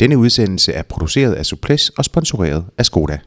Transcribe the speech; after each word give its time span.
Denne 0.00 0.18
udsendelse 0.18 0.72
er 0.72 0.82
produceret 0.82 1.32
af 1.34 1.46
Suples 1.46 1.88
og 1.88 2.04
sponsoreret 2.04 2.64
af 2.78 2.86
Skoda. 2.86 3.18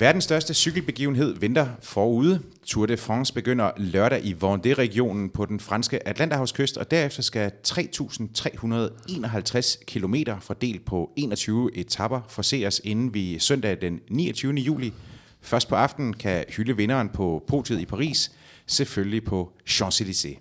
Verdens 0.00 0.24
største 0.24 0.54
cykelbegivenhed 0.54 1.34
venter 1.34 1.66
forude. 1.82 2.42
Tour 2.66 2.86
de 2.86 2.96
France 2.96 3.34
begynder 3.34 3.70
lørdag 3.76 4.24
i 4.24 4.32
Vendée-regionen 4.32 5.30
på 5.30 5.46
den 5.46 5.60
franske 5.60 6.08
Atlanterhavskyst, 6.08 6.76
og 6.76 6.90
derefter 6.90 7.22
skal 7.22 7.52
3.351 7.68 9.84
km 9.86 10.14
fordelt 10.40 10.84
på 10.84 11.10
21 11.16 11.76
etapper 11.76 12.20
forseres 12.28 12.80
inden 12.84 13.14
vi 13.14 13.38
søndag 13.38 13.80
den 13.80 14.00
29. 14.10 14.54
juli. 14.54 14.92
Først 15.40 15.68
på 15.68 15.74
aftenen 15.74 16.12
kan 16.12 16.44
hylde 16.48 16.76
vinderen 16.76 17.08
på 17.08 17.44
podiet 17.48 17.80
i 17.80 17.86
Paris, 17.86 18.32
selvfølgelig 18.66 19.24
på 19.24 19.52
Champs-Élysées. 19.70 20.38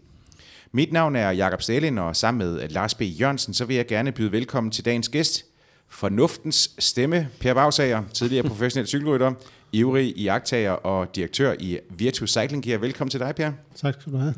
Mit 0.71 0.93
navn 0.93 1.15
er 1.15 1.31
Jakob 1.31 1.61
Stalin, 1.61 1.97
og 1.97 2.15
sammen 2.15 2.47
med 2.47 2.69
Lars 2.69 2.95
B. 2.95 3.01
Jørgensen, 3.01 3.53
så 3.53 3.65
vil 3.65 3.75
jeg 3.75 3.87
gerne 3.87 4.11
byde 4.11 4.31
velkommen 4.31 4.71
til 4.71 4.85
dagens 4.85 5.09
gæst, 5.09 5.45
Fornuftens 5.89 6.71
stemme, 6.79 7.29
Per 7.39 7.53
Bagsager, 7.53 8.03
tidligere 8.13 8.47
professionel 8.53 8.87
cykelrytter, 8.87 9.33
ivrig 9.71 10.17
iagtager 10.17 10.71
og 10.71 11.15
direktør 11.15 11.55
i 11.59 11.79
Virtus 11.89 12.31
Cycling 12.31 12.63
Gear. 12.63 12.77
Velkommen 12.77 13.11
til 13.11 13.19
dig, 13.19 13.35
Per. 13.35 13.51
Tak 13.75 13.93
skal 14.01 14.13
du 14.13 14.17
have. 14.17 14.33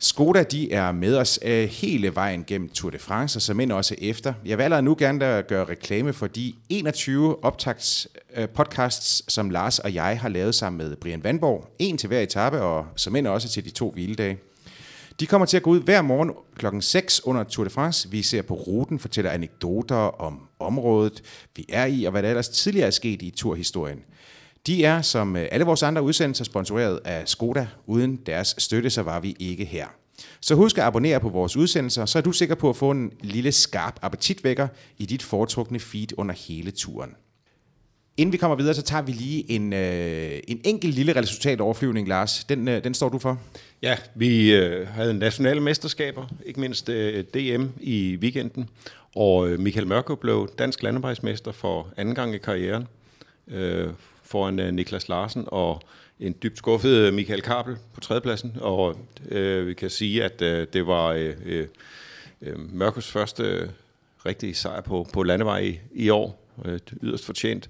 Skoda 0.00 0.42
de 0.42 0.72
er 0.72 0.92
med 0.92 1.16
os 1.16 1.38
uh, 1.44 1.50
hele 1.50 2.14
vejen 2.14 2.44
gennem 2.44 2.68
Tour 2.68 2.90
de 2.90 2.98
France, 2.98 3.38
og 3.38 3.42
så 3.42 3.54
men 3.54 3.70
også 3.70 3.94
efter. 3.98 4.32
Jeg 4.44 4.58
vil 4.58 4.64
allerede 4.64 4.84
nu 4.84 4.96
gerne 4.98 5.20
da 5.20 5.40
gøre 5.40 5.64
reklame 5.64 6.12
for 6.12 6.26
de 6.26 6.52
21 6.68 7.44
optagts 7.44 8.08
uh, 8.38 8.48
podcasts, 8.48 9.32
som 9.32 9.50
Lars 9.50 9.78
og 9.78 9.94
jeg 9.94 10.20
har 10.20 10.28
lavet 10.28 10.54
sammen 10.54 10.78
med 10.88 10.96
Brian 10.96 11.24
Vandborg. 11.24 11.74
En 11.78 11.98
til 11.98 12.06
hver 12.06 12.20
etape, 12.20 12.60
og 12.60 12.86
så 12.96 13.10
men 13.10 13.26
også 13.26 13.48
til 13.48 13.64
de 13.64 13.70
to 13.70 13.90
hviledage. 13.90 14.38
De 15.20 15.26
kommer 15.26 15.46
til 15.46 15.56
at 15.56 15.62
gå 15.62 15.70
ud 15.70 15.80
hver 15.80 16.02
morgen 16.02 16.30
klokken 16.56 16.82
6 16.82 17.20
under 17.24 17.44
Tour 17.44 17.64
de 17.64 17.70
France. 17.70 18.10
Vi 18.10 18.22
ser 18.22 18.42
på 18.42 18.54
ruten, 18.54 18.98
fortæller 18.98 19.30
anekdoter 19.30 19.96
om 19.96 20.40
området, 20.58 21.22
vi 21.56 21.64
er 21.68 21.86
i, 21.86 22.04
og 22.04 22.10
hvad 22.10 22.22
der 22.22 22.28
ellers 22.28 22.48
tidligere 22.48 22.86
er 22.86 22.90
sket 22.90 23.22
i 23.22 23.30
turhistorien. 23.30 23.98
De 24.66 24.84
er, 24.84 25.02
som 25.02 25.36
øh, 25.36 25.48
alle 25.52 25.66
vores 25.66 25.82
andre 25.82 26.02
udsendelser, 26.02 26.44
sponsoreret 26.44 27.00
af 27.04 27.28
Skoda. 27.28 27.68
Uden 27.86 28.16
deres 28.16 28.54
støtte, 28.58 28.90
så 28.90 29.02
var 29.02 29.20
vi 29.20 29.36
ikke 29.38 29.64
her. 29.64 29.86
Så 30.40 30.54
husk 30.54 30.78
at 30.78 30.84
abonnere 30.84 31.20
på 31.20 31.28
vores 31.28 31.56
udsendelser, 31.56 32.06
så 32.06 32.18
er 32.18 32.22
du 32.22 32.32
sikker 32.32 32.54
på 32.54 32.70
at 32.70 32.76
få 32.76 32.90
en 32.90 33.12
lille 33.20 33.52
skarp 33.52 33.98
appetitvækker 34.02 34.68
i 34.98 35.06
dit 35.06 35.22
foretrukne 35.22 35.80
feed 35.80 36.18
under 36.18 36.34
hele 36.34 36.70
turen. 36.70 37.10
Inden 38.16 38.32
vi 38.32 38.36
kommer 38.36 38.56
videre, 38.56 38.74
så 38.74 38.82
tager 38.82 39.02
vi 39.02 39.12
lige 39.12 39.50
en, 39.50 39.72
øh, 39.72 40.40
en 40.48 40.60
enkelt 40.64 40.94
lille 40.94 41.16
resultatoverflyvning, 41.16 42.08
Lars. 42.08 42.44
Den, 42.44 42.68
øh, 42.68 42.84
den 42.84 42.94
står 42.94 43.08
du 43.08 43.18
for. 43.18 43.38
Ja, 43.82 43.96
vi 44.14 44.54
øh, 44.54 44.88
havde 44.88 45.14
nationale 45.14 45.60
mesterskaber, 45.60 46.26
ikke 46.46 46.60
mindst 46.60 46.88
øh, 46.88 47.24
DM 47.24 47.66
i 47.80 48.16
weekenden, 48.20 48.68
og 49.14 49.48
øh, 49.48 49.58
Michael 49.58 49.86
Mørko 49.86 50.14
blev 50.14 50.50
dansk 50.58 50.82
landevejsmester 50.82 51.52
for 51.52 51.88
anden 51.96 52.14
gang 52.14 52.34
i 52.34 52.38
karrieren, 52.38 52.88
øh, 53.48 53.88
foran 54.22 54.58
øh, 54.58 54.72
Niklas 54.72 55.08
Larsen 55.08 55.44
og 55.46 55.82
en 56.20 56.34
dybt 56.42 56.58
skuffet 56.58 56.90
øh, 56.90 57.14
Michael 57.14 57.42
Kabel 57.42 57.76
på 57.94 58.00
tredjepladsen, 58.00 58.56
og 58.60 58.98
øh, 59.28 59.66
vi 59.66 59.74
kan 59.74 59.90
sige, 59.90 60.24
at 60.24 60.42
øh, 60.42 60.66
det 60.72 60.86
var 60.86 61.06
øh, 61.06 61.34
øh, 61.44 61.66
øh 62.42 62.58
Mørkos 62.58 63.10
første 63.10 63.42
øh, 63.42 63.68
rigtige 64.26 64.54
sejr 64.54 64.80
på, 64.80 65.06
på 65.12 65.22
landevej 65.22 65.58
i, 65.58 65.80
i 65.94 66.08
år, 66.08 66.48
øh, 66.64 66.78
yderst 67.02 67.24
fortjent. 67.24 67.68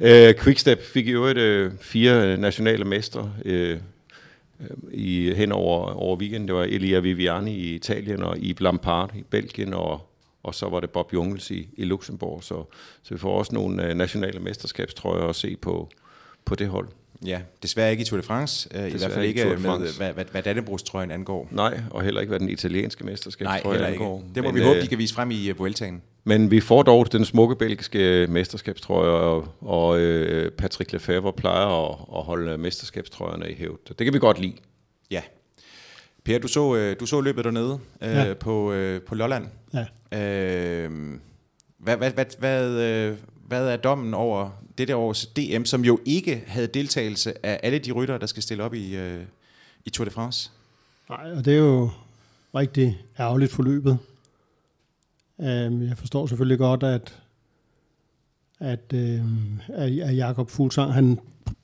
Øh, 0.00 0.34
Quickstep 0.34 0.82
fik 0.82 1.06
i 1.06 1.10
øvrigt 1.10 1.38
øh, 1.38 1.72
fire 1.80 2.32
øh, 2.32 2.38
nationale 2.38 2.84
mestre 2.84 3.32
øh, 3.44 3.78
i, 4.92 5.32
hen 5.34 5.52
over, 5.52 5.92
over 5.92 6.16
weekenden. 6.16 6.48
Det 6.48 6.56
var 6.56 6.62
Elia 6.62 7.00
Viviani 7.00 7.54
i 7.54 7.74
Italien 7.74 8.22
og 8.22 8.36
Yves 8.38 8.60
Lampard 8.60 9.14
i 9.14 9.22
Belgien, 9.22 9.74
og, 9.74 10.00
og 10.42 10.54
så 10.54 10.68
var 10.68 10.80
det 10.80 10.90
Bob 10.90 11.12
Jungels 11.12 11.50
i, 11.50 11.68
i 11.76 11.84
Luxembourg. 11.84 12.44
Så, 12.44 12.64
så 13.02 13.14
vi 13.14 13.18
får 13.18 13.38
også 13.38 13.54
nogle 13.54 13.86
øh, 13.86 13.94
nationale 13.94 14.40
mesterskabstrøjer 14.40 15.24
at 15.24 15.36
se 15.36 15.56
på, 15.56 15.88
på 16.44 16.54
det 16.54 16.68
hold. 16.68 16.88
Ja, 17.26 17.40
desværre 17.62 17.90
ikke 17.90 18.00
i 18.00 18.04
Tour 18.04 18.20
de 18.20 18.26
France. 18.26 18.68
Uh, 18.74 18.88
I 18.88 18.90
hvert 18.98 19.12
fald 19.12 19.24
ikke 19.24 19.44
med, 19.44 19.96
hvad, 19.96 20.12
hvad, 20.12 20.24
hvad 20.24 20.42
Dannebrogstrøjen 20.42 21.10
angår. 21.10 21.48
Nej, 21.50 21.80
og 21.90 22.02
heller 22.02 22.20
ikke, 22.20 22.28
hvad 22.28 22.40
den 22.40 22.48
italienske 22.48 23.04
mesterskabstrøje 23.04 23.86
angår. 23.86 24.18
Ikke. 24.18 24.34
Det 24.34 24.42
må 24.42 24.50
men, 24.50 24.60
vi 24.60 24.64
håbe, 24.64 24.80
de 24.80 24.86
kan 24.86 24.98
vise 24.98 25.14
frem 25.14 25.30
i 25.30 25.50
uh, 25.50 25.58
Vueltaen. 25.58 26.02
Men 26.24 26.50
vi 26.50 26.60
får 26.60 26.82
dog 26.82 27.12
den 27.12 27.24
smukke 27.24 27.56
belgiske 27.56 28.26
mesterskabstrøje, 28.30 29.10
og, 29.10 29.48
og 29.60 29.88
uh, 29.88 30.52
Patrick 30.58 30.92
Lefebvre 30.92 31.32
plejer 31.32 31.90
at, 31.90 31.98
at 32.16 32.22
holde 32.24 32.58
mesterskabstrøjerne 32.58 33.50
i 33.50 33.54
hævd. 33.54 33.78
Det 33.98 34.04
kan 34.04 34.14
vi 34.14 34.18
godt 34.18 34.40
lide. 34.40 34.54
Ja. 35.10 35.22
Per, 36.24 36.38
du 36.38 36.48
så, 36.48 36.94
du 37.00 37.06
så 37.06 37.20
løbet 37.20 37.44
dernede 37.44 37.78
ja. 38.00 38.34
på, 38.34 38.74
på 39.06 39.14
Lolland. 39.14 39.46
Ja. 39.74 40.86
Uh, 40.86 40.92
hvad, 41.78 41.96
hvad, 41.96 42.10
hvad, 42.10 42.26
hvad, 42.38 43.14
hvad 43.50 43.68
er 43.68 43.76
dommen 43.76 44.14
over 44.14 44.50
dette 44.78 44.96
års 44.96 45.26
DM, 45.26 45.64
som 45.64 45.84
jo 45.84 45.98
ikke 46.04 46.44
havde 46.46 46.66
deltagelse 46.66 47.46
af 47.46 47.60
alle 47.62 47.78
de 47.78 47.92
ryttere, 47.92 48.18
der 48.18 48.26
skal 48.26 48.42
stille 48.42 48.64
op 48.64 48.74
i, 48.74 48.96
øh, 48.96 49.22
i 49.84 49.90
Tour 49.90 50.04
de 50.04 50.10
France? 50.10 50.50
Nej, 51.08 51.32
og 51.32 51.44
det 51.44 51.54
er 51.54 51.58
jo 51.58 51.90
rigtig 52.54 52.98
ærgerligt 53.18 53.52
forløbet. 53.52 53.98
Øhm, 55.40 55.82
jeg 55.82 55.98
forstår 55.98 56.26
selvfølgelig 56.26 56.58
godt, 56.58 56.82
at, 56.82 57.18
at, 58.60 58.92
øhm, 58.94 59.60
at 59.68 60.16
Jakob 60.16 60.50
Fuglsang, 60.50 60.92
han 60.92 61.18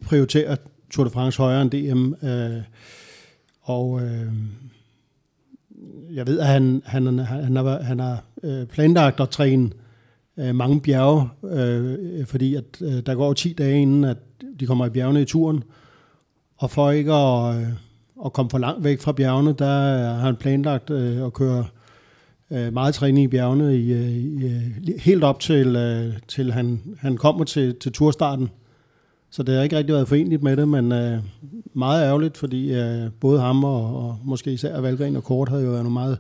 prioriterer 0.04 0.56
Tour 0.90 1.04
de 1.04 1.10
France 1.10 1.38
højere 1.38 1.62
end 1.62 1.70
DM. 1.70 2.26
Øh, 2.26 2.62
og 3.62 4.02
øh, 4.02 4.32
jeg 6.12 6.26
ved, 6.26 6.38
at 6.38 6.46
han, 6.46 6.82
han, 6.84 7.18
han, 7.18 7.56
har, 7.56 7.82
han 7.82 7.98
har 7.98 8.24
øh, 8.42 8.66
planlagt 8.66 9.20
at 9.20 9.30
træne 9.30 9.64
øh, 9.66 9.85
Øh, 10.38 10.54
mange 10.54 10.80
bjerge, 10.80 11.28
øh, 11.44 12.26
fordi 12.26 12.54
at, 12.54 12.64
øh, 12.82 13.02
der 13.06 13.14
går 13.14 13.32
10 13.32 13.52
dage 13.52 13.82
inden, 13.82 14.04
at 14.04 14.16
de 14.60 14.66
kommer 14.66 14.86
i 14.86 14.90
bjergene 14.90 15.22
i 15.22 15.24
turen. 15.24 15.62
Og 16.56 16.70
for 16.70 16.90
ikke 16.90 17.12
at, 17.12 17.56
øh, 17.56 17.68
at 18.24 18.32
komme 18.32 18.50
for 18.50 18.58
langt 18.58 18.84
væk 18.84 19.00
fra 19.00 19.12
bjergene, 19.12 19.54
der 19.58 19.68
har 20.14 20.20
han 20.20 20.36
planlagt 20.36 20.90
øh, 20.90 21.26
at 21.26 21.32
køre 21.32 21.64
øh, 22.50 22.72
meget 22.72 22.94
træning 22.94 23.24
i 23.24 23.28
bjergene 23.28 23.76
i, 23.76 23.92
øh, 23.92 24.10
i, 24.10 24.44
øh, 24.44 24.98
helt 24.98 25.24
op 25.24 25.40
til, 25.40 25.76
øh, 25.76 26.12
til 26.28 26.52
han, 26.52 26.82
han 26.98 27.16
kommer 27.16 27.44
til, 27.44 27.74
til 27.74 27.92
turstarten. 27.92 28.48
Så 29.30 29.42
det 29.42 29.54
har 29.54 29.62
ikke 29.62 29.76
rigtig 29.76 29.94
været 29.94 30.08
forenligt 30.08 30.42
med 30.42 30.56
det, 30.56 30.68
men 30.68 30.92
øh, 30.92 31.18
meget 31.74 32.04
ærgerligt, 32.04 32.36
fordi 32.36 32.74
øh, 32.74 33.10
både 33.20 33.40
ham 33.40 33.64
og, 33.64 33.96
og 33.96 34.18
måske 34.24 34.52
især 34.52 34.80
Valgren 34.80 35.16
og 35.16 35.24
Kort 35.24 35.48
havde 35.48 35.64
jo 35.64 35.70
været 35.70 35.82
nogle 35.82 35.94
meget 35.94 36.18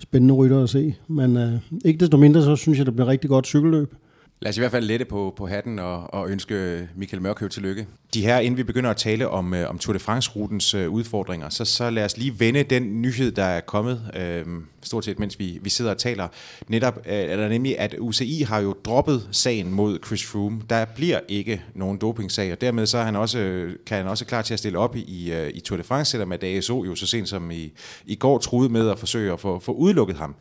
spændende 0.00 0.34
rytter 0.34 0.62
at 0.62 0.68
se. 0.68 0.94
Men 1.08 1.36
øh, 1.36 1.52
ikke 1.84 2.00
desto 2.00 2.16
mindre, 2.16 2.42
så 2.42 2.56
synes 2.56 2.78
jeg, 2.78 2.86
det 2.86 2.94
bliver 2.94 3.08
rigtig 3.08 3.30
godt 3.30 3.46
cykelløb. 3.46 3.94
Lad 4.40 4.50
os 4.50 4.56
i 4.56 4.60
hvert 4.60 4.70
fald 4.70 4.84
lette 4.84 5.04
på, 5.04 5.34
på 5.36 5.46
hatten 5.46 5.78
og, 5.78 6.14
og 6.14 6.30
ønske 6.30 6.88
Michael 6.96 7.22
Mørkøv 7.22 7.48
tillykke. 7.48 7.86
De 8.14 8.22
her, 8.22 8.38
inden 8.38 8.58
vi 8.58 8.62
begynder 8.62 8.90
at 8.90 8.96
tale 8.96 9.28
om, 9.28 9.54
øh, 9.54 9.70
om 9.70 9.78
Tour 9.78 9.92
de 9.92 9.98
France-rutens 9.98 10.74
øh, 10.74 10.90
udfordringer, 10.90 11.48
så, 11.48 11.64
så 11.64 11.90
lad 11.90 12.04
os 12.04 12.16
lige 12.16 12.40
vende 12.40 12.62
den 12.62 13.02
nyhed, 13.02 13.32
der 13.32 13.44
er 13.44 13.60
kommet, 13.60 14.10
øh, 14.16 14.46
stort 14.82 15.04
set 15.04 15.18
mens 15.18 15.38
vi, 15.38 15.58
vi 15.62 15.70
sidder 15.70 15.90
og 15.90 15.98
taler. 15.98 16.28
Netop 16.68 16.98
øh, 17.06 17.12
er 17.12 17.36
der 17.36 17.48
nemlig, 17.48 17.78
at 17.78 17.94
UCI 17.98 18.42
har 18.42 18.60
jo 18.60 18.74
droppet 18.84 19.28
sagen 19.32 19.72
mod 19.72 19.98
Chris 20.06 20.26
Froome. 20.26 20.62
Der 20.70 20.84
bliver 20.84 21.20
ikke 21.28 21.62
nogen 21.74 21.98
dopingsag, 21.98 22.52
og 22.52 22.60
dermed 22.60 22.86
så 22.86 22.98
er 22.98 23.04
han 23.04 23.16
også, 23.16 23.68
kan 23.86 23.96
han 23.96 24.06
også 24.06 24.24
klar 24.24 24.42
til 24.42 24.54
at 24.54 24.58
stille 24.58 24.78
op 24.78 24.96
i, 24.96 25.32
øh, 25.32 25.50
i 25.54 25.60
Tour 25.60 25.76
de 25.76 25.84
France, 25.84 26.10
selvom 26.10 26.32
at 26.32 26.44
ASO 26.44 26.84
jo 26.84 26.94
så 26.94 27.06
sent 27.06 27.28
som 27.28 27.50
i, 27.50 27.72
i 28.06 28.14
går 28.14 28.38
truede 28.38 28.72
med 28.72 28.90
at 28.90 28.98
forsøge 28.98 29.32
at 29.32 29.40
få, 29.40 29.58
få 29.58 29.72
udelukket 29.72 30.16
ham. 30.16 30.34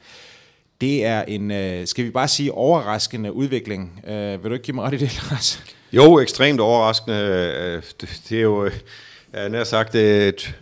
Det 0.82 1.06
er 1.06 1.22
en, 1.28 1.52
øh, 1.52 1.88
skal 1.88 2.06
vi 2.06 2.10
bare 2.10 2.28
sige, 2.28 2.52
overraskende 2.52 3.34
udvikling. 3.34 4.02
Øh, 4.08 4.44
vil 4.44 4.50
du 4.50 4.54
ikke 4.54 4.66
give 4.66 4.76
mig 4.76 4.84
ret 4.86 4.94
i 4.94 4.98
det, 4.98 5.20
Lars? 5.32 5.64
Jo, 5.94 6.20
ekstremt 6.20 6.60
overraskende. 6.60 7.18
Øh, 7.60 8.08
det, 8.30 8.38
er 8.38 8.42
jo, 8.42 8.66
øh, 8.66 8.72
jeg 9.34 9.52
har 9.52 9.64
sagt, 9.64 9.96
øh, 9.96 10.28
et 10.28 10.56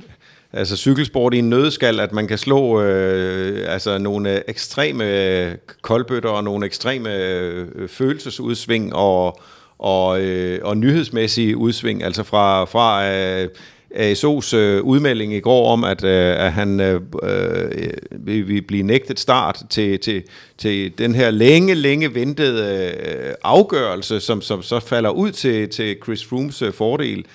altså 0.54 0.78
cykelsport 0.78 1.34
i 1.34 1.38
en 1.38 1.50
nødskal, 1.50 2.00
at 2.00 2.12
man 2.12 2.28
kan 2.28 2.38
slå 2.38 2.82
øh, 2.82 3.74
altså 3.74 3.98
nogle 3.98 4.50
ekstreme 4.50 5.58
koldbøtter 5.82 6.30
og 6.30 6.44
nogle 6.44 6.66
ekstreme 6.66 7.16
øh, 7.16 7.90
følelsesudsving 7.90 8.96
og, 8.96 9.40
og, 9.80 10.22
øh, 10.22 10.60
og 10.64 10.78
nyhedsmæssige 10.78 11.58
udsving, 11.58 12.04
altså 12.04 12.24
fra, 12.24 12.66
fra 12.66 13.10
øh, 13.10 13.50
ASO's 13.96 14.56
øh, 14.56 14.84
udmelding 14.84 15.34
i 15.34 15.40
går 15.40 15.72
om, 15.72 15.84
at, 15.84 16.04
øh, 16.04 16.46
at 16.46 16.54
han 16.54 16.80
øh, 16.80 17.02
øh, 17.24 17.72
vil, 18.12 18.48
vil 18.48 18.62
blive 18.62 18.84
nægtet 18.84 19.20
start 19.20 19.62
til, 19.70 20.00
til, 20.00 20.24
til 20.58 20.98
den 20.98 21.16
her 21.16 21.32
længe, 21.32 21.74
længe 21.74 22.16
ventede 22.16 22.94
øh, 23.08 23.34
afgørelse, 23.44 24.20
som, 24.20 24.42
som 24.42 24.64
så 24.64 24.80
falder 24.80 25.10
ud 25.10 25.32
til, 25.32 25.70
til 25.70 25.98
Chris 26.04 26.26
Froomes 26.26 26.62
øh, 26.62 26.74
fordel. 26.74 27.26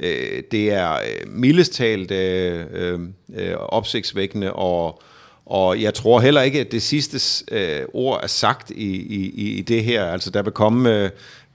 Øh, 0.00 0.42
det 0.50 0.72
er 0.72 0.92
øh, 0.92 1.28
mildest 1.28 1.72
talt 1.72 2.10
øh, 2.10 2.64
øh, 2.72 3.00
øh 3.36 3.54
opsigtsvækkende, 3.56 4.52
og, 4.52 5.02
og 5.46 5.82
jeg 5.82 5.94
tror 5.94 6.20
heller 6.20 6.42
ikke, 6.42 6.60
at 6.60 6.72
det 6.72 6.82
sidste 6.82 7.44
øh, 7.52 7.82
ord 7.92 8.20
er 8.22 8.26
sagt 8.26 8.70
i, 8.70 8.96
i, 8.96 9.56
i 9.58 9.62
det 9.62 9.84
her. 9.84 10.04
Altså, 10.04 10.30
der 10.30 10.42
vil 10.42 10.52
komme... 10.52 11.04
Øh, 11.04 11.10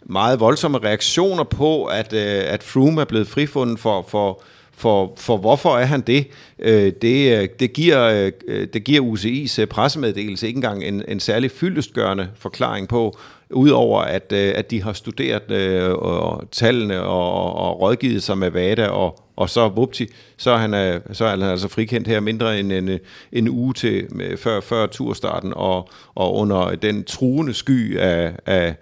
meget 0.05 0.39
voldsomme 0.39 0.77
reaktioner 0.77 1.43
på, 1.43 1.85
at, 1.85 2.13
øh, 2.13 2.43
at 2.53 2.63
Froome 2.63 3.01
er 3.01 3.05
blevet 3.05 3.27
frifundet 3.27 3.79
for, 3.79 4.05
for, 4.07 4.41
for, 4.81 5.13
for 5.17 5.37
hvorfor 5.37 5.77
er 5.77 5.85
han 5.85 6.01
det? 6.01 6.27
Øh, 6.59 6.91
det, 7.01 7.41
øh, 7.41 7.49
det, 7.59 7.73
giver, 7.73 8.31
øh, 8.47 8.67
det 8.73 8.83
giver 8.83 9.01
UCI's 9.01 9.61
øh, 9.61 9.67
pressemeddelelse 9.67 10.47
ikke 10.47 10.57
engang 10.57 10.83
en, 10.83 11.03
en 11.07 11.19
særlig 11.19 11.51
fyldestgørende 11.51 12.29
forklaring 12.35 12.87
på, 12.87 13.17
udover 13.49 14.01
at, 14.01 14.33
øh, 14.35 14.53
at 14.55 14.71
de 14.71 14.83
har 14.83 14.93
studeret 14.93 15.51
øh, 15.51 15.91
og 15.91 16.43
tallene 16.51 17.01
og, 17.01 17.55
og 17.55 17.81
rådgivet 17.81 18.23
sig 18.23 18.37
med 18.37 18.51
VADA, 18.51 18.87
og, 18.87 19.19
og 19.35 19.49
så 19.49 19.69
vupti, 19.69 20.07
så 20.37 20.51
er, 20.51 20.57
han, 20.57 21.01
så 21.13 21.25
er 21.25 21.29
han 21.29 21.41
altså 21.41 21.67
frikendt 21.67 22.07
her 22.07 22.19
mindre 22.19 22.59
end 22.59 22.71
en, 22.71 22.99
en 23.31 23.49
uge 23.49 23.73
til 23.73 24.07
før, 24.37 24.61
før 24.61 24.87
turstarten, 24.87 25.53
og, 25.55 25.89
og 26.15 26.35
under 26.35 26.75
den 26.75 27.03
truende 27.03 27.53
sky 27.53 27.97
af, 27.97 28.35
af, 28.45 28.75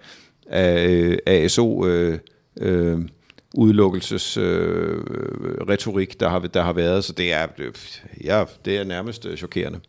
af 0.50 0.86
øh, 0.88 1.18
ASO 1.26 1.86
øh, 1.86 2.18
øh, 2.60 2.98
udelukkelses 3.54 4.36
øh, 4.36 5.00
retorik, 5.68 6.20
der 6.20 6.28
har, 6.28 6.38
der 6.38 6.62
har 6.62 6.72
været, 6.72 7.04
så 7.04 7.12
det 7.12 7.32
er, 7.32 7.46
øh, 7.58 7.72
ja, 8.24 8.44
det 8.64 8.76
er 8.76 8.84
nærmest 8.84 9.26
øh, 9.26 9.36
chokerende. 9.36 9.80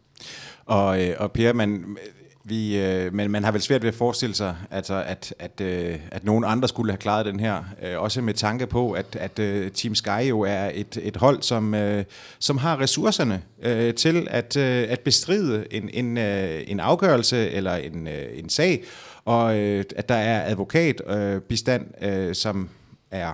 Og, 0.66 1.00
og 1.18 1.32
Per, 1.32 1.54
man, 1.54 1.98
vi, 2.44 2.78
øh, 2.78 3.14
men 3.14 3.32
man 3.32 3.44
har 3.44 3.52
vel 3.52 3.62
svært 3.62 3.82
ved 3.82 3.90
at 3.90 3.96
forestille 3.96 4.36
sig, 4.36 4.56
altså, 4.72 5.04
at, 5.08 5.34
at, 5.40 5.62
øh, 5.62 6.00
at 6.12 6.24
nogen 6.24 6.44
andre 6.44 6.68
skulle 6.68 6.92
have 6.92 6.98
klaret 6.98 7.26
den 7.26 7.40
her. 7.40 7.64
Øh, 7.84 8.02
også 8.02 8.22
med 8.22 8.34
tanke 8.34 8.68
på, 8.68 8.92
at, 8.92 9.16
at 9.20 9.40
øh, 9.40 9.72
Team 9.72 9.96
Sky 9.96 10.30
jo 10.30 10.42
er 10.42 10.72
et, 10.74 10.98
et 11.04 11.18
hold, 11.18 11.42
som, 11.42 11.74
øh, 11.74 12.04
som 12.40 12.58
har 12.58 12.80
ressourcerne 12.80 13.42
øh, 13.64 13.94
til 13.94 14.28
at, 14.30 14.58
øh, 14.58 14.86
at 14.90 15.00
bestride 15.00 15.66
en, 15.72 15.90
en, 15.94 16.18
øh, 16.18 16.62
en 16.68 16.80
afgørelse 16.80 17.50
eller 17.52 17.76
en, 17.76 18.08
øh, 18.08 18.26
en 18.34 18.50
sag, 18.50 18.84
og 19.26 19.58
øh, 19.58 19.84
at 19.96 20.10
der 20.10 20.16
er 20.16 20.52
advokatbistand, 20.52 21.86
øh, 22.02 22.28
øh, 22.28 22.36
som 22.36 22.70
er 23.12 23.34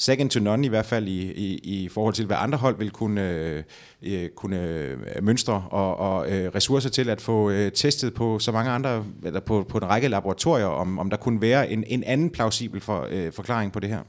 second 0.00 0.30
to 0.30 0.40
none 0.40 0.66
i 0.66 0.68
hvert 0.68 0.86
fald 0.86 1.08
i, 1.08 1.32
i, 1.32 1.58
i 1.84 1.88
forhold 1.88 2.14
til, 2.14 2.26
hvad 2.26 2.36
andre 2.40 2.58
hold 2.58 2.78
vil 2.78 2.90
kunne, 2.90 3.30
øh, 3.30 3.62
øh, 4.02 4.28
kunne 4.28 4.60
øh, 4.60 4.98
mønstre 5.22 5.64
og, 5.70 5.96
og 5.96 6.30
øh, 6.30 6.50
ressourcer 6.54 6.90
til 6.90 7.10
at 7.10 7.20
få 7.20 7.50
øh, 7.50 7.72
testet 7.72 8.14
på 8.14 8.38
så 8.38 8.52
mange 8.52 8.70
andre, 8.70 9.04
eller 9.24 9.40
på, 9.40 9.66
på 9.68 9.78
en 9.78 9.84
række 9.84 10.08
laboratorier, 10.08 10.66
om, 10.66 10.98
om 10.98 11.10
der 11.10 11.16
kunne 11.16 11.40
være 11.40 11.70
en, 11.70 11.84
en 11.86 12.04
anden 12.04 12.30
plausibel 12.30 12.80
for, 12.80 13.06
øh, 13.10 13.32
forklaring 13.32 13.72
på 13.72 13.80
det 13.80 13.88
her. 13.88 14.00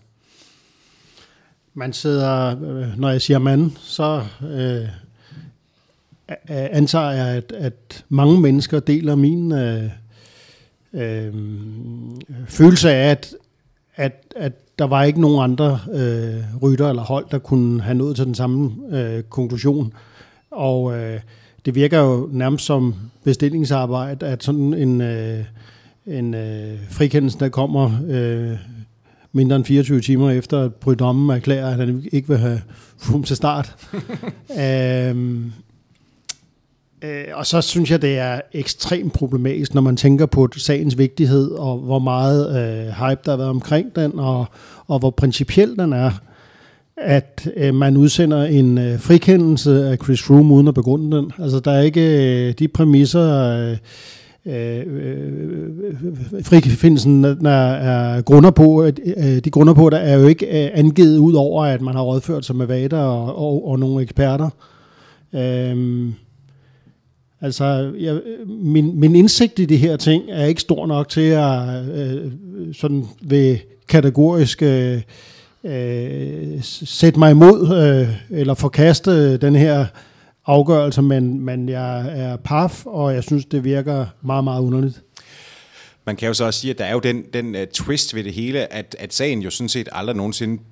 Man 1.74 1.94
sidder, 1.94 2.62
øh, 2.62 3.00
når 3.00 3.10
jeg 3.10 3.22
siger 3.22 3.40
mand, 3.40 3.72
så 3.78 4.26
øh, 4.42 4.88
antager 6.50 7.12
jeg, 7.12 7.28
at, 7.28 7.52
at 7.52 8.06
mange 8.10 8.42
mennesker 8.42 8.80
deler 8.80 9.16
min 9.16 9.52
øh, 9.52 9.90
øh, 10.94 11.34
følelse 12.48 12.92
af, 12.92 13.10
at, 13.10 13.36
at, 13.96 14.34
at 14.36 14.54
der 14.80 14.88
var 14.88 15.04
ikke 15.04 15.22
nogen 15.22 15.52
andre 15.52 15.80
øh, 15.94 16.62
rytter 16.62 16.90
eller 16.90 17.04
hold, 17.04 17.26
der 17.32 17.38
kunne 17.38 17.82
have 17.82 17.96
nået 17.96 18.16
til 18.16 18.26
den 18.26 18.36
samme 18.36 18.72
øh, 18.92 19.24
konklusion. 19.24 19.94
Og 20.52 20.98
øh, 20.98 21.20
det 21.66 21.76
virker 21.76 22.00
jo 22.00 22.30
nærmest 22.32 22.66
som 22.66 22.96
bestillingsarbejde, 23.24 24.26
at 24.26 24.44
sådan 24.44 24.74
en, 24.74 25.02
øh, 25.02 25.44
en 26.06 26.34
øh, 26.34 26.80
frikendelse, 26.90 27.40
der 27.40 27.50
kommer 27.50 27.92
øh, 28.08 28.58
mindre 29.32 29.56
end 29.56 29.66
24 29.66 30.02
timer 30.02 30.32
efter, 30.32 30.60
at 30.60 30.74
Brydommen 30.74 31.36
erklærer, 31.36 31.68
at 31.68 31.76
han 31.76 32.06
ikke 32.12 32.28
vil 32.28 32.38
have 32.38 32.62
fum 32.98 33.24
til 33.24 33.36
start. 33.36 33.76
øh, 34.62 35.42
Øh, 37.04 37.24
og 37.34 37.46
så 37.46 37.62
synes 37.62 37.92
jeg, 37.92 38.02
det 38.02 38.18
er 38.18 38.42
ekstremt 38.54 39.14
problematisk, 39.14 39.74
når 39.74 39.82
man 39.82 39.98
tænker 39.98 40.26
på 40.26 40.48
sagens 40.58 40.98
vigtighed, 40.98 41.52
og 41.52 41.78
hvor 41.78 42.00
meget 42.00 42.50
øh, 42.50 42.86
hype 42.86 43.22
der 43.26 43.32
har 43.32 43.38
været 43.38 43.50
omkring 43.50 43.96
den, 43.96 44.20
og, 44.20 44.46
og 44.88 45.00
hvor 45.00 45.10
principiel 45.10 45.76
den 45.76 45.94
er, 45.94 46.12
at 46.98 47.50
øh, 47.58 47.76
man 47.76 47.98
udsender 47.98 48.44
en 48.44 48.78
øh, 48.78 49.00
frikendelse 49.00 49.86
af 49.90 49.98
Chris 50.04 50.22
Froome 50.22 50.54
uden 50.54 50.68
at 50.68 50.74
begrunde 50.74 51.18
den. 51.18 51.32
Altså, 51.40 51.60
der 51.60 51.72
er 51.72 51.82
ikke 51.82 52.02
øh, 52.48 52.54
de 52.60 52.68
præmisser... 52.68 53.54
Øh, 53.58 53.78
øh, 54.46 54.84
øh 54.88 56.44
frifindelsen 56.44 57.26
er, 57.26 57.50
er 57.50 58.22
grunder 58.22 58.52
på, 58.52 58.84
øh, 58.84 59.38
de 59.38 59.50
grunder 59.52 59.74
på, 59.74 59.90
der 59.90 59.98
er 59.98 60.18
jo 60.18 60.28
ikke 60.28 60.66
øh, 60.66 60.72
angivet 60.74 61.18
ud 61.18 61.34
over, 61.34 61.66
at 61.66 61.82
man 61.82 61.96
har 61.96 62.02
rådført 62.02 62.46
sig 62.46 62.56
med 62.56 62.66
vader 62.66 63.00
og, 63.00 63.38
og, 63.38 63.68
og 63.68 63.80
nogle 63.80 64.04
eksperter. 64.04 64.50
Øh, 65.34 66.12
Altså, 67.42 67.94
jeg, 68.00 68.22
min, 68.48 69.00
min 69.00 69.16
indsigt 69.16 69.60
i 69.60 69.66
de 69.66 69.78
her 69.78 69.98
ting 69.98 70.24
er 70.30 70.46
ikke 70.46 70.62
stor 70.62 70.86
nok 70.86 71.10
til 71.10 71.22
at 71.22 71.86
øh, 71.86 72.32
sådan 72.74 73.06
ved 73.22 73.58
kategorisk 73.88 74.62
øh, 74.62 75.02
øh, 75.64 76.64
sætte 76.64 77.20
mig 77.20 77.32
imod 77.32 77.62
øh, 77.78 78.40
eller 78.40 78.54
forkaste 78.54 79.38
den 79.38 79.56
her 79.56 79.86
afgørelse, 80.46 81.02
men, 81.02 81.40
men 81.40 81.70
jeg 81.70 82.20
er 82.20 82.36
paf, 82.36 82.86
og 82.86 83.14
jeg 83.14 83.24
synes, 83.24 83.46
det 83.46 83.64
virker 83.64 84.06
meget, 84.22 84.44
meget 84.44 84.62
underligt. 84.62 85.02
Man 86.06 86.16
kan 86.16 86.28
jo 86.28 86.34
så 86.34 86.46
også 86.46 86.60
sige, 86.60 86.72
at 86.72 86.78
der 86.78 86.86
er 86.86 86.94
jo 86.94 87.00
den, 87.00 87.24
den 87.34 87.56
uh, 87.56 87.62
twist 87.74 88.16
ved 88.16 88.24
det 88.24 88.34
hele, 88.34 88.74
at, 88.74 88.96
at 89.00 89.14
sagen 89.14 89.42
jo 89.42 89.50
sådan 89.50 89.70
set 89.70 89.90
aldrig 89.92 90.16
nogensinde 90.16 90.64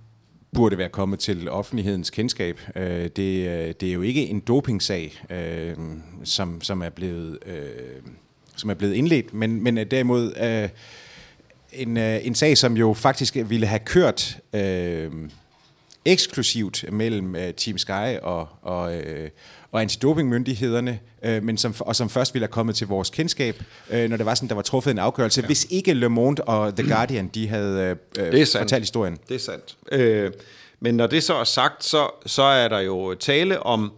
burde 0.54 0.78
være 0.78 0.90
kommet 0.90 1.20
til 1.20 1.50
offentlighedens 1.50 2.10
kendskab. 2.10 2.60
Øh, 2.76 3.08
det, 3.16 3.48
øh, 3.48 3.74
det 3.80 3.84
er 3.84 3.94
jo 3.94 4.02
ikke 4.02 4.28
en 4.28 4.40
dopingsag, 4.40 5.22
øh, 5.30 5.76
som, 6.24 6.62
som, 6.62 6.82
er 6.82 6.90
blevet, 6.90 7.38
øh, 7.46 8.02
som 8.56 8.70
er 8.70 8.74
blevet 8.74 8.94
indledt, 8.94 9.34
men, 9.34 9.64
men 9.64 9.78
øh, 9.78 9.86
derimod 9.92 10.34
en, 11.74 11.98
en 11.98 12.36
sag, 12.36 12.58
som 12.58 12.78
jo 12.78 12.94
faktisk 12.94 13.38
ville 13.46 13.68
have 13.68 13.80
kørt 13.80 14.40
eksklusivt 16.06 16.86
mellem 16.92 17.36
Team 17.58 17.78
Sky 17.78 18.18
og, 18.22 18.48
og, 18.62 18.94
og 19.72 19.82
antidopingmyndighederne, 19.82 21.00
øh, 21.24 21.44
men 21.44 21.58
som, 21.58 21.76
og 21.80 21.96
som 21.96 22.10
først 22.10 22.34
ville 22.34 22.44
have 22.44 22.52
kommet 22.52 22.76
til 22.76 22.88
vores 22.88 23.10
kendskab, 23.10 23.64
øh, 23.90 24.10
når 24.10 24.18
det 24.18 24.26
var 24.26 24.36
sådan, 24.36 24.50
der 24.50 24.56
var 24.56 24.62
truffet 24.62 24.92
en 24.92 24.98
afgørelse, 24.98 25.42
ja. 25.42 25.46
hvis 25.46 25.68
ikke 25.70 25.94
Le 25.94 26.10
Monde 26.10 26.44
og 26.44 26.76
The 26.76 26.88
Guardian, 26.88 27.28
de 27.28 27.48
havde 27.48 27.98
øh, 28.20 28.32
det 28.32 28.42
er 28.42 28.60
fortalt 28.60 28.84
historien. 28.84 29.18
Det 29.30 29.36
er 29.36 29.40
sandt. 29.40 29.78
Øh, 29.92 30.32
men 30.80 30.96
når 30.96 31.08
det 31.08 31.24
så 31.24 31.36
er 31.36 31.44
sagt, 31.44 31.84
så, 31.84 32.08
så 32.26 32.44
er 32.44 32.68
der 32.68 32.80
jo 32.80 33.14
tale 33.14 33.64
om, 33.64 33.92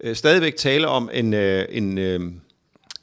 øh, 0.00 0.16
stadigvæk 0.16 0.56
tale 0.56 0.88
om 0.88 1.10
en, 1.12 1.34
øh, 1.34 1.64
en, 1.70 1.98
øh, 1.98 2.20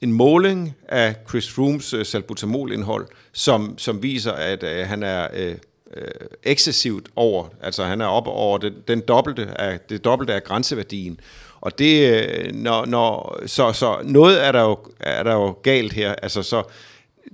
en 0.01 0.11
måling 0.11 0.75
af 0.89 1.15
Chris 1.29 1.49
Froomes 1.49 1.93
øh, 1.93 2.05
salbutamolindhold, 2.05 3.07
som, 3.33 3.77
som 3.77 4.03
viser, 4.03 4.31
at 4.31 4.63
øh, 4.63 4.87
han 4.87 5.03
er... 5.03 5.27
Øh, 5.33 5.55
øh, 5.93 6.27
excessivt 6.43 7.09
over, 7.15 7.47
altså 7.61 7.83
han 7.83 8.01
er 8.01 8.05
op 8.05 8.27
over 8.27 8.57
den, 8.57 8.73
den 8.87 9.01
dobbelte 9.07 9.61
af, 9.61 9.79
det 9.79 10.05
dobbelte 10.05 10.33
af 10.33 10.43
grænseværdien. 10.43 11.19
Og 11.61 11.79
det, 11.79 12.13
øh, 12.13 12.53
når, 12.53 12.85
når, 12.85 13.39
så, 13.45 13.73
så 13.73 13.97
noget 14.03 14.45
er 14.45 14.51
der, 14.51 14.61
jo, 14.61 14.77
er 14.99 15.23
der 15.23 15.33
jo 15.33 15.51
galt 15.63 15.93
her. 15.93 16.15
Altså, 16.21 16.43
så, 16.43 16.63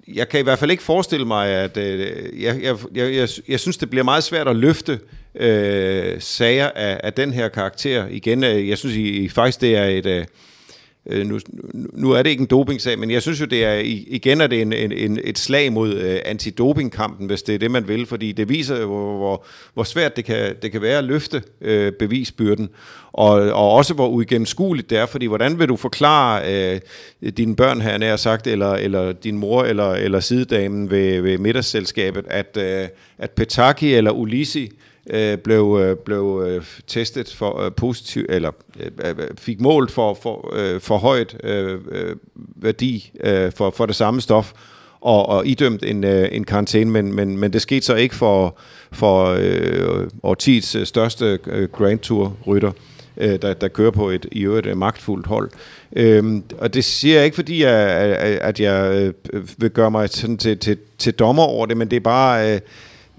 jeg 0.08 0.30
kan 0.30 0.40
i 0.40 0.44
hvert 0.44 0.60
fald 0.60 0.72
ikke 0.72 0.84
forestille 0.84 1.26
mig, 1.26 1.50
at 1.50 1.78
øh, 1.78 2.00
jeg, 2.44 2.64
jeg, 2.64 2.78
jeg, 2.96 3.14
jeg, 3.14 3.30
jeg 3.48 3.60
synes, 3.60 3.78
det 3.78 3.90
bliver 3.90 4.04
meget 4.04 4.24
svært 4.24 4.48
at 4.48 4.56
løfte 4.56 5.00
øh, 5.36 6.22
sager 6.22 6.70
af, 6.76 7.00
af 7.04 7.14
den 7.14 7.34
her 7.34 7.48
karakter. 7.48 8.08
Igen, 8.10 8.44
øh, 8.44 8.70
jeg 8.70 8.78
synes 8.78 8.96
I, 8.96 9.30
faktisk, 9.30 9.62
det 9.62 9.78
er 9.78 9.86
et... 9.86 10.06
Øh, 10.06 10.26
Øh, 11.10 11.28
nu, 11.28 11.40
nu 11.94 12.12
er 12.12 12.24
det 12.24 12.30
ikke 12.30 12.42
en 12.42 12.48
dopingsag, 12.48 13.00
men 13.00 13.12
jeg 13.12 13.22
synes 13.22 13.42
jo, 13.42 13.46
det 13.46 13.66
er 13.66 13.74
igen 14.08 14.42
er 14.42 14.48
det 14.48 14.62
en, 14.62 14.74
en, 14.74 15.20
et 15.24 15.38
slag 15.38 15.74
mod 15.74 15.94
øh, 15.94 16.20
antidopingkampen, 16.26 17.28
hvis 17.28 17.44
det 17.44 17.56
er 17.56 17.60
det, 17.60 17.72
man 17.72 17.88
vil, 17.88 18.06
fordi 18.06 18.32
det 18.32 18.50
viser, 18.50 18.86
hvor, 18.86 19.18
hvor, 19.18 19.46
hvor 19.74 19.84
svært 19.84 20.16
det 20.16 20.26
kan, 20.26 20.56
det 20.62 20.72
kan 20.72 20.82
være 20.82 20.98
at 20.98 21.04
løfte 21.04 21.44
øh, 21.62 21.92
bevisbyrden, 21.92 22.70
og, 23.14 23.32
og 23.32 23.72
også 23.72 23.94
hvor 23.94 24.08
uigennemskueligt 24.08 24.90
det 24.90 24.98
er, 24.98 25.06
fordi 25.06 25.26
hvordan 25.26 25.60
vil 25.60 25.68
du 25.68 25.76
forklare 25.76 26.42
øh, 27.22 27.32
dine 27.38 27.56
børn, 27.56 27.82
her 27.82 27.98
nær 27.98 28.16
sagt, 28.16 28.48
eller, 28.48 28.72
eller 28.72 29.12
din 29.12 29.38
mor, 29.38 29.64
eller, 29.64 29.92
eller 29.92 30.20
sidedamen 30.20 30.92
ved, 30.92 31.22
ved 31.22 31.38
middagsselskabet, 31.38 32.26
at, 32.28 32.58
øh, 32.58 32.88
at 33.18 33.32
Petaki 33.32 33.94
eller 33.94 34.12
Ulisi 34.12 34.72
øh, 35.10 35.38
blev, 35.38 35.80
øh, 35.82 35.96
blev 35.96 36.44
øh, 36.48 36.66
testet 36.88 37.34
for 37.38 37.62
øh, 37.62 37.72
positiv 37.72 38.26
eller 38.30 38.52
øh, 38.80 38.92
øh 39.04 39.28
fik 39.38 39.62
målt 39.62 39.92
for 39.92 40.14
for, 40.22 40.54
øh, 40.56 40.82
for 40.82 40.98
højt 40.98 41.38
øh, 41.44 41.80
øh, 41.92 42.16
værdi 42.36 43.12
øh, 43.24 43.52
for 43.52 43.70
for 43.70 43.86
det 43.86 43.96
samme 43.96 44.22
stof 44.22 44.54
og, 45.02 45.30
og 45.30 45.48
idømt 45.48 45.84
en 45.84 46.04
øh, 46.04 46.30
en 46.32 46.44
karantæne, 46.44 46.92
men 46.92 47.14
men 47.14 47.38
men 47.38 47.54
det 47.54 47.62
skete 47.62 47.86
så 47.86 47.96
ikke 47.96 48.16
for 48.16 48.58
for 48.92 49.38
øh, 49.40 50.08
årtiets 50.24 50.88
største 50.88 51.40
øh, 51.48 51.70
Grand 51.70 52.00
Tour 52.00 52.38
rytter 52.48 52.72
øh, 53.18 53.42
der, 53.42 53.54
der 53.54 53.68
kører 53.68 53.92
på 53.92 54.10
et 54.10 54.26
i 54.32 54.42
øvrigt 54.42 54.78
magtfuldt 54.78 55.28
hold. 55.28 55.52
Øhm, 55.96 56.44
og 56.58 56.74
det 56.74 56.84
siger 56.84 57.16
jeg 57.16 57.26
ikke, 57.26 57.36
fordi 57.36 57.64
jeg, 57.64 57.80
at 58.42 58.60
jeg 58.60 59.12
vil 59.58 59.70
gøre 59.70 59.92
mig 59.92 60.10
sådan 60.10 60.38
til, 60.38 60.58
til, 60.58 60.78
til 60.98 61.14
dommer 61.14 61.44
over 61.44 61.66
det, 61.66 61.78
men 61.78 61.92
det 61.92 61.96
er 61.96 62.02
bare... 62.02 62.56
Øh, 62.56 62.60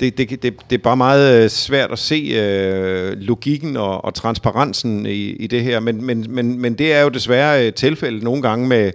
det, 0.01 0.19
det, 0.19 0.31
det, 0.31 0.55
det 0.71 0.79
er 0.79 0.83
bare 0.83 0.97
meget 0.97 1.45
øh, 1.45 1.51
svært 1.51 1.93
at 1.93 1.99
se 1.99 2.15
øh, 2.15 3.13
logikken 3.13 3.77
og, 3.77 4.05
og 4.05 4.15
transparensen 4.15 5.07
i, 5.07 5.31
i 5.31 5.47
det 5.47 5.63
her, 5.63 5.81
men, 5.81 6.05
men, 6.05 6.27
men, 6.29 6.59
men 6.59 6.75
det 6.75 6.93
er 6.93 7.03
jo 7.03 7.09
desværre 7.09 7.67
øh, 7.67 7.73
tilfældet 7.73 8.23
nogle 8.23 8.43
gange 8.43 8.69
med, 8.69 8.93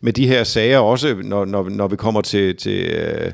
med 0.00 0.12
de 0.12 0.26
her 0.26 0.44
sager, 0.44 0.78
også 0.78 1.16
når, 1.24 1.44
når, 1.44 1.68
når 1.68 1.88
vi 1.88 1.96
kommer 1.96 2.20
til, 2.20 2.56
til 2.56 2.86
øh, 2.86 3.32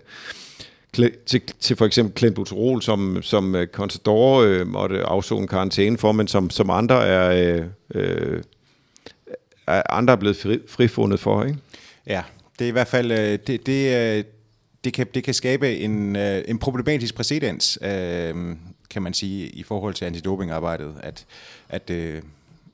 til, 1.26 1.42
til 1.60 1.76
for 1.76 1.86
eksempel 1.86 2.18
Clenbuterol, 2.18 2.82
som, 2.82 3.22
som 3.22 3.54
øh, 3.54 3.66
Contador 3.66 4.40
øh, 4.42 4.66
måtte 4.66 5.02
afzone 5.02 5.48
karantæne 5.48 5.98
for, 5.98 6.12
men 6.12 6.28
som, 6.28 6.50
som 6.50 6.70
andre 6.70 7.06
er, 7.06 7.56
øh, 7.56 7.64
øh, 7.94 8.42
er, 9.66 9.82
andre 9.90 10.12
er 10.12 10.16
blevet 10.16 10.36
fri, 10.36 10.58
frifundet 10.68 11.20
for, 11.20 11.44
ikke? 11.44 11.58
Ja, 12.06 12.22
det 12.58 12.64
er 12.64 12.68
i 12.68 12.72
hvert 12.72 12.88
fald, 12.88 13.12
øh, 13.12 13.38
det, 13.46 13.66
det, 13.66 14.16
øh, 14.16 14.24
det, 14.84 14.92
kan, 14.92 15.06
det 15.14 15.24
kan 15.24 15.34
skabe 15.34 15.78
en, 15.78 16.16
øh, 16.16 16.44
en 16.48 16.58
problematisk 16.58 17.14
præcedens, 17.14 17.78
øh, 17.82 18.56
kan 18.90 19.02
man 19.02 19.14
sige, 19.14 19.48
i 19.48 19.62
forhold 19.62 19.94
til 19.94 20.04
antidopingarbejdet, 20.04 20.94
at, 21.00 21.26
at, 21.68 21.90
øh, 21.90 22.22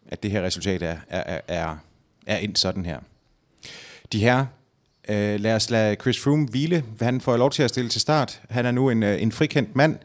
at 0.08 0.23
det 0.23 0.30
her 0.30 0.42
resultat 0.42 0.82
er, 0.82 0.96
er, 1.08 1.40
er, 1.49 1.76
er 2.26 2.37
ind 2.37 2.56
sådan 2.56 2.84
her. 2.87 2.99
De 4.12 4.20
her, 4.20 4.46
øh, 5.08 5.40
lad 5.40 5.54
os 5.54 5.70
lade 5.70 5.96
Chris 6.00 6.20
Froome 6.20 6.49
hvile. 6.49 6.84
Han 7.00 7.20
får 7.20 7.37
lov 7.37 7.50
til 7.50 7.62
at 7.62 7.70
stille 7.70 7.90
til 7.90 8.00
start. 8.00 8.40
Han 8.50 8.66
er 8.66 8.70
nu 8.70 8.90
en, 8.90 9.02
øh, 9.02 9.23
en 9.23 9.32
frikendt 9.32 9.76
mand. 9.76 9.99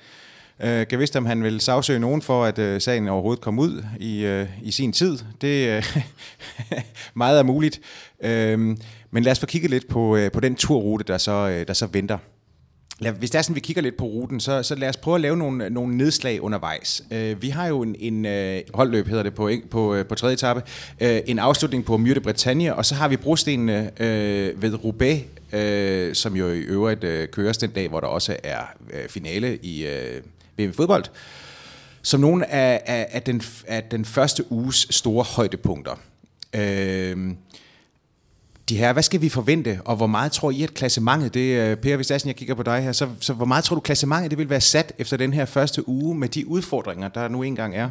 Øh, 0.59 0.87
kan 0.87 0.99
vidste, 0.99 1.17
om 1.17 1.25
han 1.25 1.43
vil 1.43 1.61
sagsøge 1.61 1.99
nogen 1.99 2.21
for, 2.21 2.45
at 2.45 2.59
øh, 2.59 2.81
sagen 2.81 3.07
overhovedet 3.07 3.41
kom 3.41 3.59
ud 3.59 3.83
i, 3.99 4.25
øh, 4.25 4.47
i 4.61 4.71
sin 4.71 4.93
tid. 4.93 5.17
Det 5.41 5.67
øh, 5.69 5.97
meget 7.13 7.39
er 7.39 7.43
muligt. 7.43 7.81
Øh, 8.21 8.77
men 9.11 9.23
lad 9.23 9.31
os 9.31 9.39
få 9.39 9.45
kigget 9.45 9.71
lidt 9.71 9.87
på, 9.87 10.15
øh, 10.15 10.31
på 10.31 10.39
den 10.39 10.55
turrute, 10.55 11.03
der 11.03 11.17
så, 11.17 11.31
øh, 11.31 11.67
der 11.67 11.73
så 11.73 11.87
venter. 11.87 12.17
Lad, 13.01 13.11
hvis 13.11 13.31
det 13.31 13.37
er 13.37 13.41
sådan, 13.41 13.55
vi 13.55 13.59
kigger 13.59 13.81
lidt 13.81 13.97
på 13.97 14.05
ruten, 14.05 14.39
så, 14.39 14.63
så 14.63 14.75
lad 14.75 14.89
os 14.89 14.97
prøve 14.97 15.15
at 15.15 15.21
lave 15.21 15.37
nogle, 15.37 15.69
nogle 15.69 15.97
nedslag 15.97 16.41
undervejs. 16.41 17.03
Øh, 17.11 17.41
vi 17.41 17.49
har 17.49 17.67
jo 17.67 17.81
en, 17.81 17.95
en 17.99 18.25
øh, 18.25 18.61
holdløb, 18.73 19.07
hedder 19.07 19.23
det 19.23 19.33
på, 19.33 19.51
på, 19.71 19.95
øh, 19.95 20.05
på 20.05 20.15
tredje 20.15 20.33
etape, 20.33 20.61
øh, 20.99 21.21
en 21.25 21.39
afslutning 21.39 21.85
på 21.85 21.97
Myrte 21.97 22.21
Bretagne, 22.21 22.75
og 22.75 22.85
så 22.85 22.95
har 22.95 23.07
vi 23.07 23.17
brostenene 23.17 23.91
øh, 24.01 24.61
ved 24.61 24.83
Roubaix, 24.83 25.21
øh, 25.53 26.15
som 26.15 26.35
jo 26.35 26.49
i 26.51 26.59
øvrigt 26.59 27.03
øh, 27.03 27.27
køres 27.27 27.57
den 27.57 27.69
dag, 27.69 27.87
hvor 27.87 27.99
der 27.99 28.07
også 28.07 28.37
er 28.43 28.61
øh, 28.93 29.09
finale 29.09 29.57
i 29.57 29.85
øh, 29.85 30.21
VM 30.57 30.73
fodbold, 30.73 31.03
som 32.01 32.19
nogle 32.19 32.51
af, 32.51 32.81
af, 32.85 33.07
af, 33.11 33.21
den, 33.21 33.41
af 33.67 33.83
den 33.83 34.05
første 34.05 34.51
uges 34.51 34.87
store 34.89 35.23
højdepunkter. 35.23 35.99
Øh, 36.55 37.17
de 38.69 38.77
her, 38.77 38.93
hvad 38.93 39.03
skal 39.03 39.21
vi 39.21 39.29
forvente, 39.29 39.79
og 39.85 39.95
hvor 39.95 40.07
meget 40.07 40.31
tror 40.31 40.51
I, 40.51 40.63
at 40.63 40.73
klassementet, 40.73 41.33
det, 41.33 41.79
Per, 41.79 41.95
hvis 41.95 42.07
sådan, 42.07 42.27
jeg 42.27 42.35
kigger 42.35 42.55
på 42.55 42.63
dig 42.63 42.81
her, 42.81 42.91
så, 42.91 43.07
så 43.19 43.33
hvor 43.33 43.45
meget 43.45 43.63
tror 43.63 43.75
du, 43.75 43.79
klassementet 43.79 44.31
det 44.31 44.37
vil 44.37 44.49
være 44.49 44.61
sat 44.61 44.93
efter 44.97 45.17
den 45.17 45.33
her 45.33 45.45
første 45.45 45.89
uge 45.89 46.15
med 46.15 46.27
de 46.27 46.47
udfordringer, 46.47 47.07
der 47.07 47.27
nu 47.27 47.43
engang 47.43 47.75
er? 47.75 47.89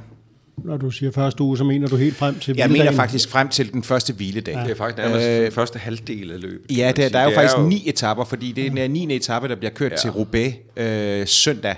Når 0.64 0.76
du 0.76 0.90
siger 0.90 1.12
første 1.12 1.42
uge, 1.42 1.58
så 1.58 1.64
mener 1.64 1.88
du 1.88 1.96
helt 1.96 2.16
frem 2.16 2.38
til 2.38 2.56
Jeg 2.56 2.70
mener 2.70 2.92
faktisk 2.92 3.28
frem 3.28 3.48
til 3.48 3.72
den 3.72 3.82
første 3.82 4.12
hviledag. 4.12 4.54
Ja. 4.54 4.62
Det 4.62 4.70
er 4.70 4.74
faktisk 4.74 4.98
nærmest 4.98 5.26
øh, 5.28 5.50
første 5.50 5.78
halvdel 5.78 6.32
af 6.32 6.40
løbet. 6.40 6.76
Ja, 6.76 6.92
det, 6.96 7.12
der 7.12 7.18
er 7.18 7.22
jo 7.22 7.28
det 7.28 7.36
faktisk 7.36 7.56
er 7.56 7.62
jo... 7.62 7.68
ni 7.68 7.82
etapper, 7.86 8.24
fordi 8.24 8.52
det 8.52 8.66
er 8.66 8.70
den 8.70 8.90
9. 8.90 9.16
etape, 9.16 9.48
der 9.48 9.56
bliver 9.56 9.70
kørt 9.70 9.92
ja. 9.92 9.96
til 9.96 10.10
Roubaix 10.10 10.54
øh, 10.76 11.26
søndag. 11.26 11.76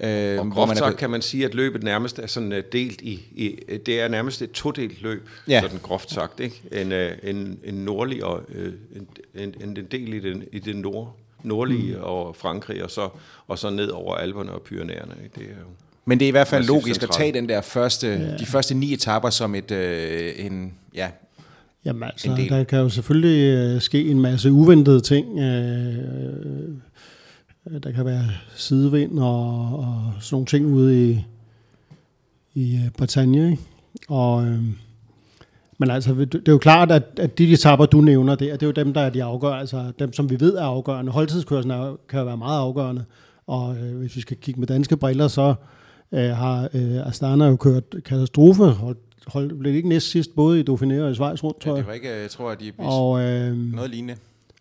Øh, 0.00 0.40
og 0.40 0.50
groft 0.50 0.78
sagt 0.78 0.96
kan 0.96 1.10
man 1.10 1.22
sige, 1.22 1.44
at 1.44 1.54
løbet 1.54 1.82
nærmest 1.82 2.18
er 2.18 2.26
sådan 2.26 2.52
uh, 2.52 2.58
delt 2.72 3.00
i, 3.00 3.12
i, 3.32 3.76
det 3.86 4.00
er 4.00 4.08
nærmest 4.08 4.42
et 4.42 4.50
todelt 4.50 5.02
løb, 5.02 5.28
ja. 5.48 5.60
sådan 5.60 5.78
groft 5.82 6.10
sagt, 6.10 6.40
ikke? 6.40 6.62
En, 6.72 6.92
uh, 6.92 7.30
en, 7.30 7.58
en 7.64 7.74
nordlig 7.74 8.24
og 8.24 8.42
uh, 8.48 8.64
en, 8.96 9.08
en, 9.34 9.54
en 9.60 9.86
del 9.90 10.14
i 10.14 10.20
den, 10.20 10.44
i 10.52 10.58
det 10.58 10.76
nord, 10.76 11.16
nordlige 11.42 11.96
mm. 11.96 12.02
og 12.02 12.36
Frankrig, 12.36 12.84
og 12.84 12.90
så, 12.90 13.08
og 13.46 13.58
så 13.58 13.70
ned 13.70 13.88
over 13.88 14.14
Alperne 14.14 14.52
og 14.52 14.62
Pyrenæerne. 14.62 15.14
Ikke? 15.24 15.34
Det 15.34 15.44
er 15.44 15.60
jo 15.60 15.66
Men 16.04 16.18
det 16.18 16.24
er 16.24 16.28
i 16.28 16.30
hvert 16.30 16.48
fald 16.48 16.66
logisk 16.66 17.02
at 17.02 17.10
tage 17.10 17.32
den 17.32 17.48
der 17.48 17.60
første, 17.60 18.06
ja. 18.06 18.36
de 18.36 18.46
første 18.46 18.74
ni 18.74 18.92
etapper 18.92 19.30
som 19.30 19.54
et, 19.54 19.70
øh, 19.70 20.32
en, 20.36 20.74
ja, 20.94 21.08
Jamen 21.84 22.02
altså, 22.02 22.46
der 22.48 22.64
kan 22.64 22.78
jo 22.78 22.88
selvfølgelig 22.88 23.54
øh, 23.54 23.80
ske 23.80 24.08
en 24.08 24.20
masse 24.20 24.52
uventede 24.52 25.00
ting. 25.00 25.38
Øh, 25.38 25.78
Øh, 26.58 26.74
der 27.82 27.92
kan 27.92 28.04
være 28.04 28.24
sidevind 28.56 29.18
og, 29.18 29.78
og 29.78 30.12
sådan 30.20 30.34
nogle 30.34 30.46
ting 30.46 30.66
ude 30.66 31.10
i, 31.10 31.24
i 32.54 32.74
øh, 32.74 32.90
Bretagne. 32.98 33.50
Ikke? 33.50 33.62
Og, 34.08 34.46
øh, 34.46 34.62
men 35.78 35.90
altså, 35.90 36.14
det 36.14 36.48
er 36.48 36.52
jo 36.52 36.58
klart, 36.58 36.92
at, 36.92 37.02
at 37.16 37.38
de 37.38 37.52
etapper, 37.52 37.86
du 37.86 38.00
nævner, 38.00 38.34
det, 38.34 38.52
det 38.52 38.62
er 38.62 38.66
jo 38.66 38.72
dem, 38.72 38.92
der 38.94 39.00
er 39.00 39.10
de 39.10 39.24
afgørende, 39.24 39.60
altså 39.60 39.92
dem, 39.98 40.12
som 40.12 40.30
vi 40.30 40.40
ved 40.40 40.54
er 40.54 40.64
afgørende. 40.64 41.12
Holdtidskørslen 41.12 41.70
er, 41.70 41.96
kan 42.08 42.18
jo 42.18 42.24
være 42.24 42.36
meget 42.36 42.60
afgørende, 42.60 43.04
og 43.46 43.76
øh, 43.76 43.96
hvis 43.96 44.16
vi 44.16 44.20
skal 44.20 44.36
kigge 44.36 44.60
med 44.60 44.68
danske 44.68 44.96
briller, 44.96 45.28
så 45.28 45.54
øh, 46.12 46.30
har 46.30 46.68
øh, 46.74 47.06
Astana 47.06 47.46
jo 47.46 47.56
kørt 47.56 47.84
katastrofe. 48.04 48.64
Hold, 48.64 48.96
hold, 49.26 49.58
blev 49.58 49.72
det 49.72 49.76
ikke 49.76 49.88
næst 49.88 50.10
sidst, 50.10 50.34
både 50.36 50.60
i 50.60 50.64
Dauphiné 50.70 51.00
og 51.00 51.10
i 51.10 51.14
Schweiz 51.14 51.44
rundt, 51.44 51.60
tror 51.60 51.70
jeg? 51.70 51.76
Ja, 51.76 51.78
det 51.78 51.86
var 51.86 51.92
ikke, 51.92 52.20
jeg 52.22 52.30
tror, 52.30 52.50
at 52.50 52.60
de 52.60 52.72
og, 52.78 53.20
øh, 53.20 53.56
noget 53.56 53.90
lignende. 53.90 54.14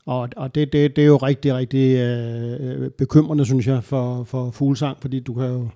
Og, 0.08 0.30
og 0.36 0.56
det, 0.56 0.74
det, 0.74 0.96
det 0.96 1.02
er 1.02 1.08
jo 1.08 1.18
rigtig, 1.18 1.54
rigtig 1.54 1.98
øh, 1.98 2.90
bekymrende, 2.90 3.46
synes 3.46 3.68
jeg, 3.68 3.84
for, 3.84 4.24
for 4.24 4.52
fuglesang, 4.52 4.98
fordi 5.02 5.20
du 5.20 5.34
kan 5.34 5.46
jo, 5.46 5.70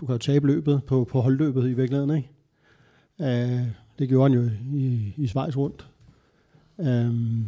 du 0.00 0.06
kan 0.06 0.14
jo 0.14 0.18
tabe 0.18 0.46
løbet 0.46 0.84
på, 0.86 1.04
på 1.04 1.20
holdløbet 1.20 1.70
i 1.70 1.72
virkeligheden, 1.72 2.16
ikke? 2.16 2.30
Øh, 3.20 3.66
det 3.98 4.08
gjorde 4.08 4.30
han 4.30 4.42
jo 4.42 4.50
i, 4.74 5.14
i 5.16 5.26
Schweiz 5.26 5.56
rundt. 5.56 5.86
Um, 6.76 7.46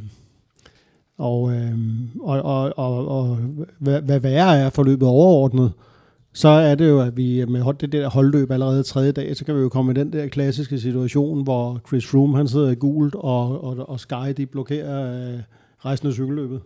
og, 1.18 1.42
um, 1.42 2.10
og, 2.20 2.42
og, 2.42 2.78
og, 2.78 3.08
og 3.08 3.36
hvad, 3.78 4.02
hvad 4.02 4.20
værre 4.20 4.58
er 4.58 4.70
forløbet 4.70 5.08
overordnet, 5.08 5.64
øh, 5.64 5.89
så 6.32 6.48
er 6.48 6.74
det 6.74 6.88
jo, 6.88 7.00
at 7.00 7.16
vi 7.16 7.44
med 7.44 7.74
det 7.78 7.92
der 7.92 8.08
holdløb 8.08 8.50
allerede 8.50 8.82
tredje 8.82 9.12
dag, 9.12 9.36
så 9.36 9.44
kan 9.44 9.56
vi 9.56 9.60
jo 9.60 9.68
komme 9.68 9.92
i 9.92 9.94
den 9.94 10.12
der 10.12 10.28
klassiske 10.28 10.80
situation, 10.80 11.42
hvor 11.42 11.80
Chris 11.88 12.06
Froome 12.06 12.36
han 12.36 12.48
sidder 12.48 12.70
i 12.70 12.74
gult, 12.74 13.14
og, 13.14 13.64
og, 13.64 13.88
og 13.88 14.00
Sky 14.00 14.32
de 14.36 14.46
blokerer 14.46 15.32
øh, 15.34 15.40
resten 15.78 16.08
af 16.08 16.14
cykelløbet. 16.14 16.60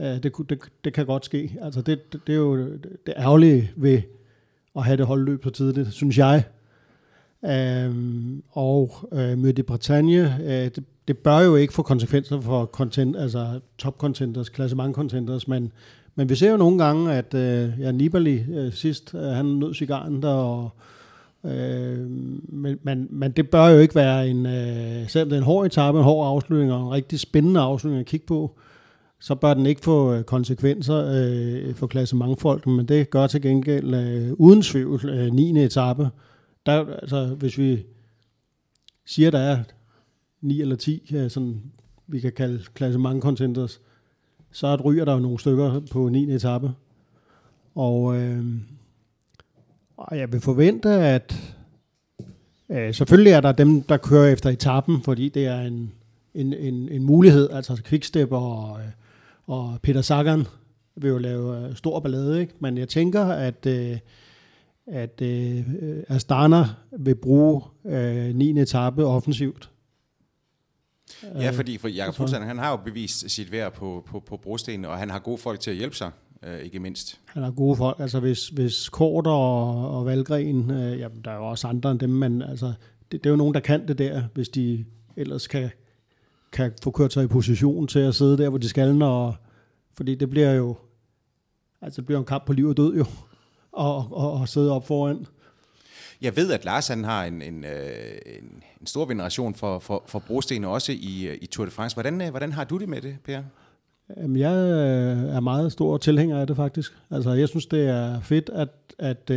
Øh, 0.00 0.06
det, 0.06 0.32
det, 0.48 0.58
det 0.84 0.92
kan 0.92 1.06
godt 1.06 1.24
ske. 1.24 1.56
Altså 1.62 1.82
det, 1.82 2.12
det, 2.12 2.20
det 2.26 2.32
er 2.32 2.36
jo 2.36 2.56
det 3.06 3.14
ærgerlige 3.16 3.70
ved 3.76 4.02
at 4.76 4.84
have 4.84 4.96
det 4.96 5.06
holdløb 5.06 5.44
så 5.44 5.50
tidligt, 5.50 5.92
synes 5.92 6.18
jeg. 6.18 6.44
Um, 7.42 8.42
og 8.50 8.94
øh, 9.12 9.32
uh, 9.32 9.38
Møde 9.38 9.62
Bretagne, 9.62 10.38
øh, 10.42 10.48
det, 10.48 10.84
det 11.08 11.18
bør 11.18 11.40
jo 11.40 11.56
ikke 11.56 11.74
få 11.74 11.82
konsekvenser 11.82 12.40
for 12.40 12.66
content, 12.66 13.16
altså 13.16 13.60
top 13.78 13.98
contenders, 13.98 14.48
klassement 14.48 14.94
contenders, 14.94 15.48
men 15.48 15.72
men 16.14 16.28
vi 16.28 16.34
ser 16.34 16.50
jo 16.50 16.56
nogle 16.56 16.84
gange, 16.84 17.12
at 17.12 17.34
øh, 17.34 17.80
ja, 17.80 17.92
Nibali 17.92 18.44
øh, 18.52 18.72
sidst, 18.72 19.14
øh, 19.14 19.20
han 19.20 19.46
nød 19.46 19.74
cigaren 19.74 20.22
der, 20.22 20.34
og, 20.34 20.70
øh, 21.44 22.10
men, 22.48 22.78
men, 22.82 23.08
men 23.10 23.32
det 23.32 23.50
bør 23.50 23.68
jo 23.68 23.78
ikke 23.78 23.94
være 23.94 24.28
en, 24.28 24.46
øh, 24.46 25.08
selvom 25.08 25.28
det 25.28 25.36
er 25.36 25.40
en 25.40 25.46
hård 25.46 25.66
etape, 25.66 25.98
en 25.98 26.04
hård 26.04 26.26
afslutning 26.26 26.72
og 26.72 26.80
en 26.80 26.90
rigtig 26.90 27.20
spændende 27.20 27.60
afslutning 27.60 28.00
at 28.00 28.06
kigge 28.06 28.26
på, 28.26 28.58
så 29.20 29.34
bør 29.34 29.54
den 29.54 29.66
ikke 29.66 29.80
få 29.80 30.14
øh, 30.14 30.24
konsekvenser 30.24 31.12
øh, 31.14 31.74
for 31.74 31.86
klasse 31.86 32.16
mange 32.16 32.36
folk, 32.36 32.66
men 32.66 32.88
det 32.88 33.10
gør 33.10 33.26
til 33.26 33.42
gengæld 33.42 33.94
øh, 33.94 34.32
uden 34.32 34.62
tvivl 34.62 35.08
øh, 35.08 35.32
9. 35.32 35.64
etape. 35.64 36.08
Der, 36.66 36.86
altså, 36.86 37.26
hvis 37.26 37.58
vi 37.58 37.86
siger, 39.06 39.30
der 39.30 39.38
er 39.38 39.62
9 40.40 40.60
eller 40.60 40.76
10, 40.76 41.14
øh, 41.14 41.30
sådan, 41.30 41.62
vi 42.06 42.20
kan 42.20 42.32
kalde 42.32 42.62
klasse 42.74 42.98
mange 42.98 43.22
contenders, 43.22 43.80
så 44.54 44.76
ryger 44.76 45.04
der 45.04 45.12
jo 45.12 45.18
nogle 45.18 45.38
stykker 45.38 45.80
på 45.92 46.08
9. 46.08 46.34
etape. 46.34 46.72
Og, 47.74 48.16
øh, 48.16 48.44
og 49.96 50.18
jeg 50.18 50.32
vil 50.32 50.40
forvente, 50.40 50.88
at 50.90 51.56
øh, 52.68 52.94
selvfølgelig 52.94 53.32
er 53.32 53.40
der 53.40 53.52
dem, 53.52 53.82
der 53.82 53.96
kører 53.96 54.32
efter 54.32 54.50
etappen, 54.50 55.02
fordi 55.02 55.28
det 55.28 55.46
er 55.46 55.60
en, 55.60 55.92
en, 56.34 56.52
en, 56.52 56.88
en 56.88 57.02
mulighed. 57.02 57.50
Altså 57.50 57.82
Quickstep 57.84 58.32
og, 58.32 58.78
øh, 58.80 58.90
og 59.46 59.78
Peter 59.82 60.00
Sagan 60.00 60.46
vil 60.96 61.08
jo 61.08 61.18
lave 61.18 61.66
øh, 61.68 61.76
stor 61.76 62.00
ballade, 62.00 62.40
ikke? 62.40 62.52
Men 62.58 62.78
jeg 62.78 62.88
tænker, 62.88 63.24
at, 63.24 63.66
øh, 63.66 63.98
at 64.86 65.22
øh, 65.22 65.58
øh 65.58 66.02
Astana 66.08 66.64
vil 66.98 67.14
bruge 67.14 67.62
øh, 67.86 68.34
9. 68.34 68.60
etape 68.60 69.04
offensivt 69.04 69.70
Ja, 71.22 71.50
fordi 71.50 71.78
for 71.78 71.88
Jakob 71.88 72.14
Fuglsang, 72.14 72.44
han 72.44 72.58
har 72.58 72.70
jo 72.70 72.76
bevist 72.76 73.30
sit 73.30 73.52
værd 73.52 73.72
på, 73.72 74.04
på, 74.06 74.20
på 74.20 74.36
brostenene, 74.36 74.88
og 74.88 74.98
han 74.98 75.10
har 75.10 75.18
gode 75.18 75.38
folk 75.38 75.60
til 75.60 75.70
at 75.70 75.76
hjælpe 75.76 75.96
sig, 75.96 76.10
øh, 76.42 76.58
ikke 76.58 76.80
mindst. 76.80 77.20
Han 77.24 77.42
har 77.42 77.50
gode 77.50 77.76
folk, 77.76 78.00
altså 78.00 78.20
hvis, 78.20 78.48
hvis 78.48 78.88
Kort 78.88 79.26
og, 79.26 79.90
og 79.90 80.06
Valgren, 80.06 80.70
øh, 80.70 80.98
jamen 80.98 81.20
der 81.24 81.30
er 81.30 81.36
jo 81.36 81.46
også 81.46 81.68
andre 81.68 81.90
end 81.90 82.00
dem, 82.00 82.10
men 82.10 82.42
altså, 82.42 82.66
det, 83.12 83.24
det 83.24 83.26
er 83.26 83.30
jo 83.30 83.36
nogen, 83.36 83.54
der 83.54 83.60
kan 83.60 83.88
det 83.88 83.98
der, 83.98 84.22
hvis 84.34 84.48
de 84.48 84.84
ellers 85.16 85.46
kan, 85.46 85.70
kan 86.52 86.72
få 86.82 86.90
kørt 86.90 87.12
sig 87.12 87.24
i 87.24 87.26
position 87.26 87.86
til 87.86 87.98
at 87.98 88.14
sidde 88.14 88.38
der, 88.38 88.48
hvor 88.48 88.58
de 88.58 88.68
skal, 88.68 89.02
og, 89.02 89.34
fordi 89.94 90.14
det 90.14 90.30
bliver 90.30 90.52
jo, 90.52 90.76
altså 91.80 92.00
det 92.00 92.06
bliver 92.06 92.18
en 92.18 92.26
kamp 92.26 92.46
på 92.46 92.52
liv 92.52 92.66
og 92.68 92.76
død 92.76 92.96
jo, 92.96 93.04
og, 93.72 93.96
og, 94.12 94.32
og 94.32 94.48
sidde 94.48 94.72
op 94.72 94.86
foran. 94.86 95.26
Jeg 96.24 96.36
ved, 96.36 96.52
at 96.52 96.64
Lars 96.64 96.88
han 96.88 97.04
har 97.04 97.24
en, 97.24 97.42
en, 97.42 97.64
øh, 97.64 97.70
en, 98.26 98.62
en 98.80 98.86
stor 98.86 99.04
veneration 99.04 99.54
for, 99.54 99.78
for, 99.78 100.04
for 100.06 100.18
brosten 100.18 100.64
også 100.64 100.92
i, 100.92 101.26
øh, 101.26 101.38
i 101.42 101.46
Tour 101.46 101.64
de 101.64 101.70
France. 101.70 101.96
Hvordan, 101.96 102.20
øh, 102.20 102.30
hvordan 102.30 102.52
har 102.52 102.64
du 102.64 102.78
det 102.78 102.88
med 102.88 103.00
det, 103.00 103.16
Per? 103.24 103.42
Jamen, 104.16 104.36
jeg 104.36 104.54
er 105.36 105.40
meget 105.40 105.72
stor 105.72 105.96
tilhænger 105.96 106.40
af 106.40 106.46
det 106.46 106.56
faktisk. 106.56 106.92
Altså, 107.10 107.32
jeg 107.32 107.48
synes, 107.48 107.66
det 107.66 107.88
er 107.88 108.20
fedt, 108.20 108.50
at, 108.54 108.68
at, 108.98 109.30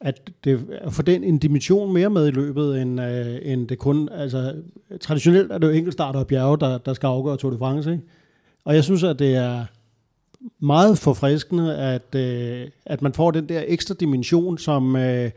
at, 0.00 0.30
det, 0.44 0.66
at 0.70 0.92
få 0.92 1.02
den 1.02 1.24
en 1.24 1.38
dimension 1.38 1.92
mere 1.92 2.10
med 2.10 2.28
i 2.28 2.30
løbet, 2.30 2.82
end, 2.82 3.00
end 3.42 3.68
det 3.68 3.78
kun... 3.78 4.08
Altså, 4.08 4.54
traditionelt 5.00 5.52
er 5.52 5.58
det 5.58 5.66
jo 5.66 5.72
enkeltstarter 5.72 6.20
og 6.20 6.26
bjerge, 6.26 6.58
der, 6.58 6.78
der 6.78 6.94
skal 6.94 7.06
afgøre 7.06 7.36
Tour 7.36 7.52
de 7.52 7.58
France, 7.58 7.92
ikke? 7.92 8.02
Og 8.64 8.74
jeg 8.74 8.84
synes, 8.84 9.02
at 9.02 9.18
det 9.18 9.36
er 9.36 9.64
meget 10.60 10.98
forfriskende, 10.98 11.76
at, 11.76 12.14
øh, 12.14 12.68
at 12.86 13.02
man 13.02 13.12
får 13.12 13.30
den 13.30 13.48
der 13.48 13.62
ekstra 13.66 13.94
dimension, 13.94 14.58
som, 14.58 14.96
øh, 14.96 15.30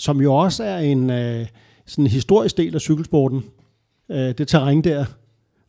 som 0.00 0.20
jo 0.20 0.34
også 0.34 0.64
er 0.64 0.78
en 0.78 1.10
øh, 1.10 1.46
sådan 1.86 2.04
en 2.04 2.10
historisk 2.10 2.56
del 2.56 2.74
af 2.74 2.80
cykelsporten. 2.80 3.44
Øh, 4.10 4.34
det 4.38 4.48
terræn 4.48 4.82
der, 4.82 5.04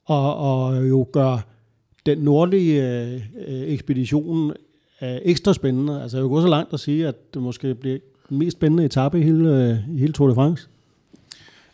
og, 0.06 0.36
og 0.36 0.90
jo 0.90 1.08
gør 1.14 1.48
den 2.06 2.18
nordlige 2.18 2.90
øh, 2.90 3.14
øh 3.48 3.62
ekspedition 3.62 4.54
øh, 5.02 5.18
ekstra 5.24 5.54
spændende. 5.54 6.02
Altså 6.02 6.18
jeg 6.18 6.24
vil 6.24 6.30
gå 6.30 6.42
så 6.42 6.48
langt 6.48 6.74
at 6.74 6.80
sige, 6.80 7.08
at 7.08 7.34
det 7.34 7.42
måske 7.42 7.76
bliver 7.76 7.98
den 8.30 8.38
mest 8.38 8.58
spændende 8.58 8.86
etape 8.86 9.20
i 9.20 9.24
hele, 9.24 9.50
øh, 9.50 9.96
i 9.96 10.00
hele 10.00 10.14
Tour 10.14 10.28
de 10.28 10.36
France. 10.36 10.68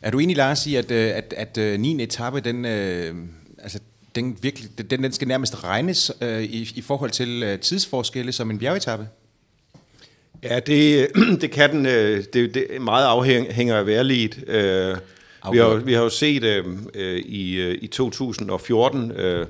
Er 0.02 0.12
du 0.12 0.20
enig, 0.20 0.38
Lars, 0.38 0.68
i, 0.68 0.76
at, 0.76 0.92
øh, 0.92 1.12
at, 1.16 1.34
at, 1.38 1.58
øh, 1.58 1.74
at 1.74 1.80
9. 1.80 2.04
etape, 2.04 2.40
den, 2.40 2.66
øh, 2.66 3.16
altså, 3.58 3.80
den, 4.16 4.38
virkelig, 4.42 4.92
den, 4.92 5.04
den 5.04 5.12
skal 5.12 5.28
nærmest 5.28 5.64
regnes 5.64 6.12
øh, 6.22 6.44
i, 6.44 6.72
i 6.76 6.82
forhold 6.82 7.12
til 7.12 7.44
øh, 7.44 7.60
tidsforskelle 7.60 8.32
som 8.32 8.52
en 8.52 8.60
bjergetappe? 8.60 9.08
Ja, 10.44 10.60
det, 10.60 11.08
det 11.42 11.52
kan 11.52 11.72
den. 11.72 11.86
Øh, 11.86 12.24
det, 12.34 12.54
det 12.54 12.82
meget 12.82 13.06
afhænger 13.06 13.76
af 13.76 13.88
vejrliget. 13.88 14.44
Øh, 14.48 14.98
vi, 15.52 15.58
har, 15.58 15.76
vi 15.76 15.94
har 15.94 16.02
jo 16.02 16.10
set 16.10 16.44
øh, 16.44 17.18
i, 17.18 17.56
øh, 17.56 17.78
i 17.82 17.88
2014 17.88 19.12
øh, 19.12 19.46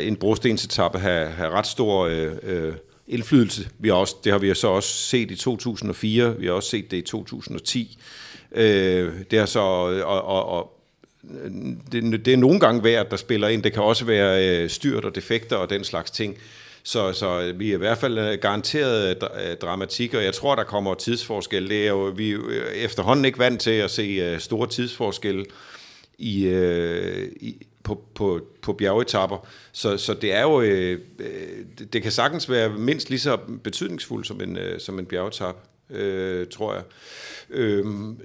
en 0.00 0.16
brostensetappe 0.16 0.98
have, 0.98 1.30
have 1.30 1.50
ret 1.50 1.66
stor 1.66 2.06
øh, 2.42 2.72
indflydelse. 3.06 3.68
Vi 3.78 3.88
har 3.88 3.96
også, 3.96 4.16
det 4.24 4.32
har 4.32 4.38
vi 4.38 4.54
så 4.54 4.68
også 4.68 4.88
set 4.88 5.30
i 5.30 5.36
2004, 5.36 6.38
vi 6.38 6.46
har 6.46 6.52
også 6.52 6.68
set 6.68 6.90
det 6.90 6.96
i 6.96 7.02
2010. 7.02 7.98
Øh, 8.52 9.12
det 9.30 9.38
er 9.38 9.46
så, 9.46 9.60
og, 9.60 10.24
og, 10.24 10.48
og 10.48 10.80
det, 11.92 12.24
det 12.24 12.32
er 12.32 12.36
nogle 12.36 12.60
gange 12.60 12.84
værd, 12.84 13.10
der 13.10 13.16
spiller 13.16 13.48
ind. 13.48 13.62
Det 13.62 13.72
kan 13.72 13.82
også 13.82 14.04
være 14.04 14.48
øh, 14.48 14.70
styrt 14.70 15.04
og 15.04 15.14
defekter 15.14 15.56
og 15.56 15.70
den 15.70 15.84
slags 15.84 16.10
ting. 16.10 16.36
Så, 16.84 17.12
så 17.12 17.52
vi 17.56 17.70
er 17.70 17.74
i 17.74 17.78
hvert 17.78 17.98
fald 17.98 18.18
øh, 18.18 18.38
garanteret 18.38 19.16
øh, 19.22 19.50
øh, 19.50 19.56
dramatik, 19.56 20.14
og 20.14 20.24
jeg 20.24 20.34
tror, 20.34 20.54
der 20.54 20.64
kommer 20.64 20.94
tidsforskel. 20.94 21.68
Det 21.68 21.84
er 21.84 21.90
jo, 21.90 22.12
vi 22.16 22.32
er 22.32 22.38
efterhånden 22.74 23.24
ikke 23.24 23.38
vant 23.38 23.60
til 23.60 23.70
at 23.70 23.90
se 23.90 24.40
store 24.40 24.68
tidsforskelle 24.68 25.44
i, 26.18 26.48
i, 27.40 27.66
på, 27.84 28.04
på, 28.14 28.40
på 28.62 28.72
bjergetapper. 28.72 29.46
Så, 29.72 29.96
så 29.96 30.14
det 30.14 30.32
er 30.32 30.42
jo, 30.42 30.60
øh, 30.60 31.00
det 31.92 32.02
kan 32.02 32.12
sagtens 32.12 32.50
være 32.50 32.68
mindst 32.68 33.10
lige 33.10 33.20
så 33.20 33.38
betydningsfuldt 33.64 34.26
som 34.26 34.40
en, 34.40 34.56
øh, 34.56 34.80
som 34.80 34.98
en 34.98 35.06
bjergetap, 35.06 35.56
øh, 35.90 36.46
tror 36.46 36.74
jeg. 36.74 36.82
Øh, 37.50 37.84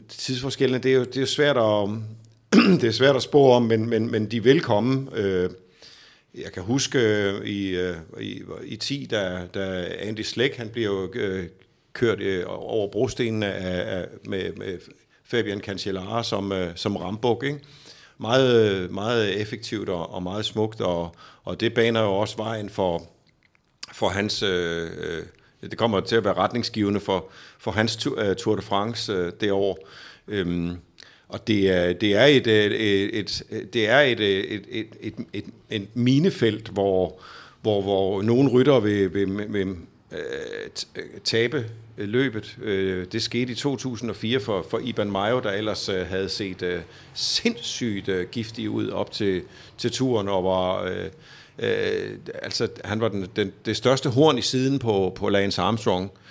tidsforskellene, 0.10 0.84
det 0.84 0.92
er 0.92 0.96
jo 0.96 1.04
det 1.04 1.22
er 1.22 1.26
svært 1.26 1.58
at, 1.58 1.90
det 2.82 2.88
er 2.88 2.92
svært 2.92 3.16
at 3.16 3.22
spore 3.22 3.56
om, 3.56 3.64
men, 3.64 3.90
men, 3.90 4.12
men 4.12 4.26
de 4.26 4.44
vil 4.44 4.62
komme. 4.62 5.08
Øh, 5.16 5.50
jeg 6.36 6.52
kan 6.54 6.64
huske 6.64 7.00
øh, 7.00 7.46
i, 7.46 7.70
øh, 7.70 7.96
i, 8.20 8.42
i 8.64 8.76
10, 8.76 9.08
da, 9.12 9.48
da 9.54 9.88
Andy 10.00 10.22
Slæk, 10.22 10.56
han 10.56 10.70
bliver 10.70 10.88
jo 10.88 11.12
øh, 11.14 11.48
kørt 11.94 12.20
øh, 12.20 12.44
over 12.48 12.92
brostenene 12.92 13.54
af, 13.54 14.00
af, 14.00 14.08
med, 14.26 14.54
med 14.54 14.80
Fabian 15.24 15.62
Cancellara 15.62 16.24
som, 16.24 16.52
øh, 16.52 16.72
som 16.76 16.96
rambuk, 16.96 17.44
ikke? 17.44 17.60
Meget, 18.18 18.92
meget 18.92 19.42
effektivt 19.42 19.90
og, 19.90 20.14
og 20.14 20.24
meget 20.24 20.46
smukt, 20.46 20.82
og, 20.82 21.16
og 21.44 21.60
det 21.60 21.74
baner 21.74 22.02
jo 22.02 22.12
også 22.12 22.38
vejen 22.38 22.70
for, 22.70 23.10
for 23.94 24.10
hans... 24.10 24.44
Øh, 24.44 24.92
øh 24.98 25.24
det 25.62 25.78
kommer 25.78 26.00
til 26.00 26.16
at 26.16 26.24
være 26.24 26.34
retningsgivende 26.34 27.00
for, 27.00 27.30
for 27.58 27.72
hans 27.72 28.08
øh, 28.18 28.36
Tour 28.36 28.56
de 28.56 28.62
France 28.62 29.14
øh, 29.14 29.32
det 29.42 29.52
år. 29.52 29.88
Øhm, 30.28 30.78
og 31.30 31.48
det 31.48 31.70
er, 31.70 31.94
det 31.94 32.16
er 32.16 32.26
et, 32.26 32.48
øh, 32.48 32.72
et, 32.72 33.44
et, 33.52 33.74
det 33.74 33.90
er 33.90 34.00
et, 34.00 34.20
øh, 34.20 34.44
et, 34.44 34.66
et, 34.70 34.88
et, 35.02 35.14
et, 35.34 35.46
et 35.70 35.88
minefelt, 35.94 36.68
hvor, 36.68 37.22
hvor, 37.62 37.82
hvor 37.82 38.22
nogle 38.22 38.50
rytter 38.50 38.80
vil, 38.80 39.14
vil, 39.14 39.54
vil, 39.54 39.68
øh, 40.12 41.08
tabe 41.24 41.66
løbet. 41.98 42.58
Det 43.12 43.22
skete 43.22 43.52
i 43.52 43.56
2004 43.56 44.40
for, 44.40 44.66
for 44.70 44.80
Iban 44.84 45.12
Mayo, 45.12 45.40
der 45.40 45.52
ellers 45.52 45.86
havde 45.86 46.30
set 46.30 46.84
sindssygt 47.14 48.10
giftig 48.32 48.70
ud 48.70 48.90
op 48.90 49.12
til, 49.12 49.42
til 49.78 49.92
turen, 49.92 50.28
og 50.28 50.44
var... 50.44 50.84
Øh, 50.84 51.06
øh, 51.60 52.18
altså, 52.44 52.68
han 52.86 53.02
var 53.02 53.08
den, 53.08 53.28
den, 53.36 53.54
det 53.66 53.78
største 53.78 54.10
horn 54.10 54.38
i 54.38 54.42
siden 54.42 54.80
på, 54.80 55.14
på 55.16 55.30
Lance 55.30 55.62
Armstrong. 55.62 56.12
Øh, 56.14 56.29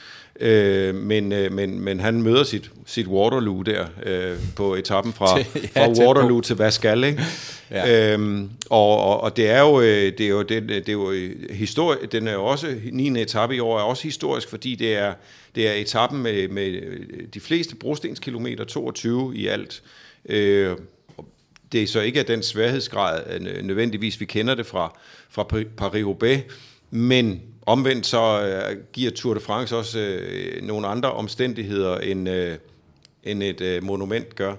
men, 0.95 1.33
øh, 1.33 1.53
men, 1.53 1.81
men 1.81 2.01
han 2.01 2.23
møder 2.23 2.45
sit, 2.45 2.71
sit 2.87 3.07
Waterloo 3.07 3.63
der 3.63 3.87
øh, 4.03 4.37
på 4.57 4.75
etappen 4.75 5.13
fra, 5.13 5.39
ja, 5.39 5.43
fra 5.43 5.89
Waterloo 5.89 6.41
til 6.41 6.57
Vascal, 6.57 7.05
ikke? 7.05 7.23
ja. 7.71 8.13
øhm, 8.13 8.51
og, 8.71 9.05
og, 9.05 9.21
og 9.21 9.37
det 9.37 9.51
er 9.51 9.61
jo 9.61 9.81
øh, 9.81 10.13
det 10.19 10.21
er 10.21 10.29
jo 10.29 10.43
det, 10.43 10.69
det 10.69 10.89
er 10.89 10.93
jo 10.93 11.13
historie, 11.51 11.99
den 12.13 12.29
er 12.29 12.33
jo 12.33 12.45
også 12.45 12.75
9. 12.93 13.23
etape 13.23 13.57
i 13.57 13.61
år 13.61 13.79
er 13.79 13.83
også 13.83 14.03
historisk, 14.03 14.49
fordi 14.49 14.75
det 14.75 14.97
er 14.97 15.15
det 15.55 15.69
er 15.69 15.73
etappen 15.73 16.23
med, 16.23 16.49
med 16.49 16.81
de 17.35 17.41
fleste 17.41 17.77
brostenskilometer 17.77 18.65
22 18.65 19.37
i 19.37 19.47
alt. 19.47 19.83
Øh, 20.29 20.77
det 21.73 21.83
er 21.83 21.87
så 21.87 22.01
ikke 22.01 22.21
af 22.21 22.27
den 22.27 22.43
sværhedsgrad 22.43 23.41
nødvendigvis 23.63 24.21
vi 24.21 24.25
kender 24.25 24.55
det 24.55 24.67
fra 24.67 24.99
fra 25.31 25.47
Paris-Roubaix, 25.81 26.39
men 26.91 27.43
Omvendt 27.69 28.07
så 28.07 28.43
øh, 28.43 28.77
giver 28.93 29.11
Tour 29.11 29.35
de 29.35 29.41
France 29.41 29.77
også 29.77 29.99
øh, 29.99 30.63
nogle 30.63 30.87
andre 30.87 31.13
omstændigheder, 31.13 31.99
end, 31.99 32.29
øh, 32.29 32.57
end 33.25 33.43
et 33.43 33.61
øh, 33.61 33.83
monument 33.85 34.35
gør. 34.35 34.55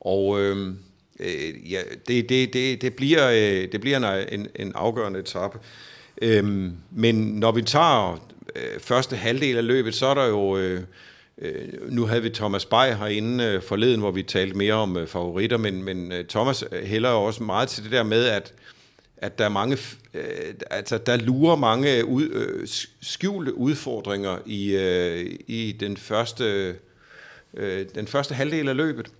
Og 0.00 0.40
øh, 0.40 0.74
øh, 1.20 1.72
ja, 1.72 1.80
det, 2.08 2.28
det, 2.28 2.52
det, 2.52 2.82
det 2.82 2.94
bliver, 2.94 3.30
øh, 3.30 3.72
det 3.72 3.80
bliver 3.80 4.22
en, 4.32 4.48
en 4.56 4.72
afgørende 4.74 5.20
etape. 5.20 5.58
Øh, 6.22 6.70
men 6.90 7.14
når 7.14 7.52
vi 7.52 7.62
tager 7.62 8.28
øh, 8.56 8.80
første 8.80 9.16
halvdel 9.16 9.56
af 9.56 9.66
løbet, 9.66 9.94
så 9.94 10.06
er 10.06 10.14
der 10.14 10.26
jo... 10.26 10.56
Øh, 10.56 10.80
øh 11.38 11.68
nu 11.88 12.06
havde 12.06 12.22
vi 12.22 12.30
Thomas 12.30 12.64
Bay 12.64 12.94
herinde 12.94 13.44
øh, 13.44 13.62
forleden, 13.62 14.00
hvor 14.00 14.10
vi 14.10 14.22
talte 14.22 14.56
mere 14.56 14.74
om 14.74 14.96
øh, 14.96 15.06
favoritter, 15.06 15.56
men, 15.56 15.82
men 15.82 16.12
Thomas 16.28 16.64
hælder 16.82 17.10
jo 17.10 17.22
også 17.22 17.42
meget 17.42 17.68
til 17.68 17.84
det 17.84 17.92
der 17.92 18.02
med, 18.02 18.24
at 18.24 18.54
at 19.20 19.38
der 19.38 19.44
er 19.44 19.48
mange, 19.48 19.78
øh, 20.14 20.54
altså 20.70 20.98
der 20.98 21.16
lurer 21.16 21.56
mange 21.56 22.04
ud, 22.04 22.28
øh, 22.28 22.68
skjulte 23.02 23.54
udfordringer 23.54 24.38
i, 24.46 24.76
øh, 24.76 25.38
i 25.46 25.76
den 25.80 25.96
første, 25.96 26.76
øh, 27.54 27.86
den 27.94 28.06
første 28.06 28.34
halvdel 28.34 28.68
af 28.68 28.76
løbet. 28.76 29.10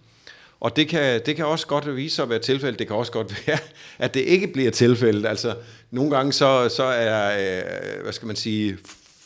Og 0.60 0.76
det 0.76 0.88
kan, 0.88 1.22
det 1.26 1.36
kan 1.36 1.46
også 1.46 1.66
godt 1.66 1.96
vise 1.96 2.16
sig 2.16 2.22
at 2.22 2.30
være 2.30 2.38
tilfældet. 2.38 2.78
Det 2.78 2.86
kan 2.86 2.96
også 2.96 3.12
godt 3.12 3.34
være, 3.46 3.58
at 3.98 4.14
det 4.14 4.20
ikke 4.20 4.46
bliver 4.46 4.70
tilfældet. 4.70 5.26
Altså, 5.26 5.56
nogle 5.90 6.16
gange 6.16 6.32
så, 6.32 6.68
så 6.68 6.84
er, 6.84 7.38
øh, 7.38 8.02
hvad 8.02 8.12
skal 8.12 8.26
man 8.26 8.36
sige, 8.36 8.78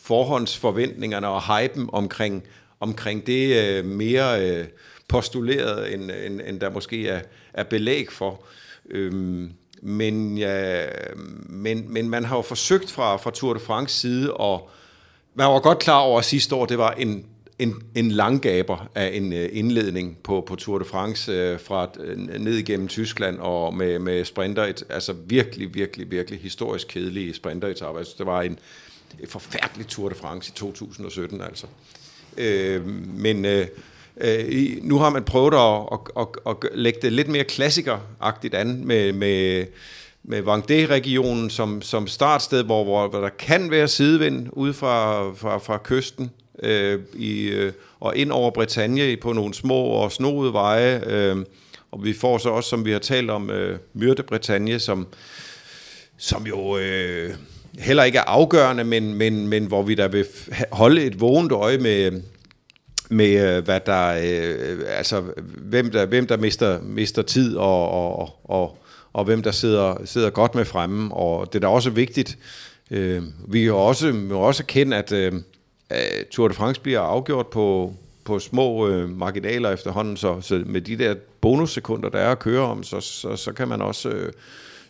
forhåndsforventningerne 0.03 1.29
og 1.29 1.59
hypen 1.59 1.89
omkring, 1.93 2.45
omkring 2.81 3.27
det 3.27 3.67
øh, 3.67 3.85
mere 3.85 4.51
øh, 4.51 4.67
postuleret, 5.09 5.95
end, 5.95 6.11
end, 6.11 6.41
end 6.47 6.61
der 6.61 6.71
måske 6.71 7.09
er, 7.09 7.21
er 7.53 7.63
belæg 7.65 8.13
for. 8.13 8.45
Øhm, 8.91 9.53
men, 9.85 10.39
ja, 10.39 10.87
men, 11.47 11.85
men 11.93 12.09
man 12.09 12.25
har 12.25 12.37
jo 12.37 12.43
forsøgt 12.43 12.91
fra, 12.91 13.17
fra 13.17 13.31
Tour 13.31 13.55
de 13.55 13.61
France 13.61 14.01
side, 14.01 14.33
og 14.33 14.71
man 15.35 15.47
var 15.47 15.61
godt 15.61 15.79
klar 15.79 15.99
over 15.99 16.19
at 16.19 16.25
sidste 16.25 16.55
år, 16.55 16.67
det 16.67 16.79
var 16.79 16.91
en, 16.91 17.27
en, 17.59 17.75
en 17.95 18.11
langgaber 18.11 18.89
af 18.95 19.11
en 19.15 19.33
øh, 19.33 19.49
indledning 19.53 20.19
på, 20.23 20.45
på 20.47 20.57
Tour 20.57 20.79
de 20.79 20.85
France 20.85 21.33
øh, 21.33 21.61
fra 21.61 21.89
øh, 22.01 22.19
ned 22.19 22.55
igennem 22.55 22.89
Tyskland 22.89 23.39
og 23.39 23.75
med, 23.75 23.99
med 23.99 24.25
sprinter, 24.25 24.65
et, 24.65 24.85
altså 24.89 25.13
virkelig, 25.13 25.75
virkelig, 25.75 26.11
virkelig 26.11 26.41
historisk 26.41 26.89
kedelige 26.89 27.35
sprinteretapper. 27.35 27.99
Altså, 27.99 28.15
det 28.19 28.27
var 28.27 28.43
en 28.43 28.59
en 29.21 29.27
forfærdelig 29.27 29.87
Tour 29.87 30.09
de 30.09 30.15
France 30.15 30.51
i 30.51 30.57
2017 30.57 31.41
altså. 31.41 31.67
Øh, 32.37 32.87
men 33.17 33.45
øh, 33.45 33.67
Øh, 34.21 34.77
nu 34.83 34.99
har 34.99 35.11
man 35.11 35.25
prøvet 35.25 35.55
at, 35.55 35.99
at, 36.17 36.27
at, 36.47 36.57
at 36.65 36.79
lægge 36.79 36.99
det 37.03 37.13
lidt 37.13 37.29
mere 37.29 37.45
klassikeragtigt 37.45 38.55
an 38.55 38.85
med, 38.85 39.13
med, 39.13 39.67
med 40.23 40.43
Vendée-regionen 40.43 41.51
som, 41.51 41.83
som 41.83 42.07
startsted, 42.07 42.65
hvor, 42.65 42.85
hvor, 42.85 43.09
hvor 43.09 43.21
der 43.21 43.29
kan 43.29 43.71
være 43.71 43.89
sidevind 43.89 44.49
ude 44.53 44.75
fra, 44.75 45.23
fra, 45.33 45.59
fra 45.59 45.79
kysten 45.85 46.31
øh, 46.63 47.01
i, 47.15 47.43
øh, 47.43 47.73
og 48.01 48.17
ind 48.17 48.33
over 48.33 48.51
Bretagne 48.51 49.17
på 49.17 49.33
nogle 49.33 49.55
små 49.55 49.85
og 49.85 50.13
snoede 50.13 50.53
veje. 50.53 51.03
Øh, 51.07 51.37
og 51.93 52.05
vi 52.05 52.13
får 52.13 52.39
så 52.39 52.49
også, 52.49 52.71
som 52.71 52.85
vi 52.85 52.93
har 52.93 52.99
talt 52.99 53.31
om, 53.31 53.51
øh, 53.51 53.79
Myrte 53.95 54.23
Bretagne, 54.23 54.79
som, 54.79 55.07
som 56.19 56.47
jo... 56.47 56.79
Øh, 56.79 57.35
heller 57.79 58.05
ikke 58.05 58.19
er 58.19 58.23
afgørende, 58.23 58.85
men, 58.85 59.15
men, 59.15 59.49
men 59.49 59.65
hvor 59.65 59.83
vi 59.83 59.95
der 59.95 60.09
vil 60.09 60.27
holde 60.73 61.03
et 61.03 61.21
vågent 61.21 61.53
øje 61.53 61.79
med, 61.79 62.23
med 63.11 63.57
øh, 63.57 63.65
hvad 63.65 63.81
der, 63.87 64.07
øh, 64.07 64.79
altså 64.89 65.23
hvem 65.59 65.91
der, 65.91 66.07
hvem 66.07 66.27
der 66.27 66.37
mister, 66.37 66.83
mister 66.83 67.23
tid 67.23 67.57
og, 67.57 67.91
og, 67.91 68.31
og, 68.45 68.79
og 69.13 69.25
hvem 69.25 69.43
der 69.43 69.51
sidder, 69.51 69.97
sidder 70.05 70.31
godt 70.31 70.55
med 70.55 70.65
fremme. 70.65 71.15
Og 71.15 71.53
det 71.53 71.59
er 71.59 71.61
da 71.61 71.67
også 71.67 71.91
vigtigt. 71.91 72.39
Øh, 72.91 73.23
vi 73.49 73.63
kan 73.63 73.73
også, 73.73 74.13
må 74.13 74.35
også 74.35 74.65
kende, 74.65 74.97
at 74.97 75.13
øh, 75.13 75.33
Tour 76.31 76.49
de 76.49 76.55
France 76.55 76.81
bliver 76.81 77.01
afgjort 77.01 77.47
på, 77.47 77.95
på 78.25 78.39
små 78.39 78.89
øh, 78.89 79.11
marginaler 79.11 79.71
efterhånden, 79.71 80.17
så, 80.17 80.41
så 80.41 80.63
med 80.67 80.81
de 80.81 80.99
der 80.99 81.15
bonussekunder, 81.41 82.09
der 82.09 82.19
er 82.19 82.33
at 82.33 82.39
køre 82.39 82.61
om, 82.61 82.83
så, 82.83 83.01
så, 83.01 83.37
så 83.37 83.53
kan 83.53 83.69
man 83.69 83.83
også, 83.83 84.09
øh, 84.09 84.33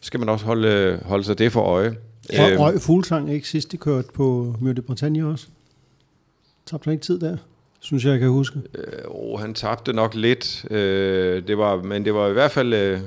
skal 0.01 0.21
man 0.21 0.29
også 0.29 0.45
holde, 0.45 1.01
holde 1.05 1.25
sig 1.25 1.39
det 1.39 1.53
for 1.53 1.61
øje. 1.61 1.97
Øh, 2.33 2.61
røg 2.61 2.81
Fuglsang 2.81 3.33
ikke 3.33 3.49
sidst, 3.49 3.73
de 3.73 3.77
kørte 3.77 4.09
på 4.15 4.57
Mjøde 4.61 4.83
Bretagne 4.83 5.27
også? 5.27 5.47
Tabte 6.67 6.85
han 6.85 6.93
ikke 6.93 7.05
tid 7.05 7.21
der? 7.21 7.37
Synes 7.85 8.05
jeg, 8.05 8.11
jeg 8.11 8.21
kan 8.21 8.29
huske. 8.29 8.59
Øh, 8.75 9.03
oh, 9.09 9.41
han 9.41 9.55
tabte 9.55 9.93
nok 9.93 10.15
lidt, 10.15 10.65
øh, 10.71 11.47
det 11.47 11.59
var, 11.59 11.77
men 11.77 12.05
det 12.05 12.15
var 12.15 12.29
i 12.29 12.33
hvert 12.33 12.51
fald, 12.51 12.75
øh, 12.75 13.01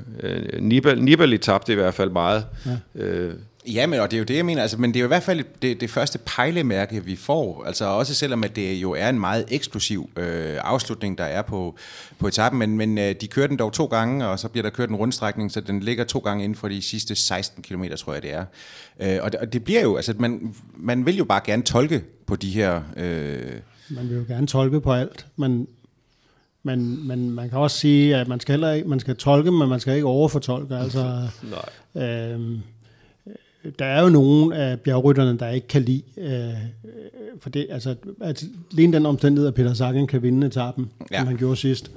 Nibali, 0.60 1.00
Nibali 1.00 1.38
tabte 1.38 1.72
i 1.72 1.76
hvert 1.76 1.94
fald 1.94 2.10
meget. 2.10 2.46
Ja. 2.66 3.02
Øh, 3.02 3.34
Ja, 3.66 3.86
men 3.86 4.00
og 4.00 4.10
det 4.10 4.16
er 4.16 4.18
jo 4.18 4.24
det, 4.24 4.36
jeg 4.36 4.44
mener. 4.44 4.62
Altså, 4.62 4.76
men 4.80 4.94
det 4.94 4.96
er 4.96 5.00
jo 5.00 5.06
i 5.06 5.08
hvert 5.08 5.22
fald 5.22 5.44
det, 5.62 5.80
det 5.80 5.90
første 5.90 6.18
pejlemærke, 6.18 7.04
vi 7.04 7.16
får. 7.16 7.64
Altså 7.66 7.84
også 7.84 8.14
selvom 8.14 8.44
at 8.44 8.56
det 8.56 8.74
jo 8.74 8.92
er 8.92 9.08
en 9.08 9.20
meget 9.20 9.44
eksplosiv 9.48 10.10
øh, 10.16 10.56
afslutning, 10.60 11.18
der 11.18 11.24
er 11.24 11.42
på, 11.42 11.76
på 12.18 12.28
etappen. 12.28 12.58
Men, 12.58 12.76
men 12.76 12.98
øh, 12.98 13.14
de 13.20 13.28
kører 13.28 13.46
den 13.46 13.58
dog 13.58 13.72
to 13.72 13.86
gange, 13.86 14.26
og 14.26 14.38
så 14.38 14.48
bliver 14.48 14.62
der 14.62 14.70
kørt 14.70 14.88
en 14.88 14.96
rundstrækning, 14.96 15.52
så 15.52 15.60
den 15.60 15.80
ligger 15.80 16.04
to 16.04 16.18
gange 16.18 16.44
inden 16.44 16.56
for 16.56 16.68
de 16.68 16.82
sidste 16.82 17.14
16 17.14 17.62
km, 17.62 17.84
tror 17.96 18.12
jeg 18.12 18.22
det 18.22 18.32
er. 18.32 18.44
Øh, 19.00 19.18
og, 19.22 19.32
det, 19.32 19.40
og 19.40 19.52
det 19.52 19.64
bliver 19.64 19.82
jo, 19.82 19.96
altså 19.96 20.14
man, 20.18 20.54
man 20.76 21.06
vil 21.06 21.16
jo 21.16 21.24
bare 21.24 21.40
gerne 21.44 21.62
tolke 21.62 22.04
på 22.26 22.36
de 22.36 22.50
her... 22.50 22.80
Øh, 22.96 23.52
man 23.90 24.08
vil 24.08 24.16
jo 24.16 24.24
gerne 24.28 24.46
tolke 24.46 24.80
på 24.80 24.92
alt, 24.92 25.26
men, 25.36 25.68
men, 26.62 27.08
men 27.08 27.30
man 27.30 27.48
kan 27.48 27.58
også 27.58 27.78
sige, 27.78 28.16
at 28.16 28.28
man 28.28 28.40
skal 28.40 28.52
heller 28.52 28.72
ikke, 28.72 28.88
man 28.88 29.00
skal 29.00 29.16
tolke, 29.16 29.50
men 29.50 29.68
man 29.68 29.80
skal 29.80 29.94
ikke 29.94 30.06
overfortolke. 30.06 30.76
Altså, 30.76 31.28
Nej. 31.94 32.04
Øh, 32.04 32.58
der 33.78 33.84
er 33.84 34.02
jo 34.02 34.08
nogle 34.08 34.56
af 34.56 34.80
bjergrytterne, 34.80 35.38
der 35.38 35.48
ikke 35.48 35.68
kan 35.68 35.82
lide, 35.82 36.02
øh, 36.16 36.54
for 37.40 37.50
det, 37.50 37.66
altså, 37.70 37.94
at 38.20 38.44
lige 38.70 38.92
den 38.92 39.06
omstændighed, 39.06 39.48
at 39.48 39.54
Peter 39.54 39.74
Sagan 39.74 40.06
kan 40.06 40.22
vinde 40.22 40.46
etappen, 40.46 40.90
ja. 41.10 41.18
som 41.18 41.26
han 41.26 41.36
gjorde 41.36 41.56
sidst, 41.56 41.90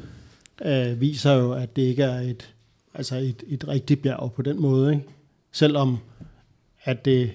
øh, 0.65 1.01
viser 1.01 1.33
jo, 1.33 1.53
at 1.53 1.75
det 1.75 1.81
ikke 1.81 2.03
er 2.03 2.19
et, 2.19 2.53
altså 2.93 3.15
et, 3.15 3.43
et 3.47 3.67
rigtigt 3.67 4.01
bjerg 4.01 4.33
på 4.35 4.41
den 4.41 4.61
måde. 4.61 4.93
Ikke? 4.93 5.05
Selvom 5.51 5.97
at 6.83 7.05
det, 7.05 7.31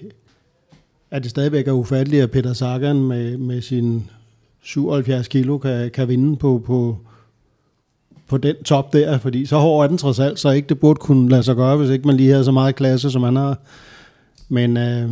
at 1.11 1.23
det 1.23 1.31
stadigvæk 1.31 1.67
er 1.67 1.71
ufatteligt, 1.71 2.23
at 2.23 2.31
Peter 2.31 2.53
Sagan 2.53 3.03
med, 3.03 3.37
med 3.37 3.61
sin 3.61 4.09
77 4.67 5.27
kilo 5.27 5.57
kan, 5.57 5.89
kan 5.93 6.07
vinde 6.07 6.35
på, 6.35 6.61
på, 6.65 6.97
på 8.27 8.37
den 8.37 8.55
top 8.65 8.93
der, 8.93 9.17
fordi 9.17 9.45
så 9.45 9.57
hård 9.57 9.83
er 9.83 9.87
den 9.87 9.97
trods 9.97 10.19
alt, 10.19 10.39
så 10.39 10.49
ikke 10.49 10.69
det 10.69 10.79
burde 10.79 10.99
kunne 10.99 11.29
lade 11.29 11.43
sig 11.43 11.55
gøre, 11.55 11.77
hvis 11.77 11.89
ikke 11.89 12.07
man 12.07 12.17
lige 12.17 12.31
havde 12.31 12.43
så 12.43 12.51
meget 12.51 12.75
klasse, 12.75 13.11
som 13.11 13.23
han 13.23 13.35
har. 13.35 13.59
Men, 14.49 14.77
øh, 14.77 15.09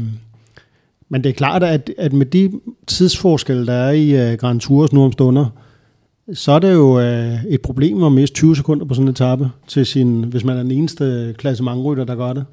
men 1.09 1.23
det 1.23 1.29
er 1.29 1.33
klart, 1.33 1.63
at, 1.63 1.91
at 1.97 2.13
med 2.13 2.25
de 2.25 2.51
tidsforskelle, 2.87 3.67
der 3.67 3.73
er 3.73 3.91
i 3.91 4.31
øh, 4.31 4.37
Grand 4.37 4.59
Tours 4.59 4.93
nu 4.93 5.03
om 5.03 5.11
stunder, 5.11 5.45
så 6.33 6.51
er 6.51 6.59
det 6.59 6.73
jo 6.73 6.99
øh, 6.99 7.45
et 7.45 7.61
problem 7.61 8.03
at 8.03 8.11
miste 8.11 8.35
20 8.35 8.55
sekunder 8.55 8.85
på 8.85 8.93
sådan 8.93 9.07
en 9.07 9.11
etape, 9.11 9.49
til 9.67 9.85
sin, 9.85 10.23
hvis 10.23 10.43
man 10.43 10.57
er 10.57 10.63
den 10.63 10.71
eneste 10.71 11.35
klassementrytter, 11.37 12.03
der 12.03 12.15
gør 12.15 12.33
det. 12.33 12.45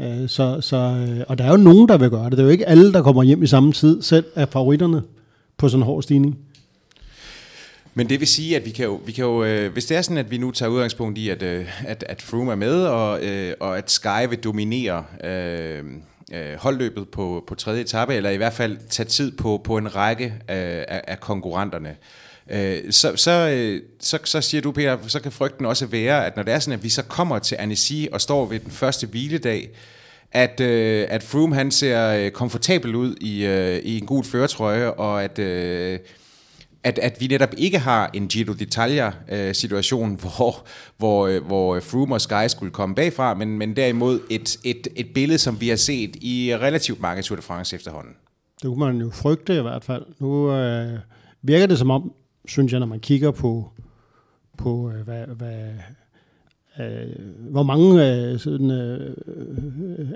Øh, 0.00 0.28
så, 0.28 0.60
så, 0.60 0.76
øh, 0.76 1.24
og 1.28 1.38
der 1.38 1.44
er 1.44 1.50
jo 1.50 1.56
nogen, 1.56 1.88
der 1.88 1.98
vil 1.98 2.10
gøre 2.10 2.24
det. 2.24 2.32
Det 2.32 2.38
er 2.38 2.44
jo 2.44 2.50
ikke 2.50 2.68
alle, 2.68 2.92
der 2.92 3.02
kommer 3.02 3.22
hjem 3.22 3.42
i 3.42 3.46
samme 3.46 3.72
tid, 3.72 4.02
selv 4.02 4.24
af 4.34 4.48
favoritterne 4.48 5.02
på 5.56 5.68
sådan 5.68 5.82
en 5.82 5.86
hård 5.86 6.02
stigning. 6.02 6.38
Men 7.94 8.08
det 8.08 8.20
vil 8.20 8.28
sige, 8.28 8.56
at 8.56 8.64
vi 8.64 8.70
kan 8.70 8.84
jo, 8.84 9.00
vi 9.06 9.12
kan 9.12 9.24
jo 9.24 9.44
øh, 9.44 9.72
hvis 9.72 9.86
det 9.86 9.96
er 9.96 10.02
sådan, 10.02 10.18
at 10.18 10.30
vi 10.30 10.38
nu 10.38 10.50
tager 10.50 10.70
udgangspunkt 10.70 11.18
i, 11.18 11.28
at, 11.28 11.42
øh, 11.42 11.66
at, 11.86 12.04
at 12.08 12.22
Froome 12.22 12.52
er 12.52 12.56
med, 12.56 12.82
og, 12.84 13.24
øh, 13.24 13.54
og 13.60 13.78
at 13.78 13.90
Sky 13.90 14.28
vil 14.28 14.38
dominere 14.38 15.04
øh, 15.24 15.84
øh, 16.32 16.54
holdløbet 16.58 17.08
på, 17.08 17.44
på 17.46 17.54
tredje 17.54 17.80
etape, 17.80 18.14
eller 18.14 18.30
i 18.30 18.36
hvert 18.36 18.52
fald 18.52 18.78
tage 18.90 19.06
tid 19.06 19.32
på, 19.36 19.60
på 19.64 19.76
en 19.76 19.96
række 19.96 20.24
øh, 20.24 20.84
af, 20.88 21.00
af 21.08 21.20
konkurrenterne, 21.20 21.96
øh, 22.50 22.92
så, 22.92 23.16
så, 23.16 23.30
øh, 23.30 23.82
så, 24.00 24.18
så 24.24 24.40
siger 24.40 24.60
du, 24.60 24.72
Peter, 24.72 24.98
så 25.06 25.20
kan 25.20 25.32
frygten 25.32 25.66
også 25.66 25.86
være, 25.86 26.26
at 26.26 26.36
når 26.36 26.42
det 26.42 26.54
er 26.54 26.58
sådan, 26.58 26.78
at 26.78 26.84
vi 26.84 26.88
så 26.88 27.02
kommer 27.02 27.38
til 27.38 27.56
Annecy 27.58 28.06
og 28.12 28.20
står 28.20 28.46
ved 28.46 28.60
den 28.60 28.70
første 28.70 29.06
hviledag, 29.06 29.70
at, 30.34 30.60
øh, 30.60 31.06
at 31.10 31.22
Froome 31.22 31.54
han 31.54 31.70
ser 31.70 32.08
øh, 32.08 32.30
komfortabel 32.30 32.94
ud 32.94 33.14
i, 33.20 33.46
øh, 33.46 33.78
i 33.78 33.98
en 33.98 34.06
god 34.06 34.24
føretrøje, 34.24 34.90
og 34.90 35.24
at... 35.24 35.38
Øh, 35.38 35.98
at, 36.84 36.98
at 36.98 37.16
vi 37.20 37.26
netop 37.26 37.54
ikke 37.56 37.78
har 37.78 38.10
en 38.14 38.28
Giro 38.28 38.52
d'Italia-situation, 38.52 40.12
øh, 40.12 40.18
hvor, 40.36 40.66
hvor, 40.98 41.26
øh, 41.26 41.46
hvor 41.46 41.80
Froome 41.80 42.14
og 42.14 42.20
Sky 42.20 42.48
skulle 42.48 42.72
komme 42.72 42.94
bagfra, 42.94 43.34
men, 43.34 43.58
men 43.58 43.76
derimod 43.76 44.20
et, 44.30 44.56
et, 44.64 44.88
et 44.96 45.06
billede, 45.14 45.38
som 45.38 45.60
vi 45.60 45.68
har 45.68 45.76
set 45.76 46.16
i 46.16 46.56
relativt 46.60 47.00
mange 47.00 47.22
Tour 47.22 47.36
de 47.36 47.42
France 47.42 47.76
efterhånden. 47.76 48.12
Det 48.62 48.68
kunne 48.68 48.78
man 48.78 48.96
jo 48.96 49.10
frygte 49.10 49.58
i 49.58 49.62
hvert 49.62 49.84
fald. 49.84 50.06
Nu 50.18 50.52
øh, 50.52 50.98
virker 51.42 51.66
det 51.66 51.78
som 51.78 51.90
om, 51.90 52.12
synes 52.46 52.72
jeg, 52.72 52.80
når 52.80 52.86
man 52.86 53.00
kigger 53.00 53.30
på, 53.30 53.70
på 54.58 54.90
øh, 54.90 55.04
hvad, 55.04 55.26
hvad, 55.26 55.70
øh, 56.80 57.50
hvor 57.50 57.62
mange 57.62 58.14
øh, 58.14 58.38
sådan, 58.38 58.70
øh, 58.70 59.16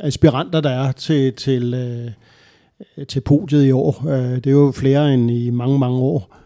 aspiranter 0.00 0.60
der 0.60 0.70
er 0.70 0.92
til, 0.92 1.32
til, 1.32 1.74
øh, 1.74 3.04
til 3.04 3.20
podiet 3.20 3.66
i 3.66 3.70
år. 3.70 4.08
Øh, 4.08 4.36
det 4.36 4.46
er 4.46 4.50
jo 4.50 4.72
flere 4.74 5.14
end 5.14 5.30
i 5.30 5.50
mange, 5.50 5.78
mange 5.78 5.98
år. 5.98 6.36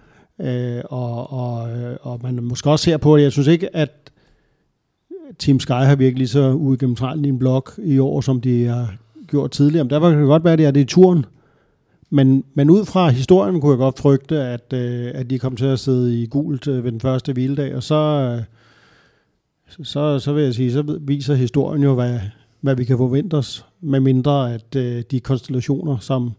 Øh, 0.40 0.82
og, 0.84 1.32
og, 1.32 1.70
øh, 1.70 1.96
og 2.00 2.20
man 2.22 2.42
måske 2.42 2.70
også 2.70 2.84
ser 2.84 2.96
på, 2.96 3.14
at 3.14 3.22
jeg 3.22 3.32
synes 3.32 3.48
ikke, 3.48 3.76
at 3.76 3.90
Team 5.38 5.60
Sky 5.60 5.72
har 5.72 5.96
virkelig 5.96 6.28
så 6.28 6.52
uigennemtrængt 6.52 7.26
i 7.26 7.28
en 7.28 7.38
blok 7.38 7.72
i 7.78 7.98
år, 7.98 8.20
som 8.20 8.40
de 8.40 8.64
har 8.64 8.94
gjort 9.26 9.50
tidligere. 9.50 9.84
Men 9.84 9.90
der 9.90 10.00
kan 10.00 10.18
det 10.18 10.26
godt 10.26 10.44
være, 10.44 10.52
at 10.52 10.58
det 10.58 10.66
er 10.66 10.70
det 10.70 10.80
i 10.80 10.84
turen. 10.84 11.24
Men, 12.10 12.44
men 12.54 12.70
ud 12.70 12.84
fra 12.84 13.08
historien 13.08 13.60
kunne 13.60 13.70
jeg 13.70 13.78
godt 13.78 13.98
frygte, 13.98 14.42
at, 14.42 14.72
øh, 14.72 15.10
at 15.14 15.30
de 15.30 15.38
kom 15.38 15.56
til 15.56 15.66
at 15.66 15.78
sidde 15.78 16.22
i 16.22 16.26
gult 16.26 16.68
øh, 16.68 16.84
ved 16.84 16.92
den 16.92 17.00
første 17.00 17.32
hviledag, 17.32 17.76
og 17.76 17.82
så, 17.82 17.94
øh, 17.94 18.42
så, 19.82 20.18
så 20.18 20.32
vil 20.32 20.44
jeg 20.44 20.54
sige, 20.54 20.72
så 20.72 20.98
viser 21.00 21.34
historien 21.34 21.82
jo, 21.82 21.94
hvad, 21.94 22.20
hvad 22.60 22.76
vi 22.76 22.84
kan 22.84 22.96
forvente 22.96 23.34
os, 23.34 23.66
med 23.80 24.00
mindre 24.00 24.54
at 24.54 24.76
øh, 24.76 25.02
de 25.10 25.20
konstellationer, 25.20 25.98
som 25.98 26.32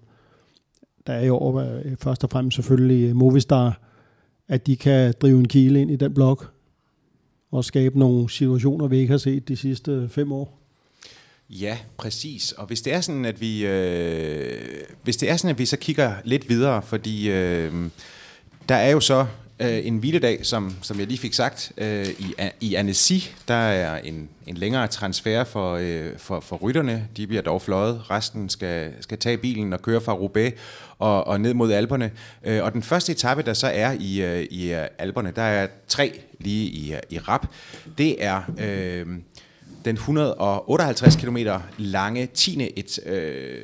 der 1.08 1.14
er 1.14 1.22
i 1.22 1.30
år, 1.30 1.82
først 2.00 2.24
og 2.24 2.30
fremmest 2.30 2.56
selvfølgelig 2.56 3.10
øh, 3.10 3.16
Movistar, 3.16 3.80
at 4.48 4.68
de 4.68 4.76
kan 4.76 5.14
drive 5.22 5.40
en 5.40 5.48
kile 5.48 5.82
ind 5.82 5.92
i 5.92 5.96
den 5.96 6.14
blok 6.14 6.52
og 7.52 7.66
skabe 7.66 8.00
nogle 8.00 8.30
situationer, 8.30 8.88
vi 8.88 8.98
ikke 8.98 9.12
har 9.12 9.18
set 9.18 9.48
de 9.48 9.56
sidste 9.56 9.92
øh, 9.92 10.10
fem 10.10 10.32
år. 10.32 10.60
Ja, 11.50 11.78
præcis. 11.98 12.52
Og 12.52 12.68
hvis 12.68 12.82
det 12.82 12.94
er 12.94 13.02
sådan, 13.02 13.26
at 13.26 13.42
vi, 13.42 13.66
øh, 13.66 14.62
hvis 15.04 15.18
det 15.18 15.30
er 15.30 15.38
sådan, 15.38 15.50
at 15.50 15.60
vi 15.60 15.66
så 15.66 15.78
kigger 15.78 16.14
lidt 16.24 16.50
videre, 16.50 16.82
fordi 16.82 17.30
øh, 17.30 17.74
der 18.70 18.76
er 18.76 18.92
jo 18.92 19.00
så 19.00 19.26
øh, 19.60 19.88
en 19.88 19.98
hviledag, 19.98 20.46
som, 20.46 20.76
som 20.82 21.00
jeg 21.00 21.08
lige 21.08 21.18
fik 21.18 21.34
sagt, 21.34 21.72
øh, 21.78 22.08
i, 22.10 22.34
i 22.62 22.76
Annecy, 22.76 23.14
der 23.48 23.54
er 23.54 23.98
en, 23.98 24.30
en 24.48 24.58
længere 24.58 24.88
transfer 24.88 25.44
for, 25.44 25.74
øh, 25.82 26.18
for, 26.18 26.40
for 26.40 26.56
rytterne. 26.56 27.08
De 27.18 27.28
bliver 27.28 27.42
dog 27.42 27.62
fløjet. 27.62 28.10
Resten 28.12 28.50
skal, 28.50 28.94
skal 29.02 29.18
tage 29.18 29.38
bilen 29.38 29.74
og 29.74 29.82
køre 29.82 30.02
fra 30.02 30.14
Roubaix 30.14 30.54
og, 31.00 31.28
og 31.28 31.42
ned 31.42 31.54
mod 31.54 31.72
Alperne. 31.72 32.12
Øh, 32.44 32.64
og 32.64 32.74
den 32.74 32.84
første 32.84 33.12
etape, 33.12 33.42
der 33.42 33.54
så 33.54 33.68
er 33.68 33.96
i, 34.00 34.22
øh, 34.22 34.44
i 34.52 34.74
øh, 34.74 34.88
Alperne, 34.98 35.32
der 35.36 35.42
er 35.42 35.68
tre 35.88 36.20
lige 36.40 36.66
i, 36.66 36.96
i 37.10 37.20
rap. 37.20 37.48
Det 37.98 38.24
er... 38.24 38.42
Øh, 38.58 39.06
den 39.86 39.96
158 39.96 41.16
km 41.16 41.38
lange 41.78 42.26
10. 42.26 42.72
Et, 42.76 43.00
øh, 43.06 43.62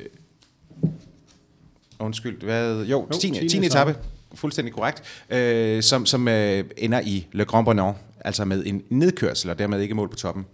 undskyld, 1.98 2.42
hvad? 2.42 2.84
Jo, 2.84 3.08
10. 3.20 3.48
10. 3.48 3.66
etape 3.66 3.96
fuldstændig 4.34 4.74
korrekt, 4.74 5.02
øh, 5.30 5.82
som, 5.82 6.06
som 6.06 6.28
øh, 6.28 6.64
ender 6.76 7.00
i 7.00 7.26
Le 7.32 7.44
Grand 7.44 7.64
Bonnant, 7.64 7.96
altså 8.24 8.44
med 8.44 8.62
en 8.66 8.82
nedkørsel, 8.88 9.50
og 9.50 9.58
dermed 9.58 9.80
ikke 9.80 9.94
mål 9.94 10.08
på 10.08 10.16
toppen. 10.16 10.46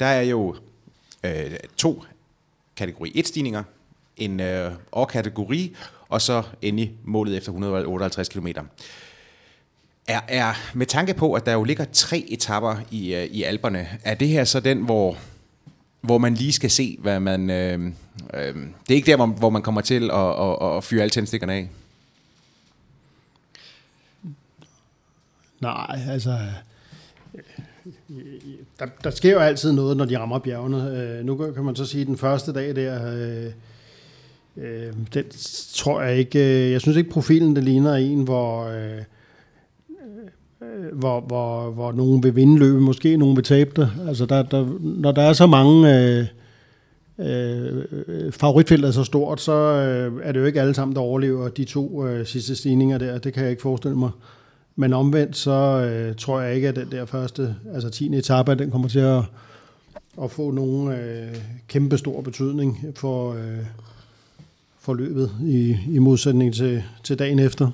Der 0.00 0.06
er 0.06 0.22
jo 0.22 0.56
øh, 1.24 1.50
to 1.76 2.04
kategori 2.76 3.22
1-stigninger, 3.26 3.62
en 4.16 4.40
øh, 4.40 4.72
kategori 5.08 5.76
og 6.08 6.22
så 6.22 6.42
endelig 6.62 6.92
målet 7.04 7.36
efter 7.36 7.50
158 7.50 8.28
km. 8.28 8.46
Er, 10.08 10.20
er, 10.28 10.54
med 10.74 10.86
tanke 10.86 11.14
på, 11.14 11.32
at 11.32 11.46
der 11.46 11.52
jo 11.52 11.64
ligger 11.64 11.84
tre 11.92 12.24
etapper 12.28 12.76
i, 12.90 13.14
øh, 13.14 13.24
i 13.24 13.42
Alperne, 13.42 13.88
er 14.04 14.14
det 14.14 14.28
her 14.28 14.44
så 14.44 14.60
den, 14.60 14.78
hvor, 14.78 15.16
hvor 16.00 16.18
man 16.18 16.34
lige 16.34 16.52
skal 16.52 16.70
se, 16.70 16.96
hvad 17.00 17.20
man... 17.20 17.50
Øh, 17.50 17.80
øh, 18.34 18.54
det 18.54 18.90
er 18.90 18.94
ikke 18.94 19.10
der, 19.10 19.16
hvor, 19.16 19.26
hvor 19.26 19.50
man 19.50 19.62
kommer 19.62 19.80
til 19.80 20.10
at, 20.10 20.40
at, 20.40 20.76
at 20.76 20.84
fyre 20.84 21.02
alle 21.02 21.10
tændstikkerne 21.10 21.52
af? 21.52 21.68
Nej, 25.60 26.00
altså... 26.08 26.30
Øh, 26.30 27.40
der, 28.78 28.86
der 29.04 29.10
sker 29.10 29.32
jo 29.32 29.38
altid 29.38 29.72
noget, 29.72 29.96
når 29.96 30.04
de 30.04 30.18
rammer 30.18 30.38
bjergene. 30.38 30.90
Øh, 30.98 31.24
nu 31.24 31.36
kan 31.36 31.64
man 31.64 31.76
så 31.76 31.86
sige, 31.86 32.00
at 32.00 32.06
den 32.06 32.16
første 32.16 32.52
dag 32.52 32.76
der... 32.76 33.14
Øh, 33.14 33.52
øh, 34.56 34.92
den 35.14 35.24
tror 35.74 36.02
jeg 36.02 36.16
ikke... 36.16 36.38
Øh, 36.38 36.72
jeg 36.72 36.80
synes 36.80 36.96
ikke, 36.96 37.10
profilen 37.10 37.56
det 37.56 37.64
ligner 37.64 37.94
en, 37.94 38.22
hvor... 38.22 38.64
Øh, 38.64 38.92
øh, 38.92 39.02
øh 40.62 40.98
hvor, 40.98 41.20
hvor, 41.20 41.70
hvor 41.70 41.92
nogen 41.92 42.22
vil 42.22 42.36
vinde 42.36 42.58
løbet, 42.58 42.82
måske 42.82 43.16
nogen 43.16 43.36
vil 43.36 43.44
tabe 43.44 43.70
det. 43.76 43.90
Altså 44.08 44.26
der, 44.26 44.42
der, 44.42 44.78
når 44.80 45.12
der 45.12 45.22
er 45.22 45.32
så 45.32 45.46
mange 45.46 45.98
øh, 45.98 46.26
øh, 47.18 48.32
favoritfelt 48.32 48.84
er 48.84 48.90
så 48.90 49.04
stort, 49.04 49.40
så 49.40 49.52
øh, 49.52 50.12
er 50.22 50.32
det 50.32 50.40
jo 50.40 50.44
ikke 50.44 50.60
alle 50.60 50.74
sammen, 50.74 50.94
der 50.94 51.00
overlever 51.00 51.48
de 51.48 51.64
to 51.64 52.06
øh, 52.06 52.26
sidste 52.26 52.56
stigninger 52.56 52.98
der. 52.98 53.18
Det 53.18 53.32
kan 53.32 53.42
jeg 53.42 53.50
ikke 53.50 53.62
forestille 53.62 53.96
mig. 53.98 54.10
Men 54.76 54.92
omvendt, 54.92 55.36
så 55.36 55.50
øh, 55.50 56.16
tror 56.16 56.40
jeg 56.40 56.54
ikke, 56.54 56.68
at 56.68 56.76
den 56.76 56.90
der 56.90 57.04
første, 57.04 57.56
altså 57.74 57.90
10. 57.90 58.16
etape, 58.16 58.54
den 58.54 58.70
kommer 58.70 58.88
til 58.88 58.98
at, 58.98 59.22
at 60.22 60.30
få 60.30 60.50
nogen 60.50 60.92
øh, 60.92 61.36
kæmpe 61.68 61.98
stor 61.98 62.20
betydning 62.20 62.94
for, 62.96 63.34
øh, 63.34 63.64
for 64.80 64.94
løbet 64.94 65.30
i, 65.44 65.76
i 65.92 65.98
modsætning 65.98 66.54
til, 66.54 66.82
til 67.04 67.18
dagen 67.18 67.38
efter. 67.38 67.70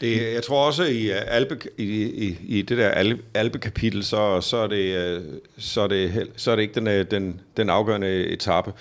Det, 0.00 0.34
jeg 0.34 0.42
tror 0.42 0.66
også 0.66 0.82
i, 0.84 1.10
øh, 1.10 1.20
Alpe, 1.26 1.58
i, 1.78 2.02
i, 2.28 2.38
i 2.58 2.62
det 2.62 2.78
der 2.78 3.14
Alpe-kapitel, 3.34 4.04
så, 4.04 4.40
så, 4.40 4.56
er 4.56 4.66
det, 4.66 4.96
øh, 4.96 5.22
så, 5.58 5.80
er 5.80 5.86
det, 5.86 6.28
så 6.36 6.50
er 6.50 6.56
det 6.56 6.62
ikke 6.62 6.74
den, 6.74 6.86
øh, 6.86 7.10
den, 7.10 7.40
den 7.56 7.70
afgørende 7.70 8.26
etape. 8.26 8.72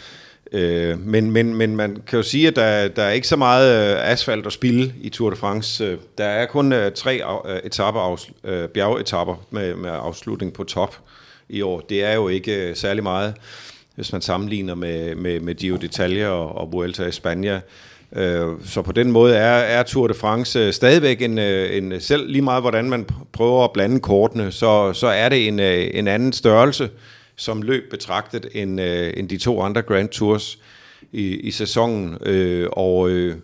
Øh, 0.51 0.99
men, 0.99 1.31
men, 1.31 1.55
men 1.55 1.75
man 1.75 1.97
kan 2.07 2.17
jo 2.17 2.23
sige, 2.23 2.47
at 2.47 2.55
der, 2.55 2.87
der 2.87 3.03
er 3.03 3.11
ikke 3.11 3.27
så 3.27 3.35
meget 3.35 3.93
øh, 3.95 4.11
asfalt 4.11 4.45
at 4.45 4.53
spille 4.53 4.93
i 5.01 5.09
Tour 5.09 5.29
de 5.29 5.35
France. 5.35 5.83
Øh, 5.83 5.97
der 6.17 6.25
er 6.25 6.45
kun 6.45 6.73
øh, 6.73 6.91
tre 6.91 7.21
øh, 7.45 7.59
etaper, 7.63 8.25
bjergetapper 8.73 9.35
med, 9.49 9.75
med 9.75 9.89
afslutning 9.93 10.53
på 10.53 10.63
top 10.63 10.97
i 11.49 11.61
år. 11.61 11.79
Det 11.79 12.03
er 12.03 12.13
jo 12.13 12.27
ikke 12.27 12.71
særlig 12.75 13.03
meget, 13.03 13.33
hvis 13.95 14.11
man 14.11 14.21
sammenligner 14.21 14.75
med, 14.75 15.15
med, 15.15 15.39
med 15.39 15.55
Giro 15.55 15.77
d'Italia 15.77 16.25
og, 16.25 16.57
og 16.57 16.73
Vuelta 16.73 17.05
i 17.05 17.11
Spanien. 17.11 17.59
Så 18.65 18.81
på 18.85 18.91
den 18.91 19.11
måde 19.11 19.35
er, 19.35 19.53
er 19.53 19.83
Tour 19.83 20.07
de 20.07 20.13
France 20.13 20.73
stadigvæk 20.73 21.21
en, 21.21 21.39
en, 21.39 22.01
selv 22.01 22.31
lige 22.31 22.41
meget 22.41 22.63
hvordan 22.63 22.89
man 22.89 23.05
prøver 23.33 23.63
at 23.63 23.71
blande 23.73 23.99
kortene, 23.99 24.51
så, 24.51 24.93
så 24.93 25.07
er 25.07 25.29
det 25.29 25.47
en, 25.47 25.59
en 25.59 26.07
anden 26.07 26.33
størrelse 26.33 26.89
som 27.35 27.61
løb 27.61 27.91
betragtet 27.91 28.47
end, 28.51 28.81
øh, 28.81 29.13
end 29.17 29.29
de 29.29 29.37
to 29.37 29.61
andre 29.61 29.81
Grand 29.81 30.09
Tours 30.09 30.59
i, 31.11 31.35
i 31.35 31.51
sæsonen. 31.51 32.17
Øh, 32.21 32.67
og, 32.71 33.09
øh, 33.09 33.35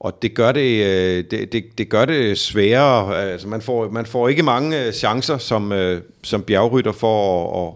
og 0.00 0.22
det 0.22 0.34
gør 0.34 0.52
det, 0.52 0.84
øh, 0.84 1.24
det, 1.30 1.52
det, 1.52 1.64
det 1.78 1.88
gør 1.88 2.04
det 2.04 2.38
sværere. 2.38 3.22
Altså 3.22 3.48
man, 3.48 3.62
får, 3.62 3.90
man 3.90 4.06
får 4.06 4.28
ikke 4.28 4.42
mange 4.42 4.86
øh, 4.86 4.92
chancer 4.92 5.38
som, 5.38 5.72
øh, 5.72 6.02
som 6.22 6.42
bjergrytter 6.42 6.92
for 6.92 7.66
at, 7.66 7.68
at, 7.68 7.74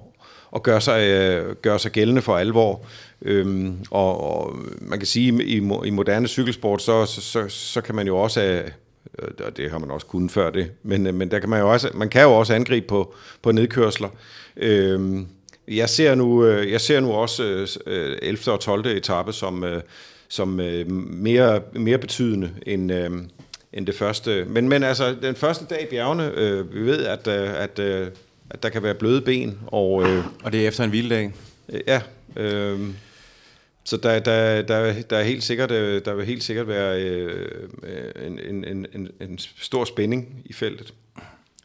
at 0.55 0.63
gøre, 0.63 0.81
sig, 0.81 1.03
øh, 1.03 1.57
gøre 1.57 1.79
sig 1.79 1.93
gældende 1.93 2.23
for 2.23 2.37
alvor. 2.37 2.85
Øhm, 3.23 3.77
og, 3.91 4.21
og 4.21 4.57
man 4.81 4.99
kan 4.99 5.07
sige, 5.07 5.45
i, 5.45 5.57
i 5.85 5.91
moderne 5.91 6.29
cykelsport, 6.29 6.83
så, 6.83 7.07
så, 7.07 7.21
så, 7.21 7.49
så 7.49 7.81
kan 7.81 7.95
man 7.95 8.07
jo 8.07 8.19
også 8.19 8.41
øh, 8.43 8.71
og 9.19 9.57
det 9.57 9.71
har 9.71 9.79
man 9.79 9.91
også 9.91 10.07
kunnet 10.07 10.31
før 10.31 10.51
det, 10.51 10.71
men, 10.83 11.07
øh, 11.07 11.15
men 11.15 11.31
der 11.31 11.39
kan 11.39 11.49
man 11.49 11.61
jo 11.61 11.73
også, 11.73 11.91
man 11.95 12.09
kan 12.09 12.23
jo 12.23 12.33
også 12.33 12.55
angribe 12.55 12.87
på, 12.87 13.15
på 13.43 13.53
nedkørsler. 13.53 14.09
Øhm, 14.57 15.27
jeg 15.69 15.89
ser 15.89 16.15
nu, 16.15 16.45
øh, 16.45 16.71
jeg 16.71 16.81
ser 16.81 17.01
nu 17.01 17.13
også 17.13 17.43
11. 18.23 18.49
Øh, 18.49 18.55
og 18.55 18.61
12. 18.61 18.87
etape 18.87 19.33
som, 19.33 19.65
øh, 19.65 19.83
som 20.29 20.49
mere, 20.49 21.63
mere 21.73 21.99
betydende 21.99 22.51
end, 22.67 22.93
end 23.73 23.87
det 23.87 23.95
første. 23.95 24.45
Men, 24.45 24.69
men 24.69 24.83
altså, 24.83 25.17
den 25.23 25.35
første 25.35 25.65
dag 25.65 25.83
i 25.83 25.87
bjergene, 25.87 26.33
øh, 26.35 26.75
vi 26.75 26.81
ved, 26.81 27.07
at, 27.07 27.29
at, 27.29 27.79
at 28.51 28.63
der 28.63 28.69
kan 28.69 28.83
være 28.83 28.95
bløde 28.95 29.21
ben. 29.21 29.59
Og, 29.67 29.93
og 30.45 30.53
det 30.53 30.63
er 30.63 30.69
efter 30.69 30.85
en 30.85 30.91
hviledag? 30.91 31.33
Ja. 31.87 32.01
Øh, 32.37 32.81
så 33.85 33.97
der, 33.97 34.19
der, 34.19 34.63
der, 34.63 35.03
der, 35.03 35.17
er 35.17 35.23
helt 35.23 35.45
sikkert, 35.45 35.71
der 36.05 36.15
vil 36.15 36.27
helt 36.27 36.45
sikkert 36.45 36.69
være 36.69 37.03
øh, 37.03 37.49
en, 38.27 38.39
en, 38.39 38.87
en, 38.95 39.09
en 39.21 39.39
stor 39.39 39.85
spænding 39.85 40.43
i 40.45 40.53
feltet. 40.53 40.95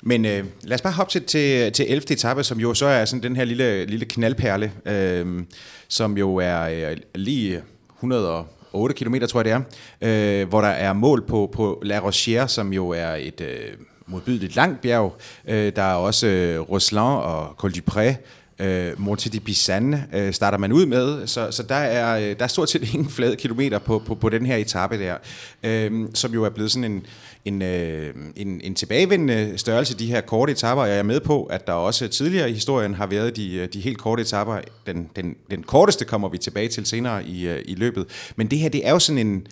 Men 0.02 0.26
øh, 0.26 0.46
lad 0.64 0.76
os 0.76 0.82
bare 0.82 0.94
hoppe 0.94 1.12
til, 1.12 1.24
til, 1.24 1.72
til 1.72 1.86
11. 1.90 2.12
etape, 2.12 2.44
som 2.44 2.60
jo 2.60 2.74
så 2.74 2.86
er 2.86 3.06
sådan 3.06 3.24
den 3.24 3.36
her 3.36 3.46
lille, 3.46 3.86
lille 3.86 4.06
knaldperle, 4.06 4.72
øh, 4.86 5.44
som 5.88 6.18
jo 6.18 6.36
er 6.36 6.90
øh, 6.92 6.98
lige 7.16 7.62
108 7.96 8.96
km, 8.96 9.16
tror 9.30 9.44
jeg 9.44 9.46
det 9.46 9.54
er, 10.02 10.42
øh, 10.42 10.50
hvor 10.50 10.62
der 10.62 10.68
er 10.68 10.94
mål 10.94 11.28
på, 11.28 11.50
på 11.54 11.82
La 11.86 12.00
Rochère, 12.00 12.48
som 12.48 12.74
jo 12.74 12.90
er 12.90 13.16
et 13.16 13.42
øh, 13.42 13.74
modbydeligt 14.08 14.56
langt 14.56 14.82
bjerg. 14.82 15.16
Øh, 15.48 15.72
der 15.76 15.84
er 15.84 15.94
også 15.94 16.28
øh, 16.28 16.60
Roslan 16.60 17.04
og 17.04 17.54
Col 17.58 17.72
du 17.72 17.82
Pré, 17.92 18.14
øh, 18.60 19.02
Monte 19.02 19.30
de 19.30 19.40
Bisan 19.40 19.96
øh, 20.14 20.34
starter 20.34 20.58
man 20.58 20.72
ud 20.72 20.86
med, 20.86 21.28
så, 21.28 21.52
så 21.52 21.64
der, 21.64 21.76
er, 21.76 22.30
øh, 22.30 22.36
der 22.40 22.44
er 22.44 22.48
stort 22.48 22.70
set 22.70 22.84
ingen 22.94 23.10
flade 23.10 23.36
kilometer 23.36 23.80
på, 23.80 24.02
på, 24.06 24.16
på 24.16 24.30
den 24.30 24.46
her 24.46 24.56
etape 24.56 25.00
der, 25.00 25.16
øh, 25.64 26.08
som 26.14 26.34
jo 26.34 26.44
er 26.44 26.50
blevet 26.50 26.72
sådan 26.72 26.92
en, 26.92 27.06
en, 27.46 27.62
øh, 27.62 28.16
en, 28.36 28.62
en 28.64 28.76
tilbagevendende 28.76 29.58
størrelse, 29.58 29.98
de 29.98 30.08
her 30.08 30.22
korte 30.22 30.52
etapper. 30.52 30.86
Jeg 30.86 30.98
er 30.98 31.04
med 31.04 31.20
på, 31.20 31.44
at 31.44 31.68
der 31.68 31.74
også 31.74 32.08
tidligere 32.08 32.50
i 32.50 32.54
historien 32.54 32.94
har 32.94 33.08
været 33.08 33.36
de, 33.36 33.56
øh, 33.56 33.68
de 33.74 33.80
helt 33.80 33.98
korte 33.98 34.22
etapper. 34.22 34.60
Den, 34.88 35.10
den, 35.16 35.36
den 35.52 35.64
korteste 35.64 36.06
kommer 36.06 36.30
vi 36.30 36.38
tilbage 36.38 36.68
til 36.68 36.86
senere 36.86 37.26
i, 37.26 37.48
øh, 37.48 37.60
i 37.66 37.76
løbet. 37.76 38.06
Men 38.36 38.48
det 38.48 38.60
her, 38.60 38.70
det 38.70 38.88
er 38.88 38.92
jo 38.92 39.00
sådan 39.00 39.28
en, 39.28 39.48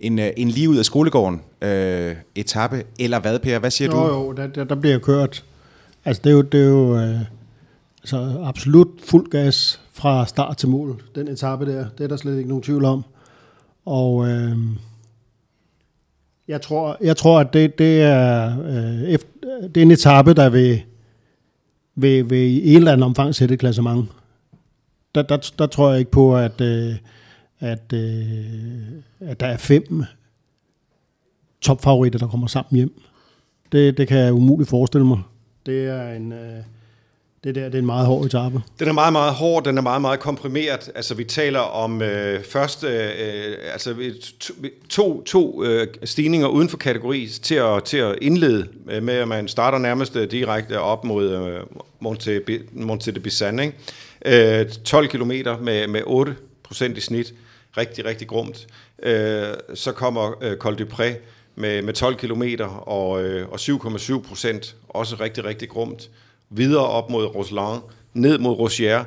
en, 0.00 0.18
en 0.18 0.48
lige 0.48 0.68
ud 0.68 0.76
af 0.76 0.84
skolegården 0.84 1.40
øh, 1.62 2.16
etape, 2.34 2.84
eller 2.98 3.20
hvad, 3.20 3.38
Per? 3.38 3.58
Hvad 3.58 3.70
siger 3.70 3.90
jo, 3.90 4.08
du? 4.08 4.14
Jo, 4.14 4.32
der, 4.32 4.46
der, 4.46 4.64
der 4.64 4.74
bliver 4.74 4.98
kørt. 4.98 5.44
Altså, 6.04 6.22
det 6.24 6.30
er 6.30 6.34
jo, 6.34 6.42
det 6.42 6.60
er 6.60 6.68
jo 6.68 6.96
øh, 6.96 7.20
så 8.04 8.42
absolut 8.44 8.88
fuld 9.04 9.30
gas 9.30 9.80
fra 9.92 10.26
start 10.26 10.56
til 10.56 10.68
mål, 10.68 11.02
den 11.14 11.28
etape 11.28 11.66
der. 11.66 11.88
Det 11.98 12.04
er 12.04 12.08
der 12.08 12.16
slet 12.16 12.36
ikke 12.36 12.48
nogen 12.48 12.62
tvivl 12.62 12.84
om. 12.84 13.04
Og... 13.84 14.28
Øh, 14.28 14.56
jeg 16.48 16.60
tror, 16.60 16.96
jeg 17.00 17.16
tror 17.16 17.40
at 17.40 17.52
det, 17.52 17.78
det, 17.78 18.02
er, 18.02 18.60
øh, 18.64 19.02
efter, 19.02 19.28
det 19.62 19.76
er 19.76 19.82
en 19.82 19.90
etape, 19.90 20.34
der 20.34 20.48
vil, 20.48 20.82
vil, 21.94 22.30
vil 22.30 22.38
i 22.38 22.70
en 22.70 22.76
eller 22.76 22.92
anden 22.92 23.02
omfang 23.02 23.34
sætte 23.34 23.54
et 23.54 23.60
klassement. 23.60 24.08
Der, 25.14 25.22
der, 25.22 25.50
der 25.58 25.66
tror 25.66 25.90
jeg 25.90 25.98
ikke 25.98 26.10
på, 26.10 26.36
at, 26.36 26.60
øh, 26.60 26.94
at, 27.60 27.92
øh, 27.92 28.42
at 29.20 29.40
der 29.40 29.46
er 29.46 29.56
fem 29.56 30.04
topfavoritter, 31.60 32.18
der 32.18 32.26
kommer 32.26 32.46
sammen 32.46 32.76
hjem. 32.76 33.02
Det, 33.72 33.98
det 33.98 34.08
kan 34.08 34.18
jeg 34.18 34.32
umuligt 34.32 34.70
forestille 34.70 35.06
mig. 35.06 35.18
Det 35.66 35.86
er 35.86 36.12
en... 36.12 36.32
Øh, 36.32 36.62
det 37.48 37.54
der, 37.54 37.64
det 37.64 37.74
er 37.74 37.78
en 37.78 37.86
meget 37.86 38.06
hård 38.06 38.26
etape. 38.26 38.62
Den 38.78 38.88
er 38.88 38.92
meget, 38.92 39.12
meget 39.12 39.34
hård, 39.34 39.64
den 39.64 39.78
er 39.78 39.82
meget, 39.82 40.00
meget 40.00 40.20
komprimeret. 40.20 40.90
Altså, 40.94 41.14
vi 41.14 41.24
taler 41.24 41.60
om 41.60 42.02
øh, 42.02 42.44
først 42.44 42.84
øh, 42.84 43.10
altså, 43.72 43.94
to, 44.44 44.52
to, 44.88 45.22
to 45.22 45.64
øh, 45.64 45.86
stigninger 46.04 46.48
uden 46.48 46.68
for 46.68 46.76
kategori 46.76 47.28
til 47.42 47.54
at, 47.54 47.84
til 47.84 47.96
at 47.96 48.14
indlede 48.22 48.68
med, 49.02 49.14
at 49.14 49.28
man 49.28 49.48
starter 49.48 49.78
nærmest 49.78 50.16
øh, 50.16 50.30
direkte 50.30 50.80
op 50.80 51.04
mod 51.04 51.30
øh, 51.30 51.60
Monte, 52.00 52.42
Monte 52.72 53.12
de 53.12 53.20
Bisan, 53.20 53.58
ikke? 53.58 54.60
Øh, 54.60 54.68
12 54.68 55.08
km 55.08 55.32
med, 55.60 55.86
med 55.86 56.02
8 56.06 56.36
procent 56.62 56.98
i 56.98 57.00
snit. 57.00 57.34
Rigtig, 57.76 58.04
rigtig 58.04 58.28
grumt. 58.28 58.66
Øh, 59.02 59.46
så 59.74 59.92
kommer 59.92 60.44
øh, 60.44 60.56
Col 60.56 60.78
du 60.78 60.84
Pré 60.84 61.12
med, 61.56 61.82
med 61.82 61.92
12 61.92 62.16
km 62.16 62.42
og, 62.86 63.24
øh, 63.24 63.48
og 63.48 63.58
7,7 63.60 64.28
procent. 64.28 64.76
Også 64.88 65.16
rigtig, 65.20 65.44
rigtig 65.44 65.68
grumt 65.68 66.10
videre 66.50 66.86
op 66.86 67.10
mod 67.10 67.24
Roseland, 67.24 67.80
ned 68.14 68.38
mod 68.38 68.56
Rosière, 68.56 69.04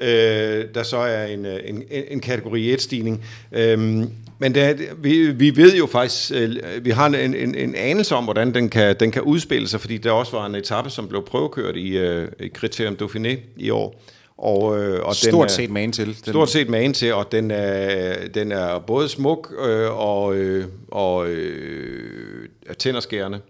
øh, 0.00 0.64
der 0.74 0.82
så 0.82 0.96
er 0.96 1.26
en, 1.26 1.46
øh, 1.46 1.60
en, 1.64 1.82
en 2.08 2.20
kategori 2.20 2.74
1-stigning. 2.74 3.24
Øhm, 3.52 4.10
men 4.38 4.54
det, 4.54 4.88
vi, 4.98 5.30
vi 5.30 5.56
ved 5.56 5.76
jo 5.76 5.86
faktisk, 5.86 6.32
øh, 6.34 6.56
vi 6.84 6.90
har 6.90 7.06
en, 7.06 7.34
en, 7.34 7.54
en 7.54 7.74
anelse 7.74 8.14
om, 8.14 8.24
hvordan 8.24 8.54
den 8.54 8.68
kan, 8.68 8.96
den 9.00 9.10
kan 9.10 9.22
udspille 9.22 9.68
sig, 9.68 9.80
fordi 9.80 9.98
der 9.98 10.10
også 10.10 10.32
var 10.32 10.46
en 10.46 10.54
etape, 10.54 10.90
som 10.90 11.08
blev 11.08 11.24
prøvekørt 11.24 11.76
i, 11.76 11.98
øh, 11.98 12.28
i 12.40 12.48
Criterium 12.48 12.96
Dauphiné 13.02 13.36
i 13.56 13.70
år. 13.70 14.02
Og, 14.38 14.78
øh, 14.78 15.04
og 15.04 15.14
stort 15.14 15.32
den 15.32 15.42
er, 15.42 15.48
set 15.48 15.70
magen 15.70 15.92
til. 15.92 16.06
Den. 16.06 16.14
Stort 16.14 16.50
set 16.50 16.68
magen 16.68 16.92
til, 16.92 17.14
og 17.14 17.32
den 17.32 17.50
er, 17.50 18.14
den 18.34 18.52
er 18.52 18.78
både 18.78 19.08
smuk 19.08 19.52
øh, 19.66 19.98
og, 19.98 20.36
øh, 20.36 20.64
og 20.90 21.28
øh, 21.28 22.48
tænderskærende. 22.78 23.40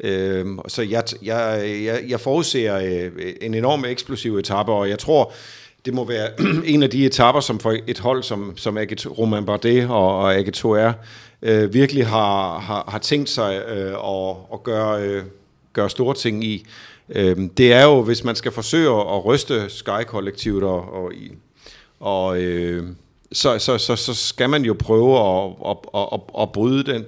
Øh, 0.00 0.46
så 0.68 0.82
jeg, 0.82 1.02
jeg, 1.22 1.62
jeg, 1.84 2.04
jeg 2.08 2.20
forudser 2.20 2.76
øh, 2.76 3.10
en 3.40 3.54
enorm 3.54 3.84
eksplosiv 3.84 4.36
etape, 4.36 4.72
og 4.72 4.88
jeg 4.88 4.98
tror, 4.98 5.32
det 5.84 5.94
må 5.94 6.04
være 6.04 6.28
en 6.74 6.82
af 6.82 6.90
de 6.90 7.06
etapper, 7.06 7.40
som 7.40 7.60
for 7.60 7.76
et 7.86 7.98
hold 7.98 8.22
som, 8.22 8.56
som 8.56 8.78
AG, 8.78 9.18
Roman 9.18 9.46
Bardet 9.46 9.88
og, 9.88 10.18
og 10.18 10.36
AG2R 10.36 10.92
øh, 11.42 11.74
virkelig 11.74 12.06
har, 12.06 12.58
har, 12.58 12.84
har 12.88 12.98
tænkt 12.98 13.30
sig 13.30 13.62
øh, 13.68 13.92
at, 13.92 14.36
at 14.52 14.62
gøre, 14.62 15.02
øh, 15.02 15.22
gøre 15.72 15.90
store 15.90 16.14
ting 16.14 16.44
i. 16.44 16.66
Øh, 17.08 17.36
det 17.56 17.72
er 17.72 17.84
jo, 17.84 18.02
hvis 18.02 18.24
man 18.24 18.36
skal 18.36 18.52
forsøge 18.52 18.90
at 18.90 19.24
ryste 19.24 19.70
Sky-kollektivet 19.70 20.64
og, 20.64 20.94
og, 20.94 21.12
og 22.00 22.42
øh, 22.42 22.86
så, 23.32 23.58
så, 23.58 23.78
så, 23.78 23.96
så 23.96 24.14
skal 24.14 24.50
man 24.50 24.64
jo 24.64 24.76
prøve 24.78 25.18
at, 25.18 25.52
at, 25.66 25.76
at, 25.94 26.08
at, 26.12 26.20
at 26.40 26.52
bryde 26.52 26.92
den. 26.92 27.04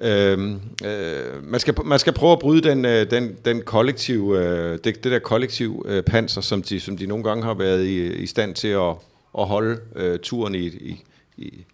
Øh, 0.00 0.50
øh, 0.84 1.44
man, 1.44 1.60
skal, 1.60 1.74
man 1.84 1.98
skal 1.98 2.12
prøve 2.12 2.32
at 2.32 2.38
bryde 2.38 2.68
den, 2.68 2.84
øh, 2.84 3.10
den, 3.10 3.36
den 3.44 3.62
kollektiv, 3.62 4.34
øh, 4.34 4.78
det, 4.84 5.04
det 5.04 5.12
der 5.12 5.18
kollektiv 5.18 5.86
øh, 5.88 6.02
panser, 6.02 6.40
som 6.40 6.62
de, 6.62 6.80
som 6.80 6.96
de 6.96 7.06
nogle 7.06 7.24
gange 7.24 7.44
har 7.44 7.54
været 7.54 7.86
i, 7.86 8.12
i 8.12 8.26
stand 8.26 8.54
til 8.54 8.68
at, 8.68 8.94
at 9.38 9.46
holde 9.46 9.80
øh, 9.96 10.18
turen 10.18 10.54
i, 10.54 10.66
i, 10.66 11.04
i 11.36 11.64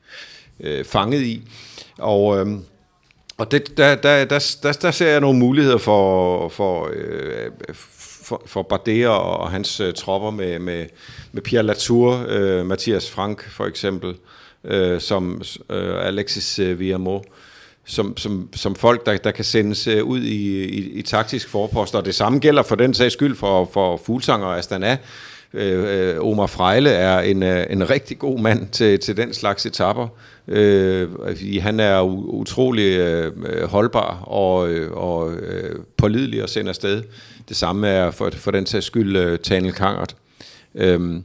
øh, 0.60 0.84
fanget 0.84 1.22
i. 1.22 1.42
Og, 1.98 2.38
øh, 2.38 2.46
og 3.38 3.50
det, 3.50 3.76
der, 3.76 3.94
der, 3.94 4.24
der, 4.24 4.56
der, 4.62 4.72
der 4.72 4.90
ser 4.90 5.08
jeg 5.08 5.20
nogle 5.20 5.38
muligheder 5.38 5.78
for, 5.78 6.48
for, 6.48 6.90
øh, 6.92 7.50
for, 8.26 8.42
for 8.46 8.62
Bardet 8.62 9.06
og 9.06 9.50
hans 9.50 9.80
øh, 9.80 9.94
tropper 9.94 10.30
med, 10.30 10.58
med, 10.58 10.86
med 11.32 11.42
Pierre 11.42 11.62
Latour, 11.62 12.26
øh, 12.28 12.66
Mathias 12.66 13.10
Frank 13.10 13.50
for 13.50 13.66
eksempel, 13.66 14.14
øh, 14.64 15.00
som 15.00 15.42
øh, 15.70 16.06
Alexis 16.06 16.58
øh, 16.58 16.78
Villamot, 16.78 17.24
som, 17.86 18.16
som, 18.16 18.48
som 18.54 18.74
folk, 18.74 19.06
der, 19.06 19.16
der 19.16 19.30
kan 19.30 19.44
sendes 19.44 19.86
øh, 19.86 20.04
ud 20.04 20.20
i, 20.20 20.64
i, 20.64 20.90
i 20.90 21.02
taktisk 21.02 21.48
forpost. 21.48 21.94
Og 21.94 22.04
det 22.04 22.14
samme 22.14 22.38
gælder 22.38 22.62
for 22.62 22.76
den 22.76 22.94
sags 22.94 23.12
skyld 23.12 23.36
for, 23.36 23.70
for 23.72 24.00
Fuglsang 24.06 24.44
og 24.44 24.58
Astana. 24.58 24.96
Øh, 25.54 26.10
øh 26.10 26.16
Omar 26.20 26.46
Frejle 26.46 26.90
er 26.90 27.20
en, 27.20 27.42
øh, 27.42 27.66
en 27.70 27.90
rigtig 27.90 28.18
god 28.18 28.40
mand 28.40 28.68
til, 28.68 28.98
til 28.98 29.16
den 29.16 29.34
slags 29.34 29.66
etapper. 29.66 30.08
Øh, 30.48 31.08
han 31.60 31.80
er 31.80 32.00
utrolig 32.00 32.96
øh, 32.98 33.32
holdbar 33.68 34.22
og, 34.22 34.56
og 34.92 35.32
øh, 35.32 35.78
pålidelig 35.96 36.42
at 36.42 36.50
sende 36.50 36.68
afsted. 36.68 37.02
Det 37.48 37.56
samme 37.56 37.88
er 37.88 38.10
for, 38.10 38.30
for 38.34 38.50
den 38.50 38.66
sags 38.66 38.86
skyld 38.86 39.16
øh, 39.16 39.38
Tanel 39.38 39.72
Kangert. 39.72 40.16
Øh, 40.74 41.20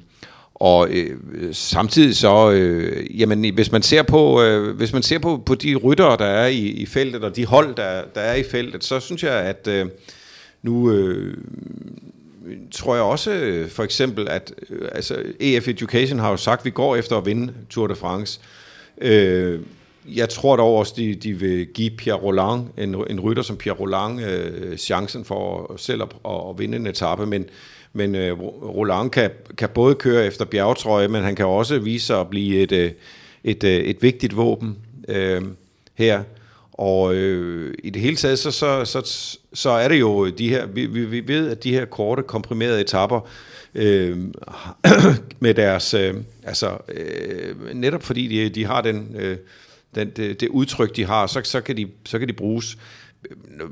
og 0.62 0.88
øh, 0.92 1.18
samtidig 1.52 2.16
så, 2.16 2.52
øh, 2.52 3.20
jamen 3.20 3.54
hvis 3.54 3.72
man 3.72 3.82
ser 3.82 4.04
på, 4.04 4.42
øh, 4.42 4.76
hvis 4.76 4.94
man 4.94 5.04
ser 5.04 5.20
på, 5.20 5.38
på 5.46 5.56
de 5.56 5.76
ryttere, 5.76 6.18
der 6.18 6.26
er 6.26 6.48
i, 6.48 6.58
i 6.58 6.86
feltet, 6.86 7.24
og 7.24 7.36
de 7.36 7.46
hold, 7.46 7.76
der, 7.76 8.02
der 8.16 8.22
er 8.22 8.36
i 8.36 8.44
feltet, 8.44 8.84
så 8.84 9.00
synes 9.00 9.24
jeg, 9.24 9.34
at 9.34 9.68
øh, 9.68 9.86
nu 10.62 10.92
øh, 10.92 11.38
tror 12.72 12.96
jeg 12.96 13.04
også 13.04 13.32
øh, 13.32 13.70
for 13.70 13.84
eksempel, 13.84 14.28
at 14.30 14.54
øh, 14.70 14.88
altså 14.92 15.24
EF 15.40 15.68
Education 15.68 16.20
har 16.20 16.30
jo 16.30 16.38
sagt, 16.38 16.62
at 16.62 16.66
vi 16.66 16.70
går 16.70 16.96
efter 16.96 17.18
at 17.18 17.26
vinde 17.26 17.54
Tour 17.70 17.88
de 17.88 17.96
France. 17.96 18.40
Øh, 19.02 19.60
jeg 20.16 20.30
tror 20.30 20.56
dog 20.56 20.76
også, 20.76 20.94
de, 20.98 21.16
de 21.16 21.34
vil 21.34 21.68
give 21.74 21.92
Pierre 21.98 22.18
Roland, 22.18 22.68
en, 22.78 22.96
en 23.10 23.20
rytter 23.20 23.44
som 23.44 23.58
Pierre 23.58 23.78
Roland, 23.78 24.22
øh, 24.22 24.78
chancen 24.78 25.26
for 25.26 25.74
selv 25.78 26.02
at, 26.02 26.10
at, 26.26 26.42
at 26.50 26.60
vinde 26.60 26.78
en 26.78 26.88
etape, 26.88 27.26
men 27.26 27.46
men 27.94 28.16
øh, 28.16 28.40
Roland 28.64 29.10
kan, 29.10 29.30
kan 29.58 29.70
både 29.70 29.96
køre 29.96 30.26
efter 30.26 30.46
bjergetrøje, 30.46 31.08
men 31.08 31.24
han 31.24 31.36
kan 31.36 31.46
også 31.46 31.80
vise 31.80 32.06
sig 32.06 32.20
at 32.20 32.30
blive 32.30 32.60
et, 32.62 32.72
øh, 32.72 32.92
et, 33.44 33.64
et, 33.64 33.90
et 33.90 34.04
vigtigt 34.04 34.38
våben 34.38 34.78
øh, 35.08 35.42
her. 35.96 36.24
Og 36.74 37.16
øh, 37.16 37.74
i 37.84 37.90
det 37.90 38.02
hele 38.02 38.16
taget, 38.16 38.40
så, 38.40 38.52
så, 38.52 38.86
så, 38.86 39.28
så 39.54 39.70
er 39.70 39.88
det 39.88 40.00
jo 40.00 40.30
de 40.30 40.50
her, 40.50 40.66
vi, 40.66 40.86
vi, 40.86 41.06
vi 41.06 41.28
ved, 41.28 41.50
at 41.50 41.64
de 41.64 41.74
her 41.74 41.86
korte, 41.86 42.24
komprimerede 42.24 42.82
etapper, 42.82 43.30
øh, 43.76 44.18
med 45.40 45.54
deres, 45.54 45.94
øh, 45.94 46.14
altså 46.44 46.78
øh, 46.88 47.56
netop 47.74 48.04
fordi 48.04 48.28
de, 48.28 48.50
de 48.50 48.66
har 48.66 48.82
den, 48.82 49.16
øh, 49.20 49.38
den, 49.96 50.10
det, 50.10 50.42
det 50.42 50.50
udtryk, 50.50 50.96
de 50.96 51.06
har, 51.06 51.28
så, 51.28 51.42
så, 51.44 51.62
kan, 51.62 51.78
de, 51.78 51.88
så 52.06 52.20
kan 52.20 52.28
de 52.28 52.34
bruges. 52.34 52.78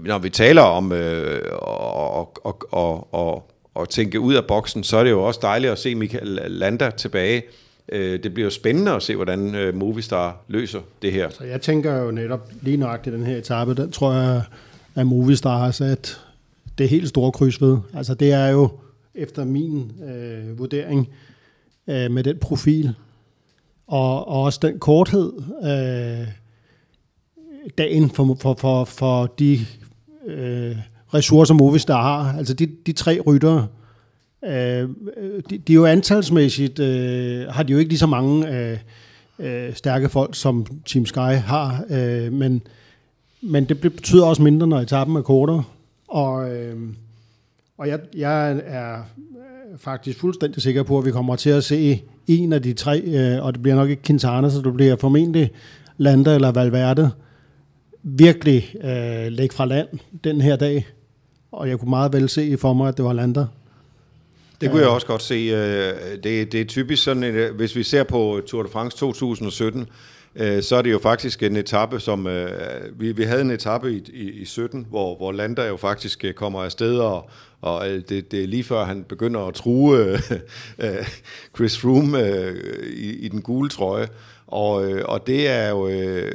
Når 0.05 0.17
vi 0.17 0.29
taler 0.29 0.61
om 0.61 0.91
øh, 0.91 1.41
og, 1.53 2.45
og, 2.45 2.63
og, 2.71 3.13
og, 3.13 3.51
og 3.79 3.89
tænke 3.89 4.19
ud 4.19 4.33
af 4.33 4.45
boksen, 4.45 4.83
så 4.83 4.97
er 4.97 5.03
det 5.03 5.11
jo 5.11 5.23
også 5.23 5.39
dejligt 5.41 5.71
at 5.71 5.79
se 5.79 5.95
Michael 5.95 6.27
Landa 6.47 6.89
tilbage. 6.89 7.43
Øh, 7.91 8.23
det 8.23 8.33
bliver 8.33 8.45
jo 8.45 8.49
spændende 8.49 8.91
at 8.91 9.03
se, 9.03 9.15
hvordan 9.15 9.55
øh, 9.55 9.75
Movistar 9.75 10.37
løser 10.47 10.79
det 11.01 11.11
her. 11.11 11.29
Så 11.29 11.43
jeg 11.43 11.61
tænker 11.61 11.95
jo 11.95 12.11
netop 12.11 12.49
lige 12.61 12.77
nøjagtigt 12.77 13.13
den 13.13 13.25
her 13.25 13.37
etape, 13.37 13.73
den 13.73 13.91
tror 13.91 14.13
jeg, 14.13 14.41
at 14.95 15.07
Movistar 15.07 15.57
har 15.57 15.71
sat 15.71 16.21
det 16.77 16.89
helt 16.89 17.09
store 17.09 17.31
kryds 17.31 17.61
ved. 17.61 17.77
Altså 17.93 18.13
det 18.13 18.31
er 18.31 18.47
jo 18.47 18.69
efter 19.15 19.45
min 19.45 19.91
øh, 20.09 20.59
vurdering 20.59 21.09
øh, 21.87 22.11
med 22.11 22.23
den 22.23 22.37
profil 22.37 22.95
og, 23.87 24.27
og 24.27 24.43
også 24.43 24.59
den 24.61 24.79
korthed 24.79 25.33
øh, 25.63 26.27
dagen 27.77 28.09
for, 28.09 28.37
for, 28.39 28.53
for, 28.53 28.83
for 28.83 29.25
de 29.25 29.59
øh, 30.27 30.77
ressourcer 31.13 31.53
Movistar 31.53 32.01
har. 32.01 32.37
Altså 32.37 32.53
de, 32.53 32.67
de 32.85 32.91
tre 32.91 33.19
ryttere, 33.27 33.67
øh, 34.45 34.89
de, 35.49 35.57
de 35.57 35.73
er 35.73 35.75
jo 35.75 35.85
antalsmæssigt, 35.85 36.79
øh, 36.79 37.47
har 37.49 37.63
de 37.63 37.73
jo 37.73 37.79
ikke 37.79 37.89
lige 37.89 37.99
så 37.99 38.07
mange 38.07 38.57
øh, 38.57 38.77
øh, 39.39 39.73
stærke 39.73 40.09
folk, 40.09 40.35
som 40.35 40.65
Team 40.85 41.05
Sky 41.05 41.19
har, 41.19 41.83
øh, 41.89 42.33
men, 42.33 42.61
men 43.41 43.65
det 43.65 43.81
betyder 43.81 44.25
også 44.25 44.41
mindre, 44.41 44.67
når 44.67 44.79
etappen 44.79 45.15
er 45.15 45.21
kortere. 45.21 45.63
Og, 46.07 46.55
øh, 46.55 46.77
og 47.77 47.87
jeg, 47.87 47.99
jeg 48.15 48.61
er 48.65 48.97
øh, 48.97 49.77
faktisk 49.77 50.19
fuldstændig 50.19 50.61
sikker 50.61 50.83
på, 50.83 50.97
at 50.97 51.05
vi 51.05 51.11
kommer 51.11 51.35
til 51.35 51.49
at 51.49 51.63
se 51.63 52.01
en 52.27 52.53
af 52.53 52.61
de 52.61 52.73
tre, 52.73 52.99
øh, 52.99 53.45
og 53.45 53.53
det 53.53 53.61
bliver 53.61 53.75
nok 53.75 53.89
ikke 53.89 54.03
Quintana, 54.03 54.49
så 54.49 54.61
det 54.61 54.73
bliver 54.73 54.95
formentlig 54.95 55.51
Landa 55.97 56.35
eller 56.35 56.51
Valverde, 56.51 57.11
virkelig 58.03 58.75
øh, 58.83 59.31
lægge 59.31 59.55
fra 59.55 59.65
land 59.65 59.87
den 60.23 60.41
her 60.41 60.55
dag 60.55 60.85
og 61.51 61.69
jeg 61.69 61.79
kunne 61.79 61.89
meget 61.89 62.13
vel 62.13 62.29
se 62.29 62.57
for 62.57 62.73
mig, 62.73 62.87
at 62.87 62.97
det 62.97 63.05
var 63.05 63.13
Lander. 63.13 63.45
Det 64.61 64.71
kunne 64.71 64.81
jeg 64.81 64.89
også 64.89 65.07
godt 65.07 65.21
se. 65.21 65.33
Øh, 65.33 66.23
det, 66.23 66.51
det 66.51 66.61
er 66.61 66.65
typisk 66.65 67.03
sådan, 67.03 67.23
at 67.23 67.33
øh, 67.33 67.55
hvis 67.55 67.75
vi 67.75 67.83
ser 67.83 68.03
på 68.03 68.41
Tour 68.47 68.63
de 68.63 68.69
France 68.69 68.97
2017, 68.97 69.87
øh, 70.35 70.63
så 70.63 70.75
er 70.75 70.81
det 70.81 70.91
jo 70.91 70.99
faktisk 70.99 71.43
en 71.43 71.55
etape, 71.55 71.99
som 71.99 72.27
vi, 72.93 73.11
vi 73.11 73.23
havde 73.23 73.41
en 73.41 73.51
etape 73.51 73.93
i, 73.93 74.03
i, 74.13 74.29
i 74.29 74.45
17, 74.45 74.87
hvor, 74.89 75.17
hvor 75.17 75.31
Lander 75.31 75.65
jo 75.67 75.77
faktisk 75.77 76.25
kommer 76.35 76.63
afsted, 76.63 76.97
og, 76.97 77.29
og 77.61 77.85
det, 77.85 78.31
det 78.31 78.43
er 78.43 78.47
lige 78.47 78.63
før 78.63 78.85
han 78.85 79.03
begynder 79.03 79.47
at 79.47 79.53
true 79.53 80.17
Chris 81.55 81.77
Froome 81.77 82.53
i, 82.93 83.09
i 83.09 83.27
den 83.27 83.41
gule 83.41 83.69
trøje. 83.69 84.07
Og, 84.51 84.91
øh, 84.91 85.05
og 85.05 85.27
det 85.27 85.49
er 85.49 85.69
jo 85.69 85.87
øh, 85.87 86.31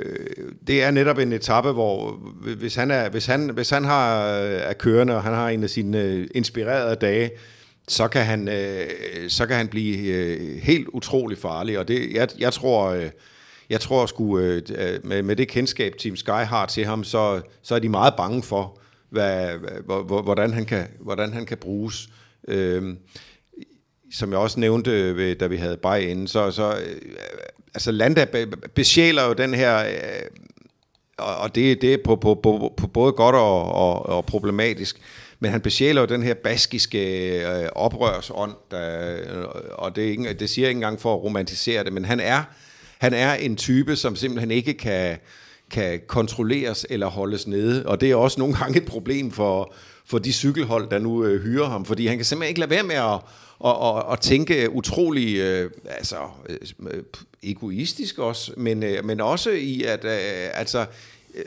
det 0.67 0.83
er 0.83 0.91
netop 0.91 1.19
en 1.19 1.33
etape, 1.33 1.73
hvor 1.73 2.11
hvis 2.59 2.75
han 2.75 2.91
er 2.91 3.09
hvis 3.09 3.27
han 3.27 3.51
hvis 3.51 3.71
han 3.71 3.85
har 3.85 4.39
øh, 4.41 4.53
er 4.53 4.73
kørende 4.73 5.17
og 5.17 5.23
han 5.23 5.35
har 5.35 5.49
en 5.49 5.63
af 5.63 5.71
sine 5.71 6.01
øh, 6.01 6.27
inspirerede 6.35 6.97
dage, 6.97 7.31
så 7.89 8.09
kan 8.09 8.25
han 8.25 8.49
øh, 8.49 8.87
så 9.29 9.47
kan 9.47 9.57
han 9.57 9.69
blive 9.69 10.61
helt 10.61 10.89
utrolig 10.89 11.39
farlig. 11.39 11.79
Og 11.79 11.89
det 11.89 12.13
jeg, 12.13 12.29
jeg 12.39 12.53
tror 12.53 12.97
jeg 13.71 13.81
tror 13.81 14.07
sgu 14.07 14.37
med, 15.03 15.23
med 15.23 15.37
det 15.37 15.49
kendskab 15.49 15.95
Team 15.99 16.17
Sky 16.17 16.31
har 16.31 16.67
til 16.67 16.85
ham, 16.85 17.05
så 17.05 17.41
så 17.63 17.75
er 17.75 17.79
de 17.79 17.89
meget 17.89 18.15
bange 18.17 18.43
for 18.43 18.79
hvad, 19.11 19.49
hvordan 20.23 20.53
han 20.53 20.65
kan 20.65 20.87
hvordan 21.01 21.33
han 21.33 21.47
kan 21.47 21.59
bruges. 21.59 22.09
Øhm, 22.49 22.99
som 24.13 24.31
jeg 24.31 24.39
også 24.39 24.61
nævnte, 24.61 25.35
da 25.35 25.47
vi 25.47 25.57
havde 25.57 25.77
Bay 25.77 26.01
inden, 26.01 26.27
så, 26.27 26.51
så 26.51 26.77
altså 27.75 27.93
Landa 27.93 28.27
besjæler 28.75 29.27
jo 29.27 29.33
den 29.33 29.55
her, 29.55 29.79
øh, 29.79 30.27
og 31.19 31.55
det, 31.55 31.83
det 31.83 31.95
er 31.95 31.99
på, 32.05 32.17
på, 32.17 32.41
på, 32.43 32.75
på 32.77 32.87
både 32.87 33.13
godt 33.13 33.37
og, 33.37 33.73
og, 33.73 34.07
og 34.07 34.27
problematisk, 34.27 35.01
men 35.41 35.51
han 35.51 35.61
besjæler 35.61 36.01
jo 36.01 36.07
den 36.07 36.23
her 36.23 36.35
baskiske 36.35 37.29
øh, 37.47 37.69
oprørsånd, 37.73 38.53
der, 38.71 39.17
øh, 39.17 39.45
og 39.73 39.97
det, 39.97 40.05
er 40.05 40.09
ikke, 40.11 40.33
det 40.33 40.51
siger 40.51 40.67
jeg 40.67 40.71
ikke 40.71 40.79
engang 40.79 41.01
for 41.01 41.15
at 41.15 41.23
romantisere 41.23 41.85
det, 41.85 41.93
men 41.93 42.05
han 42.05 42.21
er, 42.21 42.43
han 42.99 43.15
er 43.15 43.35
en 43.35 43.57
type, 43.57 43.97
som 43.97 44.17
simpelthen 44.17 44.51
ikke 44.51 44.75
kan, 44.75 45.19
kan 45.71 46.01
kontrolleres 46.07 46.87
eller 46.91 47.07
holdes 47.07 47.47
nede, 47.47 47.87
og 47.87 48.01
det 48.01 48.11
er 48.11 48.17
også 48.17 48.41
nogle 48.41 48.55
gange 48.55 48.77
et 48.79 48.87
problem 48.87 49.31
for, 49.31 49.75
for 50.07 50.19
de 50.19 50.33
cykelhold, 50.33 50.91
der 50.91 50.99
nu 50.99 51.25
øh, 51.25 51.43
hyrer 51.43 51.69
ham, 51.69 51.85
fordi 51.85 52.07
han 52.07 52.17
kan 52.17 52.25
simpelthen 52.25 52.49
ikke 52.49 52.61
lade 52.61 52.71
være 52.71 52.83
med 52.83 52.95
at, 52.95 53.21
og, 53.59 53.79
og, 53.79 54.03
og 54.03 54.21
tænke 54.21 54.71
utrolig 54.71 55.37
øh, 55.37 55.71
altså, 55.87 56.17
øh, 56.49 57.03
egoistisk 57.43 58.19
også, 58.19 58.53
men, 58.57 58.83
øh, 58.83 59.05
men 59.05 59.21
også 59.21 59.51
i, 59.51 59.83
at 59.83 60.05
øh, 60.05 60.11
altså, 60.55 60.87
øh, 61.35 61.45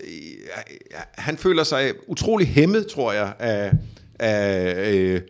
han 1.12 1.38
føler 1.38 1.64
sig 1.64 1.94
utrolig 2.08 2.48
hæmmet, 2.48 2.88
tror 2.88 3.12
jeg, 3.12 3.34
af, 3.40 3.72
af 4.20 4.94
øh, 4.94 5.22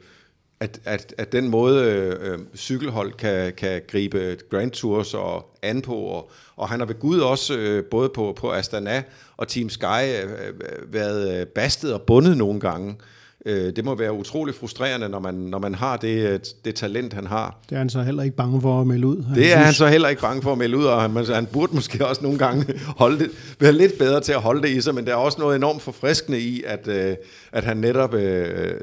at, 0.60 0.80
at, 0.86 1.14
at 1.18 1.32
den 1.32 1.50
måde 1.50 1.84
øh, 2.22 2.40
cykelhold 2.56 3.14
kan, 3.14 3.54
kan 3.54 3.82
gribe 3.88 4.38
Grand 4.50 4.72
Tours 4.72 5.14
og 5.14 5.58
an 5.62 5.82
på, 5.82 5.96
og, 5.96 6.32
og 6.56 6.70
han 6.70 6.80
har 6.80 6.88
ved 6.88 7.00
Gud 7.00 7.20
også 7.20 7.58
øh, 7.58 7.84
både 7.86 8.10
på, 8.10 8.34
på 8.38 8.52
Astana 8.54 9.04
og 9.38 9.48
Team 9.48 9.70
Sky 9.70 10.24
øh, 10.24 10.48
øh 10.48 10.94
været 10.94 11.40
øh, 11.40 11.48
bastet 11.48 11.94
og 11.94 12.02
bundet 12.02 12.38
nogle 12.38 12.60
gange. 12.60 12.92
Øh, 12.92 13.17
det 13.48 13.86
må 13.86 13.96
være 13.96 14.14
utrolig 14.14 14.56
frustrerende, 14.56 15.10
når 15.10 15.20
man, 15.20 15.34
når 15.34 15.60
man 15.60 15.76
har 15.76 15.98
det, 15.98 16.42
det 16.66 16.76
talent, 16.76 17.14
han 17.14 17.28
har. 17.28 17.60
Det 17.70 17.76
er 17.76 17.80
han 17.80 17.90
så 17.90 18.02
heller 18.02 18.24
ikke 18.24 18.36
bange 18.36 18.62
for 18.62 18.82
at 18.82 18.88
melde 18.88 19.08
ud. 19.08 19.26
Det 19.36 19.54
er 19.54 19.58
han 19.58 19.74
så 19.74 19.88
heller 19.88 20.10
ikke 20.10 20.22
bange 20.22 20.42
for 20.42 20.52
at 20.52 20.58
melde 20.58 20.78
ud, 20.78 20.84
og 20.84 21.02
han, 21.02 21.26
han 21.26 21.46
burde 21.46 21.76
måske 21.76 22.08
også 22.08 22.24
nogle 22.24 22.38
gange 22.38 22.66
holde 23.04 23.20
det, 23.20 23.30
være 23.60 23.72
lidt 23.72 23.98
bedre 23.98 24.22
til 24.22 24.32
at 24.32 24.42
holde 24.42 24.62
det 24.62 24.70
i 24.70 24.82
sig, 24.82 24.96
men 24.96 25.06
der 25.06 25.12
er 25.12 25.16
også 25.16 25.42
noget 25.42 25.56
enormt 25.56 25.82
forfriskende 25.82 26.40
i, 26.40 26.64
at, 26.66 26.88
øh, 26.88 27.16
at 27.52 27.64
han 27.64 27.78
netop 27.78 28.14
øh, 28.14 28.74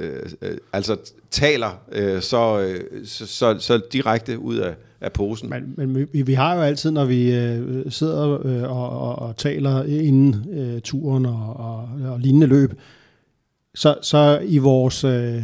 øh, 0.43 0.57
altså 0.73 0.97
taler 1.31 1.81
øh, 1.93 2.23
så, 2.23 2.61
øh, 2.61 2.81
så, 3.05 3.27
så, 3.27 3.57
så 3.59 3.81
direkte 3.93 4.39
ud 4.39 4.57
af, 4.57 4.75
af 5.01 5.13
posen. 5.13 5.51
Men, 5.51 5.75
men 5.77 6.09
vi, 6.13 6.23
vi 6.23 6.35
har 6.35 6.55
jo 6.55 6.61
altid, 6.61 6.91
når 6.91 7.05
vi 7.05 7.35
øh, 7.35 7.85
sidder 7.89 8.47
øh, 8.47 8.63
og, 8.63 8.91
og, 8.91 9.19
og 9.19 9.37
taler 9.37 9.85
inden 9.85 10.47
øh, 10.53 10.81
turen 10.81 11.27
og, 11.27 11.57
og, 11.57 11.89
og 12.13 12.21
lignende 12.21 12.47
løb, 12.47 12.73
så, 13.75 13.97
så 14.03 14.41
i 14.45 14.59
vores 14.59 15.05
øh, 15.05 15.43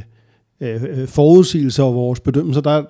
øh, 0.61 0.83
øh, 0.83 1.09
forudsigelser 1.09 1.85
og 1.85 1.95
vores 1.95 2.21
bedømmelser, 2.21 2.61
der, 2.61 2.85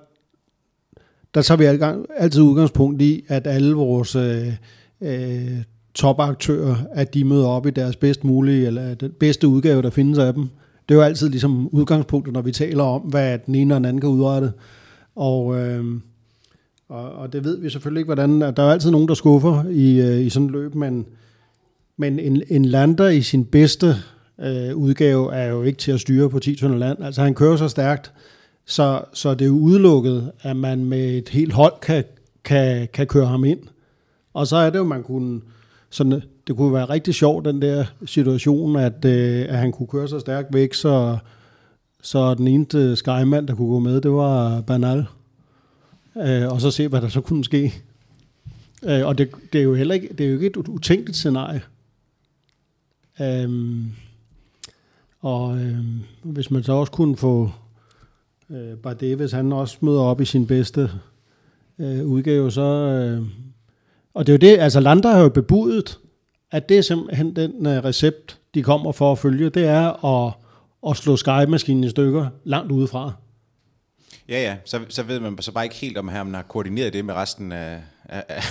der 1.34 1.43
tager 1.43 1.59
vi 1.59 1.84
altid 2.16 2.43
udgangspunkt 2.43 3.03
i, 3.03 3.24
at 3.28 3.47
alle 3.47 3.74
vores 3.74 4.16
øh, 4.16 4.53
øh, 5.01 5.62
topaktører, 5.95 6.76
at 6.93 7.14
de 7.14 7.24
møder 7.24 7.47
op 7.47 7.66
i 7.66 7.70
deres 7.70 7.97
bedst 7.97 8.24
mulige, 8.24 8.66
eller 8.66 8.95
den 8.95 9.11
bedste 9.20 9.49
udgave, 9.49 9.82
der 9.82 9.91
findes 9.91 10.18
af 10.18 10.34
dem. 10.34 10.49
Det 10.88 10.95
er 10.95 10.99
jo 10.99 11.05
altid 11.05 11.28
ligesom 11.28 11.68
udgangspunktet, 11.68 12.34
når 12.34 12.43
vi 12.43 12.53
taler 12.53 12.84
om, 12.84 13.01
hvad 13.01 13.38
den 13.47 13.55
ene 13.55 13.74
og 13.74 13.80
den 13.80 13.84
anden 13.84 14.01
kan 14.01 14.11
udrette. 14.11 14.53
Og, 15.16 15.59
øh, 15.59 15.84
og, 16.88 17.12
og 17.12 17.32
det 17.32 17.45
ved 17.45 17.59
vi 17.61 17.70
selvfølgelig 17.70 18.01
ikke, 18.01 18.14
hvordan... 18.14 18.41
Der 18.41 18.62
er 18.62 18.72
altid 18.72 18.91
nogen, 18.91 19.09
der 19.09 19.14
skuffer 19.14 19.64
i, 19.70 20.01
øh, 20.01 20.26
i 20.26 20.30
sådan 20.30 20.47
et 20.47 20.53
løb, 20.53 20.74
men, 20.74 21.07
men 21.97 22.18
en, 22.18 22.43
en 22.49 22.64
lander 22.64 23.09
i 23.09 23.22
sin 23.22 23.45
bedste 23.45 23.95
øh, 24.41 24.76
udgave 24.76 25.34
er 25.34 25.47
jo 25.47 25.62
ikke 25.62 25.78
til 25.78 25.93
at 25.93 26.01
styre 26.01 26.30
på 26.30 26.38
10 26.38 26.57
tønder 26.57 26.78
land. 26.78 27.05
Altså 27.05 27.22
han 27.22 27.34
kører 27.34 27.57
så 27.57 27.68
stærkt, 27.68 28.12
Så, 28.64 29.03
så 29.12 29.34
det 29.34 29.43
er 29.43 29.49
jo 29.49 29.59
udelukket, 29.59 30.32
at 30.43 30.57
man 30.57 30.84
med 30.84 31.18
et 31.18 31.28
helt 31.28 31.53
hold 31.53 31.72
kan, 31.82 32.05
kan, 32.45 32.88
kan 32.93 33.07
køre 33.07 33.26
ham 33.26 33.45
ind. 33.45 33.61
Og 34.34 34.47
så 34.47 34.57
er 34.57 34.70
det 34.70 34.78
jo, 34.78 34.84
man 34.84 35.03
kunne... 35.03 35.41
Sådan, 35.91 36.22
det 36.47 36.57
kunne 36.57 36.74
være 36.74 36.84
rigtig 36.84 37.14
sjovt, 37.14 37.45
den 37.45 37.62
der 37.62 37.84
situation, 38.07 38.76
at, 38.76 39.05
øh, 39.05 39.47
at 39.49 39.59
han 39.59 39.72
kunne 39.72 39.86
køre 39.86 40.09
så 40.09 40.18
stærkt 40.18 40.55
væk, 40.55 40.74
så, 40.74 41.18
så 42.03 42.34
den 42.34 42.49
eneste 42.49 42.97
skymand, 42.97 43.49
der 43.49 43.55
kunne 43.55 43.68
gå 43.68 43.78
med, 43.78 44.01
det 44.01 44.11
var 44.11 44.61
Banal. 44.61 45.07
Øh, 46.16 46.49
og 46.49 46.61
så 46.61 46.70
se, 46.70 46.88
hvad 46.88 47.01
der 47.01 47.09
så 47.09 47.20
kunne 47.20 47.45
ske. 47.45 47.74
Øh, 48.82 49.07
og 49.07 49.18
det, 49.18 49.30
det, 49.53 49.59
er 49.59 49.62
jo 49.62 49.74
heller 49.74 49.95
ikke, 49.95 50.09
det 50.18 50.26
er 50.26 50.30
jo 50.30 50.34
ikke 50.34 50.47
et 50.47 50.57
utænkeligt 50.57 51.16
scenarie. 51.16 51.62
Øh, 53.20 53.84
og 55.20 55.58
øh, 55.58 55.78
hvis 56.22 56.50
man 56.50 56.62
så 56.62 56.72
også 56.72 56.92
kunne 56.92 57.16
få 57.16 57.50
øh, 58.50 58.76
Bardet, 58.76 59.16
hvis 59.16 59.32
han 59.32 59.52
også 59.52 59.78
møder 59.80 60.00
op 60.00 60.20
i 60.20 60.24
sin 60.24 60.46
bedste 60.46 60.90
øh, 61.78 62.06
udgave, 62.06 62.50
så... 62.50 62.62
Øh, 62.62 63.26
og 64.14 64.26
det 64.26 64.32
er 64.32 64.48
jo 64.48 64.54
det, 64.54 64.62
altså 64.62 64.80
Lander 64.80 65.12
har 65.12 65.20
jo 65.20 65.28
bebudet, 65.28 65.98
at 66.50 66.68
det 66.68 66.78
er 66.78 66.82
simpelthen 66.82 67.36
den 67.36 67.66
øh, 67.66 67.84
recept, 67.84 68.38
de 68.54 68.62
kommer 68.62 68.92
for 68.92 69.12
at 69.12 69.18
følge, 69.18 69.50
det 69.50 69.64
er 69.64 70.04
at, 70.04 70.32
at 70.88 70.96
slå 70.96 71.16
Sky-maskinen 71.16 71.84
i 71.84 71.90
stykker 71.90 72.28
langt 72.44 72.72
udefra. 72.72 73.12
Ja, 74.28 74.42
ja, 74.42 74.56
så, 74.64 74.80
så 74.88 75.02
ved 75.02 75.20
man 75.20 75.38
så 75.40 75.52
bare 75.52 75.64
ikke 75.64 75.76
helt, 75.76 75.98
om 75.98 76.08
han 76.08 76.34
har 76.34 76.42
koordineret 76.42 76.92
det 76.92 77.04
med 77.04 77.14
resten 77.14 77.52
af, 77.52 77.82
af, 78.04 78.24
af, 78.28 78.42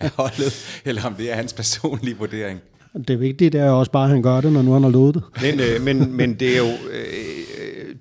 af 0.00 0.10
holdet, 0.10 0.80
eller 0.84 1.04
om 1.04 1.14
det 1.14 1.32
er 1.32 1.34
hans 1.34 1.52
personlige 1.52 2.16
vurdering. 2.16 2.60
Det 3.08 3.20
vigtige 3.20 3.50
det 3.50 3.60
er 3.60 3.70
også 3.70 3.92
bare, 3.92 4.04
at 4.04 4.10
han 4.10 4.22
gør 4.22 4.40
det, 4.40 4.52
når 4.52 4.62
nu 4.62 4.72
han 4.72 4.82
har 4.82 4.90
lovet 4.90 5.14
det. 5.14 5.22
Men, 5.42 5.60
øh, 5.60 5.82
men, 5.82 6.16
men 6.16 6.34
det 6.34 6.52
er 6.52 6.58
jo... 6.58 6.64
Øh, 6.64 7.45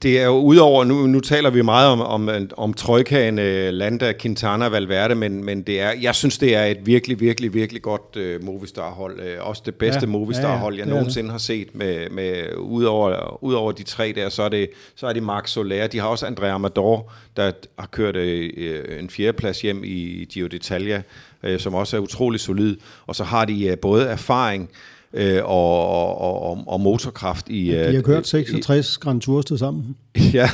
det 0.01 0.19
er 0.19 0.25
jo 0.25 0.39
udover, 0.39 0.83
nu, 0.83 1.07
nu 1.07 1.19
taler 1.19 1.49
vi 1.49 1.61
meget 1.61 1.89
om, 1.89 2.01
om, 2.01 2.49
om 2.57 2.73
trojkaen 2.73 3.39
øh, 3.39 3.73
Landa, 3.73 4.13
Quintana, 4.21 4.67
Valverde, 4.67 5.15
men, 5.15 5.43
men 5.43 5.61
det 5.61 5.81
er, 5.81 5.91
jeg 6.01 6.15
synes, 6.15 6.37
det 6.37 6.55
er 6.55 6.63
et 6.63 6.77
virkelig, 6.85 7.19
virkelig, 7.19 7.53
virkelig 7.53 7.81
godt 7.81 8.15
øh, 8.15 8.43
Movistar-hold. 8.43 9.19
Øh, 9.19 9.37
også 9.39 9.61
det 9.65 9.75
bedste 9.75 10.01
ja, 10.01 10.07
Movistar-hold, 10.07 10.75
jeg 10.75 10.85
ja, 10.85 10.93
nogensinde 10.93 11.31
har 11.31 11.37
set. 11.37 11.75
Med, 11.75 12.09
med, 12.09 12.55
udover, 12.57 13.43
udover 13.43 13.71
de 13.71 13.83
tre 13.83 14.13
der, 14.15 14.29
så 14.29 14.43
er 14.43 14.49
det, 14.49 14.69
så 14.95 15.07
er 15.07 15.13
det 15.13 15.23
Max 15.23 15.49
Soler. 15.49 15.87
De 15.87 15.99
har 15.99 16.07
også 16.07 16.25
Andrea 16.25 16.49
Amador, 16.49 17.11
der 17.37 17.51
har 17.79 17.87
kørt 17.87 18.15
øh, 18.15 18.99
en 18.99 19.09
fjerdeplads 19.09 19.61
hjem 19.61 19.83
i 19.83 20.25
Giro 20.33 20.47
d'Italia, 20.47 21.01
øh, 21.43 21.59
som 21.59 21.73
også 21.73 21.97
er 21.97 22.01
utrolig 22.01 22.39
solid. 22.39 22.77
Og 23.07 23.15
så 23.15 23.23
har 23.23 23.45
de 23.45 23.65
øh, 23.65 23.77
både 23.77 24.05
erfaring, 24.05 24.69
øh, 24.71 24.94
og, 25.43 25.87
og, 26.19 26.41
og, 26.41 26.63
og 26.67 26.81
motorkraft 26.81 27.49
i... 27.49 27.71
Ja, 27.71 27.89
de 27.89 27.95
har 27.95 28.01
kørt 28.01 28.27
66 28.27 28.95
i, 28.95 28.99
Grand 28.99 29.21
Tours 29.21 29.45
til 29.45 29.57
sammen. 29.57 29.95
Ja, 30.33 30.49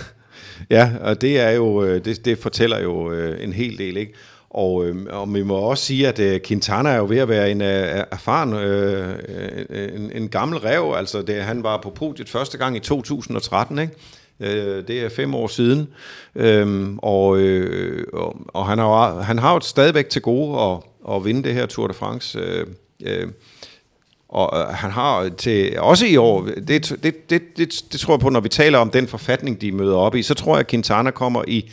ja, 0.69 0.91
og 1.01 1.21
det 1.21 1.39
er 1.39 1.49
jo 1.51 1.83
øh, 1.83 2.05
det, 2.05 2.25
det 2.25 2.37
fortæller 2.37 2.79
jo 2.79 3.11
øh, 3.11 3.43
en 3.43 3.53
hel 3.53 3.77
del, 3.77 3.97
ikke? 3.97 4.13
Og, 4.49 4.85
øh, 4.85 4.95
og 5.09 5.33
vi 5.33 5.43
må 5.43 5.55
også 5.55 5.85
sige, 5.85 6.07
at 6.07 6.19
øh, 6.19 6.39
Quintana 6.45 6.89
er 6.89 6.97
jo 6.97 7.05
ved 7.09 7.17
at 7.17 7.29
være 7.29 7.51
en 7.51 7.61
øh, 7.61 8.03
erfaren, 8.11 8.53
øh, 8.53 9.15
en, 9.95 10.11
en 10.15 10.29
gammel 10.29 10.59
rev. 10.59 10.93
Altså, 10.97 11.21
det, 11.21 11.35
han 11.35 11.63
var 11.63 11.79
på 11.83 11.89
podiet 11.89 12.29
første 12.29 12.57
gang 12.57 12.75
i 12.75 12.79
2013, 12.79 13.79
ikke? 13.79 13.93
Øh, 14.39 14.87
det 14.87 15.01
er 15.01 15.09
fem 15.09 15.35
år 15.35 15.47
siden. 15.47 15.87
Øhm, 16.35 16.99
og, 17.01 17.37
øh, 17.37 18.05
og, 18.13 18.35
og 18.47 18.65
han 18.65 18.77
har, 18.77 19.21
han 19.21 19.39
har 19.39 19.53
jo 19.53 19.59
stadigvæk 19.59 20.09
til 20.09 20.21
gode 20.21 20.61
at, 20.61 20.79
at 21.15 21.25
vinde 21.25 21.43
det 21.43 21.53
her 21.53 21.65
Tour 21.65 21.87
de 21.87 21.93
France. 21.93 22.39
Øh, 22.39 22.67
øh, 23.03 23.27
og 24.31 24.59
øh, 24.59 24.67
han 24.67 24.91
har 24.91 25.29
til, 25.29 25.79
også 25.79 26.05
i 26.05 26.17
år, 26.17 26.45
det, 26.67 26.67
det, 27.03 27.29
det, 27.29 27.57
det, 27.57 27.83
det 27.91 27.99
tror 27.99 28.13
jeg 28.13 28.19
på, 28.19 28.29
når 28.29 28.39
vi 28.39 28.49
taler 28.49 28.77
om 28.77 28.89
den 28.89 29.07
forfatning, 29.07 29.61
de 29.61 29.71
møder 29.71 29.95
op 29.95 30.15
i, 30.15 30.23
så 30.23 30.33
tror 30.33 30.53
jeg, 30.53 30.59
at 30.59 30.67
Quintana 30.67 31.11
kommer 31.11 31.43
i 31.47 31.71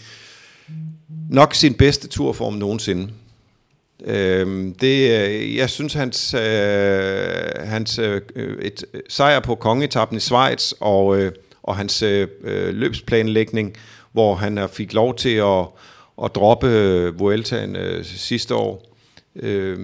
nok 1.30 1.54
sin 1.54 1.74
bedste 1.74 2.08
turform 2.08 2.54
nogensinde. 2.54 3.10
Øhm, 4.04 4.68
øh, 4.68 4.74
det, 4.80 5.56
jeg 5.56 5.70
synes, 5.70 5.94
hans, 5.94 6.34
øh, 6.34 6.40
hans 7.64 7.98
øh, 7.98 8.20
øh 8.34 8.58
et 8.62 8.84
øh, 8.94 9.00
sejr 9.08 9.40
på 9.40 9.54
kongetappen 9.54 10.16
i 10.16 10.20
Schweiz 10.20 10.72
og, 10.80 11.18
øh, 11.18 11.32
og 11.62 11.76
hans 11.76 12.02
øh, 12.02 12.28
øh 12.44 12.74
løbsplanlægning, 12.74 13.76
hvor 14.12 14.34
han 14.34 14.68
fik 14.72 14.92
lov 14.92 15.16
til 15.16 15.34
at, 15.34 15.66
at 16.24 16.34
droppe 16.34 16.68
Vueltaen 17.18 17.76
øh, 17.76 18.04
sidste 18.04 18.54
år, 18.54 18.96
øh, 19.36 19.78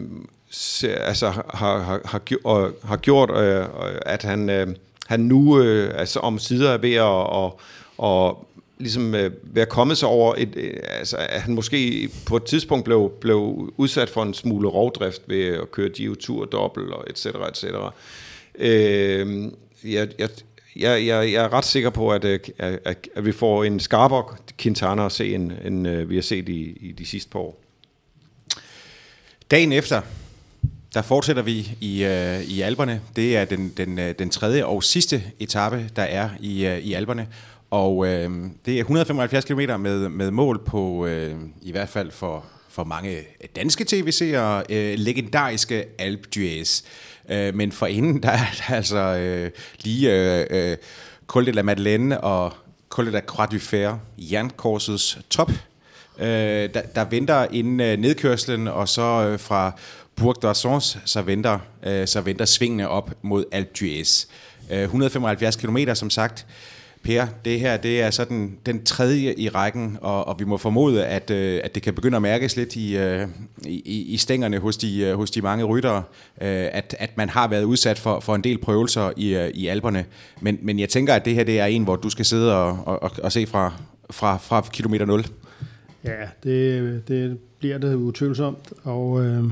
altså, 0.85 1.29
har, 1.31 1.43
har, 1.79 2.01
har, 2.05 2.19
gjort, 2.19 2.73
har 2.85 2.97
gjort, 2.97 3.31
øh, 3.31 3.61
øh, 3.61 3.99
at 4.07 4.23
han, 4.23 4.51
øh, 4.51 4.67
han 5.07 5.21
nu 5.21 5.61
øh, 5.61 5.99
altså, 5.99 6.19
om 6.21 6.39
sider 6.39 6.71
er 6.71 6.79
ved 6.79 6.95
at 6.95 7.03
og, 7.03 7.61
og 7.99 8.47
ligesom 8.79 9.15
øh, 9.15 9.31
være 9.43 9.67
kommet 9.67 9.99
sig 9.99 10.09
over, 10.09 10.35
et, 10.39 10.57
øh, 10.57 10.77
altså, 10.83 11.17
at 11.17 11.41
han 11.41 11.55
måske 11.55 12.11
på 12.27 12.37
et 12.37 12.45
tidspunkt 12.45 12.85
blev, 12.85 13.13
blev 13.21 13.73
udsat 13.77 14.09
for 14.09 14.23
en 14.23 14.35
smule 14.35 14.69
rovdrift 14.69 15.23
ved 15.27 15.45
at 15.47 15.71
køre 15.71 15.89
Giro 15.89 16.15
Tour 16.15 16.45
dobbelt 16.45 16.91
og 16.91 17.05
et 17.11 17.19
cetera, 17.19 17.49
et 17.49 17.57
cetera. 17.57 17.93
Øh, 18.55 19.45
jeg, 19.85 20.09
jeg, 20.19 20.29
jeg, 20.77 21.07
jeg, 21.07 21.33
jeg 21.33 21.45
er 21.45 21.53
ret 21.53 21.65
sikker 21.65 21.91
på, 21.91 22.11
at, 22.11 22.25
øh, 22.25 22.41
at, 22.59 22.79
at, 22.85 23.09
at 23.15 23.25
vi 23.25 23.33
får 23.33 23.65
en 23.65 23.81
skarpere 23.81 24.25
Quintana 24.59 25.07
at 25.07 25.13
se, 25.13 25.35
end, 25.35 25.53
end 25.65 25.89
øh, 25.89 26.11
vi 26.11 26.15
har 26.15 26.23
set 26.23 26.49
i, 26.49 26.79
i 26.81 26.93
de 26.93 27.07
sidste 27.07 27.31
par 27.31 27.39
år. 27.39 27.61
Dagen 29.51 29.73
efter, 29.73 30.01
der 30.95 31.03
fortsætter 31.03 31.43
vi 31.43 31.77
i, 31.81 32.05
øh, 32.05 32.41
i 32.41 32.61
Alberne. 32.61 33.01
Det 33.17 33.37
er 33.37 33.45
den, 33.45 33.69
den, 33.77 33.99
øh, 33.99 34.15
den 34.19 34.31
tredje 34.31 34.65
og 34.65 34.85
sidste 34.85 35.23
etape, 35.41 35.91
der 35.97 36.03
er 36.03 36.29
i, 36.41 36.67
øh, 36.67 36.79
i 36.79 36.93
Alberne. 36.93 37.29
Og 37.71 38.07
øh, 38.07 38.31
det 38.67 38.75
er 38.75 38.79
175 38.79 39.45
km 39.45 39.61
med, 39.79 40.09
med 40.09 40.31
mål 40.31 40.65
på, 40.67 41.07
øh, 41.07 41.35
i 41.63 41.71
hvert 41.71 41.89
fald 41.89 42.11
for, 42.11 42.45
for 42.69 42.85
mange 42.85 43.19
danske 43.57 43.85
tv-seere, 43.85 44.63
øh, 44.71 44.95
legendariske 44.99 45.85
Alp 45.99 46.27
d'Huez. 46.37 46.85
Øh, 47.29 47.55
men 47.55 47.73
for 47.73 47.87
inden, 47.87 48.23
der 48.23 48.31
er 48.31 48.47
der 48.69 48.75
altså 48.75 48.99
øh, 48.99 49.51
lige 49.81 50.13
øh, 50.13 50.47
øh, 50.51 50.77
Col 51.27 51.47
de 51.47 51.53
la 51.53 51.63
Madeleine 51.63 52.21
og 52.21 52.53
Col 52.89 53.07
de 53.07 53.11
la 53.11 53.21
Croix 53.21 53.51
du 53.51 53.59
Fer, 53.59 53.99
jernkorsets 54.19 55.19
top. 55.31 55.51
Øh, 56.19 56.27
der, 56.75 56.83
der 56.95 57.05
venter 57.05 57.47
inden 57.51 57.81
øh, 57.81 57.97
nedkørslen, 57.97 58.69
og 58.69 58.89
så 58.89 59.03
øh, 59.03 59.39
fra 59.39 59.73
Bourg 60.17 60.45
d'Arsons, 60.45 60.99
så 61.05 61.23
venter, 61.23 61.59
øh, 61.87 62.07
så 62.07 62.21
venter 62.21 62.45
svingene 62.45 62.89
op 62.89 63.11
mod 63.23 63.45
Alpe 63.53 63.71
d'Huez. 63.79 64.27
Øh, 64.71 64.83
175 64.83 65.57
km, 65.57 65.79
som 65.95 66.11
sagt. 66.11 66.47
Per, 67.03 67.27
det 67.45 67.61
her 67.61 67.77
det 67.77 68.03
er 68.03 68.11
så 68.11 68.25
den, 68.25 68.57
den 68.67 68.85
tredje 68.85 69.35
i 69.35 69.49
rækken, 69.49 69.99
og, 70.01 70.29
og 70.29 70.39
vi 70.39 70.45
må 70.45 70.57
formode, 70.57 71.07
at, 71.07 71.31
øh, 71.31 71.61
at 71.65 71.75
det 71.75 71.83
kan 71.83 71.95
begynde 71.95 72.17
at 72.17 72.23
mærkes 72.23 72.57
lidt 72.57 72.77
i, 72.77 72.97
øh, 72.97 73.29
i, 73.67 74.03
i 74.03 74.17
stængerne 74.17 74.59
hos 74.59 74.77
de, 74.77 75.01
øh, 75.01 75.15
hos 75.15 75.31
de 75.31 75.43
mange 75.43 75.65
ryttere, 75.65 76.03
øh, 76.41 76.69
at, 76.73 76.97
at 76.99 77.17
man 77.17 77.29
har 77.29 77.49
været 77.49 77.65
udsat 77.65 77.99
for, 77.99 78.21
for 78.21 78.35
en 78.35 78.45
del 78.45 78.59
prøvelser 78.59 79.13
i, 79.17 79.35
øh, 79.35 79.51
i 79.55 79.67
alberne. 79.67 80.05
Men, 80.41 80.59
men 80.63 80.79
jeg 80.79 80.89
tænker, 80.89 81.15
at 81.15 81.25
det 81.25 81.35
her 81.35 81.45
det 81.45 81.61
er 81.61 81.67
en, 81.67 81.85
hvor 81.85 81.97
du 81.97 82.11
skal 82.11 82.25
sidde 82.25 82.57
og, 82.57 83.03
og, 83.03 83.11
og 83.23 83.33
se 83.33 83.47
fra, 83.47 83.73
fra, 84.11 84.37
fra 84.37 84.61
kilometer 84.73 85.07
0. 85.07 85.27
Ja, 86.05 86.11
det, 86.45 87.09
det 87.09 87.39
bliver 87.59 87.79
det 87.79 87.95
utvivlsomt, 87.95 88.73
og... 88.85 89.25
Øh 89.25 89.45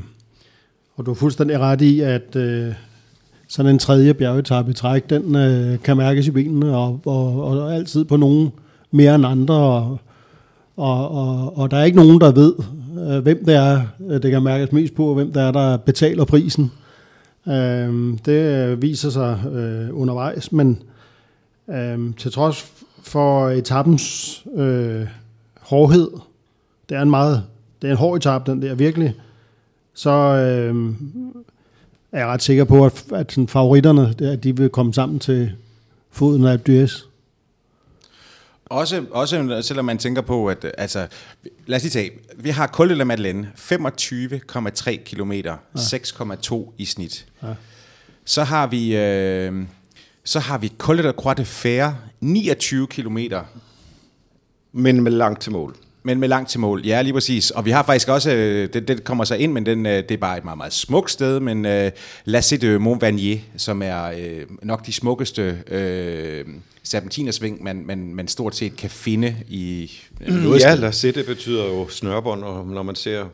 og 0.97 1.07
du 1.07 1.11
er 1.11 1.15
fuldstændig 1.15 1.59
ret 1.59 1.81
i, 1.81 2.01
at 2.01 2.37
øh, 2.37 2.73
sådan 3.49 3.73
en 3.73 3.79
tredje 3.79 4.15
bjergetappe 4.15 4.71
i 4.71 4.75
træk, 4.75 5.11
den 5.11 5.37
øh, 5.37 5.79
kan 5.79 5.97
mærkes 5.97 6.27
i 6.27 6.31
benene, 6.31 6.77
og, 6.77 7.01
og, 7.07 7.45
og 7.45 7.75
altid 7.75 8.05
på 8.05 8.17
nogen 8.17 8.53
mere 8.91 9.15
end 9.15 9.27
andre, 9.27 9.55
og, 9.55 9.99
og, 10.77 11.11
og, 11.11 11.59
og 11.59 11.71
der 11.71 11.77
er 11.77 11.85
ikke 11.85 11.97
nogen, 11.97 12.21
der 12.21 12.33
ved, 12.33 12.55
øh, 13.09 13.23
hvem 13.23 13.45
det 13.45 13.55
er, 13.55 13.81
øh, 14.09 14.23
det 14.23 14.31
kan 14.31 14.43
mærkes 14.43 14.73
mest 14.73 14.95
på, 14.95 15.07
og 15.07 15.15
hvem 15.15 15.33
det 15.33 15.43
er, 15.43 15.51
der 15.51 15.77
betaler 15.77 16.25
prisen. 16.25 16.73
Øhm, 17.49 18.13
øh, 18.13 18.19
det 18.27 18.83
viser 18.83 19.11
sig 19.11 19.39
øh, 19.53 20.01
undervejs, 20.01 20.53
men 20.53 20.83
øh, 21.71 21.99
til 22.17 22.33
trods 22.33 22.73
for 23.03 23.49
etappens 23.49 24.45
øh, 24.57 25.07
hårdhed, 25.61 26.11
det 26.89 26.97
er 26.97 27.03
en 27.03 27.11
meget, 27.11 27.43
det 27.83 27.89
er 27.89 27.93
en 27.93 27.99
hård 27.99 28.17
etape, 28.17 28.51
den 28.51 28.63
der 28.63 28.75
virkelig, 28.75 29.15
så 29.95 30.11
øh, 30.11 30.95
er 32.13 32.19
jeg 32.19 32.27
ret 32.27 32.43
sikker 32.43 32.65
på, 32.65 32.87
at, 32.87 33.05
at 33.15 33.33
sådan 33.33 33.49
favoritterne, 33.49 34.15
at 34.21 34.45
de 34.45 34.57
vil 34.57 34.71
komme 34.71 34.95
sammen 34.95 35.19
til 35.19 35.53
foden 36.11 36.45
af 36.45 36.61
Dyes. 36.61 37.09
Også, 38.65 39.05
også 39.11 39.63
selvom 39.63 39.85
man 39.85 39.99
tænker 39.99 40.23
på, 40.23 40.47
at 40.47 40.67
altså, 40.79 41.07
lad 41.67 41.77
os 41.77 41.83
lige 41.83 41.91
tage, 41.91 42.11
vi 42.37 42.51
har 42.51 42.67
Col 42.67 42.91
de 42.91 42.95
la 42.95 43.05
Madeleine, 43.05 43.53
25,3 43.57 44.97
km, 45.05 45.33
ja. 45.33 45.57
6,2 45.77 46.73
i 46.79 46.85
snit. 46.85 47.27
Ja. 47.43 47.49
Så 48.25 48.45
har 48.45 48.67
vi, 48.67 48.97
øh, 48.97 49.65
så 50.25 50.39
har 50.39 50.59
vi 50.59 50.73
Col 50.79 50.99
de 50.99 51.03
la 51.03 51.13
Croix 51.13 51.37
de 51.37 51.45
Fer, 51.45 51.93
29 52.21 52.87
km. 52.87 53.19
Men 54.73 55.03
med 55.03 55.13
langt 55.13 55.43
til 55.43 55.53
mål. 55.53 55.77
Men 56.03 56.21
med 56.21 56.29
langt 56.29 56.51
til 56.51 56.61
mål, 56.61 56.87
ja 56.87 57.03
lige 57.03 57.13
præcis. 57.13 57.51
Og 57.51 57.65
vi 57.65 57.71
har 57.71 57.83
faktisk 57.83 58.09
også, 58.09 58.33
øh, 58.33 58.69
det, 58.73 58.89
det 58.89 59.05
kommer 59.05 59.25
så 59.25 59.35
ind, 59.35 59.53
men 59.53 59.67
den, 59.67 59.87
øh, 59.87 59.93
det 59.93 60.11
er 60.11 60.17
bare 60.17 60.39
et 60.39 60.45
meget, 60.45 60.57
meget 60.57 60.73
smukt 60.73 61.11
sted, 61.11 61.41
men 61.41 61.59
uh, 61.59 61.91
La 62.25 62.41
de 62.41 62.79
Montvanier, 62.79 63.39
som 63.57 63.83
er 63.83 64.11
uh, 64.11 64.57
nok 64.67 64.87
de 64.87 64.93
smukkeste 64.93 65.59
uh, 65.71 66.53
serpentinersving, 66.83 67.63
man, 67.63 67.83
man, 67.87 68.15
man 68.15 68.29
stort 68.29 68.57
set 68.57 68.77
kan 68.77 68.91
finde 68.91 69.37
i 69.49 69.93
noget 70.21 70.61
Ja, 70.61 70.75
La 70.75 70.91
det 70.91 71.27
betyder 71.27 71.65
jo 71.65 71.89
snørbånd, 71.89 72.45
og 72.45 72.67
når 72.67 72.83
man 72.83 72.95
ser 72.95 73.25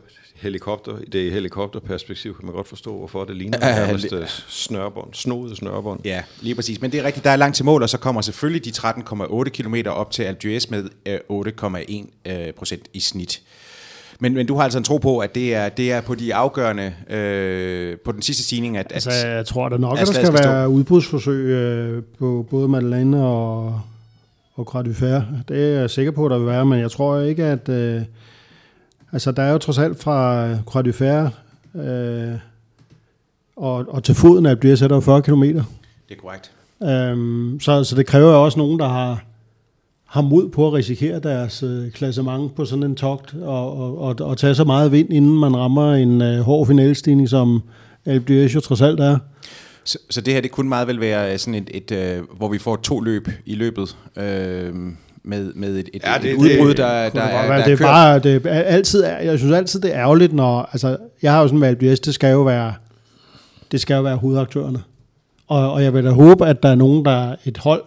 helikopter, 0.41 0.97
i 1.03 1.05
det 1.05 1.31
helikopterperspektiv 1.31 2.35
kan 2.35 2.45
man 2.45 2.55
godt 2.55 2.67
forstå, 2.67 2.97
hvorfor 2.97 3.25
det 3.25 3.35
ligner 3.35 3.57
uh, 3.57 3.87
nærmest 3.87 4.13
uh, 4.13 4.19
snørbånd, 4.47 5.13
snodet 5.13 5.57
snørbånd. 5.57 5.99
Ja, 6.05 6.23
lige 6.41 6.55
præcis. 6.55 6.81
Men 6.81 6.91
det 6.91 6.99
er 6.99 7.03
rigtigt, 7.03 7.23
der 7.23 7.31
er 7.31 7.35
langt 7.35 7.55
til 7.55 7.65
mål, 7.65 7.83
og 7.83 7.89
så 7.89 7.97
kommer 7.97 8.21
selvfølgelig 8.21 8.65
de 8.65 8.69
13,8 8.69 9.43
km 9.43 9.75
op 9.87 10.11
til 10.11 10.23
d'Huez 10.23 10.65
med 10.69 10.83
uh, 11.29 11.47
8,1 11.47 12.51
procent 12.51 12.87
i 12.93 12.99
snit. 12.99 13.41
Men, 14.21 14.33
men 14.33 14.45
du 14.45 14.55
har 14.55 14.63
altså 14.63 14.77
en 14.77 14.83
tro 14.83 14.97
på, 14.97 15.19
at 15.19 15.35
det 15.35 15.55
er, 15.55 15.69
det 15.69 15.91
er 15.91 16.01
på 16.01 16.15
de 16.15 16.35
afgørende, 16.35 16.93
øh, 17.09 17.97
på 17.97 18.11
den 18.11 18.21
sidste 18.21 18.43
stigning, 18.43 18.77
at, 18.77 18.91
altså, 18.93 19.11
jeg 19.27 19.45
tror 19.45 19.65
at 19.65 19.71
der 19.71 19.77
nok, 19.77 19.99
at 19.99 20.07
der 20.07 20.13
skal, 20.13 20.25
skal 20.25 20.33
være 20.33 20.69
udbudsforsøg 20.69 21.45
øh, 21.45 22.03
på 22.19 22.45
både 22.49 22.67
Madeleine 22.67 23.25
og, 23.25 23.81
og 24.55 24.85
Fer. 24.93 25.21
Det 25.47 25.75
er 25.75 25.79
jeg 25.79 25.89
sikker 25.89 26.11
på, 26.11 26.25
at 26.25 26.31
der 26.31 26.37
vil 26.37 26.47
være, 26.47 26.65
men 26.65 26.79
jeg 26.79 26.91
tror 26.91 27.19
ikke, 27.19 27.43
at... 27.43 27.69
Øh, 27.69 28.01
Altså, 29.11 29.31
der 29.31 29.43
er 29.43 29.51
jo 29.51 29.57
trods 29.57 29.77
alt 29.77 29.99
fra 29.99 30.47
Croix 30.65 30.85
du 30.85 30.91
Fer 30.91 31.29
øh, 31.75 32.35
og, 33.55 33.85
og 33.87 34.03
til 34.03 34.15
foden 34.15 34.45
af 34.45 34.59
bliver 34.59 34.87
der 34.87 34.99
40 34.99 35.21
km. 35.21 35.43
Det 35.43 35.63
er 36.09 36.15
korrekt. 36.21 36.51
Øhm, 36.83 37.59
så, 37.59 37.83
så 37.83 37.95
det 37.95 38.05
kræver 38.05 38.31
jo 38.31 38.43
også 38.43 38.57
nogen, 38.57 38.79
der 38.79 38.87
har, 38.87 39.23
har 40.05 40.21
mod 40.21 40.49
på 40.49 40.67
at 40.67 40.73
risikere 40.73 41.19
deres 41.19 41.63
øh, 41.63 41.91
klassement 41.91 42.55
på 42.55 42.65
sådan 42.65 42.83
en 42.83 42.95
togt, 42.95 43.35
og, 43.41 43.77
og, 43.77 44.01
og, 44.01 44.15
og 44.19 44.37
tage 44.37 44.55
så 44.55 44.63
meget 44.63 44.91
vind, 44.91 45.13
inden 45.13 45.39
man 45.39 45.57
rammer 45.57 45.93
en 45.93 46.21
øh, 46.21 46.39
hård 46.39 46.67
finalstigning, 46.67 47.29
som 47.29 47.61
Alpe 48.05 48.33
d'Huez 48.33 48.53
jo 48.55 48.59
trods 48.59 48.81
alt 48.81 48.99
er. 48.99 49.17
Så, 49.83 49.97
så 50.09 50.21
det 50.21 50.33
her, 50.33 50.41
det 50.41 50.51
kunne 50.51 50.69
meget 50.69 50.87
vel 50.87 50.99
være 50.99 51.37
sådan 51.37 51.55
et, 51.55 51.69
et 51.73 51.91
øh, 51.91 52.23
hvor 52.37 52.47
vi 52.47 52.57
får 52.57 52.75
to 52.75 52.99
løb 52.99 53.27
i 53.45 53.55
løbet. 53.55 53.97
Øh, 54.17 54.73
med, 55.23 55.53
med 55.53 55.75
et, 55.75 55.89
et, 55.93 56.01
ja, 56.05 56.13
det, 56.21 56.31
et 56.31 56.35
udbrud, 56.35 56.73
der, 56.73 57.03
det, 57.03 57.13
der, 57.13 57.19
der, 57.19 57.27
er, 57.27 57.57
der 57.57 57.65
det 57.65 57.73
er 57.73 57.77
bare, 57.77 58.19
det 58.19 58.45
er 58.45 58.61
altid, 58.61 59.05
jeg 59.05 59.39
synes 59.39 59.53
altid, 59.53 59.79
det 59.81 59.95
er 59.95 59.99
ærgerligt, 59.99 60.33
når, 60.33 60.69
altså, 60.71 60.97
jeg 61.21 61.31
har 61.31 61.41
jo 61.41 61.47
sådan 61.47 61.61
valgt, 61.61 61.83
at 61.83 62.05
det 62.05 62.13
skal 62.13 62.31
jo 62.31 62.41
være, 62.41 62.73
det 63.71 63.81
skal 63.81 63.95
jo 63.95 64.01
være 64.01 64.15
hovedaktørerne. 64.15 64.83
Og, 65.47 65.73
og 65.73 65.83
jeg 65.83 65.93
vil 65.93 66.03
da 66.03 66.09
håbe, 66.09 66.45
at 66.45 66.63
der 66.63 66.69
er 66.69 66.75
nogen, 66.75 67.05
der 67.05 67.11
er 67.11 67.35
et 67.45 67.57
hold, 67.57 67.83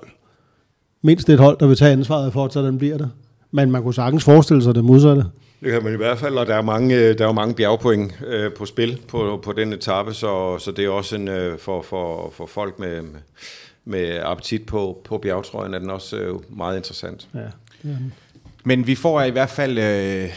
mindst 1.03 1.28
et 1.28 1.39
hold, 1.39 1.59
der 1.59 1.66
vil 1.66 1.76
tage 1.76 1.93
ansvaret 1.93 2.33
for, 2.33 2.45
at 2.45 2.53
så 2.53 2.62
den 2.62 2.78
bliver 2.78 2.99
det. 2.99 3.11
Men 3.51 3.70
man 3.70 3.83
kunne 3.83 3.95
sagtens 3.95 4.24
forestille 4.24 4.62
sig 4.62 4.74
det 4.74 4.85
modsatte. 4.85 5.24
Det 5.62 5.72
kan 5.72 5.85
man 5.85 5.93
i 5.93 5.97
hvert 5.97 6.18
fald, 6.18 6.35
og 6.35 6.47
der 6.47 6.55
er 6.55 6.62
mange, 6.62 7.14
der 7.14 7.28
er 7.28 7.33
mange 7.33 7.55
bjergpoint 7.55 8.12
øh, 8.26 8.53
på 8.53 8.66
spil 8.66 8.99
på, 9.09 9.41
på 9.45 9.53
den 9.53 9.72
etape, 9.72 10.14
så, 10.14 10.59
så 10.59 10.70
det 10.70 10.85
er 10.85 10.89
også 10.89 11.16
en, 11.16 11.28
øh, 11.28 11.59
for, 11.59 11.83
for, 11.83 12.33
for 12.37 12.47
folk 12.47 12.78
med, 12.78 13.03
med 13.85 14.20
appetit 14.22 14.66
på, 14.66 15.03
på 15.05 15.18
bjergtrøjen, 15.18 15.74
er 15.74 15.78
den 15.78 15.91
også 15.91 16.16
øh, 16.16 16.57
meget 16.57 16.76
interessant. 16.76 17.28
Ja, 17.35 17.41
ja. 17.85 17.97
Men 18.64 18.87
vi 18.87 18.95
får 18.95 19.22
i 19.22 19.30
hvert 19.30 19.51
fald 19.51 19.78
øh, 19.78 20.30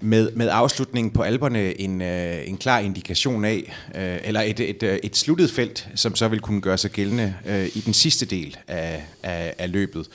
med, 0.00 0.32
med 0.32 0.48
afslutningen 0.52 1.12
på 1.12 1.22
alberne 1.22 1.80
en, 1.80 2.02
øh, 2.02 2.48
en 2.48 2.56
klar 2.56 2.78
indikation 2.78 3.44
af, 3.44 3.74
øh, 3.94 4.18
eller 4.24 4.40
et, 4.40 4.60
et, 4.60 4.82
øh, 4.82 4.98
et 5.02 5.16
sluttet 5.16 5.50
felt, 5.50 5.88
som 5.94 6.14
så 6.14 6.28
vil 6.28 6.40
kunne 6.40 6.60
gøre 6.60 6.78
sig 6.78 6.90
gældende 6.90 7.34
øh, 7.46 7.66
i 7.66 7.82
den 7.84 7.94
sidste 7.94 8.26
del 8.26 8.56
af, 8.68 9.04
af, 9.22 9.54
af 9.58 9.72
løbet. 9.72 10.06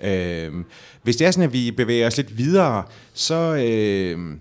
Øh, 0.00 0.52
hvis 1.02 1.16
det 1.16 1.26
er 1.26 1.30
sådan, 1.30 1.48
at 1.48 1.52
vi 1.52 1.70
bevæger 1.70 2.06
os 2.06 2.16
lidt 2.16 2.38
videre, 2.38 2.82
så, 3.14 3.54
øh, 3.54 4.36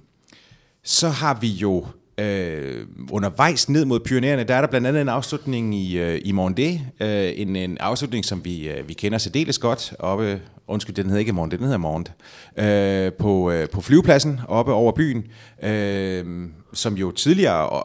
så 0.84 1.10
har 1.10 1.38
vi 1.42 1.48
jo 1.48 1.86
Øh, 2.20 2.88
undervejs 3.12 3.70
ned 3.70 3.86
mod 3.86 4.00
Pyreneerne, 4.00 4.44
der 4.44 4.56
er 4.56 4.62
der 4.62 4.68
blandt 4.68 4.88
andet 4.88 5.02
en 5.02 5.10
afslutning 5.10 5.76
i, 5.76 5.98
øh, 5.98 6.22
i 6.26 6.32
Mondé, 6.32 6.82
øh, 7.06 7.34
en, 7.36 7.56
en 7.56 7.78
afslutning, 7.78 8.26
som 8.26 8.46
vi, 8.46 8.70
øh, 8.70 8.88
vi 8.88 8.94
kender 8.94 9.18
særdeles 9.18 9.58
godt 9.58 9.94
oppe, 10.00 10.42
undskyld, 10.68 10.96
den 10.96 11.06
hedder 11.06 11.20
ikke 11.20 11.32
Mondé, 11.32 11.50
den 11.50 11.64
hedder 11.64 11.78
Mont, 11.78 12.12
øh, 12.58 13.14
på, 13.14 13.52
øh, 13.52 13.70
på 13.70 13.82
flyvepladsen 13.82 14.40
oppe 14.48 14.74
over 14.74 14.92
byen, 14.92 15.26
øh, 15.64 16.50
som 16.74 16.94
jo 16.94 17.12
tidligere, 17.12 17.84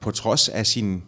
på 0.00 0.10
trods 0.10 0.48
af 0.48 0.66
sin 0.66 1.02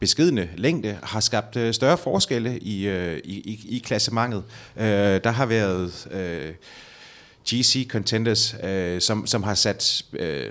beskedende 0.00 0.48
længde, 0.56 0.98
har 1.02 1.20
skabt 1.20 1.56
øh, 1.56 1.74
større 1.74 1.98
forskelle 1.98 2.58
i, 2.58 2.88
øh, 2.88 3.20
i, 3.24 3.34
i, 3.34 3.76
i 3.76 3.78
klassementet. 3.78 4.44
Øh, 4.76 4.84
der 5.24 5.30
har 5.30 5.46
været 5.46 6.08
øh, 6.10 6.54
GC 7.48 7.88
Contenders, 7.90 8.54
øh, 8.64 9.00
som, 9.00 9.26
som 9.26 9.42
har 9.42 9.54
sat... 9.54 10.04
Øh, 10.12 10.50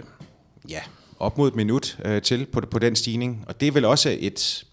ja, 0.69 0.81
op 1.19 1.37
mod 1.37 1.47
et 1.47 1.55
minut 1.55 1.97
øh, 2.05 2.21
til 2.21 2.45
på, 2.45 2.61
på 2.71 2.79
den 2.79 2.95
stigning. 2.95 3.45
Og 3.47 3.61
det 3.61 3.67
er 3.67 3.71
vel 3.71 3.85
også 3.85 4.17
et 4.19 4.65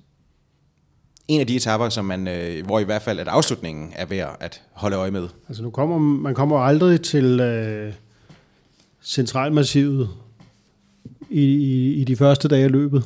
en 1.28 1.40
af 1.40 1.46
de 1.46 1.56
etapper, 1.56 1.88
som 1.88 2.04
man, 2.04 2.28
øh, 2.28 2.66
hvor 2.66 2.78
i 2.78 2.84
hvert 2.84 3.02
fald 3.02 3.18
at 3.18 3.28
afslutningen 3.28 3.92
er 3.96 4.06
værd 4.06 4.36
at 4.40 4.62
holde 4.72 4.96
øje 4.96 5.10
med. 5.10 5.28
Altså 5.48 5.62
nu 5.62 5.70
kommer 5.70 5.98
man 5.98 6.34
kommer 6.34 6.58
aldrig 6.58 7.02
til 7.02 7.40
øh, 7.40 7.92
centralmassivet 9.02 10.08
i, 11.30 11.44
i, 11.44 11.92
i 11.94 12.04
de 12.04 12.16
første 12.16 12.48
dage 12.48 12.64
af 12.64 12.70
løbet. 12.70 13.04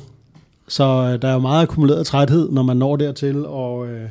Så 0.67 0.83
øh, 0.83 1.21
der 1.21 1.27
er 1.27 1.33
jo 1.33 1.39
meget 1.39 1.61
akkumuleret 1.61 2.07
træthed, 2.07 2.51
når 2.51 2.63
man 2.63 2.77
når 2.77 2.95
dertil, 2.95 3.45
og, 3.45 3.87
øh, 3.87 4.09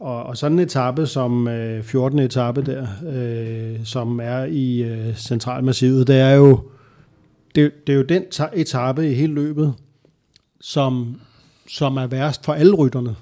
og, 0.00 0.22
og 0.22 0.36
sådan 0.36 0.58
en 0.58 0.64
etape 0.64 1.06
som 1.06 1.48
øh, 1.48 1.82
14. 1.82 2.18
etape 2.18 2.62
der, 2.62 2.86
øh, 3.12 3.84
som 3.84 4.20
er 4.22 4.44
i 4.44 4.82
øh, 4.82 5.16
centralmassivet, 5.16 6.06
det 6.06 6.16
er 6.16 6.30
jo 6.30 6.60
det, 7.54 7.86
det 7.86 7.92
er 7.92 7.96
jo 7.96 8.02
den 8.02 8.22
etape 8.54 9.10
i 9.10 9.14
hele 9.14 9.34
løbet, 9.34 9.74
som, 10.60 11.20
som 11.68 11.96
er 11.96 12.06
værst 12.06 12.44
for 12.44 12.52
alle 12.52 12.74
rytterne. 12.74 13.16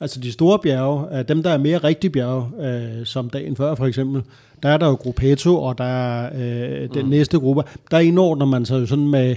Altså 0.00 0.20
de 0.20 0.32
store 0.32 0.58
bjerge, 0.58 1.22
dem 1.22 1.42
der 1.42 1.50
er 1.50 1.58
mere 1.58 1.78
rigtige 1.78 2.10
bjerge, 2.10 2.66
øh, 2.66 3.06
som 3.06 3.30
dagen 3.30 3.56
før 3.56 3.74
for 3.74 3.86
eksempel, 3.86 4.22
der 4.62 4.68
er 4.68 4.76
der 4.76 4.86
jo 4.86 4.94
Gruppetto, 4.94 5.62
og 5.62 5.78
der 5.78 5.84
er 5.84 6.30
øh, 6.34 6.88
den 6.94 7.04
mm. 7.04 7.10
næste 7.10 7.38
gruppe. 7.38 7.62
Der 7.90 7.98
indordner 7.98 8.46
man 8.46 8.64
sig 8.64 8.80
jo 8.80 8.86
sådan 8.86 9.08
med 9.08 9.36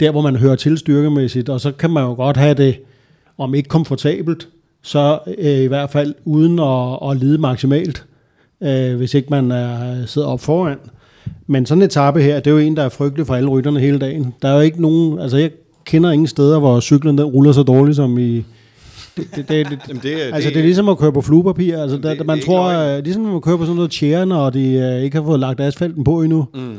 der, 0.00 0.10
hvor 0.10 0.20
man 0.20 0.36
hører 0.36 0.56
til 0.56 0.78
styrkemæssigt, 0.78 1.48
og 1.48 1.60
så 1.60 1.72
kan 1.72 1.90
man 1.90 2.04
jo 2.04 2.14
godt 2.14 2.36
have 2.36 2.54
det, 2.54 2.80
om 3.38 3.54
ikke 3.54 3.68
komfortabelt, 3.68 4.48
så 4.82 5.18
øh, 5.38 5.58
i 5.58 5.66
hvert 5.66 5.90
fald 5.90 6.14
uden 6.24 6.58
at, 6.58 7.10
at 7.10 7.16
lide 7.16 7.38
maksimalt, 7.38 8.06
øh, 8.60 8.96
hvis 8.96 9.14
ikke 9.14 9.28
man 9.30 9.50
er, 9.50 10.06
sidder 10.06 10.28
op 10.28 10.40
foran. 10.40 10.78
Men 11.50 11.66
sådan 11.66 11.82
en 11.82 11.86
etape 11.86 12.22
her, 12.22 12.40
det 12.40 12.46
er 12.46 12.50
jo 12.50 12.58
en, 12.58 12.76
der 12.76 12.82
er 12.82 12.88
frygtelig 12.88 13.26
for 13.26 13.34
alle 13.34 13.48
rytterne 13.48 13.80
hele 13.80 13.98
dagen. 13.98 14.34
Der 14.42 14.48
er 14.48 14.54
jo 14.54 14.60
ikke 14.60 14.82
nogen, 14.82 15.18
altså 15.18 15.36
jeg 15.36 15.50
kender 15.84 16.10
ingen 16.10 16.26
steder, 16.26 16.58
hvor 16.58 16.80
cyklen 16.80 17.18
den 17.18 17.26
ruller 17.26 17.52
så 17.52 17.62
dårligt 17.62 17.96
som 17.96 18.18
i... 18.18 18.44
Det, 19.16 19.28
det, 19.36 19.48
det, 19.48 19.70
det, 19.70 19.78
Jamen 19.88 20.02
det, 20.02 20.20
altså 20.20 20.48
det, 20.48 20.54
det 20.54 20.60
er 20.60 20.64
ligesom 20.64 20.88
at 20.88 20.98
køre 20.98 21.12
på 21.12 21.22
fluepapir. 21.22 21.78
Altså 21.78 21.96
der, 21.96 22.14
det, 22.14 22.26
man 22.26 22.36
det 22.36 22.46
tror, 22.46 22.68
det 22.68 22.96
er 22.96 23.00
ligesom 23.00 23.36
at 23.36 23.42
køre 23.42 23.58
på 23.58 23.64
sådan 23.64 23.76
noget 23.76 23.90
tjære, 23.90 24.26
når 24.26 24.50
de 24.50 24.94
uh, 24.98 25.04
ikke 25.04 25.16
har 25.16 25.24
fået 25.24 25.40
lagt 25.40 25.60
asfalten 25.60 26.04
på 26.04 26.22
endnu. 26.22 26.46
Mm. 26.54 26.76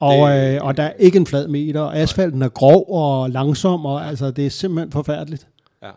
Og, 0.00 0.30
det, 0.30 0.54
øh, 0.54 0.64
og 0.64 0.76
der 0.76 0.82
er 0.82 0.92
ikke 0.98 1.16
en 1.16 1.26
flad 1.26 1.48
meter, 1.48 1.80
og 1.80 1.96
asfalten 1.96 2.42
er 2.42 2.48
grov 2.48 2.86
og 2.88 3.30
langsom, 3.30 3.86
og 3.86 4.06
altså, 4.06 4.30
det 4.30 4.46
er 4.46 4.50
simpelthen 4.50 4.92
forfærdeligt. 4.92 5.46
Ja, 5.82 5.90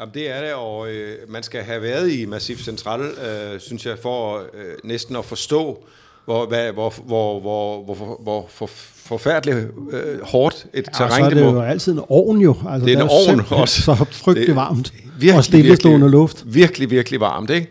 Jamen, 0.00 0.14
det 0.14 0.30
er 0.30 0.40
det, 0.40 0.54
og 0.54 0.88
øh, 0.90 1.16
man 1.28 1.42
skal 1.42 1.62
have 1.62 1.82
været 1.82 2.12
i 2.12 2.24
Massif 2.24 2.58
Central, 2.58 3.00
øh, 3.00 3.60
synes 3.60 3.86
jeg, 3.86 3.98
for 3.98 4.38
øh, 4.38 4.74
næsten 4.84 5.16
at 5.16 5.24
forstå, 5.24 5.84
hvor, 6.24 6.46
hvad, 6.46 6.72
hvor, 6.72 6.94
hvor, 7.06 7.40
hvor, 7.40 7.84
hvor, 7.84 7.94
hvor, 7.94 8.20
hvor 8.22 8.46
for, 8.48 8.70
forfærdeligt 9.06 9.58
øh, 9.92 10.22
hårdt 10.22 10.66
et 10.74 10.86
ja, 10.86 11.06
terræn 11.06 11.24
det, 11.24 11.36
det 11.36 11.42
er 11.42 11.52
jo 11.52 11.60
altid 11.60 11.92
en 11.92 12.00
ovn 12.08 12.40
jo. 12.40 12.56
Altså, 12.68 12.86
det 12.86 12.98
er 12.98 13.02
en 13.02 13.08
ovn 13.10 13.46
også. 13.50 13.82
Så 13.96 14.04
frygtelig 14.10 14.56
varmt. 14.56 14.92
Virkelig, 15.18 15.38
og 15.38 15.44
stillestående 15.44 16.10
luft. 16.10 16.44
Virkelig, 16.46 16.90
virkelig 16.90 17.20
varmt, 17.20 17.50
ikke? 17.50 17.68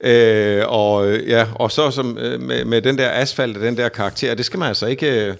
Øh, 0.00 0.62
og, 0.68 1.18
ja, 1.20 1.46
og 1.54 1.72
så 1.72 1.90
som, 1.90 2.18
øh, 2.18 2.40
med, 2.40 2.64
med 2.64 2.82
den 2.82 2.98
der 2.98 3.10
asfalt 3.10 3.56
og 3.56 3.62
den 3.62 3.76
der 3.76 3.88
karakter, 3.88 4.34
det 4.34 4.44
skal 4.44 4.58
man 4.58 4.68
altså 4.68 4.86
ikke... 4.86 5.34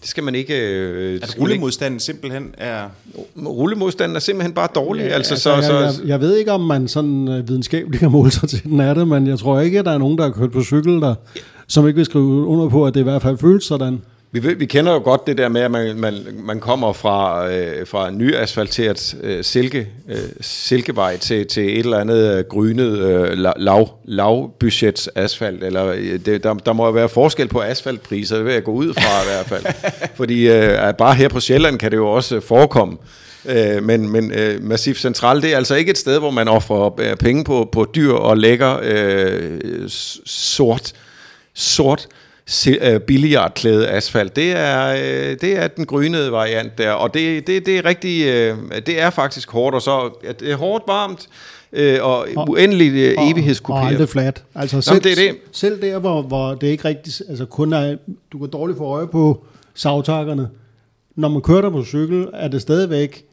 Det 0.00 0.08
skal 0.08 0.24
man 0.24 0.34
ikke... 0.34 0.54
Øh, 0.60 1.20
at 1.22 1.36
rullemodstanden 1.40 2.00
simpelthen 2.00 2.54
er... 2.58 2.88
Rullemodstanden 3.46 4.16
er 4.16 4.20
simpelthen 4.20 4.54
bare 4.54 4.68
dårlig. 4.74 5.02
Ja, 5.02 5.08
altså, 5.08 5.34
altså, 5.34 5.42
så, 5.42 5.54
jeg, 5.54 5.92
så, 5.92 6.00
jeg, 6.02 6.08
jeg 6.08 6.20
ved 6.20 6.36
ikke, 6.36 6.52
om 6.52 6.60
man 6.60 6.88
sådan 6.88 7.28
øh, 7.28 7.48
videnskabeligt 7.48 8.00
kan 8.00 8.10
måle 8.10 8.30
sig 8.30 8.48
til 8.48 8.62
den 8.62 8.80
er 8.80 8.94
det, 8.94 9.08
men 9.08 9.26
jeg 9.26 9.38
tror 9.38 9.60
ikke, 9.60 9.78
at 9.78 9.84
der 9.84 9.90
er 9.90 9.98
nogen, 9.98 10.18
der 10.18 10.24
har 10.24 10.30
kørt 10.30 10.52
på 10.52 10.62
cykel, 10.62 11.00
der, 11.00 11.14
som 11.68 11.86
ikke 11.86 11.96
vil 11.96 12.04
skrive 12.04 12.24
under 12.46 12.68
på, 12.68 12.86
at 12.86 12.94
det 12.94 13.00
i 13.00 13.02
hvert 13.02 13.22
fald 13.22 13.38
føles 13.38 13.64
sådan. 13.64 14.02
Vi, 14.32 14.54
vi 14.54 14.66
kender 14.66 14.92
jo 14.92 14.98
godt 14.98 15.26
det 15.26 15.38
der 15.38 15.48
med, 15.48 15.60
at 15.60 15.70
man, 15.70 15.96
man, 15.96 16.14
man 16.34 16.60
kommer 16.60 16.92
fra, 16.92 17.48
øh, 17.52 17.86
fra 17.86 18.08
en 18.08 18.18
nyasfalteret 18.18 19.16
øh, 19.22 19.44
silke, 19.44 19.88
øh, 20.08 20.16
silkevej 20.40 21.16
til, 21.16 21.46
til 21.46 21.62
et 21.62 21.78
eller 21.78 21.98
andet 21.98 22.38
øh, 22.38 22.44
grynet 22.44 22.98
øh, 22.98 23.38
lav, 23.56 23.88
lavbudgets 24.04 25.10
asfalt. 25.14 25.64
Eller, 25.64 25.86
øh, 25.86 26.18
det, 26.26 26.44
der, 26.44 26.54
der 26.54 26.72
må 26.72 26.90
være 26.90 27.08
forskel 27.08 27.48
på 27.48 27.60
asfaltpriser, 27.60 28.36
det 28.36 28.44
vil 28.44 28.52
jeg 28.52 28.64
gå 28.64 28.72
ud 28.72 28.94
fra 28.94 29.22
i 29.22 29.26
hvert 29.26 29.46
fald. 29.46 29.74
Fordi 30.16 30.48
øh, 30.48 30.94
bare 30.98 31.14
her 31.14 31.28
på 31.28 31.40
Sjælland 31.40 31.78
kan 31.78 31.90
det 31.90 31.96
jo 31.96 32.08
også 32.08 32.40
forekomme. 32.40 32.96
Øh, 33.46 33.82
men 33.82 34.08
men 34.08 34.32
øh, 34.32 34.62
Massif 34.62 34.98
Central, 34.98 35.42
det 35.42 35.52
er 35.52 35.56
altså 35.56 35.74
ikke 35.74 35.90
et 35.90 35.98
sted, 35.98 36.18
hvor 36.18 36.30
man 36.30 36.48
offrer 36.48 37.00
øh, 37.00 37.16
penge 37.16 37.44
på, 37.44 37.68
på 37.72 37.86
dyr 37.94 38.12
og 38.12 38.36
lækker 38.36 38.78
øh, 38.82 39.88
sort, 40.26 40.92
sort 41.58 42.08
se- 42.46 43.00
billiardklæde 43.06 43.88
asfalt. 43.88 44.36
Det 44.36 44.52
er, 44.56 44.92
det 45.34 45.56
er 45.58 45.68
den 45.68 45.86
grynede 45.86 46.32
variant 46.32 46.78
der, 46.78 46.90
og 46.90 47.14
det, 47.14 47.46
det, 47.46 47.66
det 47.66 47.78
er 47.78 47.84
rigtig, 47.84 48.26
det 48.86 49.00
er 49.00 49.10
faktisk 49.10 49.50
hårdt, 49.50 49.74
og 49.74 49.82
så 49.82 50.10
det 50.40 50.50
er 50.50 50.56
hårdt 50.56 50.84
varmt, 50.86 51.28
og, 52.02 52.26
og 52.36 52.48
uendelig 52.50 53.12
evighedskuperet. 53.12 53.82
Og 53.84 53.88
aldrig 53.88 54.08
flat. 54.08 54.44
Altså 54.54 54.76
Nå, 54.76 54.80
selv, 54.80 55.00
det 55.00 55.12
er 55.12 55.16
det. 55.16 55.36
selv 55.52 55.82
der, 55.82 55.98
hvor, 55.98 56.22
hvor 56.22 56.54
det 56.54 56.66
ikke 56.66 56.84
rigtig, 56.84 57.12
altså 57.28 57.44
kun 57.44 57.72
er, 57.72 57.96
du 58.32 58.38
kan 58.38 58.48
dårligt 58.50 58.78
få 58.78 58.84
øje 58.84 59.06
på 59.06 59.44
savtakkerne. 59.74 60.48
Når 61.16 61.28
man 61.28 61.42
kører 61.42 61.60
der 61.60 61.70
på 61.70 61.84
cykel, 61.84 62.26
er 62.32 62.48
det 62.48 62.62
stadigvæk 62.62 63.24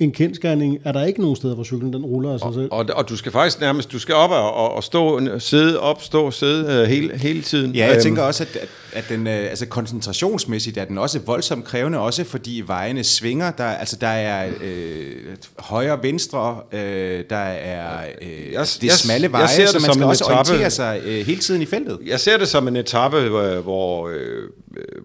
en 0.00 0.12
kendskærning, 0.12 0.78
er 0.84 0.92
der 0.92 1.04
ikke 1.04 1.20
nogen 1.20 1.36
steder, 1.36 1.54
hvor 1.54 1.64
cyklen 1.64 1.92
den 1.92 2.04
ruller 2.04 2.32
af 2.32 2.38
sig 2.38 2.54
selv. 2.54 2.68
Og, 2.72 2.86
og 2.94 3.08
du 3.08 3.16
skal 3.16 3.32
faktisk 3.32 3.60
nærmest, 3.60 3.92
du 3.92 3.98
skal 3.98 4.14
op 4.14 4.30
og, 4.30 4.54
og, 4.54 4.74
og 4.74 4.84
stå, 4.84 5.20
sidde 5.38 5.80
op, 5.80 6.02
stå, 6.02 6.30
sidde 6.30 6.82
uh, 6.82 6.88
hele, 6.88 7.18
hele 7.18 7.42
tiden. 7.42 7.74
Ja, 7.74 7.86
jeg 7.86 7.94
øhm. 7.94 8.02
tænker 8.02 8.22
også, 8.22 8.42
at, 8.42 8.68
at, 8.92 9.04
den, 9.08 9.26
uh, 9.26 9.32
altså 9.32 9.66
koncentrationsmæssigt 9.66 10.78
er 10.78 10.84
den 10.84 10.98
også 10.98 11.20
voldsomt 11.26 11.64
krævende, 11.64 11.98
også 11.98 12.24
fordi 12.24 12.62
vejene 12.66 13.04
svinger. 13.04 13.50
Der, 13.50 13.64
altså 13.64 13.96
der 14.00 14.06
er 14.06 14.50
øh, 14.62 15.36
højre 15.58 15.92
og 15.92 16.02
venstre, 16.02 16.56
øh, 16.72 17.24
der 17.30 17.36
er 17.36 18.04
øh, 18.22 18.52
jeg, 18.52 18.66
det 18.80 18.84
er 18.84 18.96
smalle 18.96 19.32
veje, 19.32 19.66
så 19.66 19.78
man 19.86 19.94
skal 19.94 20.04
også 20.04 20.24
etape. 20.24 20.50
orientere 20.50 20.70
sig 20.70 21.00
øh, 21.04 21.26
hele 21.26 21.40
tiden 21.40 21.62
i 21.62 21.66
feltet. 21.66 21.98
Jeg 22.06 22.20
ser 22.20 22.38
det 22.38 22.48
som 22.48 22.68
en 22.68 22.76
etape, 22.76 23.20
hvor, 23.28 23.60
hvor, 23.60 24.08
øh, 24.08 24.48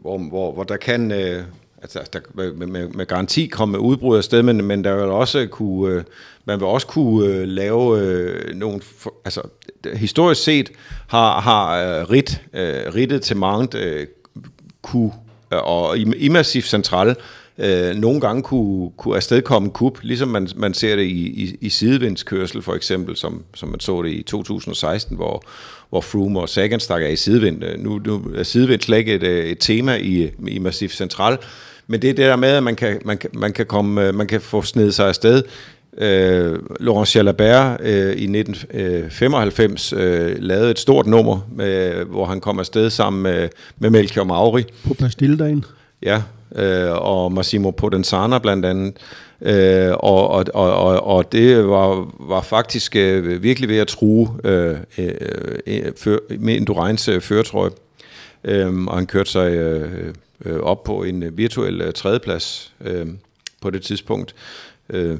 hvor, 0.01 0.17
hvor, 0.17 0.53
hvor 0.53 0.63
der 0.63 0.77
kan... 0.77 1.11
Øh, 1.11 1.43
altså, 1.95 2.11
der 2.13 2.19
med, 2.33 2.67
med, 2.67 2.87
med 2.87 3.05
garanti 3.05 3.47
komme 3.47 3.79
udbrud 3.79 4.17
af 4.17 4.23
sted, 4.23 4.43
men, 4.43 4.65
men 4.65 4.83
der 4.83 4.95
vil 4.95 5.03
også 5.03 5.47
kunne, 5.51 5.93
øh, 5.93 6.03
man 6.45 6.59
vil 6.59 6.67
også 6.67 6.87
kunne 6.87 7.27
øh, 7.27 7.47
lave 7.47 7.99
øh, 7.99 8.55
nogle, 8.55 8.81
for, 8.97 9.13
altså 9.25 9.41
historisk 9.93 10.43
set 10.43 10.71
har, 11.07 11.41
har 11.41 11.77
øh, 11.77 12.09
rit, 12.09 12.41
øh, 12.53 12.95
rittet 12.95 13.21
til 13.21 13.37
mange 13.37 13.77
øh, 13.77 14.07
kunne, 14.81 15.11
øh, 15.53 15.59
og 15.63 15.97
i, 15.97 16.29
massiv 16.29 16.61
central, 16.61 17.15
øh, 17.57 17.95
nogle 17.95 18.21
gange 18.21 18.43
kunne, 18.43 18.91
kunne 18.97 19.15
afstedkomme 19.15 19.69
kub, 19.69 19.97
ligesom 20.01 20.27
man, 20.27 20.47
man 20.55 20.73
ser 20.73 20.95
det 20.95 21.03
i, 21.03 21.43
i, 21.43 21.57
i 21.61 21.69
sidevindskørsel 21.69 22.61
for 22.61 22.73
eksempel, 22.73 23.15
som, 23.15 23.43
som 23.55 23.69
man 23.69 23.79
så 23.79 24.01
det 24.01 24.11
i 24.11 24.23
2016, 24.23 25.15
hvor, 25.15 25.43
hvor 25.89 26.01
Froome 26.01 26.39
og 26.39 26.49
Sagan 26.49 26.79
stak 26.79 27.01
af 27.01 27.11
i 27.11 27.15
sidevind. 27.15 27.63
Øh, 27.63 27.79
nu, 27.79 27.99
nu 28.05 28.31
er 28.35 28.43
sidevind 28.43 28.81
slet 28.81 28.97
ikke 28.97 29.13
et, 29.13 29.23
øh, 29.23 29.45
et 29.45 29.59
tema 29.59 29.95
i, 29.95 30.29
i 30.47 30.59
Massif 30.59 30.91
Central, 30.91 31.37
men 31.87 32.01
det 32.01 32.09
er 32.09 32.13
det 32.13 32.25
der 32.25 32.35
med, 32.35 32.49
at 32.49 32.63
man 32.63 32.75
kan, 32.75 33.01
man 33.05 33.17
kan, 33.17 33.29
man 33.33 33.53
kan, 33.53 33.65
komme, 33.65 34.11
man 34.11 34.27
kan 34.27 34.41
få 34.41 34.61
snedet 34.61 34.93
sig 34.93 35.07
afsted. 35.07 35.43
Øh, 35.97 36.59
Laurent 36.79 37.15
Jalabert 37.15 37.81
øh, 37.81 38.13
i 38.15 38.39
1995 38.39 39.93
øh, 39.93 40.35
lavede 40.39 40.71
et 40.71 40.79
stort 40.79 41.07
nummer, 41.07 41.39
med, 41.55 42.05
hvor 42.05 42.25
han 42.25 42.39
kom 42.39 42.59
afsted 42.59 42.89
sammen 42.89 43.23
med, 43.23 43.49
med 43.77 43.89
Melchior 43.89 44.23
Mauri. 44.23 44.63
På 44.87 44.93
Bastilledagen. 44.93 45.65
Ja, 46.03 46.21
øh, 46.55 46.91
og 46.91 47.31
Massimo 47.31 47.71
Potenzana 47.71 48.39
blandt 48.39 48.65
andet. 48.65 48.93
Øh, 49.41 49.93
og, 49.99 50.29
og, 50.29 50.45
og, 50.53 51.03
og 51.03 51.31
det 51.31 51.67
var, 51.67 52.13
var 52.19 52.41
faktisk 52.41 52.95
øh, 52.95 53.43
virkelig 53.43 53.69
ved 53.69 53.77
at 53.77 53.87
true 53.87 54.29
øh, 54.43 54.75
øh, 54.97 55.11
øh, 55.67 56.21
med 56.39 56.55
Endurance 56.55 57.11
øh, 57.11 57.21
føretrøje. 57.21 57.71
Øh, 58.43 58.85
og 58.85 58.95
han 58.95 59.05
kørte 59.05 59.31
sig 59.31 59.51
øh, 59.51 60.13
øh, 60.45 60.59
op 60.59 60.83
på 60.83 61.03
en 61.03 61.23
øh, 61.23 61.37
virtuel 61.37 61.81
øh, 61.81 61.93
tredjeplads 61.93 62.73
øh, 62.85 63.07
på 63.61 63.69
det 63.69 63.81
tidspunkt. 63.81 64.35
Øh, 64.89 65.17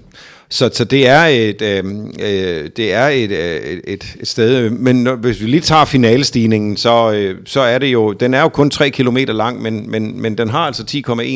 så, 0.49 0.69
så 0.73 0.83
det 0.83 1.07
er 1.07 1.25
et 1.25 1.61
øh, 1.61 1.85
øh 2.19 2.69
det 2.77 2.93
er 2.93 3.07
et, 3.07 3.31
øh, 3.31 3.61
et, 3.61 4.15
et 4.19 4.27
sted, 4.27 4.69
men 4.69 5.03
når, 5.03 5.15
hvis 5.15 5.41
vi 5.41 5.45
lige 5.45 5.61
tager 5.61 5.85
finalestigningen, 5.85 6.77
så, 6.77 7.11
øh, 7.11 7.37
så 7.45 7.61
er 7.61 7.77
det 7.77 7.87
jo, 7.87 8.13
den 8.13 8.33
er 8.33 8.41
jo 8.41 8.49
kun 8.49 8.69
3 8.69 8.89
km 8.89 9.17
lang, 9.17 9.61
men, 9.61 9.91
men, 9.91 10.21
men 10.21 10.37
den 10.37 10.49
har 10.49 10.59
altså 10.59 10.83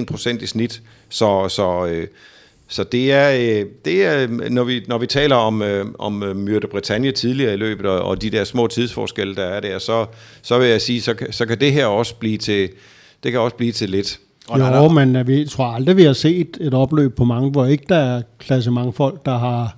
10,1 0.01 0.05
procent 0.05 0.41
i 0.41 0.47
snit, 0.47 0.81
så, 1.09 1.49
så, 1.49 1.85
øh, 1.85 2.07
så 2.67 2.83
det 2.83 3.11
er, 3.11 3.31
øh, 3.31 3.65
det 3.85 4.05
er 4.05 4.27
når, 4.49 4.63
vi, 4.63 4.85
når 4.87 4.97
vi 4.97 5.07
taler 5.07 5.35
om, 5.35 5.61
øh, 5.61 5.85
om 5.99 6.23
øh, 6.23 6.35
Myrte 6.35 6.67
Bretagne 6.67 7.11
tidligere 7.11 7.53
i 7.53 7.57
løbet, 7.57 7.85
og, 7.85 8.01
og 8.01 8.21
de 8.21 8.29
der 8.29 8.43
små 8.43 8.67
tidsforskelle, 8.67 9.35
der 9.35 9.45
er 9.45 9.59
der, 9.59 9.79
så, 9.79 10.05
så 10.41 10.59
vil 10.59 10.67
jeg 10.67 10.81
sige, 10.81 11.01
så, 11.01 11.15
så 11.31 11.45
kan 11.45 11.59
det 11.59 11.71
her 11.71 11.85
også 11.85 12.15
blive 12.15 12.37
til, 12.37 12.69
det 13.23 13.31
kan 13.31 13.41
også 13.41 13.55
blive 13.55 13.71
til 13.71 13.89
lidt. 13.89 14.19
Og 14.49 14.59
jo, 14.59 14.65
der, 14.65 14.89
men 14.89 15.27
vi 15.27 15.45
tror 15.45 15.65
aldrig, 15.65 15.97
vi 15.97 16.03
har 16.03 16.13
set 16.13 16.57
et 16.61 16.73
opløb 16.73 17.15
på 17.15 17.23
mange, 17.23 17.51
hvor 17.51 17.65
ikke 17.65 17.85
der 17.89 17.95
er 17.95 18.21
klasse 18.39 18.71
mange 18.71 18.93
folk, 18.93 19.25
der 19.25 19.37
har, 19.37 19.75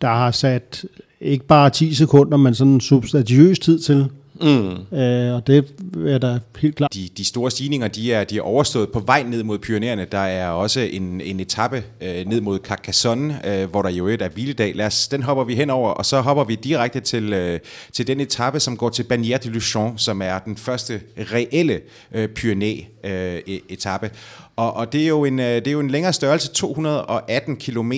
der 0.00 0.08
har 0.08 0.30
sat 0.30 0.84
ikke 1.20 1.46
bare 1.46 1.70
10 1.70 1.94
sekunder, 1.94 2.36
men 2.36 2.54
sådan 2.54 2.72
en 2.72 2.80
substantiøs 2.80 3.58
tid 3.58 3.78
til. 3.78 4.06
Mm. 4.40 4.98
Øh, 4.98 5.34
og 5.34 5.46
det 5.46 5.74
er 6.06 6.18
der 6.18 6.38
helt 6.58 6.76
klart. 6.76 6.94
De, 6.94 7.08
de 7.16 7.24
store 7.24 7.50
stigninger, 7.50 7.88
de 7.88 8.12
er, 8.12 8.24
de 8.24 8.38
er 8.38 8.42
overstået 8.42 8.88
på 8.92 9.00
vej 9.00 9.22
ned 9.22 9.42
mod 9.42 9.58
Pyreneerne. 9.58 10.06
Der 10.12 10.18
er 10.18 10.48
også 10.48 10.80
en, 10.80 11.20
en 11.20 11.40
etape 11.40 11.84
øh, 12.00 12.26
ned 12.26 12.40
mod 12.40 12.58
Carcassonne, 12.58 13.40
øh, 13.46 13.70
hvor 13.70 13.82
der 13.82 13.90
jo 13.90 14.06
et 14.06 14.22
er 14.22 14.28
hviledag. 14.28 14.74
Lad 14.74 14.86
os, 14.86 15.08
den 15.08 15.22
hopper 15.22 15.44
vi 15.44 15.54
henover, 15.54 15.90
og 15.90 16.06
så 16.06 16.20
hopper 16.20 16.44
vi 16.44 16.54
direkte 16.54 17.00
til, 17.00 17.32
øh, 17.32 17.60
til 17.92 18.06
den 18.06 18.20
etape, 18.20 18.60
som 18.60 18.76
går 18.76 18.88
til 18.88 19.02
Bagnères 19.12 19.38
de 19.38 19.48
Luchon, 19.48 19.98
som 19.98 20.22
er 20.22 20.38
den 20.38 20.56
første 20.56 21.00
reelle 21.16 21.80
øh, 22.12 22.28
Pyrenæ-etape. 22.28 24.06
Øh, 24.06 24.12
og, 24.58 24.76
og 24.76 24.92
det, 24.92 25.02
er 25.02 25.08
jo 25.08 25.24
en, 25.24 25.38
øh, 25.38 25.54
det 25.54 25.66
er 25.66 25.72
jo 25.72 25.80
en 25.80 25.90
længere 25.90 26.12
størrelse, 26.12 26.48
218 26.48 27.56
km, 27.56 27.92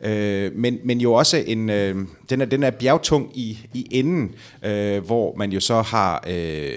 øh, 0.00 0.52
men, 0.54 0.78
men 0.84 1.00
jo 1.00 1.12
også 1.12 1.36
en, 1.46 1.70
øh, 1.70 1.96
den, 2.30 2.40
er, 2.40 2.44
den 2.44 2.62
er 2.62 2.70
bjergtung 2.70 3.30
i, 3.34 3.58
i 3.74 3.86
enden, 3.90 4.34
øh, 4.64 5.04
hvor 5.04 5.36
man 5.36 5.52
jo 5.52 5.60
så 5.60 5.82
har... 5.82 6.24
Øh, 6.28 6.72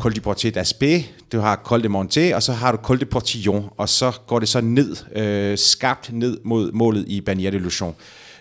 Col 0.00 0.14
de 0.14 0.20
Portier 0.20 0.50
d'Aspé, 0.56 1.04
du 1.32 1.38
har 1.38 1.60
Col 1.64 1.82
de 1.82 1.88
Monte, 1.88 2.36
og 2.36 2.42
så 2.42 2.52
har 2.52 2.72
du 2.72 2.78
Col 2.78 3.00
de 3.00 3.04
Portillon, 3.04 3.70
og 3.76 3.88
så 3.88 4.12
går 4.26 4.38
det 4.38 4.48
så 4.48 4.60
ned, 4.60 4.96
øh, 5.16 5.58
skabt 5.58 6.12
ned 6.12 6.38
mod 6.44 6.72
målet 6.72 7.04
i 7.08 7.22
Bagnères 7.28 7.50
de 7.50 7.58
Luchon. 7.58 7.94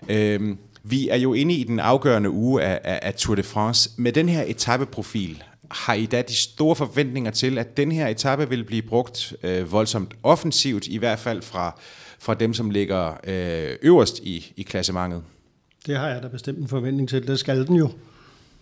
Øh, 0.10 0.56
vi 0.84 1.10
er 1.10 1.18
jo 1.18 1.34
inde 1.34 1.54
i 1.54 1.64
den 1.64 1.80
afgørende 1.80 2.30
uge 2.30 2.64
af, 2.64 2.80
af, 2.84 3.00
af 3.02 3.14
Tour 3.14 3.36
de 3.36 3.44
France. 3.44 3.90
Med 3.98 4.12
den 4.12 4.30
her 4.30 4.44
etappeprofil, 4.48 5.44
har 5.72 5.94
I 5.94 6.06
da 6.06 6.22
de 6.22 6.36
store 6.36 6.76
forventninger 6.76 7.32
til, 7.32 7.58
at 7.58 7.78
den 7.78 7.92
her 7.92 8.08
etape 8.08 8.50
vil 8.50 8.64
blive 8.64 8.82
brugt 8.82 9.34
øh, 9.44 9.72
voldsomt 9.72 10.14
offensivt, 10.24 10.88
i 10.88 10.98
hvert 10.98 11.20
fald 11.20 11.42
fra, 11.42 11.80
fra 12.20 12.34
dem, 12.34 12.54
som 12.54 12.70
ligger 12.70 13.14
øh, 13.28 13.76
øverst 13.82 14.20
i, 14.20 14.54
i 14.58 14.62
klassementet? 14.62 15.22
Det 15.88 15.98
har 15.98 16.08
jeg 16.08 16.24
da 16.24 16.28
bestemt 16.28 16.58
en 16.58 16.68
forventning 16.68 17.10
til. 17.10 17.28
Det 17.28 17.40
skal 17.40 17.68
den 17.68 17.76
jo. 17.76 17.90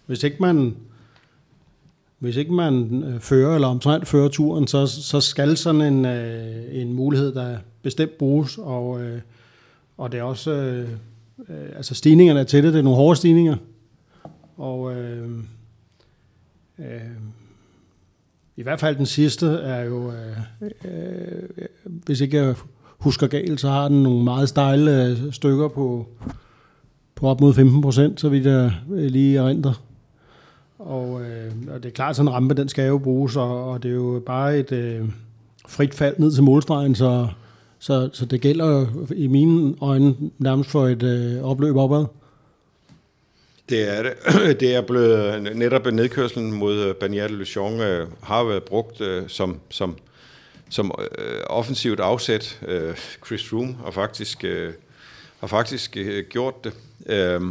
Hvis 0.06 0.24
ikke 0.24 0.38
man, 0.40 0.76
hvis 2.20 2.36
ikke 2.36 2.54
man 2.54 3.04
øh, 3.04 3.20
fører, 3.20 3.56
eller 3.56 3.68
omtrent 3.68 4.08
fører 4.08 4.30
turen, 4.30 4.68
så, 4.68 4.88
så 4.88 5.22
skal 5.22 5.58
sådan 5.58 5.82
en, 5.82 6.06
øh, 6.06 6.82
en 6.82 6.94
mulighed, 6.94 7.34
der 7.34 7.58
bestemt 7.82 8.18
bruges, 8.18 8.58
og, 8.58 9.02
øh, 9.02 9.22
og 9.98 10.12
det 10.12 10.20
er 10.20 10.24
også, 10.24 10.52
øh, 10.52 10.90
øh, 11.50 11.70
altså 11.76 11.96
stigningerne 11.96 12.44
til 12.44 12.64
det, 12.64 12.74
det 12.74 12.80
er 12.80 12.84
nogle 12.84 12.98
hårde 12.98 13.16
stigninger, 13.16 13.56
og 14.58 14.96
øh, 14.96 15.30
Øh, 16.80 17.02
I 18.56 18.64
hvert 18.64 18.80
fald 18.80 18.96
den 18.96 19.06
sidste 19.06 19.48
er 19.48 19.84
jo, 19.84 20.12
øh, 20.12 20.38
øh, 20.86 21.68
hvis 21.86 22.22
ikke 22.22 22.38
jeg 22.38 22.56
husker 22.98 23.28
galt, 23.28 23.60
så 23.62 23.70
har 23.70 23.88
den 23.88 24.04
nogle 24.04 24.24
meget 24.24 24.50
stejle 24.50 25.06
øh, 25.06 25.34
stykker 25.34 25.68
på, 25.68 26.08
på 27.16 27.28
op 27.28 27.42
mod 27.42 27.54
15 27.54 27.82
procent, 27.82 28.20
så 28.20 28.30
vidt 28.30 28.46
jeg 28.46 28.72
øh, 28.92 29.06
lige 29.06 29.38
erindrer. 29.38 29.84
Og, 30.80 31.22
øh, 31.22 31.52
og 31.74 31.84
det 31.84 31.90
er 31.90 31.94
klart, 31.94 32.10
at 32.10 32.16
sådan 32.16 32.28
en 32.28 32.34
rampe, 32.34 32.54
den 32.54 32.70
skal 32.70 32.88
jo 32.88 32.98
bruges, 32.98 33.36
og, 33.36 33.72
og 33.72 33.84
det 33.84 33.92
er 33.92 33.96
jo 33.96 34.24
bare 34.26 34.60
et 34.60 34.72
øh, 34.72 35.10
frit 35.68 35.94
fald 35.94 36.16
ned 36.18 36.32
til 36.32 36.44
målstregen, 36.44 36.96
så, 36.96 37.28
så, 37.80 38.10
så 38.14 38.26
det 38.26 38.42
gælder 38.42 38.86
i 39.16 39.28
mine 39.28 39.76
øjne 39.82 40.16
nærmest 40.38 40.70
for 40.70 40.88
et 40.88 41.04
øh, 41.04 41.44
opløb 41.44 41.76
opad. 41.76 42.06
Det 43.70 43.98
er 43.98 44.04
det. 44.04 44.14
Det 44.60 44.76
er 44.76 44.82
blevet 44.82 45.56
netop 45.56 45.94
nedkørslen 45.94 46.52
mod 46.52 46.76
øh, 46.76 46.96
Bagnères 47.04 47.28
de 47.28 47.82
øh, 47.82 48.08
har 48.24 48.44
været 48.44 48.64
brugt 48.64 49.02
øh, 49.02 49.24
som, 49.28 49.60
som, 49.70 49.98
som 50.70 50.92
øh, 51.18 51.42
offensivt 51.46 52.00
afsæt. 52.00 52.60
Øh, 52.68 52.96
Chris 53.26 53.54
Room 53.54 53.76
har 53.84 53.92
faktisk, 53.92 54.44
øh, 54.44 54.74
har 55.40 55.48
faktisk 55.48 55.98
øh, 55.98 56.26
gjort 56.30 56.64
det. 56.64 56.74
Øh, 57.06 57.42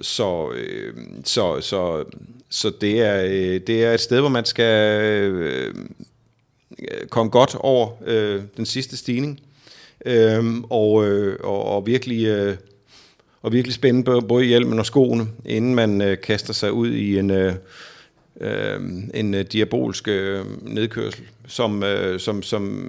så, 0.00 0.50
øh, 0.54 0.94
så, 1.24 1.60
så, 1.60 2.04
så 2.50 2.72
det, 2.80 3.00
er, 3.00 3.24
øh, 3.24 3.60
det 3.66 3.84
er 3.84 3.94
et 3.94 4.00
sted, 4.00 4.20
hvor 4.20 4.28
man 4.28 4.44
skal 4.44 5.02
øh, 5.02 5.66
øh 5.66 5.74
komme 7.10 7.30
godt 7.30 7.54
over 7.54 7.90
øh, 8.06 8.42
den 8.56 8.66
sidste 8.66 8.96
stigning. 8.96 9.40
Øh, 10.06 10.54
og, 10.70 11.06
øh, 11.06 11.38
og, 11.42 11.64
og 11.64 11.86
virkelig... 11.86 12.26
Øh, 12.26 12.56
og 13.42 13.52
virkelig 13.52 13.74
spænde 13.74 14.22
både 14.28 14.44
hjelmen 14.44 14.78
og 14.78 14.86
skoene, 14.86 15.26
inden 15.44 15.74
man 15.74 16.02
øh, 16.02 16.20
kaster 16.20 16.52
sig 16.52 16.72
ud 16.72 16.90
i 16.90 17.18
en, 17.18 17.30
øh, 17.30 17.54
øh, 18.40 18.80
en 19.14 19.34
øh, 19.34 19.44
diabolsk 19.52 20.08
øh, 20.08 20.44
nedkørsel, 20.62 21.24
som, 21.46 21.82
øh, 21.82 22.20
som, 22.20 22.42
som, 22.42 22.86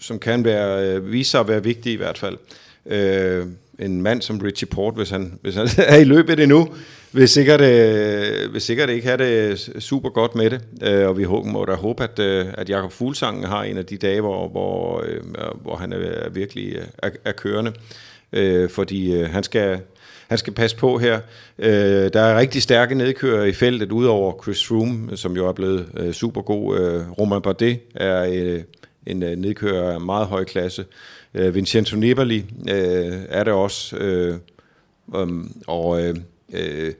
som 0.00 0.18
kan 0.18 0.44
være, 0.44 0.88
øh, 0.88 1.12
vise 1.12 1.30
sig 1.30 1.40
at 1.40 1.48
være 1.48 1.64
vigtig 1.64 1.92
i 1.92 1.96
hvert 1.96 2.18
fald. 2.18 2.38
Øh, 2.86 3.46
en 3.78 4.02
mand 4.02 4.22
som 4.22 4.38
Richie 4.38 4.66
Port, 4.66 4.94
hvis 4.94 5.10
han, 5.10 5.38
hvis 5.42 5.54
han 5.54 5.68
er 5.88 5.96
i 5.96 6.04
løbet 6.04 6.40
endnu, 6.40 6.68
vil 7.12 7.28
sikkert, 7.28 7.60
øh, 7.60 8.52
vil 8.52 8.60
sikkert 8.60 8.90
ikke 8.90 9.06
have 9.06 9.18
det 9.18 9.58
super 9.78 10.08
godt 10.08 10.34
med 10.34 10.50
det. 10.50 10.60
Øh, 10.82 11.08
og 11.08 11.18
vi 11.18 11.22
håber, 11.22 11.48
må 11.48 11.64
da 11.64 11.74
håbe, 11.74 12.02
at, 12.02 12.18
øh, 12.18 12.46
at 12.54 12.68
Jakob 12.68 12.92
Fuglsang 12.92 13.48
har 13.48 13.62
en 13.62 13.78
af 13.78 13.86
de 13.86 13.96
dage, 13.96 14.20
hvor, 14.20 14.48
hvor, 14.48 15.04
øh, 15.06 15.20
hvor 15.62 15.76
han 15.76 15.92
er 15.92 16.28
virkelig 16.28 16.74
øh, 16.76 16.84
er, 17.02 17.10
er 17.24 17.32
kørende. 17.32 17.70
Øh, 17.70 18.11
Øh, 18.32 18.70
fordi 18.70 19.14
øh, 19.14 19.30
han 19.30 19.42
skal 19.42 19.80
han 20.28 20.38
skal 20.38 20.52
passe 20.52 20.76
på 20.76 20.98
her. 20.98 21.20
Øh, 21.58 22.12
der 22.12 22.20
er 22.20 22.38
rigtig 22.38 22.62
stærke 22.62 22.94
nedkører 22.94 23.44
i 23.44 23.52
feltet, 23.52 23.92
udover 23.92 24.42
Chris 24.42 24.66
Froome, 24.66 25.16
som 25.16 25.36
jo 25.36 25.48
er 25.48 25.52
blevet 25.52 25.88
øh, 25.96 26.12
super 26.12 26.42
god. 26.42 26.78
Øh, 26.78 27.10
Romain 27.10 27.42
Bardet 27.42 27.78
er 27.94 28.24
øh, 28.32 28.62
en 29.06 29.22
øh, 29.22 29.36
nedkører 29.36 29.92
af 29.92 30.00
meget 30.00 30.26
høj 30.26 30.44
klasse. 30.44 30.84
Øh, 31.34 31.54
Vincenzo 31.54 31.96
Nibali 31.96 32.44
øh, 32.70 33.12
er 33.28 33.44
det 33.44 33.52
også. 33.52 33.96
Øh, 33.96 34.36
um, 35.06 35.62
og 35.66 36.02
øh, 36.02 36.16
øh, 36.52 36.92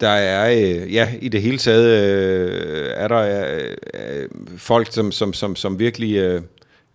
der 0.00 0.08
er, 0.08 0.50
øh, 0.50 0.94
ja, 0.94 1.08
i 1.20 1.28
det 1.28 1.42
hele 1.42 1.58
taget 1.58 1.86
øh, 1.86 2.90
er 2.94 3.08
der 3.08 3.54
øh, 3.54 3.76
øh 3.94 4.28
folk, 4.56 4.92
som, 4.92 5.12
som, 5.12 5.32
som, 5.32 5.56
som 5.56 5.78
virkelig 5.78 6.16
øh, 6.16 6.42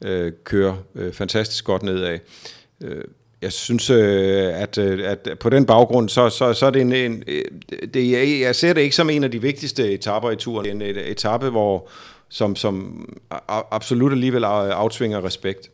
øh, 0.05 0.31
kører 0.43 0.75
øh, 0.95 1.13
fantastisk 1.13 1.65
godt 1.65 1.83
nedad. 1.83 2.19
Øh, 2.81 3.03
jeg 3.45 3.53
synes, 3.53 3.89
øh, 3.89 4.61
at, 4.61 4.77
øh, 4.77 5.11
at 5.11 5.29
på 5.39 5.49
den 5.49 5.65
baggrund, 5.65 6.09
så, 6.09 6.29
så, 6.29 6.53
så 6.53 6.65
er 6.65 6.69
det 6.69 6.81
en, 6.81 6.93
en 6.93 7.23
det, 7.93 8.11
jeg, 8.11 8.39
jeg 8.41 8.55
ser 8.55 8.73
det 8.73 8.81
ikke 8.81 8.95
som 8.95 9.09
en 9.09 9.23
af 9.23 9.31
de 9.31 9.41
vigtigste 9.41 9.91
etapper 9.91 10.31
i 10.31 10.35
turen. 10.35 10.81
En 10.81 10.81
etape, 10.81 11.49
hvor, 11.49 11.89
som, 12.29 12.55
som 12.55 13.05
absolut 13.71 14.11
alligevel 14.11 14.43
aftvinger 14.43 15.25
respekt. 15.25 15.69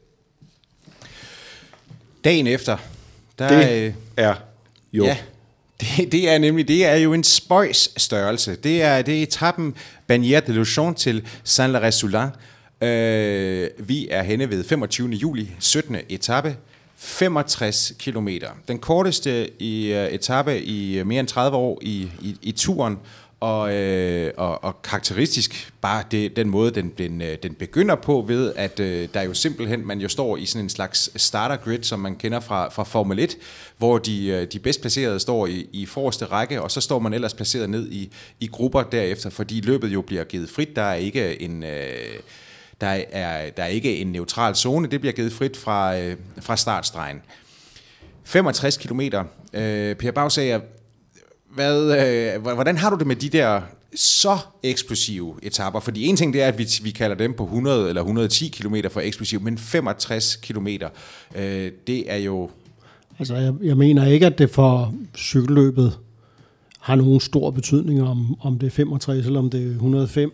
Dagen 2.24 2.48
efter, 2.48 2.78
der 3.40 3.66
det 3.66 3.96
er 4.18 4.36
jo... 4.94 5.06
Ja, 5.06 5.18
det, 5.82 6.12
det 6.12 6.30
er 6.30 6.38
nemlig 6.38 6.68
det 6.68 6.86
er 6.86 6.96
jo 6.96 7.14
en 7.14 7.24
spøjs 7.24 7.94
størrelse. 7.98 8.56
Det 8.56 8.82
er, 8.82 9.02
det 9.02 9.20
er 9.20 9.24
etappen 9.24 9.76
Bagnères 10.12 10.48
de 10.48 10.54
Luchon 10.54 10.96
til 10.96 11.26
Saint-Laurent-Soulin. 11.44 12.30
Øh, 12.88 13.70
vi 13.78 14.08
er 14.12 14.24
henne 14.24 14.50
ved 14.50 14.64
25. 14.64 15.10
juli, 15.10 15.52
17. 15.60 15.98
etape. 16.10 16.56
65 17.04 17.94
km. 18.00 18.28
Den 18.68 18.80
korteste 18.80 19.62
i 19.62 19.92
uh, 19.92 20.14
etape 20.14 20.62
i 20.62 21.02
uh, 21.02 21.08
mere 21.08 21.20
end 21.20 21.28
30 21.28 21.58
år 21.58 21.80
i, 21.82 22.12
i, 22.22 22.38
i 22.42 22.52
turen, 22.52 22.98
og, 23.42 23.74
øh, 23.74 24.34
og, 24.38 24.64
og 24.64 24.82
karakteristisk 24.82 25.74
bare 25.82 26.04
det, 26.12 26.36
den 26.36 26.50
måde, 26.50 26.72
den, 26.72 26.90
den, 26.98 27.22
øh, 27.22 27.38
den 27.44 27.54
begynder 27.54 27.96
på 27.96 28.26
ved, 28.28 28.54
at 28.56 28.80
øh, 28.80 29.10
der 29.14 29.22
jo 29.22 29.34
simpelthen, 29.34 29.88
man 29.88 30.00
jo 30.00 30.08
står 30.08 30.38
i 30.38 30.46
sådan 30.46 30.66
en 30.66 30.70
slags 30.70 31.22
starter 31.22 31.56
grid, 31.56 31.84
som 31.84 32.00
man 32.00 32.16
kender 32.16 32.40
fra, 32.40 32.70
fra 32.70 32.84
Formel 32.84 33.20
1, 33.20 33.38
hvor 33.78 33.98
de, 33.98 34.46
de 34.46 34.60
bedst 34.60 34.82
placerede 34.82 35.20
står 35.20 35.48
i, 35.48 35.68
i 35.74 35.86
forreste 35.86 36.26
række, 36.26 36.62
og 36.62 36.72
så 36.72 36.82
står 36.82 37.00
man 37.00 37.14
ellers 37.14 37.34
placeret 37.34 37.70
ned 37.70 37.92
i, 37.92 38.12
i 38.40 38.48
grupper 38.48 38.84
derefter, 38.84 39.30
fordi 39.30 39.62
løbet 39.62 39.94
jo 39.94 40.02
bliver 40.02 40.24
givet 40.24 40.50
frit. 40.50 40.76
Der 40.76 40.82
er 40.82 40.96
ikke 40.96 41.42
en... 41.42 41.64
Øh, 41.64 42.20
der 42.82 42.88
er, 43.12 43.50
der 43.50 43.64
er 43.64 43.68
ikke 43.68 43.98
en 43.98 44.08
neutral 44.08 44.56
zone, 44.56 44.88
det 44.88 45.00
bliver 45.00 45.14
givet 45.14 45.34
frit 45.34 45.58
fra, 45.58 46.00
øh, 46.00 46.16
fra 46.40 46.58
startstregen. 46.58 47.22
65 48.24 48.78
kilometer. 48.78 49.24
Øh, 49.54 49.96
Per 49.96 50.12
Bagsager, 50.12 50.60
hvad, 51.56 51.98
øh, 52.36 52.42
hvordan 52.42 52.78
har 52.78 52.90
du 52.90 52.98
det 52.98 53.08
med 53.08 53.16
de 53.16 53.30
der 53.30 53.62
så 53.96 54.38
eksplosive 54.64 55.36
etapper? 55.44 55.80
Fordi 55.80 56.06
en 56.06 56.16
ting 56.16 56.34
det 56.34 56.42
er, 56.42 56.48
at 56.48 56.58
vi, 56.58 56.68
vi 56.84 56.92
kalder 56.92 57.16
dem 57.16 57.34
på 57.34 57.44
100 57.44 57.90
eller 57.90 58.02
110 58.02 58.48
km 58.48 58.76
for 58.92 59.00
eksplosiv, 59.00 59.42
men 59.42 59.58
65 59.58 60.36
km, 60.36 60.68
øh, 61.36 61.72
det 61.88 62.12
er 62.12 62.18
jo... 62.18 62.50
Altså, 63.20 63.36
jeg, 63.36 63.54
jeg 63.62 63.78
mener 63.78 64.06
ikke, 64.08 64.26
at 64.26 64.38
det 64.38 64.50
for 64.50 64.94
cykelløbet 65.18 66.00
har 66.80 66.96
nogen 66.96 67.20
stor 67.20 67.52
betydning, 67.52 68.04
om, 68.04 68.36
om 68.42 68.60
det 68.60 68.68
er 68.68 68.72
65 68.72 69.26
eller 69.26 69.40
om 69.40 69.50
det 69.50 69.62
er 69.64 69.70
105. 69.72 70.32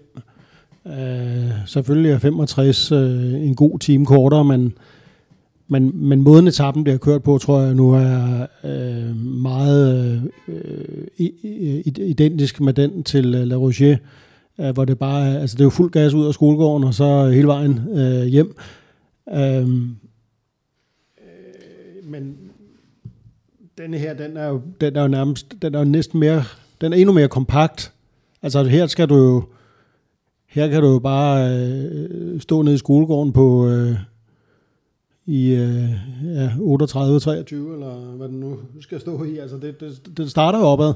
Øh, 0.87 1.51
selvfølgelig 1.65 2.11
er 2.11 2.19
65 2.19 2.91
øh, 2.91 3.33
en 3.33 3.55
god 3.55 3.79
time 3.79 4.05
kortere, 4.05 4.45
men, 4.45 4.73
men, 5.67 5.91
men 5.93 6.21
måden 6.21 6.47
etappen 6.47 6.83
bliver 6.83 6.97
kørt 6.97 7.23
på, 7.23 7.37
tror 7.37 7.61
jeg 7.61 7.73
nu 7.73 7.93
er 7.93 8.45
øh, 8.63 9.15
meget 9.15 10.21
øh, 10.47 11.27
identisk 11.97 12.61
med 12.61 12.73
den 12.73 13.03
til 13.03 13.35
øh, 13.35 13.47
La 13.47 13.55
Rocher, 13.55 13.97
øh, 14.59 14.69
hvor 14.69 14.85
det 14.85 14.99
bare 14.99 15.39
altså 15.39 15.55
det 15.55 15.61
er 15.61 15.65
jo 15.65 15.69
fuld 15.69 15.91
gas 15.91 16.13
ud 16.13 16.27
af 16.27 16.33
skolegården, 16.33 16.83
og 16.83 16.93
så 16.93 17.29
hele 17.29 17.47
vejen 17.47 17.81
øh, 17.93 18.23
hjem. 18.25 18.55
Øh, 19.33 19.67
men 22.03 22.37
denne 23.77 23.97
her, 23.97 24.13
den 24.13 24.37
er 24.37 24.47
jo, 24.47 24.61
den 24.81 24.95
er 24.95 25.01
jo 25.01 25.07
nærmest, 25.07 25.55
den 25.61 25.75
er 25.75 25.79
jo 25.79 25.85
næsten 25.85 26.19
mere, 26.19 26.43
den 26.81 26.93
er 26.93 26.97
endnu 26.97 27.13
mere 27.13 27.27
kompakt. 27.27 27.93
Altså 28.41 28.63
her 28.63 28.87
skal 28.87 29.09
du 29.09 29.15
jo, 29.15 29.43
her 30.47 30.67
kan 30.67 30.81
du 30.81 30.87
jo 30.91 30.99
bare 30.99 31.57
øh, 31.57 32.41
stå 32.41 32.61
nede 32.61 32.75
i 32.75 32.77
skolegården 32.77 33.33
på 33.33 33.67
øh, 33.67 33.95
i 35.25 35.49
øh, 35.49 35.89
ja, 36.23 36.47
38-23, 36.47 36.55
eller 36.55 38.15
hvad 38.17 38.27
den 38.27 38.39
nu 38.39 38.59
skal 38.81 38.99
stå 38.99 39.23
i. 39.23 39.37
Altså 39.37 39.57
det, 39.57 39.79
det, 39.79 40.17
det 40.17 40.31
starter 40.31 40.59
jo 40.59 40.65
opad. 40.65 40.93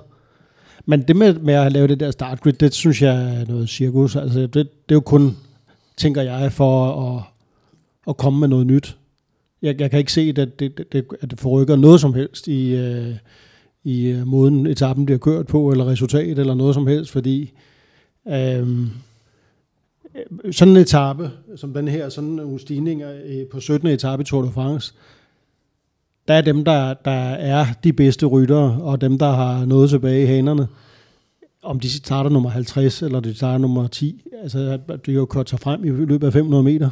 Men 0.86 1.02
det 1.02 1.16
med, 1.16 1.34
med 1.34 1.54
at 1.54 1.72
lave 1.72 1.88
det 1.88 2.00
der 2.00 2.12
startgrid, 2.12 2.54
det 2.54 2.74
synes 2.74 3.02
jeg 3.02 3.42
er 3.42 3.46
noget 3.46 3.70
cirkus. 3.70 4.16
Altså 4.16 4.40
det, 4.40 4.54
det 4.54 4.66
er 4.90 4.96
jo 4.96 5.00
kun, 5.00 5.38
tænker 5.98 6.22
jeg, 6.22 6.52
for 6.52 7.02
at, 7.08 7.24
at 8.08 8.18
komme 8.18 8.40
med 8.40 8.48
noget 8.48 8.68
nyt. 8.68 8.98
Jeg, 9.62 9.82
jeg 9.82 9.90
kan 9.90 10.00
ikke 10.00 10.14
se, 10.14 10.22
at 10.22 10.36
det, 10.36 10.60
det, 10.94 11.06
at 11.22 11.32
det 11.32 11.40
forrykker 11.40 11.76
noget 11.76 12.02
som 12.02 12.14
helst 12.14 12.48
i, 12.48 12.76
øh, 12.76 13.16
i 13.84 14.08
øh, 14.08 14.28
måden 14.28 14.68
etappen 14.68 15.06
bliver 15.06 15.20
kørt 15.20 15.48
på, 15.48 15.72
eller 15.72 15.88
resultat, 15.88 16.40
eller 16.40 16.54
noget 16.54 16.76
som 16.76 16.88
helst, 16.88 17.12
fordi 17.12 17.54
Øh, 18.28 18.68
Øh, 20.16 20.54
sådan 20.54 20.72
en 20.72 20.78
etape, 20.78 21.32
som 21.56 21.74
den 21.74 21.88
her, 21.88 22.10
sådan 22.10 22.30
nogle 22.30 22.60
stigninger 22.60 23.12
øh, 23.26 23.48
på 23.52 23.60
17. 23.60 23.88
etape 23.88 24.22
i 24.22 24.26
Tour 24.26 24.42
de 24.42 24.52
France, 24.52 24.94
der 26.28 26.34
er 26.34 26.42
dem, 26.42 26.66
der, 26.66 26.94
der 26.94 27.12
er 27.32 27.66
de 27.84 27.94
bedste 27.94 28.26
ryttere, 28.26 28.82
og 28.82 29.02
dem, 29.02 29.18
der 29.18 29.32
har 29.32 29.66
noget 29.66 29.90
tilbage 29.90 30.24
i 30.24 30.26
hanerne. 30.26 30.68
Om 31.64 31.80
de 31.80 31.90
starter 31.90 32.30
nummer 32.30 32.50
50, 32.50 33.02
eller 33.02 33.20
de 33.20 33.36
starter 33.36 33.58
nummer 33.58 33.88
10, 33.88 34.28
altså 34.44 34.80
de 35.06 35.12
har 35.12 35.20
jo 35.20 35.26
kørt 35.26 35.50
sig 35.50 35.60
frem 35.60 35.84
i 35.84 35.90
løbet 35.90 36.28
af 36.28 36.34
500 36.34 36.64
meter, 36.64 36.90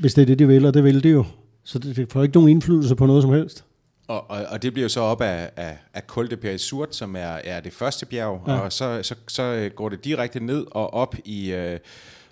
hvis 0.00 0.14
det 0.14 0.22
er 0.22 0.26
det, 0.26 0.38
de 0.38 0.46
vil, 0.46 0.66
og 0.66 0.74
det 0.74 0.84
vil 0.84 1.02
de 1.02 1.08
jo. 1.08 1.24
Så 1.64 1.78
det 1.78 2.12
får 2.12 2.22
ikke 2.22 2.34
nogen 2.36 2.48
indflydelse 2.48 2.96
på 2.96 3.06
noget 3.06 3.22
som 3.22 3.32
helst. 3.32 3.64
Og, 4.12 4.30
og, 4.30 4.44
og 4.48 4.62
det 4.62 4.72
bliver 4.72 4.84
jo 4.84 4.88
så 4.88 5.00
op 5.00 5.20
af, 5.20 5.50
af, 5.56 5.76
af 5.94 6.02
Col 6.06 6.30
de 6.30 6.36
Perisurt, 6.36 6.96
som 6.96 7.16
er, 7.16 7.38
er 7.44 7.60
det 7.60 7.72
første 7.72 8.06
bjerg, 8.06 8.40
ja. 8.46 8.52
og 8.52 8.72
så, 8.72 9.00
så, 9.02 9.14
så 9.28 9.70
går 9.74 9.88
det 9.88 10.04
direkte 10.04 10.40
ned 10.40 10.66
og 10.70 10.94
op 10.94 11.14
i 11.24 11.54
uh, 11.54 11.78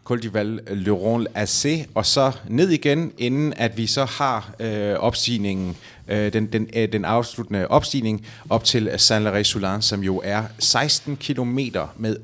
Col 0.04 0.22
de 0.22 0.34
Val 0.34 0.60
Le 0.70 0.90
Rond 0.90 1.26
AC, 1.34 1.66
og 1.94 2.06
så 2.06 2.32
ned 2.48 2.68
igen, 2.68 3.12
inden 3.18 3.52
at 3.56 3.76
vi 3.76 3.86
så 3.86 4.04
har 4.04 4.54
uh, 4.60 5.04
opstigningen, 5.04 5.76
uh, 6.08 6.16
den, 6.16 6.46
den, 6.46 6.68
uh, 6.76 6.82
den 6.92 7.04
afsluttende 7.04 7.68
opstigning 7.68 8.26
op 8.50 8.64
til 8.64 8.90
saint 8.96 9.24
larry 9.24 9.42
soulin 9.42 9.82
som 9.82 10.02
jo 10.02 10.20
er 10.24 10.42
16 10.58 11.16
km 11.16 11.58
med 11.96 12.16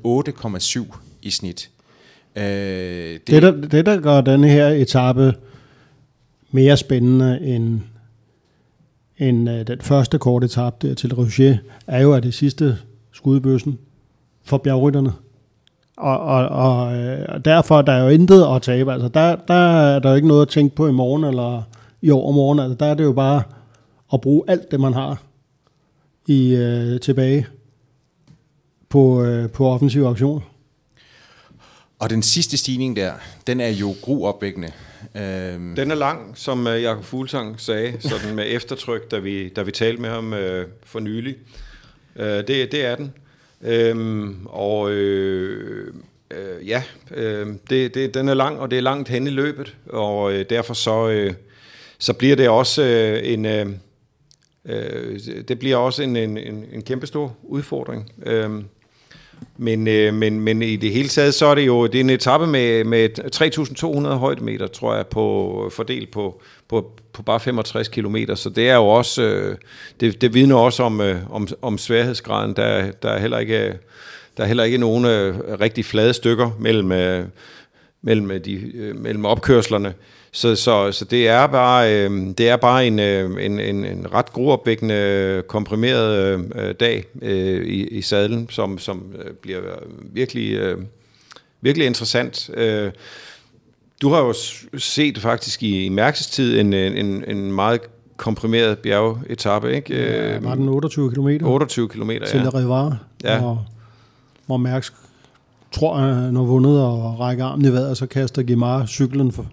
8,7 0.87 0.97
i 1.21 1.31
snit. 1.31 1.69
Uh, 2.35 2.41
det, 2.41 3.27
det, 3.27 3.41
der, 3.41 3.51
det, 3.51 3.85
der 3.85 4.01
gør 4.01 4.21
denne 4.21 4.49
her 4.49 4.67
etape 4.67 5.33
mere 6.51 6.77
spændende 6.77 7.39
end 7.41 7.81
end 9.17 9.49
uh, 9.49 9.55
øh, 9.55 9.67
den 9.67 9.81
første 9.81 10.17
korte 10.19 10.45
etap 10.45 10.81
der 10.81 10.93
til 10.93 11.15
Roger, 11.15 11.57
er 11.87 12.01
jo, 12.01 12.13
at 12.13 12.23
det 12.23 12.33
sidste 12.33 12.77
skudbøssen 13.11 13.77
for 14.43 14.57
bjergrytterne. 14.57 15.13
Og, 15.97 16.19
og, 16.19 16.47
og, 16.47 16.95
øh, 16.95 17.25
og 17.29 17.45
derfor 17.45 17.81
der 17.81 17.93
er 17.93 18.03
jo 18.03 18.09
intet 18.09 18.55
at 18.55 18.61
tabe. 18.61 18.93
Altså, 18.93 19.07
der, 19.07 19.35
der 19.35 19.53
er 19.53 19.99
der 19.99 20.09
jo 20.09 20.15
ikke 20.15 20.27
noget 20.27 20.41
at 20.41 20.47
tænke 20.47 20.75
på 20.75 20.87
i 20.87 20.91
morgen 20.91 21.23
eller 21.23 21.63
i 22.01 22.11
overmorgen. 22.11 22.59
Altså, 22.59 22.75
der 22.75 22.85
er 22.85 22.93
det 22.93 23.03
jo 23.03 23.13
bare 23.13 23.43
at 24.13 24.21
bruge 24.21 24.43
alt 24.47 24.71
det, 24.71 24.79
man 24.79 24.93
har 24.93 25.21
i 26.27 26.55
øh, 26.55 26.99
tilbage 26.99 27.47
på, 28.89 29.23
øh, 29.23 29.49
på 29.49 29.67
offensiv 29.67 30.03
aktion. 30.03 30.43
Og 31.99 32.09
den 32.09 32.23
sidste 32.23 32.57
stigning 32.57 32.95
der, 32.95 33.11
den 33.47 33.59
er 33.59 33.69
jo 33.69 33.93
gruopvækkende. 34.01 34.71
Øhm. 35.15 35.75
Den 35.75 35.91
er 35.91 35.95
lang, 35.95 36.37
som 36.37 36.67
øh, 36.67 36.81
Jakob 36.81 37.03
Fuglsang 37.03 37.59
sagde, 37.59 37.93
sådan 37.99 38.35
med 38.35 38.45
eftertryk, 38.55 39.11
da 39.11 39.19
vi, 39.19 39.49
da 39.49 39.61
vi 39.61 39.71
talte 39.71 40.01
med 40.01 40.09
ham 40.09 40.33
øh, 40.33 40.67
for 40.83 40.99
nylig. 40.99 41.35
Øh, 42.15 42.25
det, 42.25 42.47
det 42.47 42.85
er 42.85 42.95
den. 42.95 43.13
Øhm, 43.61 44.45
og 44.45 44.91
øh, 44.91 45.93
øh, 46.31 46.67
ja, 46.67 46.83
øh, 47.11 47.47
det, 47.69 47.95
det, 47.95 48.13
den 48.13 48.29
er 48.29 48.33
lang, 48.33 48.59
og 48.59 48.71
det 48.71 48.77
er 48.77 48.81
langt 48.81 49.09
hen 49.09 49.27
i 49.27 49.29
løbet, 49.29 49.75
og 49.89 50.33
øh, 50.33 50.45
derfor 50.49 50.73
så, 50.73 51.09
øh, 51.09 51.33
så 51.97 52.13
bliver 52.13 52.35
det 52.35 52.49
også 52.49 52.83
øh, 52.83 53.33
en... 53.33 53.45
Øh, 53.45 53.67
øh 54.65 55.19
det 55.47 55.59
bliver 55.59 55.77
også 55.77 56.03
en, 56.03 56.15
en, 56.15 56.37
en, 56.37 56.65
en 56.71 56.81
kæmpe 56.81 57.07
stor 57.07 57.35
udfordring. 57.43 58.11
Øh, 58.25 58.49
men, 59.57 59.87
øh, 59.87 60.13
men, 60.13 60.39
men 60.39 60.61
i 60.61 60.75
det 60.75 60.91
hele 60.91 61.09
taget, 61.09 61.33
så 61.33 61.45
er 61.45 61.55
det 61.55 61.65
jo 61.65 61.87
det 61.87 61.95
er 61.95 61.99
en 61.99 62.09
etape 62.09 62.47
med, 62.47 62.83
med 62.83 63.09
3.200 64.05 64.07
højdemeter, 64.07 64.67
tror 64.67 64.95
jeg, 64.95 65.07
på, 65.07 65.69
fordelt 65.73 66.11
på, 66.11 66.41
på, 66.69 66.91
på 67.13 67.23
bare 67.23 67.39
65 67.39 67.87
km. 67.87 68.15
Så 68.35 68.49
det 68.49 68.69
er 68.69 68.75
jo 68.75 68.87
også, 68.87 69.23
øh, 69.23 69.57
det, 69.99 70.21
det 70.21 70.33
vidner 70.33 70.55
også 70.55 70.83
om, 70.83 71.01
øh, 71.01 71.17
om, 71.29 71.47
om 71.61 71.77
sværhedsgraden. 71.77 72.55
Der, 72.55 72.91
der, 72.91 73.09
er 73.09 73.19
heller 73.19 73.37
ikke, 73.37 73.77
der 74.37 74.43
er 74.43 74.47
heller 74.47 74.63
ikke 74.63 74.77
nogen 74.77 75.05
øh, 75.05 75.35
rigtig 75.61 75.85
flade 75.85 76.13
stykker 76.13 76.49
mellem, 76.59 76.91
øh, 76.91 77.25
mellem, 78.01 78.31
øh, 78.31 78.45
de, 78.45 78.71
øh, 78.75 78.95
mellem 78.95 79.25
opkørslerne. 79.25 79.93
Så, 80.37 80.55
så, 80.55 80.91
så 80.91 81.05
det 81.05 81.27
er 81.27 81.47
bare, 81.47 81.93
øh, 81.93 82.11
det 82.37 82.49
er 82.49 82.57
bare 82.57 82.87
en, 82.87 82.99
øh, 82.99 83.45
en, 83.45 83.59
en, 83.59 83.85
en 83.85 84.13
ret 84.13 84.33
gruopvækkende, 84.33 85.43
komprimeret 85.47 86.39
øh, 86.55 86.75
dag 86.79 87.05
øh, 87.21 87.65
i, 87.65 87.87
i 87.87 88.01
sadlen, 88.01 88.47
som, 88.49 88.77
som 88.77 89.03
øh, 89.25 89.33
bliver 89.33 89.61
virkelig, 90.13 90.53
øh, 90.53 90.77
virkelig 91.61 91.87
interessant. 91.87 92.49
Øh, 92.53 92.91
du 94.01 94.09
har 94.09 94.19
jo 94.19 94.33
set 94.77 95.17
faktisk 95.17 95.63
i, 95.63 95.85
i 95.85 95.89
mærkestid 95.89 96.59
en, 96.59 96.73
en, 96.73 97.23
en 97.27 97.51
meget 97.51 97.81
komprimeret 98.17 98.79
bjergetappe, 98.79 99.75
ikke? 99.75 99.95
Ja, 99.95 100.39
var 100.39 100.55
den 100.55 100.69
28 100.69 101.11
km? 101.11 101.29
28 101.45 101.89
km, 101.89 102.11
ja. 102.11 102.25
Til 102.25 102.49
Rivare, 102.49 102.97
ja. 103.23 103.39
hvor, 103.39 103.65
hvor 104.45 104.57
Mærks 104.57 104.93
tror, 105.71 105.97
han 105.97 106.35
har 106.35 106.43
vundet 106.43 106.81
og 106.81 107.19
rækker 107.19 107.45
armen 107.45 107.65
i 107.65 107.73
vejret, 107.73 107.97
så 107.97 108.05
kaster 108.05 108.43
Gemar 108.43 108.85
cyklen 108.85 109.31
for, 109.31 109.45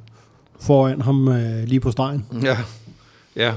foran 0.67 1.01
ham 1.01 1.29
øh, 1.29 1.65
lige 1.65 1.81
på 1.81 1.91
stregen. 1.91 2.27
Ja, 2.43 2.57
ja. 3.37 3.53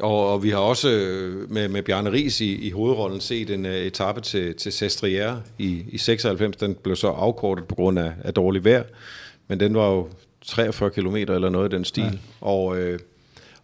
Og, 0.00 0.32
og 0.32 0.42
vi 0.42 0.50
har 0.50 0.58
også 0.58 0.90
øh, 0.90 1.50
med, 1.50 1.68
med 1.68 1.82
Bjarne 1.82 2.12
Ries 2.12 2.40
i, 2.40 2.54
i 2.54 2.70
hovedrollen 2.70 3.20
set 3.20 3.50
en 3.50 3.66
uh, 3.66 3.72
etape 3.72 4.20
til, 4.20 4.54
til 4.54 4.72
Sestriere 4.72 5.40
i, 5.58 5.84
i 5.88 5.98
96. 5.98 6.56
Den 6.56 6.74
blev 6.74 6.96
så 6.96 7.08
afkortet 7.08 7.64
på 7.64 7.74
grund 7.74 7.98
af, 7.98 8.12
af 8.24 8.34
dårlig 8.34 8.64
vejr, 8.64 8.82
men 9.48 9.60
den 9.60 9.74
var 9.74 9.88
jo 9.88 10.08
43 10.46 10.90
km 10.90 11.16
eller 11.16 11.48
noget 11.48 11.72
i 11.72 11.76
den 11.76 11.84
stil. 11.84 12.02
Ja. 12.02 12.10
Og, 12.40 12.78
øh, 12.78 12.98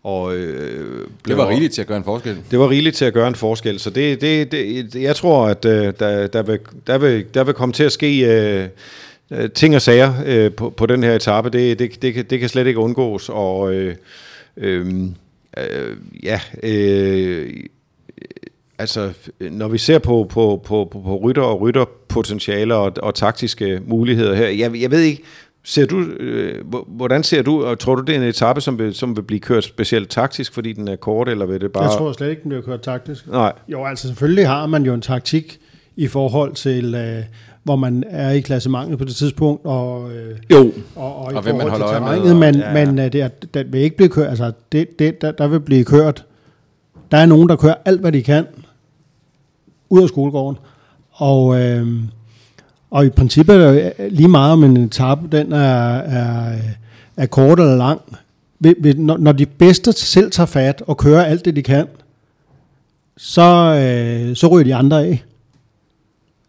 og, 0.03 0.37
øh, 0.37 1.07
det 1.27 1.37
var 1.37 1.49
rigeligt 1.49 1.75
til 1.75 1.81
at 1.81 1.87
gøre 1.87 1.99
en 1.99 2.05
forskel. 2.05 2.37
Det 2.51 2.59
var 2.59 2.71
rigeligt 2.71 2.97
til 2.97 3.05
at 3.05 3.13
gøre 3.13 3.29
en 3.29 3.35
forskel. 3.35 3.81
Så 3.81 3.91
det, 3.91 4.21
det, 4.21 4.53
det, 4.53 4.95
jeg 4.95 5.17
tror, 5.17 5.47
at 5.47 5.65
øh, 5.65 5.93
der, 5.99 6.27
der, 6.27 6.43
vil, 6.43 6.59
der, 6.87 6.99
vil, 6.99 7.27
der 7.35 7.45
vil 7.45 7.55
komme 7.55 7.73
til 7.73 7.85
at 7.85 7.93
ske... 7.93 8.21
Øh, 8.21 8.69
øh, 9.31 9.51
ting 9.51 9.75
og 9.75 9.83
sager 9.83 10.13
øh, 10.27 10.53
på, 10.53 10.71
på 10.71 10.87
den 10.87 11.03
her 11.03 11.15
etape. 11.15 11.51
Det, 11.51 11.79
det, 11.79 12.03
det, 12.03 12.15
kan, 12.15 12.25
det 12.31 12.41
kan 12.41 12.49
slet 12.49 12.67
ikke 12.67 12.81
undgås. 12.81 13.29
Og 13.29 13.75
øh, 13.75 13.97
øh, 14.57 14.87
øh, 15.59 15.97
ja, 16.23 16.41
øh, 16.63 17.53
altså 18.79 19.13
når 19.41 19.69
vi 19.69 19.79
ser 19.79 19.99
på, 19.99 20.27
på, 20.31 20.63
på, 20.65 20.89
på, 20.93 21.01
på 21.01 21.17
rytter 21.17 21.43
og 21.43 21.61
rytterpotentialer 21.61 22.75
og, 22.75 22.93
og 23.03 23.15
taktiske 23.15 23.83
muligheder 23.87 24.35
her, 24.35 24.49
jeg, 24.49 24.81
jeg 24.81 24.91
ved 24.91 25.01
ikke, 25.01 25.23
Ser 25.65 25.87
du, 25.87 26.01
øh, 26.01 26.65
hvordan 26.87 27.23
ser 27.23 27.43
du, 27.43 27.65
og 27.65 27.79
tror 27.79 27.95
du, 27.95 28.03
det 28.03 28.17
er 28.17 28.21
en 28.21 28.27
etape, 28.29 28.61
som 28.61 28.79
vil, 28.79 28.95
som 28.95 29.17
vil 29.17 29.23
blive 29.23 29.41
kørt 29.41 29.65
specielt 29.65 30.11
taktisk, 30.11 30.55
fordi 30.55 30.73
den 30.73 30.89
er 30.89 30.97
kort, 30.97 31.29
eller 31.29 31.47
vil 31.47 31.61
det 31.61 31.73
bare... 31.73 31.85
Jeg 31.85 31.93
tror 31.93 32.13
slet 32.13 32.31
ikke, 32.31 32.43
den 32.43 32.49
bliver 32.49 32.63
kørt 32.63 32.81
taktisk. 32.81 33.27
Nej. 33.27 33.53
Jo, 33.69 33.85
altså 33.85 34.09
selvfølgelig 34.09 34.47
har 34.47 34.67
man 34.67 34.85
jo 34.85 34.95
en 34.95 35.01
taktik 35.01 35.59
i 35.97 36.07
forhold 36.07 36.55
til, 36.55 36.95
øh, 36.95 37.23
hvor 37.69 37.77
man 37.77 38.05
er 38.11 38.31
i 38.31 38.41
klassementet 38.41 38.99
på 38.99 39.05
det 39.05 39.17
tidspunkt, 39.17 39.67
og, 39.67 40.13
øh, 40.13 40.37
jo. 40.53 40.73
og, 40.97 41.17
og, 41.17 41.35
og 41.35 41.43
hvem 41.43 41.55
man 41.55 41.69
holder 41.69 41.89
øje 41.89 42.21
med. 42.21 42.35
Men, 42.35 42.55
ja, 42.55 42.79
ja. 42.79 42.87
men 42.87 42.99
øh, 42.99 43.13
det, 43.13 43.23
er, 43.23 43.29
det 43.55 43.73
vil 43.73 43.81
ikke 43.81 43.97
blive 43.97 44.09
kørt, 44.09 44.29
altså 44.29 44.53
det, 44.73 44.99
det, 44.99 45.23
der, 45.23 45.31
der 45.31 45.49
vil 45.49 45.61
blive 45.61 45.85
kørt, 45.85 46.25
der 47.11 47.19
er 47.19 47.27
nogen, 47.27 47.49
der 47.49 47.57
kører 47.57 47.75
alt, 47.85 48.01
hvad 48.01 48.13
de 48.13 48.23
kan, 48.23 48.47
ud 49.89 50.03
af 50.03 50.09
skolegården, 50.09 50.59
og, 51.13 51.61
øh, 51.61 51.87
og 52.91 53.07
i 53.07 53.09
princippet 53.09 53.57
er 53.57 53.71
det 53.73 54.13
lige 54.13 54.29
meget 54.29 54.53
om 54.53 54.65
en 54.65 54.77
etape, 54.77 55.37
den 55.37 55.53
er, 55.53 55.97
er, 55.97 56.59
er 57.17 57.27
kort 57.27 57.61
eller 57.61 57.77
lang, 57.77 58.01
når, 58.97 59.17
når 59.17 59.33
de 59.33 59.47
bedste 59.47 59.93
selv 59.93 60.31
tager 60.31 60.47
fat 60.47 60.83
og 60.87 60.97
kører 60.97 61.25
alt 61.25 61.45
det, 61.45 61.57
de 61.57 61.63
kan, 61.63 61.87
så, 63.17 63.43
øh, 63.75 64.37
så 64.37 64.47
ryger 64.47 64.65
de 64.65 64.75
andre 64.75 65.07
af. 65.07 65.25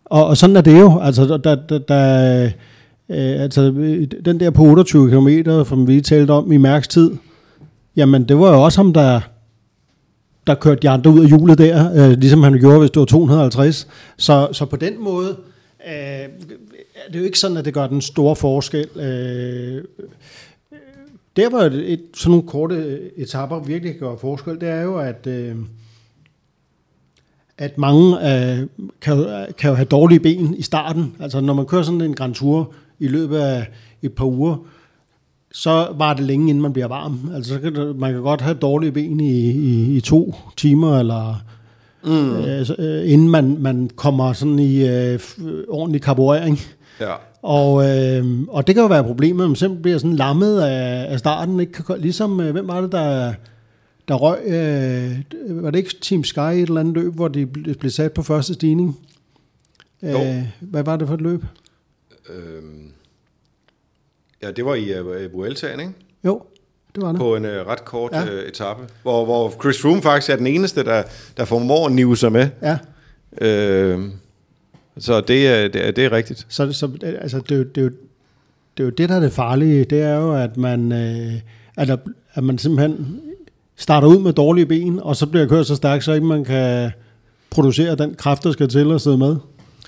Og, 0.09 0.25
og 0.25 0.37
sådan 0.37 0.55
er 0.55 0.61
det 0.61 0.79
jo. 0.79 0.99
Altså, 1.01 1.25
der, 1.25 1.55
der, 1.55 1.77
der, 1.79 2.43
øh, 3.09 3.41
altså 3.41 3.61
øh, 3.61 4.07
den 4.25 4.39
der 4.39 4.49
på 4.49 4.63
28 4.63 5.09
km, 5.09 5.29
som 5.65 5.87
vi 5.87 6.01
talte 6.01 6.31
om 6.31 6.51
i 6.51 6.57
mærkstid, 6.57 7.11
jamen 7.95 8.23
det 8.23 8.39
var 8.39 8.53
jo 8.53 8.63
også 8.63 8.79
ham, 8.79 8.93
der, 8.93 9.21
der 10.47 10.55
kørte 10.55 10.81
de 10.81 10.89
andre 10.89 11.11
ud 11.11 11.19
af 11.19 11.27
hjulet 11.27 11.57
der, 11.57 11.91
øh, 11.91 12.11
ligesom 12.11 12.43
han 12.43 12.59
gjorde, 12.59 12.79
hvis 12.79 12.91
det 12.91 12.99
var 12.99 13.05
250. 13.05 13.87
Så, 14.17 14.47
så 14.51 14.65
på 14.65 14.75
den 14.75 15.03
måde 15.03 15.37
øh, 15.87 16.29
det 17.13 17.19
jo 17.19 17.23
ikke 17.23 17.39
sådan, 17.39 17.57
at 17.57 17.65
det 17.65 17.73
gør 17.73 17.87
den 17.87 18.01
store 18.01 18.35
forskel. 18.35 18.87
Øh, 18.95 19.83
der 21.35 21.49
var 21.49 21.63
et, 21.63 22.01
sådan 22.13 22.31
nogle 22.31 22.47
korte 22.47 22.75
øh, 22.75 22.99
etapper 23.15 23.59
virkelig 23.59 23.95
gør 23.99 24.15
forskel, 24.15 24.61
det 24.61 24.69
er 24.69 24.81
jo, 24.81 24.97
at 24.97 25.27
øh, 25.27 25.55
at 27.59 27.77
mange 27.77 28.17
øh, 28.17 28.67
kan, 29.01 29.25
kan 29.57 29.69
jo 29.69 29.75
have 29.75 29.85
dårlige 29.85 30.19
ben 30.19 30.55
i 30.57 30.61
starten. 30.61 31.13
Altså 31.19 31.41
når 31.41 31.53
man 31.53 31.65
kører 31.65 31.81
sådan 31.81 32.01
en 32.01 32.13
Grand 32.13 32.33
Tour 32.35 32.71
i 32.99 33.07
løbet 33.07 33.37
af 33.37 33.67
et 34.01 34.13
par 34.13 34.25
uger, 34.25 34.55
så 35.51 35.87
var 35.97 36.13
det 36.13 36.23
længe, 36.23 36.49
inden 36.49 36.61
man 36.61 36.73
bliver 36.73 36.87
varm. 36.87 37.31
Altså 37.35 37.53
så 37.53 37.59
kan 37.59 37.95
man 37.95 38.13
kan 38.13 38.21
godt 38.21 38.41
have 38.41 38.53
dårlige 38.55 38.91
ben 38.91 39.19
i, 39.19 39.51
i, 39.51 39.95
i 39.97 40.01
to 40.01 40.35
timer, 40.57 40.99
eller 40.99 41.43
mm. 42.03 42.83
øh, 42.85 43.11
inden 43.11 43.29
man, 43.29 43.57
man 43.59 43.89
kommer 43.95 44.33
sådan 44.33 44.59
i 44.59 44.87
øh, 44.87 45.19
ordentlig 45.67 46.01
karburering. 46.01 46.59
Ja. 46.99 47.13
Og, 47.41 47.89
øh, 47.89 48.25
og 48.47 48.67
det 48.67 48.75
kan 48.75 48.81
jo 48.81 48.87
være 48.87 49.03
problemet, 49.03 49.43
at 49.43 49.49
man 49.49 49.55
simpelthen 49.55 49.81
bliver 49.81 49.97
sådan 49.97 50.15
lammet 50.15 50.59
af, 50.59 51.13
af 51.13 51.19
starten. 51.19 51.59
Ikke? 51.59 51.83
Ligesom, 51.97 52.41
øh, 52.41 52.51
hvem 52.51 52.67
var 52.67 52.81
det, 52.81 52.91
der 52.91 53.33
der 54.09 54.15
røg, 54.15 54.39
øh, 54.45 55.63
var 55.63 55.71
det 55.71 55.79
ikke 55.79 55.95
Team 56.01 56.23
Sky 56.23 56.39
et 56.39 56.61
eller 56.61 56.79
andet 56.79 56.93
løb, 56.93 57.13
hvor 57.13 57.27
de 57.27 57.45
blev 57.79 57.91
sat 57.91 58.13
på 58.13 58.23
første 58.23 58.53
stigning? 58.53 58.99
Øh, 60.03 60.43
hvad 60.59 60.83
var 60.83 60.97
det 60.97 61.07
for 61.07 61.15
et 61.15 61.21
løb? 61.21 61.43
Øhm, 62.29 62.91
ja, 64.43 64.51
det 64.51 64.65
var 64.65 64.75
i 64.75 64.99
uh, 64.99 65.33
Vueltaen, 65.33 65.79
ikke? 65.79 65.91
Jo, 66.25 66.41
det 66.95 67.03
var 67.03 67.11
det. 67.11 67.17
På 67.17 67.35
en 67.35 67.45
uh, 67.45 67.51
ret 67.51 67.85
kort 67.85 68.11
ja. 68.11 68.23
uh, 68.23 68.47
etape, 68.47 68.81
hvor, 69.01 69.25
hvor 69.25 69.53
Chris 69.61 69.81
Froome 69.81 70.01
faktisk 70.01 70.29
er 70.29 70.35
den 70.35 70.47
eneste, 70.47 70.83
der, 70.83 71.03
der 71.37 71.45
formår 71.45 71.85
at 71.85 71.91
nive 71.91 72.17
sig 72.17 72.31
med. 72.31 72.49
Ja. 72.61 72.77
Øhm, 73.41 74.11
så 74.97 75.21
det 75.21 75.47
er, 75.47 75.67
det, 75.67 75.87
er, 75.87 75.91
det 75.91 76.05
er 76.05 76.11
rigtigt. 76.11 76.45
Så, 76.49 76.73
så 76.73 76.89
altså, 77.03 77.39
det, 77.39 77.51
er 77.51 77.55
jo, 77.55 77.63
det, 77.63 77.77
er 77.77 77.81
jo, 77.81 77.91
det 78.77 78.83
er 78.83 78.83
jo 78.83 78.89
det, 78.89 79.09
der 79.09 79.15
er 79.15 79.19
det 79.19 79.33
farlige. 79.33 79.83
Det 79.83 80.01
er 80.01 80.15
jo, 80.15 80.35
at 80.35 80.57
man, 80.57 80.91
øh, 80.91 81.33
at, 81.77 81.99
at 82.33 82.43
man 82.43 82.57
simpelthen 82.57 83.21
starter 83.79 84.07
ud 84.07 84.19
med 84.19 84.33
dårlige 84.33 84.65
ben, 84.65 84.99
og 84.99 85.15
så 85.15 85.25
bliver 85.25 85.47
kørt 85.47 85.67
så 85.67 85.75
stærkt, 85.75 86.03
så 86.03 86.13
ikke 86.13 86.25
man 86.25 86.45
kan 86.45 86.91
producere 87.49 87.95
den 87.95 88.15
kraft, 88.15 88.43
der 88.43 88.51
skal 88.51 88.69
til 88.69 88.91
at 88.91 89.01
sidde 89.01 89.17
med. 89.17 89.35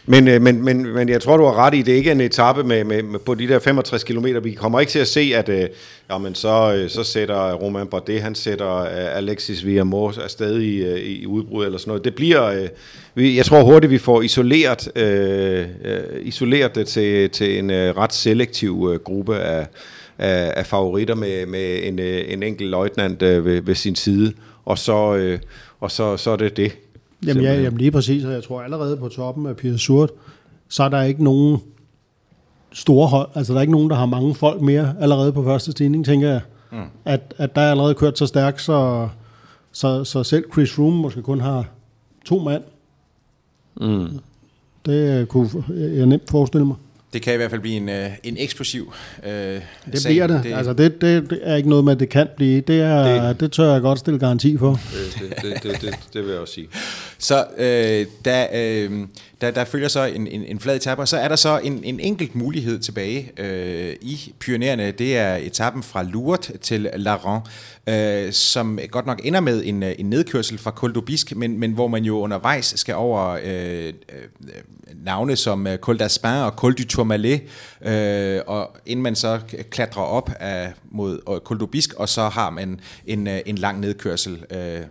Men, 0.05 0.27
øh, 0.27 0.41
men, 0.41 0.63
men, 0.65 0.93
men 0.93 1.09
jeg 1.09 1.21
tror, 1.21 1.37
du 1.37 1.43
har 1.43 1.55
ret 1.55 1.75
i, 1.75 1.81
det 1.81 1.91
ikke 1.91 2.09
er 2.09 2.13
en 2.13 2.21
etape 2.21 2.63
med, 2.63 2.83
med, 2.83 3.03
med, 3.03 3.19
på 3.19 3.35
de 3.35 3.47
der 3.47 3.59
65 3.59 4.03
km. 4.03 4.25
Vi 4.43 4.51
kommer 4.51 4.79
ikke 4.79 4.91
til 4.91 4.99
at 4.99 5.07
se, 5.07 5.31
at 5.35 5.49
øh, 5.49 5.69
jamen, 6.11 6.35
så, 6.35 6.73
øh, 6.73 6.89
så 6.89 7.03
sætter 7.03 7.53
Roman 7.53 7.87
Bardet, 7.87 8.21
han 8.21 8.35
sætter 8.35 8.75
øh, 8.75 9.17
Alexis 9.17 9.65
Villamors 9.65 10.17
afsted 10.17 10.61
i, 10.61 10.77
øh, 10.77 10.99
i 10.99 11.25
udbrud 11.25 11.65
eller 11.65 11.77
sådan 11.77 11.89
noget. 11.89 12.05
Det 12.05 12.15
bliver, 12.15 12.45
øh, 12.45 12.67
vi, 13.15 13.37
jeg 13.37 13.45
tror 13.45 13.63
hurtigt, 13.63 13.91
vi 13.91 13.97
får 13.97 14.21
isoleret, 14.21 14.97
øh, 14.97 15.65
øh, 15.83 15.99
isoleret 16.21 16.75
det 16.75 16.87
til, 16.87 17.29
til 17.29 17.59
en 17.59 17.69
øh, 17.69 17.97
ret 17.97 18.13
selektiv 18.13 18.89
øh, 18.93 18.99
gruppe 18.99 19.37
af, 19.37 19.67
af, 20.21 20.53
af 20.55 20.65
favoritter 20.65 21.15
med, 21.15 21.45
med 21.45 21.79
en, 21.83 21.99
øh, 21.99 22.23
en 22.27 22.43
enkelt 22.43 22.69
løjtnant 22.69 23.21
øh, 23.21 23.45
ved, 23.45 23.61
ved 23.61 23.75
sin 23.75 23.95
side, 23.95 24.33
og 24.65 24.77
så, 24.77 25.15
øh, 25.15 25.39
og 25.79 25.91
så, 25.91 26.17
så 26.17 26.31
er 26.31 26.35
det 26.35 26.57
det. 26.57 26.71
Jamen, 27.25 27.43
ja, 27.43 27.61
jamen 27.61 27.77
lige 27.77 27.91
præcis, 27.91 28.23
og 28.23 28.31
jeg 28.31 28.43
tror 28.43 28.61
allerede 28.61 28.97
på 28.97 29.07
toppen 29.07 29.45
af 29.45 29.55
Pia 29.55 29.77
Surt, 29.77 30.09
så 30.69 30.83
er 30.83 30.89
der 30.89 31.01
ikke 31.01 31.23
nogen 31.23 31.57
store 32.71 33.07
hold, 33.07 33.29
altså 33.35 33.53
der 33.53 33.59
er 33.59 33.61
ikke 33.61 33.73
nogen, 33.73 33.89
der 33.89 33.95
har 33.95 34.05
mange 34.05 34.35
folk 34.35 34.61
mere 34.61 34.95
allerede 34.99 35.33
på 35.33 35.43
første 35.43 35.71
stigning, 35.71 36.05
tænker 36.05 36.29
jeg. 36.29 36.41
Mm. 36.71 36.77
At, 37.05 37.33
at 37.37 37.55
der 37.55 37.61
er 37.61 37.71
allerede 37.71 37.95
kørt 37.95 38.17
så 38.17 38.25
stærkt, 38.25 38.61
så, 38.61 39.09
så, 39.71 40.03
så 40.03 40.23
selv 40.23 40.45
Chris 40.53 40.73
Froome 40.73 41.01
måske 41.01 41.21
kun 41.21 41.41
har 41.41 41.65
to 42.25 42.39
mand. 42.39 42.63
Mm. 43.81 44.19
Det 44.85 45.27
kunne 45.27 45.49
jeg 45.69 46.05
nemt 46.05 46.29
forestille 46.29 46.65
mig. 46.65 46.75
Det 47.13 47.21
kan 47.21 47.33
i 47.33 47.37
hvert 47.37 47.49
fald 47.49 47.61
blive 47.61 47.75
en, 47.77 47.89
øh, 47.89 48.09
en 48.23 48.35
eksplosiv 48.39 48.93
øh, 49.25 49.31
Det 49.31 49.61
sag. 49.95 50.09
bliver 50.11 50.27
det. 50.27 50.43
det. 50.43 50.53
Altså 50.53 50.73
det, 50.73 51.01
det, 51.01 51.29
det 51.29 51.39
er 51.43 51.55
ikke 51.55 51.69
noget 51.69 51.85
med, 51.85 51.93
at 51.93 51.99
det 51.99 52.09
kan 52.09 52.27
blive. 52.35 52.61
Det, 52.61 52.81
er, 52.81 53.27
det, 53.27 53.39
det 53.39 53.51
tør 53.51 53.73
jeg 53.73 53.81
godt 53.81 53.99
stille 53.99 54.19
garanti 54.19 54.57
for. 54.57 54.79
Det, 55.21 55.31
det, 55.41 55.43
det, 55.43 55.63
det, 55.63 55.81
det, 55.81 55.99
det 56.13 56.23
vil 56.23 56.31
jeg 56.31 56.39
også 56.39 56.53
sige. 56.53 56.67
Så 57.17 57.45
øh, 57.57 58.05
der, 58.25 58.47
øh, 58.53 58.91
der, 59.41 59.51
der 59.51 59.65
følger 59.65 59.87
så 59.87 60.03
en, 60.03 60.27
en, 60.27 60.43
en 60.43 60.59
flad 60.59 60.75
etape, 60.75 61.01
og 61.01 61.07
så 61.07 61.17
er 61.17 61.27
der 61.27 61.35
så 61.35 61.59
en, 61.63 61.83
en 61.83 61.99
enkelt 61.99 62.35
mulighed 62.35 62.79
tilbage 62.79 63.31
øh, 63.37 63.95
i 64.01 64.33
pionererne. 64.39 64.91
Det 64.91 65.17
er 65.17 65.35
etappen 65.35 65.83
fra 65.83 66.03
Lourdes 66.03 66.51
til 66.61 66.89
Laron, 66.95 67.41
øh, 67.87 68.33
som 68.33 68.79
godt 68.91 69.05
nok 69.05 69.21
ender 69.23 69.39
med 69.39 69.63
en, 69.65 69.83
en 69.83 70.09
nedkørsel 70.09 70.57
fra 70.57 70.71
Col 70.71 70.97
d'Aubisque, 70.97 71.35
men, 71.35 71.59
men 71.59 71.71
hvor 71.71 71.87
man 71.87 72.03
jo 72.03 72.19
undervejs 72.19 72.73
skal 72.77 72.95
over 72.95 73.39
øh, 73.43 73.87
øh, 73.87 73.93
navne 75.03 75.35
som 75.35 75.67
øh, 75.67 75.77
Col 75.77 76.01
d'Aspin 76.01 76.27
og 76.27 76.51
Col 76.51 76.73
du 76.73 76.87
Tourmalet, 76.87 77.41
øh, 77.81 78.41
og 78.47 78.77
inden 78.85 79.03
man 79.03 79.15
så 79.15 79.39
klatrer 79.69 80.03
op 80.03 80.29
af, 80.39 80.73
mod 80.91 81.19
øh, 81.29 81.37
Col 81.37 81.61
d'Aubisque, 81.61 81.97
og 81.97 82.09
så 82.09 82.29
har 82.29 82.49
man 82.49 82.79
en, 83.05 83.27
øh, 83.27 83.39
en 83.45 83.57
lang 83.57 83.79
nedkørsel 83.79 84.43
øh, 84.51 84.81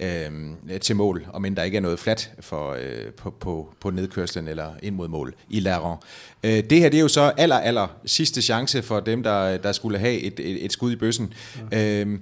øh, 0.00 0.80
til 0.80 0.96
mål, 0.96 1.26
om 1.32 1.44
end 1.44 1.56
der 1.56 1.62
ikke 1.62 1.76
er 1.76 1.80
noget 1.80 1.98
flat 1.98 2.30
for, 2.40 2.72
øh, 2.72 3.12
på, 3.16 3.30
på, 3.30 3.74
på 3.80 3.90
nedkørslen 3.90 4.48
eller 4.48 4.68
ind 4.82 4.94
mod 4.94 5.08
mål 5.08 5.34
i 5.50 5.60
Laron. 5.60 5.98
Øh, 6.44 6.50
det 6.70 6.80
her 6.80 6.88
det 6.88 6.96
er 6.96 7.02
jo 7.02 7.08
så 7.08 7.32
aller, 7.36 7.56
aller 7.56 7.96
sidste 8.06 8.42
chance 8.42 8.82
for 8.82 9.00
dem, 9.00 9.22
der, 9.22 9.56
der 9.56 9.72
skulle 9.72 9.98
have 9.98 10.20
et, 10.20 10.40
et, 10.40 10.64
et 10.64 10.72
skud 10.72 10.92
i 10.92 10.96
bøssen. 10.96 11.32
Ja. 11.72 12.00
Øh, 12.00 12.18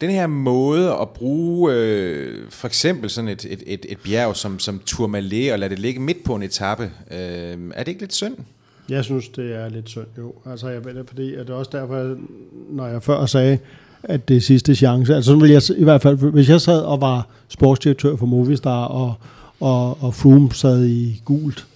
den 0.00 0.10
her 0.10 0.26
måde 0.26 0.92
at 1.00 1.08
bruge 1.08 1.72
øh, 1.74 2.50
for 2.50 2.68
eksempel 2.68 3.10
sådan 3.10 3.28
et, 3.28 3.44
et, 3.44 3.62
et, 3.66 3.86
et 3.88 3.98
bjerg 4.04 4.36
som, 4.36 4.58
som 4.58 4.78
Tourmalet 4.78 5.52
og 5.52 5.58
lade 5.58 5.70
det 5.70 5.78
ligge 5.78 6.00
midt 6.00 6.24
på 6.24 6.34
en 6.34 6.42
etape, 6.42 6.82
øh, 7.10 7.18
er 7.74 7.78
det 7.78 7.88
ikke 7.88 8.00
lidt 8.00 8.14
synd? 8.14 8.36
Jeg 8.88 9.04
synes, 9.04 9.28
det 9.28 9.54
er 9.54 9.68
lidt 9.68 9.88
synd, 9.88 10.06
jo. 10.18 10.34
Altså, 10.46 10.68
jeg 10.68 10.84
ved 10.84 10.94
det, 10.94 11.08
fordi 11.08 11.34
at 11.34 11.46
det 11.46 11.50
er 11.50 11.56
også 11.56 11.70
derfor, 11.74 12.16
når 12.70 12.86
jeg 12.86 13.02
før 13.02 13.26
sagde, 13.26 13.58
at 14.04 14.28
det 14.28 14.36
er 14.36 14.40
sidste 14.40 14.74
chance. 14.74 15.14
Altså, 15.14 15.36
vil 15.36 15.50
jeg, 15.50 15.62
i 15.76 15.84
hvert 15.84 16.02
fald, 16.02 16.16
hvis 16.16 16.48
jeg 16.48 16.60
sad 16.60 16.80
og 16.80 17.00
var 17.00 17.28
sportsdirektør 17.48 18.16
for 18.16 18.26
Movistar, 18.26 18.84
og, 18.84 19.14
og, 19.60 20.02
og 20.02 20.14
Froome 20.14 20.52
sad 20.52 20.84
i 20.84 21.22
gult, 21.24 21.66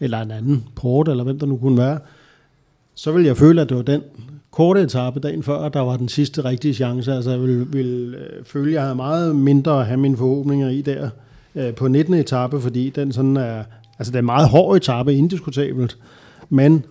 eller 0.00 0.20
en 0.20 0.30
anden 0.30 0.64
port, 0.76 1.08
eller 1.08 1.24
hvem 1.24 1.38
der 1.38 1.46
nu 1.46 1.56
kunne 1.56 1.78
være, 1.78 1.98
så 2.94 3.12
ville 3.12 3.26
jeg 3.26 3.36
føle, 3.36 3.60
at 3.60 3.68
det 3.68 3.76
var 3.76 3.82
den 3.82 4.02
korte 4.50 4.82
etape 4.82 5.20
dagen 5.20 5.42
før, 5.42 5.68
der 5.68 5.80
var 5.80 5.96
den 5.96 6.08
sidste 6.08 6.44
rigtige 6.44 6.74
chance. 6.74 7.12
Altså 7.12 7.30
jeg 7.30 7.40
vil, 7.40 7.72
vil 7.72 8.14
øh, 8.14 8.44
føle, 8.44 8.68
at 8.68 8.74
jeg 8.74 8.82
havde 8.82 8.94
meget 8.94 9.36
mindre 9.36 9.80
at 9.80 9.86
have 9.86 10.00
mine 10.00 10.16
forhåbninger 10.16 10.68
i 10.68 10.82
der 10.82 11.10
øh, 11.54 11.74
på 11.74 11.88
19. 11.88 12.14
etape, 12.14 12.60
fordi 12.60 12.90
den 12.90 13.12
sådan 13.12 13.36
er, 13.36 13.64
altså 13.98 14.10
det 14.10 14.14
er 14.14 14.18
en 14.18 14.26
meget 14.26 14.48
hård 14.48 14.76
etape, 14.76 15.14
indiskutabelt, 15.14 15.98
men 16.48 16.84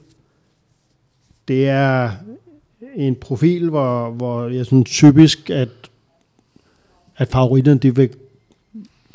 det 1.47 1.69
er 1.69 2.11
en 2.95 3.15
profil, 3.15 3.69
hvor, 3.69 4.09
hvor 4.09 4.47
jeg 4.47 4.65
synes 4.65 4.89
typisk, 4.89 5.49
at, 5.49 5.69
at 7.17 7.27
favoritterne, 7.27 7.79
de 7.79 7.95
vil 7.95 8.09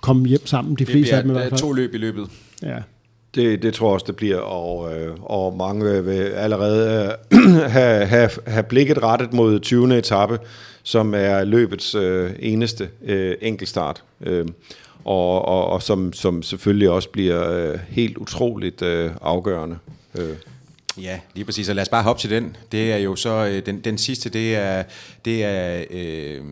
komme 0.03 0.27
hjem 0.27 0.47
sammen, 0.47 0.75
de 0.75 0.87
fleste 0.87 1.17
af 1.17 1.23
dem 1.23 1.31
i 1.31 1.35
hvert 1.35 1.49
fald. 1.49 1.61
to 1.61 1.73
løb 1.73 1.95
i 1.95 1.99
løbet. 1.99 2.31
Ja. 2.63 2.77
Det, 3.35 3.63
det 3.63 3.75
tror 3.75 3.89
jeg 3.89 3.95
også, 3.95 4.07
det 4.07 4.17
bliver, 4.17 4.39
og, 4.39 4.97
øh, 4.97 5.15
og 5.23 5.57
mange 5.57 6.05
vil 6.05 6.13
allerede 6.13 7.13
øh, 7.33 7.39
have, 7.77 8.07
have, 8.07 8.31
have 8.47 8.63
blikket 8.63 9.03
rettet 9.03 9.33
mod 9.33 9.61
20. 9.61 9.99
etape, 9.99 10.39
som 10.83 11.15
er 11.15 11.45
løbets 11.45 11.95
øh, 11.95 12.31
eneste 12.39 12.89
øh, 13.05 13.35
enkeltstart, 13.41 14.05
øh, 14.21 14.47
og, 15.05 15.45
og, 15.45 15.67
og 15.67 15.83
som, 15.83 16.13
som 16.13 16.43
selvfølgelig 16.43 16.91
også 16.91 17.09
bliver 17.09 17.53
øh, 17.53 17.79
helt 17.89 18.17
utroligt 18.17 18.83
øh, 18.83 19.11
afgørende. 19.21 19.79
Øh. 20.19 20.37
Ja, 21.03 21.21
lige 21.35 21.45
præcis, 21.45 21.69
og 21.69 21.75
lad 21.75 21.83
os 21.83 21.89
bare 21.89 22.03
hoppe 22.03 22.23
til 22.23 22.31
den. 22.31 22.57
Det 22.73 22.93
er 22.93 22.97
jo 22.97 23.17
så, 23.17 23.31
øh, 23.31 23.67
den, 23.67 23.81
den 23.81 23.99
sidste, 23.99 24.29
det 24.29 24.57
er, 24.57 24.83
det 25.25 25.45
er 25.45 25.85
øh, 25.91 26.37
øh 26.37 26.45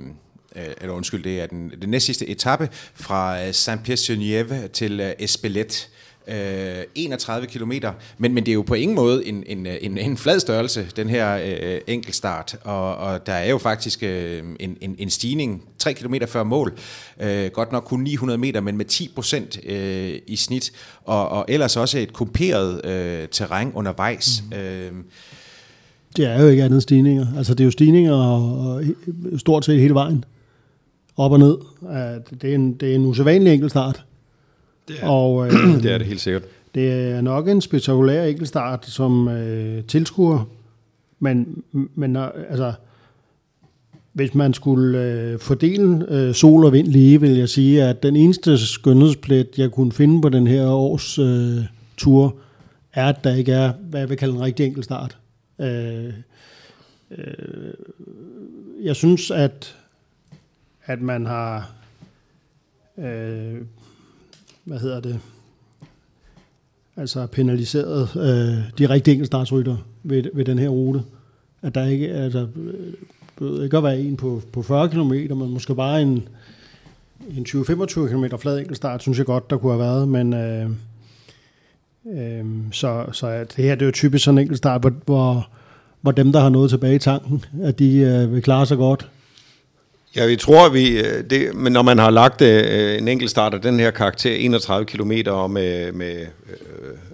eller 0.81 0.95
undskyld, 0.95 1.25
det 1.25 1.41
er 1.41 1.47
den, 1.47 1.73
den 1.83 1.91
næst 1.91 2.07
sidste 2.07 2.29
etape 2.29 2.69
fra 2.95 3.43
øh, 3.43 3.51
Saint-Pierre-sur-Nièvre 3.51 4.69
til 4.69 5.01
øh, 5.01 5.13
Espelette 5.19 5.89
øh, 6.29 6.85
31 6.95 7.47
km, 7.47 7.73
men, 8.19 8.35
men 8.35 8.37
det 8.37 8.49
er 8.49 8.55
jo 8.55 8.63
på 8.63 8.75
ingen 8.75 8.95
måde 8.95 9.27
en, 9.27 9.45
en, 9.47 9.67
en, 9.67 9.99
en 9.99 10.17
flad 10.17 10.41
størrelse, 10.41 10.87
den 10.97 11.09
her 11.09 11.41
øh, 11.45 11.81
enkeltstart, 11.87 12.57
og, 12.65 12.97
og 12.97 13.27
der 13.27 13.33
er 13.33 13.51
jo 13.51 13.59
faktisk 13.59 14.03
øh, 14.03 14.43
en, 14.61 14.77
en, 14.81 14.95
en 14.99 15.11
stigning 15.11 15.63
3 15.79 15.93
km 15.93 16.15
før 16.29 16.43
mål, 16.43 16.73
øh, 17.21 17.51
godt 17.51 17.73
nok 17.73 17.85
kun 17.85 18.01
900 18.01 18.39
meter, 18.39 18.61
men 18.61 18.77
med 18.77 18.85
10 18.85 19.11
procent 19.15 19.59
øh, 19.67 20.19
i 20.27 20.37
snit, 20.37 20.73
og, 21.05 21.29
og 21.29 21.45
ellers 21.49 21.77
også 21.77 21.99
et 21.99 22.13
kuperet 22.13 22.85
øh, 22.85 23.29
terræn 23.29 23.73
undervejs. 23.75 24.43
Mm. 24.51 24.57
Øh, 24.57 24.93
det 26.17 26.27
er 26.27 26.43
jo 26.43 26.49
ikke 26.49 26.65
andet 26.65 26.83
stigninger. 26.83 27.27
Altså 27.37 27.55
det 27.55 27.61
er 27.61 27.65
jo 27.65 27.71
stigninger 27.71 28.15
og, 28.15 28.69
og 28.69 28.83
stort 29.39 29.65
set 29.65 29.81
hele 29.81 29.95
vejen. 29.95 30.25
Op 31.17 31.33
og 31.33 31.39
ned. 31.39 31.57
Det 32.43 32.51
er 32.51 32.55
en, 32.55 32.73
det 32.75 32.91
er 32.91 32.95
en 32.95 33.07
usædvanlig 33.07 33.53
enkeltstart. 33.53 34.05
Det 34.89 34.97
er, 35.01 35.09
og, 35.09 35.47
øh, 35.47 35.53
det 35.83 35.93
er 35.93 35.99
det 35.99 36.07
helt 36.07 36.21
sikkert. 36.21 36.43
Det 36.75 36.93
er 36.93 37.21
nok 37.21 37.49
en 37.49 37.61
spektakulær 37.61 38.25
enkeltstart 38.25 38.87
som 38.87 39.29
øh, 39.29 39.85
tilskuer, 39.85 40.45
men, 41.21 41.63
men 41.95 42.17
altså, 42.17 42.73
hvis 44.13 44.35
man 44.35 44.55
skulle 44.55 45.03
øh, 45.03 45.39
fordele 45.39 46.07
øh, 46.09 46.35
sol 46.35 46.65
og 46.65 46.73
vind 46.73 46.87
lige, 46.87 47.21
vil 47.21 47.31
jeg 47.31 47.49
sige, 47.49 47.85
at 47.85 48.03
den 48.03 48.17
eneste 48.17 48.59
skønhedsplet, 48.59 49.49
jeg 49.59 49.71
kunne 49.71 49.93
finde 49.93 50.23
på 50.23 50.29
den 50.29 50.47
her 50.47 50.67
års 50.67 51.19
øh, 51.19 51.65
tur, 51.97 52.37
er, 52.93 53.09
at 53.09 53.25
der 53.25 53.35
ikke 53.35 53.53
er, 53.53 53.73
hvad 53.73 54.01
jeg 54.01 54.09
vil 54.09 54.17
kalde 54.17 54.35
en 54.35 54.41
rigtig 54.41 54.67
enkel 54.67 54.85
start. 54.85 55.19
Øh, 55.61 56.13
øh, 57.11 57.75
jeg 58.83 58.97
synes, 58.97 59.31
at, 59.31 59.77
at 60.85 61.03
man 61.03 61.27
har 61.27 61.73
øh, 62.99 63.57
hvad 64.67 64.79
hedder 64.79 65.01
det, 65.01 65.21
altså 66.97 67.27
penaliseret 67.27 68.17
øh, 68.17 68.79
de 68.79 68.95
rigtige 68.95 69.13
enkeltstartsrytter 69.13 69.77
ved, 70.03 70.25
ved 70.35 70.45
den 70.45 70.59
her 70.59 70.69
rute. 70.69 71.03
At 71.63 71.75
der 71.75 71.87
ikke, 71.87 72.09
altså, 72.09 72.47
øh, 72.57 72.95
det 73.39 73.65
ikke 73.65 73.77
at 73.77 73.83
være 73.83 74.01
en 74.01 74.17
på, 74.17 74.43
på 74.53 74.63
40 74.63 74.89
km, 74.89 75.13
men 75.13 75.51
måske 75.51 75.75
bare 75.75 76.03
en, 76.03 76.29
en 77.37 77.47
20-25 77.49 78.09
km 78.09 78.25
flad 78.39 78.59
enkeltstart, 78.59 79.03
synes 79.03 79.19
jeg 79.19 79.27
godt, 79.27 79.51
der 79.51 79.57
kunne 79.57 79.73
have 79.73 79.83
været, 79.83 80.09
men 80.09 80.35
øh, 80.35 80.71
øh, 82.07 82.45
så, 82.73 83.07
så 83.13 83.27
at 83.27 83.57
det 83.57 83.65
her 83.65 83.75
det 83.75 83.83
er 83.83 83.87
jo 83.87 83.93
typisk 83.93 84.25
sådan 84.25 84.39
en 84.39 84.43
enkeltstart, 84.43 84.81
hvor, 84.81 84.93
hvor, 85.05 85.49
hvor 86.01 86.13
dem, 86.13 86.33
der 86.33 86.41
har 86.41 86.49
noget 86.49 86.71
tilbage 86.71 86.95
i 86.95 86.99
tanken, 86.99 87.45
at 87.63 87.79
de 87.79 87.97
øh, 87.97 88.33
vil 88.33 88.43
klare 88.43 88.67
sig 88.67 88.77
godt. 88.77 89.11
Ja, 90.17 90.27
vi 90.27 90.37
tror, 90.37 90.69
vi, 90.69 90.99
øh, 90.99 91.25
det, 91.31 91.55
men 91.55 91.73
når 91.73 91.83
man 91.83 91.99
har 91.99 92.11
lagt 92.11 92.43
øh, 92.43 92.99
en 92.99 93.09
enkelt 93.09 93.31
start 93.31 93.55
af 93.55 93.61
den 93.61 93.81
her 93.81 93.91
karakter, 93.91 94.35
31 94.35 94.87
km 94.87 95.13
og 95.27 95.51
med, 95.51 95.93
med 95.93 96.27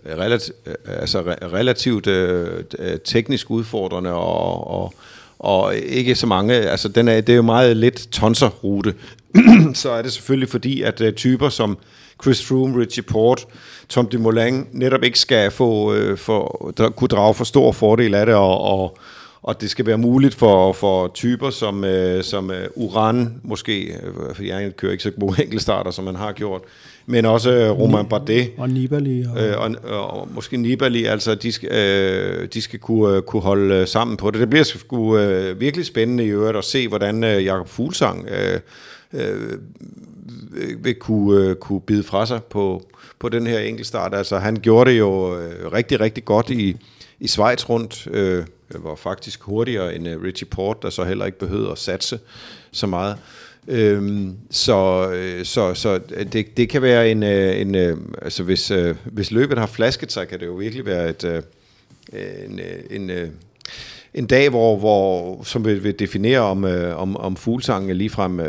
øh, 0.06 0.18
relativt, 0.18 0.56
øh, 0.66 0.74
altså 0.86 1.20
relativt 1.52 2.06
øh, 2.06 2.64
øh, 2.78 2.98
teknisk 3.04 3.50
udfordrende 3.50 4.12
og, 4.12 4.70
og, 4.70 4.94
og 5.38 5.76
ikke 5.76 6.14
så 6.14 6.26
mange, 6.26 6.54
altså 6.54 6.88
den 6.88 7.08
er, 7.08 7.20
det 7.20 7.32
er 7.32 7.36
jo 7.36 7.42
meget 7.42 7.76
lidt 7.76 8.08
tonserrute, 8.12 8.94
så 9.74 9.90
er 9.90 10.02
det 10.02 10.12
selvfølgelig 10.12 10.48
fordi, 10.48 10.82
at 10.82 11.00
øh, 11.00 11.12
typer 11.12 11.48
som 11.48 11.78
Chris 12.22 12.46
Froome, 12.46 12.80
Richie 12.80 13.02
Port, 13.02 13.46
Tom 13.88 14.06
Dumoulin 14.06 14.66
netop 14.72 15.02
ikke 15.02 15.18
skal 15.18 15.50
få, 15.50 15.94
øh, 15.94 16.18
for, 16.18 16.72
der, 16.76 16.90
kunne 16.90 17.08
drage 17.08 17.34
for 17.34 17.44
stor 17.44 17.72
fordel 17.72 18.14
af 18.14 18.26
det, 18.26 18.34
og, 18.34 18.60
og 18.60 18.98
og 19.42 19.60
det 19.60 19.70
skal 19.70 19.86
være 19.86 19.98
muligt 19.98 20.34
for, 20.34 20.72
for 20.72 21.10
typer 21.14 21.50
som, 21.50 21.84
øh, 21.84 22.24
som 22.24 22.50
øh, 22.50 22.68
Uran, 22.74 23.40
måske, 23.42 23.82
øh, 23.82 24.34
for 24.34 24.42
jeg 24.42 24.76
kører 24.76 24.92
ikke 24.92 25.04
så 25.04 25.10
gode 25.10 25.42
enkeltstarter, 25.42 25.90
som 25.90 26.04
man 26.04 26.16
har 26.16 26.32
gjort, 26.32 26.62
men 27.06 27.24
også 27.24 27.50
øh, 27.50 27.70
Roman 27.70 28.06
Bardet. 28.06 28.50
Og 28.58 28.70
Nibali. 28.70 29.24
Og, 29.34 29.42
øh, 29.42 29.60
og, 29.60 30.10
og, 30.10 30.28
måske 30.34 30.56
Nibali, 30.56 31.04
altså 31.04 31.34
de 31.34 31.52
skal, 31.52 31.72
øh, 31.72 32.48
de 32.54 32.62
skal 32.62 32.78
kunne, 32.78 33.16
øh, 33.16 33.22
kunne 33.22 33.42
holde 33.42 33.86
sammen 33.86 34.16
på 34.16 34.30
det. 34.30 34.40
Det 34.40 34.50
bliver 34.50 34.64
sgu 34.64 35.18
øh, 35.18 35.60
virkelig 35.60 35.86
spændende 35.86 36.24
i 36.24 36.28
øvrigt 36.28 36.58
at 36.58 36.64
se, 36.64 36.88
hvordan 36.88 37.24
øh, 37.24 37.44
Jakob 37.44 37.68
Fuglsang 37.68 38.28
øh, 38.28 38.60
øh, 39.12 39.58
vil 40.84 40.94
kunne, 40.94 41.48
øh, 41.48 41.54
kunne 41.54 41.80
bide 41.80 42.02
fra 42.02 42.26
sig 42.26 42.44
på, 42.44 42.82
på 43.18 43.28
den 43.28 43.46
her 43.46 43.58
enkeltstart. 43.58 44.14
Altså 44.14 44.38
han 44.38 44.56
gjorde 44.56 44.90
det 44.90 44.98
jo 44.98 45.38
øh, 45.38 45.72
rigtig, 45.72 46.00
rigtig 46.00 46.24
godt 46.24 46.50
i, 46.50 46.76
i 47.22 47.28
Schweiz 47.28 47.68
rundt. 47.68 48.06
Øh, 48.10 48.44
var 48.74 48.94
faktisk 48.94 49.42
hurtigere 49.42 49.94
end 49.94 50.08
øh, 50.08 50.22
Richie 50.22 50.46
Port, 50.46 50.82
der 50.82 50.90
så 50.90 51.04
heller 51.04 51.24
ikke 51.24 51.38
behøvede 51.38 51.70
at 51.70 51.78
satse 51.78 52.18
så 52.72 52.86
meget. 52.86 53.16
Øhm, 53.68 54.36
så 54.50 55.10
øh, 55.12 55.44
så, 55.44 55.74
så 55.74 56.00
øh, 56.14 56.32
det, 56.32 56.56
det 56.56 56.68
kan 56.68 56.82
være 56.82 57.10
en, 57.10 57.22
øh, 57.22 57.60
en 57.60 57.74
altså 58.22 58.42
hvis, 58.42 58.72
hvis 59.04 59.30
løbet 59.30 59.58
har 59.58 59.66
flasket 59.66 60.12
sig, 60.12 60.28
kan 60.28 60.40
det 60.40 60.46
jo 60.46 60.52
virkelig 60.52 60.86
være 60.86 61.08
et, 61.08 61.44
en, 62.48 62.60
en, 62.90 63.10
en, 64.14 64.26
dag, 64.26 64.48
hvor, 64.48 64.76
hvor 64.76 65.42
som 65.42 65.64
vil, 65.64 65.84
vil 65.84 65.98
definere, 65.98 66.40
om, 66.40 66.64
om, 66.96 67.16
om 67.16 67.36
fuglsangen 67.36 67.96
ligefrem 67.96 68.40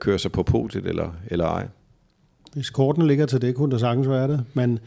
kører 0.00 0.18
sig 0.18 0.32
på 0.32 0.42
podiet 0.42 0.86
eller, 0.86 1.14
eller 1.26 1.44
ej. 1.44 1.66
Hvis 2.52 2.70
korten 2.70 3.06
ligger 3.06 3.26
til 3.26 3.42
det, 3.42 3.54
kunne 3.54 3.70
der 3.70 3.78
sagtens 3.78 4.08
være 4.08 4.28
det. 4.28 4.44
Men 4.54 4.78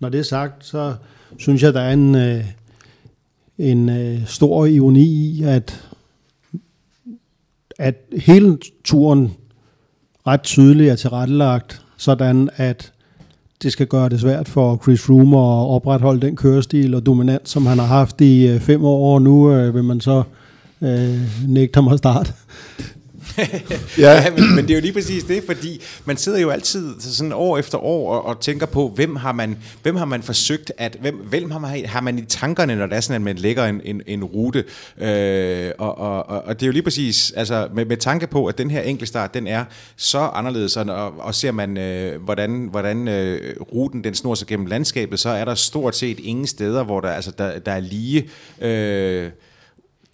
når 0.00 0.08
det 0.08 0.20
er 0.20 0.24
sagt, 0.24 0.64
så 0.64 0.94
synes 1.38 1.62
jeg, 1.62 1.74
der 1.74 1.80
er 1.80 1.92
en, 1.92 2.14
en 3.58 3.88
øh, 3.88 4.26
stor 4.26 4.66
ironi 4.66 5.04
i, 5.04 5.42
at, 5.42 5.88
at 7.78 7.94
hele 8.16 8.58
turen 8.84 9.32
ret 10.26 10.42
tydeligt 10.42 10.90
er 10.90 10.96
tilrettelagt 10.96 11.82
sådan 11.96 12.50
at 12.56 12.92
det 13.62 13.72
skal 13.72 13.86
gøre 13.86 14.08
det 14.08 14.20
svært 14.20 14.48
for 14.48 14.80
Chris 14.82 15.02
Froome 15.02 15.36
at 15.36 15.68
opretholde 15.68 16.20
den 16.20 16.36
kørestil 16.36 16.94
og 16.94 17.06
dominant, 17.06 17.48
som 17.48 17.66
han 17.66 17.78
har 17.78 17.86
haft 17.86 18.20
i 18.20 18.48
øh, 18.48 18.60
fem 18.60 18.84
år, 18.84 19.14
og 19.14 19.22
nu 19.22 19.52
øh, 19.52 19.74
vil 19.74 19.84
man 19.84 20.00
så 20.00 20.22
øh, 20.80 21.20
nægte 21.48 21.76
ham 21.76 21.88
at 21.88 21.98
starte. 21.98 22.32
ja, 23.98 24.12
ja 24.12 24.30
men, 24.30 24.54
men 24.54 24.64
det 24.64 24.70
er 24.70 24.74
jo 24.74 24.80
lige 24.80 24.92
præcis 24.92 25.24
det, 25.24 25.42
fordi 25.46 25.82
man 26.04 26.16
sidder 26.16 26.38
jo 26.38 26.50
altid 26.50 27.00
sådan 27.00 27.32
år 27.32 27.58
efter 27.58 27.78
år 27.78 28.14
og, 28.14 28.24
og 28.24 28.40
tænker 28.40 28.66
på, 28.66 28.88
hvem 28.88 29.16
har 29.16 29.32
man, 29.32 29.58
hvem 29.82 29.96
har 29.96 30.04
man 30.04 30.22
forsøgt 30.22 30.72
at, 30.78 30.96
hvem, 31.00 31.14
hvem 31.14 31.50
har, 31.50 31.58
man, 31.58 31.86
har 31.86 32.00
man 32.00 32.18
i 32.18 32.24
tankerne, 32.24 32.76
når 32.76 32.86
det 32.86 32.96
er 32.96 33.00
sådan, 33.00 33.14
at 33.14 33.22
man 33.22 33.36
lægger 33.36 33.64
en, 33.64 33.80
en, 33.84 34.02
en 34.06 34.24
rute, 34.24 34.64
øh, 34.98 35.70
og, 35.78 35.98
og, 35.98 36.28
og, 36.28 36.44
og 36.44 36.60
det 36.60 36.62
er 36.62 36.66
jo 36.66 36.72
lige 36.72 36.82
præcis, 36.82 37.32
altså 37.36 37.68
med, 37.74 37.84
med 37.84 37.96
tanke 37.96 38.26
på, 38.26 38.46
at 38.46 38.58
den 38.58 38.70
her 38.70 38.80
enkeltstart, 38.80 39.34
den 39.34 39.46
er 39.46 39.64
så 39.96 40.18
anderledes, 40.18 40.76
og, 40.76 41.18
og 41.18 41.34
ser 41.34 41.52
man, 41.52 41.76
øh, 41.76 42.22
hvordan, 42.22 42.68
hvordan 42.70 43.08
øh, 43.08 43.56
ruten 43.60 44.04
den 44.04 44.14
snor 44.14 44.34
sig 44.34 44.46
gennem 44.46 44.66
landskabet, 44.66 45.20
så 45.20 45.28
er 45.28 45.44
der 45.44 45.54
stort 45.54 45.96
set 45.96 46.18
ingen 46.20 46.46
steder, 46.46 46.84
hvor 46.84 47.00
der, 47.00 47.08
altså, 47.08 47.30
der, 47.38 47.58
der 47.58 47.72
er 47.72 47.80
lige... 47.80 48.28
Øh, 48.60 49.30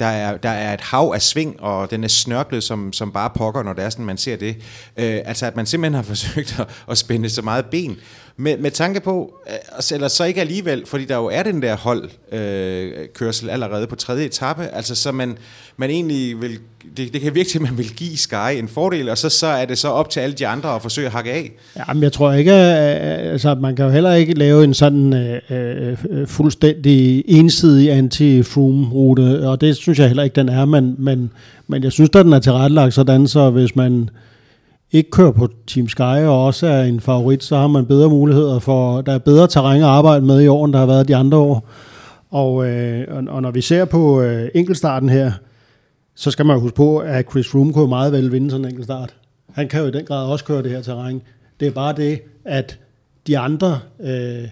der 0.00 0.06
er, 0.06 0.36
der 0.36 0.48
er 0.48 0.74
et 0.74 0.80
hav 0.80 1.12
af 1.14 1.22
sving, 1.22 1.60
og 1.60 1.90
den 1.90 2.04
er 2.04 2.08
snørklet 2.08 2.64
som, 2.64 2.92
som 2.92 3.12
bare 3.12 3.30
pokker, 3.30 3.62
når 3.62 3.72
det 3.72 3.84
er 3.84 3.90
sådan, 3.90 4.04
man 4.04 4.18
ser 4.18 4.36
det. 4.36 4.56
Øh, 4.96 5.20
altså, 5.24 5.46
at 5.46 5.56
man 5.56 5.66
simpelthen 5.66 5.94
har 5.94 6.02
forsøgt 6.14 6.60
at, 6.60 6.66
at 6.88 6.98
spænde 6.98 7.30
så 7.30 7.42
meget 7.42 7.66
ben. 7.66 7.98
Med, 8.40 8.56
med 8.58 8.70
tanke 8.70 9.00
på, 9.00 9.34
øh, 9.46 9.54
altså, 9.72 9.94
eller 9.94 10.08
så 10.08 10.24
ikke 10.24 10.40
alligevel, 10.40 10.86
fordi 10.86 11.04
der 11.04 11.16
jo 11.16 11.26
er 11.26 11.42
den 11.42 11.62
der 11.62 11.76
holdkørsel 11.76 13.48
øh, 13.48 13.54
allerede 13.54 13.86
på 13.86 13.96
tredje 13.96 14.24
etape, 14.24 14.62
altså 14.62 14.94
så 14.94 15.12
man, 15.12 15.38
man 15.76 15.90
egentlig 15.90 16.40
vil, 16.40 16.50
det, 16.96 17.12
det 17.12 17.20
kan 17.20 17.34
virke 17.34 17.48
til, 17.48 17.58
at 17.58 17.62
man 17.62 17.78
vil 17.78 17.90
give 17.96 18.16
Sky 18.16 18.58
en 18.58 18.68
fordel, 18.68 19.08
og 19.08 19.18
så, 19.18 19.28
så 19.28 19.46
er 19.46 19.64
det 19.64 19.78
så 19.78 19.88
op 19.88 20.10
til 20.10 20.20
alle 20.20 20.34
de 20.34 20.46
andre 20.46 20.74
at 20.74 20.82
forsøge 20.82 21.06
at 21.06 21.12
hakke 21.12 21.32
af. 21.32 21.52
Ja, 21.76 21.92
men 21.94 22.02
jeg 22.02 22.12
tror 22.12 22.32
ikke, 22.32 22.52
øh, 22.52 22.58
øh, 22.58 23.32
altså 23.32 23.54
man 23.54 23.76
kan 23.76 23.84
jo 23.84 23.90
heller 23.90 24.12
ikke 24.12 24.34
lave 24.34 24.64
en 24.64 24.74
sådan 24.74 25.12
øh, 25.50 25.96
fuldstændig 26.26 27.24
ensidig 27.26 27.90
anti-Froome-rute, 27.90 29.48
og 29.48 29.60
det 29.60 29.76
synes 29.76 29.98
jeg 29.98 30.06
heller 30.06 30.22
ikke, 30.22 30.34
den 30.34 30.48
er, 30.48 30.64
men, 30.64 30.94
men, 30.98 31.30
men 31.66 31.84
jeg 31.84 31.92
synes, 31.92 32.10
da, 32.10 32.22
den 32.22 32.32
er 32.32 32.40
tilrettelagt 32.40 32.94
sådan, 32.94 33.26
så 33.26 33.50
hvis 33.50 33.76
man 33.76 34.10
ikke 34.92 35.10
kører 35.10 35.30
på 35.30 35.48
Team 35.66 35.88
Sky 35.88 36.00
og 36.00 36.44
også 36.44 36.66
er 36.66 36.82
en 36.82 37.00
favorit, 37.00 37.44
så 37.44 37.56
har 37.56 37.66
man 37.66 37.86
bedre 37.86 38.08
muligheder 38.08 38.58
for, 38.58 39.00
der 39.00 39.12
er 39.12 39.18
bedre 39.18 39.48
terræn 39.48 39.82
at 39.82 39.88
arbejde 39.88 40.24
med 40.24 40.42
i 40.42 40.46
år, 40.46 40.64
end 40.64 40.72
der 40.72 40.78
har 40.78 40.86
været 40.86 41.08
de 41.08 41.16
andre 41.16 41.38
år. 41.38 41.68
Og, 42.30 42.66
øh, 42.66 43.06
og 43.28 43.42
når 43.42 43.50
vi 43.50 43.60
ser 43.60 43.84
på 43.84 44.22
øh, 44.22 44.48
enkeltstarten 44.54 45.08
her, 45.08 45.32
så 46.14 46.30
skal 46.30 46.46
man 46.46 46.60
huske 46.60 46.76
på, 46.76 46.98
at 46.98 47.30
Chris 47.30 47.48
Froome 47.48 47.72
kunne 47.72 47.88
meget 47.88 48.12
vel 48.12 48.32
vinde 48.32 48.50
sådan 48.50 48.64
en 48.64 48.70
enkeltstart. 48.70 49.14
Han 49.52 49.68
kan 49.68 49.80
jo 49.80 49.86
i 49.86 49.90
den 49.90 50.04
grad 50.04 50.26
også 50.26 50.44
køre 50.44 50.62
det 50.62 50.70
her 50.70 50.82
terræn. 50.82 51.22
Det 51.60 51.68
er 51.68 51.72
bare 51.72 51.94
det, 51.96 52.20
at 52.44 52.78
de 53.26 53.38
andre 53.38 53.78
øh, 54.00 54.44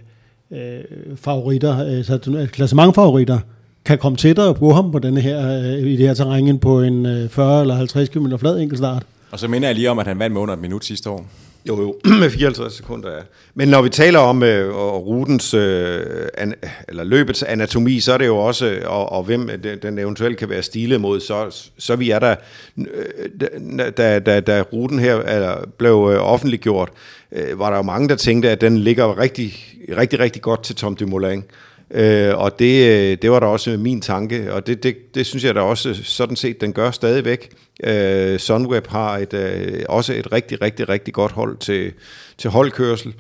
øh, 0.50 0.80
favoritter, 1.16 2.02
øh, 2.40 2.48
klassementfavoritter, 2.48 3.38
kan 3.84 3.98
komme 3.98 4.16
tættere 4.16 4.54
på 4.54 4.72
ham 4.72 4.92
på 4.92 4.98
denne 4.98 5.20
her, 5.20 5.58
øh, 5.58 5.78
i 5.78 5.96
det 5.96 6.06
her 6.06 6.14
terræn 6.14 6.58
på 6.58 6.82
en 6.82 7.06
øh, 7.06 7.28
40 7.28 7.60
eller 7.60 7.74
50 7.74 8.08
km 8.08 8.36
flad 8.36 8.58
enkeltstart. 8.58 9.02
Og 9.30 9.38
så 9.38 9.48
minder 9.48 9.68
jeg 9.68 9.74
lige 9.74 9.90
om, 9.90 9.98
at 9.98 10.06
han 10.06 10.18
vandt 10.18 10.32
med 10.32 10.42
under 10.42 10.54
et 10.54 10.60
minut 10.60 10.84
sidste 10.84 11.10
år. 11.10 11.26
Jo, 11.68 11.80
jo, 11.80 11.96
med 12.20 12.30
54 12.30 12.74
sekunder, 12.74 13.12
ja. 13.12 13.20
Men 13.54 13.68
når 13.68 13.82
vi 13.82 13.88
taler 13.88 14.18
om 14.18 14.42
øh, 14.42 14.74
rutens, 14.76 15.54
øh, 15.54 16.28
an, 16.34 16.54
eller 16.88 17.04
løbets 17.04 17.42
anatomi, 17.42 18.00
så 18.00 18.12
er 18.12 18.18
det 18.18 18.26
jo 18.26 18.36
også, 18.36 18.78
og, 18.84 19.12
og 19.12 19.22
hvem 19.22 19.50
den 19.82 19.98
eventuelt 19.98 20.38
kan 20.38 20.48
være 20.48 20.62
stilet 20.62 21.00
mod, 21.00 21.20
så, 21.20 21.68
så 21.78 21.96
vi 21.96 22.10
er 22.10 22.18
der, 22.18 22.36
øh, 22.78 23.90
da, 23.96 24.18
da, 24.18 24.40
da 24.40 24.62
ruten 24.72 24.98
her 24.98 25.16
eller, 25.16 25.56
blev 25.78 26.10
øh, 26.12 26.32
offentliggjort, 26.32 26.90
øh, 27.32 27.58
var 27.58 27.70
der 27.70 27.76
jo 27.76 27.82
mange, 27.82 28.08
der 28.08 28.16
tænkte, 28.16 28.50
at 28.50 28.60
den 28.60 28.78
ligger 28.78 29.18
rigtig, 29.18 29.54
rigtig, 29.96 30.18
rigtig 30.18 30.42
godt 30.42 30.62
til 30.62 30.76
Tom 30.76 30.96
Dumoulin. 30.96 31.38
Øh, 31.38 31.44
Øh, 31.90 32.38
og 32.38 32.58
det, 32.58 32.88
øh, 32.88 33.18
det 33.22 33.30
var 33.30 33.40
da 33.40 33.46
også 33.46 33.76
min 33.78 34.00
tanke, 34.00 34.52
og 34.52 34.66
det, 34.66 34.82
det, 34.82 35.14
det 35.14 35.26
synes 35.26 35.44
jeg 35.44 35.54
da 35.54 35.60
også 35.60 35.94
sådan 36.04 36.36
set, 36.36 36.60
den 36.60 36.72
gør 36.72 36.90
stadigvæk. 36.90 37.50
Øh, 37.84 38.38
Sunweb 38.38 38.86
har 38.86 39.18
et, 39.18 39.34
øh, 39.34 39.82
også 39.88 40.12
et 40.12 40.32
rigtig, 40.32 40.62
rigtig, 40.62 40.88
rigtig 40.88 41.14
godt 41.14 41.32
hold 41.32 41.56
til, 41.56 41.92
til 42.38 42.50
holdkørsel. 42.50 43.14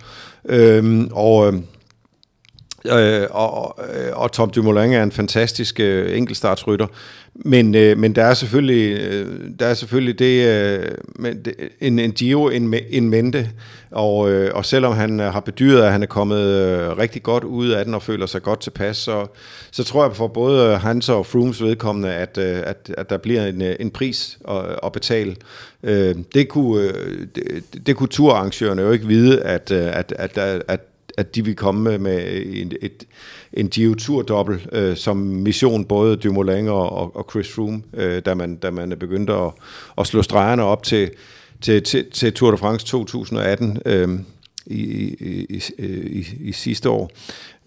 Øh, 0.48 1.04
og... 1.12 1.52
Øh, 1.52 1.60
Øh, 2.86 3.26
og, 3.30 3.78
øh, 3.94 4.12
og 4.12 4.32
Tom 4.32 4.50
Dumoulin 4.50 4.92
er 4.92 5.02
en 5.02 5.12
fantastisk 5.12 5.80
øh, 5.80 6.18
enkeltstartsrytter. 6.18 6.86
Men, 7.34 7.74
øh, 7.74 7.98
men 7.98 8.14
der 8.14 8.24
er 8.24 8.34
selvfølgelig, 8.34 9.00
øh, 9.00 9.40
der 9.58 9.66
er 9.66 9.74
selvfølgelig 9.74 10.18
det, 10.18 10.48
øh, 10.48 10.88
en, 11.80 11.98
en 11.98 12.12
Gio 12.12 12.48
en, 12.48 12.74
en 12.90 13.10
mente, 13.10 13.50
og, 13.90 14.30
øh, 14.30 14.50
og 14.54 14.64
selvom 14.64 14.94
han 14.94 15.20
øh, 15.20 15.32
har 15.32 15.40
bedyret, 15.40 15.82
at 15.82 15.92
han 15.92 16.02
er 16.02 16.06
kommet 16.06 16.40
øh, 16.40 16.98
rigtig 16.98 17.22
godt 17.22 17.44
ud 17.44 17.68
af 17.68 17.84
den 17.84 17.94
og 17.94 18.02
føler 18.02 18.26
sig 18.26 18.42
godt 18.42 18.60
tilpas, 18.60 18.96
så, 18.96 19.26
så 19.70 19.84
tror 19.84 20.04
jeg 20.04 20.16
for 20.16 20.28
både 20.28 20.78
hans 20.78 21.08
og 21.08 21.26
Frooms 21.26 21.62
vedkommende, 21.62 22.12
at, 22.14 22.38
øh, 22.38 22.62
at, 22.64 22.90
at 22.98 23.10
der 23.10 23.16
bliver 23.16 23.46
en, 23.46 23.62
øh, 23.62 23.76
en 23.80 23.90
pris 23.90 24.38
at, 24.48 24.78
at 24.82 24.92
betale. 24.92 25.36
Øh, 25.82 26.14
det, 26.34 26.48
kunne, 26.48 26.82
øh, 26.82 27.26
det, 27.34 27.64
det 27.86 27.96
kunne 27.96 28.08
turarrangørerne 28.08 28.82
jo 28.82 28.92
ikke 28.92 29.06
vide, 29.06 29.42
at, 29.42 29.70
at, 29.72 30.12
at, 30.18 30.38
at, 30.38 30.62
at 30.68 30.80
at 31.18 31.34
de 31.34 31.44
vil 31.44 31.56
komme 31.56 31.98
med 31.98 32.42
en, 32.46 32.72
et, 32.82 33.04
en 33.52 33.68
Giro 33.68 33.94
Tour 33.94 34.22
dobbelt 34.22 34.68
øh, 34.72 34.96
som 34.96 35.16
mission, 35.16 35.84
både 35.84 36.16
Dumoulin 36.16 36.68
og, 36.68 37.16
og 37.16 37.26
Chris 37.30 37.52
Froome, 37.52 37.82
øh, 37.94 38.22
da, 38.22 38.34
man, 38.34 38.56
da 38.56 38.70
man 38.70 38.92
er 38.92 38.96
begyndt 38.96 39.30
at, 39.30 39.50
at 39.98 40.06
slå 40.06 40.22
stregerne 40.22 40.62
op 40.62 40.82
til, 40.82 41.10
til, 41.60 41.82
til, 41.82 42.10
til 42.10 42.32
Tour 42.32 42.50
de 42.50 42.56
France 42.56 42.86
2018 42.86 43.78
øh, 43.86 44.08
i, 44.66 44.82
i, 45.20 45.46
i, 45.50 45.62
i, 46.18 46.26
i 46.40 46.52
sidste 46.52 46.90
år, 46.90 47.10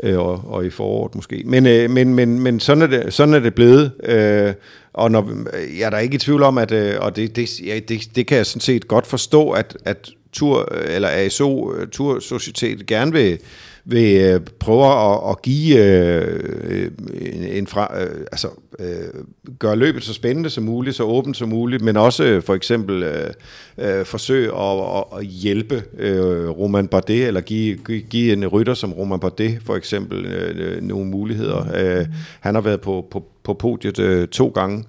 øh, 0.04 0.20
og, 0.20 0.42
og 0.46 0.66
i 0.66 0.70
foråret 0.70 1.16
måske. 1.16 1.44
Men, 1.46 1.66
øh, 1.66 1.90
men, 1.90 2.14
men, 2.14 2.40
men 2.40 2.60
sådan, 2.60 2.82
er 2.82 2.88
det, 2.88 3.14
sådan 3.14 3.34
er 3.34 3.40
det 3.40 3.56
blevet, 3.56 3.92
øh, 4.04 4.54
og 4.94 5.12
når, 5.12 5.32
jeg 5.78 5.86
er 5.86 5.90
da 5.90 5.98
ikke 5.98 6.16
i 6.16 6.18
tvivl 6.18 6.44
om, 6.44 6.58
at, 6.58 6.72
øh, 6.72 6.96
og 7.00 7.16
det, 7.16 7.36
det, 7.36 7.62
ja, 7.66 7.80
det, 7.88 8.02
det 8.16 8.28
kan 8.28 8.38
jeg 8.38 8.46
sådan 8.46 8.62
set 8.62 8.88
godt 8.88 9.08
forstå, 9.08 9.50
at, 9.50 9.78
at 9.86 10.10
Tur, 10.34 10.68
øh, 10.72 10.96
eller 10.96 11.10
ASO, 11.12 11.74
øh, 11.74 11.88
Tur 11.88 12.20
Societet, 12.20 12.86
gerne 12.86 13.12
vil, 13.12 13.40
vil 13.86 14.22
øh, 14.22 14.40
prøve 14.60 14.86
at, 14.86 15.30
at 15.30 15.42
give 15.42 15.78
øh, 15.78 16.40
øh, 16.64 16.92
en, 17.22 17.44
en 17.44 17.68
fra, 17.68 18.02
øh, 18.02 18.26
altså 18.32 18.48
øh, 18.80 19.24
gøre 19.60 19.76
løbet 19.76 20.04
så 20.04 20.14
spændende 20.14 20.50
som 20.50 20.64
muligt, 20.64 20.96
så 20.96 21.04
åbent 21.04 21.38
som 21.38 21.50
muligt, 21.50 21.84
men 21.84 21.98
også 21.98 22.42
for 22.46 22.56
eksempel 22.56 23.04
øh, 23.04 23.30
øh, 23.78 24.06
forsøge 24.06 24.52
at, 24.58 24.80
at, 24.98 25.20
at 25.20 25.26
hjælpe 25.26 25.84
øh, 25.98 26.50
Roman 26.50 26.88
Bardet, 26.88 27.28
eller 27.28 27.42
give, 27.42 27.78
give 28.10 28.34
en 28.34 28.48
rytter 28.48 28.74
som 28.74 28.94
Roman 28.94 29.20
Bardet 29.20 29.60
for 29.66 29.76
eksempel 29.76 30.26
øh, 30.26 30.82
nogle 30.82 31.06
muligheder. 31.06 31.66
Øh, 31.76 32.06
han 32.40 32.56
har 32.56 32.62
været 32.62 32.82
på, 32.82 33.08
på, 33.12 33.31
på 33.44 33.54
podiet 33.54 34.00
øh, 34.00 34.28
to 34.28 34.48
gange 34.48 34.84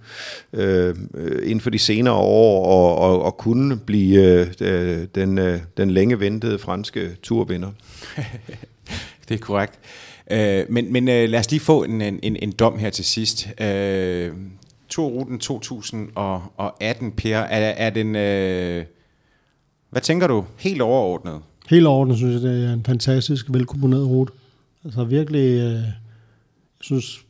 øh, 0.53 0.95
inden 1.43 1.61
for 1.61 1.71
de 1.71 1.79
senere 1.79 2.15
år, 2.15 2.67
og, 2.67 2.99
og, 2.99 3.23
og 3.23 3.37
kunne 3.37 3.77
blive 3.77 4.47
øh, 4.61 5.07
den, 5.15 5.39
øh, 5.39 5.61
den 5.77 5.91
længe 5.91 6.21
ventede 6.21 6.59
franske 6.59 7.17
turvinder. 7.23 7.71
det 9.29 9.35
er 9.35 9.39
korrekt. 9.39 9.79
Øh, 10.31 10.65
men 10.69 10.93
men 10.93 11.09
øh, 11.09 11.29
lad 11.29 11.41
os 11.41 11.51
lige 11.51 11.61
få 11.61 11.85
en, 11.85 12.03
en, 12.03 12.21
en 12.23 12.53
dom 12.53 12.79
her 12.79 12.91
til 12.91 13.05
sidst. 13.05 13.49
Øh, 13.61 14.33
Turruten 14.89 15.39
2018, 15.39 17.13
Per, 17.13 17.39
er, 17.39 17.87
er 17.87 17.91
den... 17.91 18.17
Øh, 18.17 18.85
hvad 19.91 20.03
tænker 20.03 20.27
du? 20.27 20.45
Helt 20.59 20.83
overordnet? 20.83 21.41
Helt 21.71 21.87
overordnet 21.87 22.17
synes 22.17 22.35
jeg, 22.35 22.43
det 22.43 22.65
er 22.65 22.73
en 22.73 22.85
fantastisk 22.85 23.47
velkomponeret 23.49 24.07
rute. 24.07 24.33
Altså 24.85 25.05
virkelig, 25.05 25.41
øh, 25.41 25.73
jeg 25.73 25.93
synes, 26.81 27.25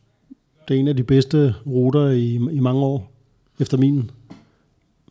det 0.67 0.75
er 0.75 0.79
en 0.79 0.87
af 0.87 0.95
de 0.95 1.03
bedste 1.03 1.55
ruter 1.67 2.09
i, 2.09 2.35
i 2.35 2.59
mange 2.59 2.81
år, 2.81 3.11
efter 3.59 3.77
min 3.77 4.11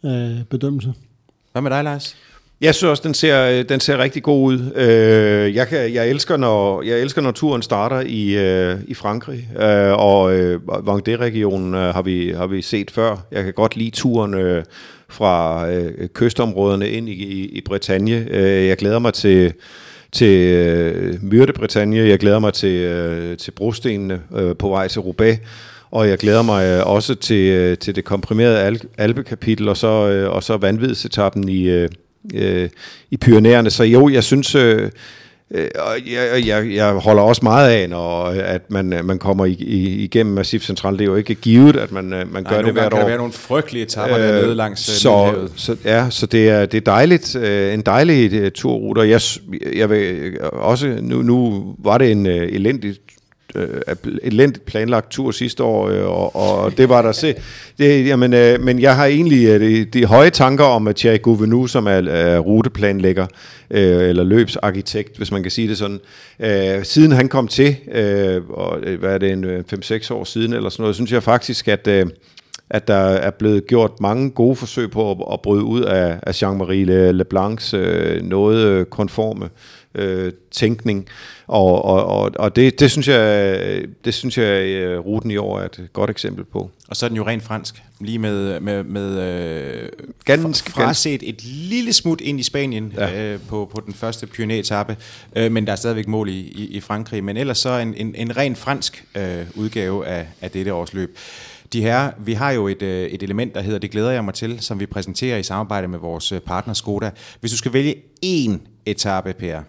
øh, 0.05 0.44
bedømmelse. 0.50 0.94
Hvad 1.53 1.62
med 1.62 1.70
dig, 1.70 1.84
Lars? 1.84 2.16
Jeg 2.61 2.74
synes 2.74 2.90
også, 2.90 3.03
den 3.03 3.14
ser, 3.14 3.62
den 3.62 3.80
ser 3.80 3.99
rigtig 3.99 4.22
god 4.22 4.53
ud. 4.53 4.72
Øh, 4.74 5.54
jeg, 5.54 5.68
kan, 5.68 5.95
jeg, 5.95 6.11
elsker, 6.11 6.37
når, 6.37 6.83
jeg 6.83 7.00
elsker, 7.00 7.22
når 7.22 7.30
turen 7.30 7.62
starter 7.62 8.00
i, 8.00 8.37
øh, 8.37 8.79
i 8.87 8.95
Frankrig, 8.95 9.49
øh, 9.61 9.92
og 9.92 10.34
øh, 10.34 10.61
Vendée-regionen 10.68 11.74
har, 11.74 12.03
vi, 12.03 12.33
har 12.33 12.46
vi 12.46 12.62
set 12.62 12.91
før. 12.91 13.16
Jeg 13.33 13.45
kan 13.45 13.53
godt 13.53 13.76
lide 13.76 13.91
turen 13.91 14.62
fra 15.08 15.66
kystområderne 16.07 16.91
ind 16.91 17.08
i, 17.08 17.12
i, 17.12 17.46
i 17.46 17.61
Bretagne. 17.61 18.26
jeg 18.66 18.76
glæder 18.76 18.99
mig 18.99 19.14
til 19.14 19.53
til 20.13 20.39
øh, 20.39 21.25
Myrte 21.25 21.53
Jeg 22.09 22.18
glæder 22.18 22.39
mig 22.39 22.53
til, 22.53 22.80
øh, 22.80 23.37
til 23.37 23.51
brostenene 23.51 24.21
øh, 24.37 24.57
på 24.57 24.68
vej 24.68 24.89
til 24.89 25.01
Roubaix. 25.01 25.39
Og 25.91 26.09
jeg 26.09 26.18
glæder 26.18 26.43
mig 26.43 26.67
øh, 26.67 26.87
også 26.87 27.14
til, 27.14 27.51
øh, 27.51 27.79
til 27.79 27.97
det 27.97 28.05
komprimerede 28.05 28.61
al- 28.61 28.89
alpekapitel, 28.99 29.68
og 29.68 29.76
så, 29.76 30.09
øh, 30.09 30.30
og 30.30 30.43
så 30.43 30.57
vanvidsetappen 30.57 31.49
i, 31.49 31.68
øh, 31.68 31.89
øh 32.34 32.68
i 33.11 33.17
Pyrenæerne. 33.17 33.71
Så 33.71 33.84
jo, 33.84 34.09
jeg 34.09 34.25
synes, 34.25 34.55
Øh, 34.55 34.91
og 35.79 35.96
jeg, 36.12 36.46
jeg, 36.46 36.74
jeg 36.74 36.92
holder 36.92 37.22
også 37.22 37.41
meget 37.42 37.70
af, 37.70 37.91
når 37.91 38.22
at 38.24 38.70
man, 38.70 39.00
man 39.04 39.18
kommer 39.18 39.45
i, 39.45 39.53
i, 39.53 40.04
igennem 40.04 40.34
Massiv 40.34 40.61
Central. 40.61 40.92
Det 40.92 41.00
er 41.00 41.04
jo 41.04 41.16
ikke 41.16 41.34
givet, 41.34 41.76
at 41.76 41.92
man, 41.92 42.04
man 42.04 42.26
Nej, 42.33 42.42
gør 42.42 42.62
det 42.62 42.72
hvert 42.72 42.91
kan 42.91 42.99
år. 42.99 43.03
der 43.03 43.08
være 43.08 43.16
nogle 43.16 43.33
frygtelige 43.33 43.83
etapper 43.83 44.18
øh, 44.18 44.24
dernede 44.24 44.54
langs 44.54 44.80
så, 44.80 45.16
Middelhavet. 45.24 45.53
så, 45.57 45.76
ja, 45.84 46.07
så 46.11 46.26
det 46.26 46.49
er, 46.49 46.66
det 46.66 46.76
er 46.79 46.92
dejligt, 46.92 47.37
øh, 47.37 47.74
en 47.74 47.80
dejlig 47.80 48.33
øh, 48.33 48.50
turrute. 48.50 48.99
Og 48.99 49.11
Jeg, 49.11 49.20
jeg 49.76 49.91
vil 49.91 50.33
også, 50.53 50.99
nu, 51.00 51.22
nu 51.22 51.64
var 51.79 51.99
det 51.99 52.11
en 52.11 52.26
øh, 52.26 52.49
elendig 52.53 52.95
øh, 53.54 53.96
elendigt 54.22 54.64
planlagt 54.64 55.11
tur 55.11 55.30
sidste 55.30 55.62
år, 55.62 55.88
øh, 55.88 56.04
og, 56.04 56.37
og 56.37 56.76
det 56.76 56.88
var 56.88 57.03
der 57.03 57.12
se. 57.12 57.34
Det, 57.79 58.07
jamen, 58.07 58.34
øh, 58.34 58.61
men 58.61 58.80
jeg 58.80 58.96
har 58.96 59.07
egentlig 59.07 59.46
øh, 59.46 59.61
de, 59.61 59.84
de 59.84 60.04
høje 60.04 60.30
tanker 60.30 60.64
om 60.64 60.88
at 60.88 60.96
Thierry 60.96 61.22
Gouvenu, 61.22 61.66
som 61.66 61.87
er 61.87 61.99
øh, 61.99 62.38
ruteplanlægger, 62.38 63.26
øh, 63.70 64.08
eller 64.08 64.24
løbsarkitekt, 64.24 65.16
hvis 65.16 65.33
man 65.33 65.42
kan 65.42 65.50
sige 65.50 65.68
det 65.68 65.79
sådan. 65.79 66.00
Øh, 66.41 66.84
siden 66.84 67.12
han 67.12 67.29
kom 67.29 67.49
til, 67.49 67.76
øh, 67.92 68.42
og 68.49 68.79
øh, 68.83 69.00
hvad 69.00 69.14
er 69.14 69.18
det, 69.18 69.33
en 69.33 69.45
øh, 69.45 69.64
5-6 69.72 70.14
år 70.14 70.24
siden, 70.24 70.53
eller 70.53 70.68
sådan 70.68 70.83
noget, 70.83 70.95
synes 70.95 71.12
jeg 71.12 71.22
faktisk, 71.22 71.68
at... 71.68 71.87
Øh, 71.87 72.07
at 72.72 72.88
der 72.88 72.95
er 72.95 73.30
blevet 73.30 73.66
gjort 73.66 74.00
mange 74.00 74.30
gode 74.30 74.57
forsøg 74.57 74.91
på 74.91 75.11
at, 75.11 75.16
at 75.33 75.41
bryde 75.41 75.64
ud 75.64 75.83
af, 75.83 76.18
af 76.22 76.42
Jean-Marie 76.42 76.84
Le, 76.84 77.12
Leblancs 77.12 77.74
øh, 77.74 78.22
noget 78.22 78.66
øh, 78.66 78.84
konforme 78.84 79.49
øh, 79.94 80.32
tænkning. 80.50 81.08
Og, 81.46 81.84
og, 81.84 82.04
og, 82.06 82.30
og 82.38 82.56
det, 82.56 82.80
det 82.80 82.90
synes 82.90 83.08
jeg, 83.08 83.84
det 84.04 84.14
synes 84.14 84.38
jeg 84.38 84.66
øh, 84.66 84.98
ruten 84.98 85.30
i 85.30 85.36
år 85.36 85.60
er 85.60 85.64
et 85.64 85.88
godt 85.92 86.10
eksempel 86.10 86.44
på. 86.44 86.70
Og 86.88 86.96
så 86.96 87.06
er 87.06 87.08
den 87.08 87.16
jo 87.16 87.26
rent 87.26 87.42
fransk, 87.42 87.82
lige 88.00 88.18
med, 88.18 88.60
med, 88.60 88.84
med 88.84 89.20
øh, 89.20 89.88
Ganske, 90.24 90.70
fra- 90.70 90.84
fraset 90.84 91.28
et 91.28 91.44
lille 91.44 91.92
smut 91.92 92.20
ind 92.20 92.40
i 92.40 92.42
Spanien 92.42 92.92
ja. 92.96 93.22
øh, 93.22 93.40
på, 93.48 93.70
på 93.74 93.82
den 93.86 93.94
første 93.94 94.26
pioneretappe, 94.26 94.96
øh, 95.36 95.52
men 95.52 95.66
der 95.66 95.72
er 95.72 95.76
stadigvæk 95.76 96.08
mål 96.08 96.28
i, 96.28 96.32
i, 96.32 96.66
i 96.70 96.80
Frankrig. 96.80 97.24
Men 97.24 97.36
ellers 97.36 97.58
så 97.58 97.78
en, 97.78 97.94
en, 97.94 98.14
en 98.14 98.36
ren 98.36 98.56
fransk 98.56 99.04
øh, 99.16 99.46
udgave 99.54 100.06
af, 100.06 100.26
af 100.40 100.50
dette 100.50 100.74
års 100.74 100.94
løb. 100.94 101.18
De 101.72 101.82
her, 101.82 102.10
vi 102.24 102.32
har 102.32 102.50
jo 102.50 102.68
et, 102.68 102.82
øh, 102.82 103.06
et 103.06 103.22
element, 103.22 103.54
der 103.54 103.60
hedder 103.60 103.78
Det 103.78 103.90
glæder 103.90 104.10
jeg 104.10 104.24
mig 104.24 104.34
til, 104.34 104.60
som 104.60 104.80
vi 104.80 104.86
præsenterer 104.86 105.38
i 105.38 105.42
samarbejde 105.42 105.88
med 105.88 105.98
vores 105.98 106.32
øh, 106.32 106.40
partner 106.40 106.74
Skoda. 106.74 107.10
Hvis 107.40 107.50
du 107.50 107.56
skal 107.56 107.72
vælge 107.72 107.94
én 108.26 108.58
etape, 108.86 109.32
Per, 109.32 109.60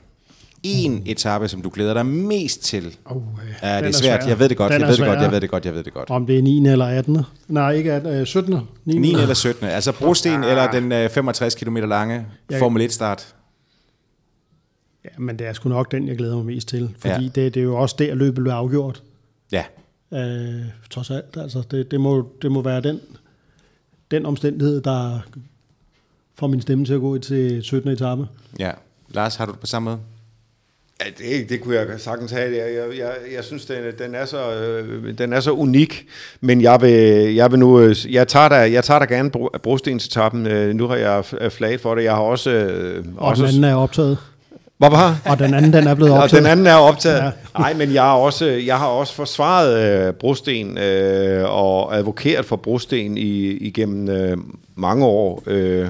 én 0.68 1.02
etape, 1.06 1.48
som 1.48 1.62
du 1.62 1.70
glæder 1.74 1.94
dig 1.94 2.06
mest 2.06 2.64
til. 2.64 2.98
Oh, 3.06 3.22
Ja, 3.64 3.78
det 3.78 3.88
er 3.88 3.92
svært. 3.92 4.22
svær. 4.24 4.28
Jeg 4.30 4.40
ved 4.40 4.50
det 4.50 4.58
godt. 4.58 4.72
Den 4.72 4.82
Jeg 4.82 4.88
ved 4.90 4.96
det 4.98 5.06
godt. 5.06 5.20
Jeg 5.22 5.32
ved 5.32 5.42
det 5.42 5.50
godt. 5.50 5.66
Jeg 5.66 5.74
ved 5.74 5.84
det 5.84 5.94
godt. 5.94 6.10
Om 6.10 6.26
det 6.28 6.38
er 6.38 6.42
9. 6.42 6.68
eller 6.68 6.86
18. 6.86 7.18
Nej, 7.48 7.72
ikke 7.72 7.94
18, 7.94 8.14
øh, 8.14 8.26
17. 8.26 8.54
9. 8.86 8.98
9. 8.98 9.14
eller 9.14 9.34
17. 9.34 9.66
Altså 9.68 9.92
brosten 9.92 10.44
eller 10.44 10.72
den 10.72 10.92
øh, 10.92 11.10
65 11.10 11.56
km 11.56 11.78
lange 11.78 12.26
Jeg- 12.50 12.60
Formel 12.60 12.82
1 12.82 12.94
start. 12.94 13.36
Ja, 15.06 15.10
men 15.18 15.40
det 15.40 15.48
er 15.48 15.54
sgu 15.54 15.70
nok 15.70 15.92
den, 15.92 16.08
jeg 16.08 16.18
glæder 16.18 16.36
mig 16.36 16.46
mest 16.46 16.68
til. 16.68 16.96
Fordi 17.00 17.14
ja. 17.14 17.20
det, 17.22 17.36
det 17.36 17.58
er 17.58 17.64
jo 17.64 17.76
også 17.76 17.96
der, 18.00 18.16
løbet 18.16 18.36
bliver 18.44 18.54
afgjort. 18.56 19.04
Ja. 19.52 19.64
Øh, 20.14 20.62
trods 20.90 21.12
alt, 21.12 21.38
altså. 21.38 21.64
Det, 21.72 21.92
det, 21.92 22.02
må, 22.02 22.30
det 22.42 22.52
må 22.52 22.62
være 22.62 22.82
den, 22.82 23.00
den 24.12 24.26
omstændighed, 24.26 24.82
der 24.82 25.20
får 26.40 26.48
min 26.48 26.62
stemme 26.62 26.86
til 26.86 26.94
at 26.94 27.00
gå 27.02 27.18
til 27.18 27.64
17. 27.64 27.92
etape. 27.92 28.28
Ja. 28.60 28.72
Lars, 29.10 29.36
har 29.36 29.46
du 29.46 29.52
det 29.52 29.60
på 29.60 29.66
samme 29.66 29.90
måde? 29.90 30.00
Ja, 31.06 31.12
det, 31.40 31.50
det 31.50 31.62
kunne 31.62 31.76
jeg 31.76 31.86
sagtens 31.98 32.32
have. 32.32 32.44
Jeg, 32.52 32.74
jeg, 32.76 32.98
jeg, 33.00 33.12
jeg 33.36 33.44
synes, 33.44 33.66
den, 33.66 33.78
den, 34.00 34.16
er 34.16 34.26
så, 34.26 34.52
øh, 34.54 35.18
den 35.18 35.34
er 35.34 35.40
så 35.40 35.52
unik, 35.52 36.06
men 36.42 36.62
jeg 36.62 36.82
vil, 36.82 36.92
jeg 37.36 37.52
vil 37.52 37.60
nu, 37.60 37.80
øh, 37.80 38.14
jeg 38.14 38.28
tager 38.28 38.50
da, 38.50 38.56
jeg 38.56 38.84
tager 38.84 39.00
da 39.00 39.06
gerne 39.06 39.32
bro, 39.32 39.50
brostensetappen. 39.64 40.48
Øh, 40.48 40.76
nu 40.76 40.88
har 40.88 40.96
jeg 40.96 41.20
f- 41.20 41.48
flaget 41.48 41.82
for 41.82 41.96
det. 41.96 42.04
Jeg 42.04 42.14
har 42.14 42.22
også... 42.22 42.50
Øh, 42.50 43.06
Og 43.18 43.28
også 43.28 43.42
den 43.44 43.50
anden 43.50 43.64
er 43.64 43.76
optaget. 43.76 44.18
Hvad 44.78 44.90
var 44.90 45.22
Og 45.26 45.40
den 45.40 45.54
anden, 45.54 45.74
den 45.74 45.88
er 45.88 45.94
blevet 45.96 46.12
Og 46.14 46.20
optaget. 46.20 46.44
den 46.44 46.52
anden 46.52 46.68
er 46.68 46.76
optaget. 46.76 47.18
Ja. 47.18 47.24
Ja. 47.26 47.32
Nej, 47.60 47.74
men 47.74 47.94
jeg 47.94 48.04
har 48.04 48.14
også, 48.16 48.46
jeg 48.46 48.78
har 48.78 48.88
også 48.88 49.14
forsvaret 49.14 50.08
øh, 50.08 50.14
brosten 50.14 50.78
øh, 50.78 51.44
og 51.46 51.98
advokeret 51.98 52.46
for 52.46 52.56
brosten 52.56 53.18
i, 53.18 53.52
igennem 53.52 54.10
øh, 54.10 54.38
mange 54.76 55.06
år. 55.06 55.44
Øh, 55.48 55.88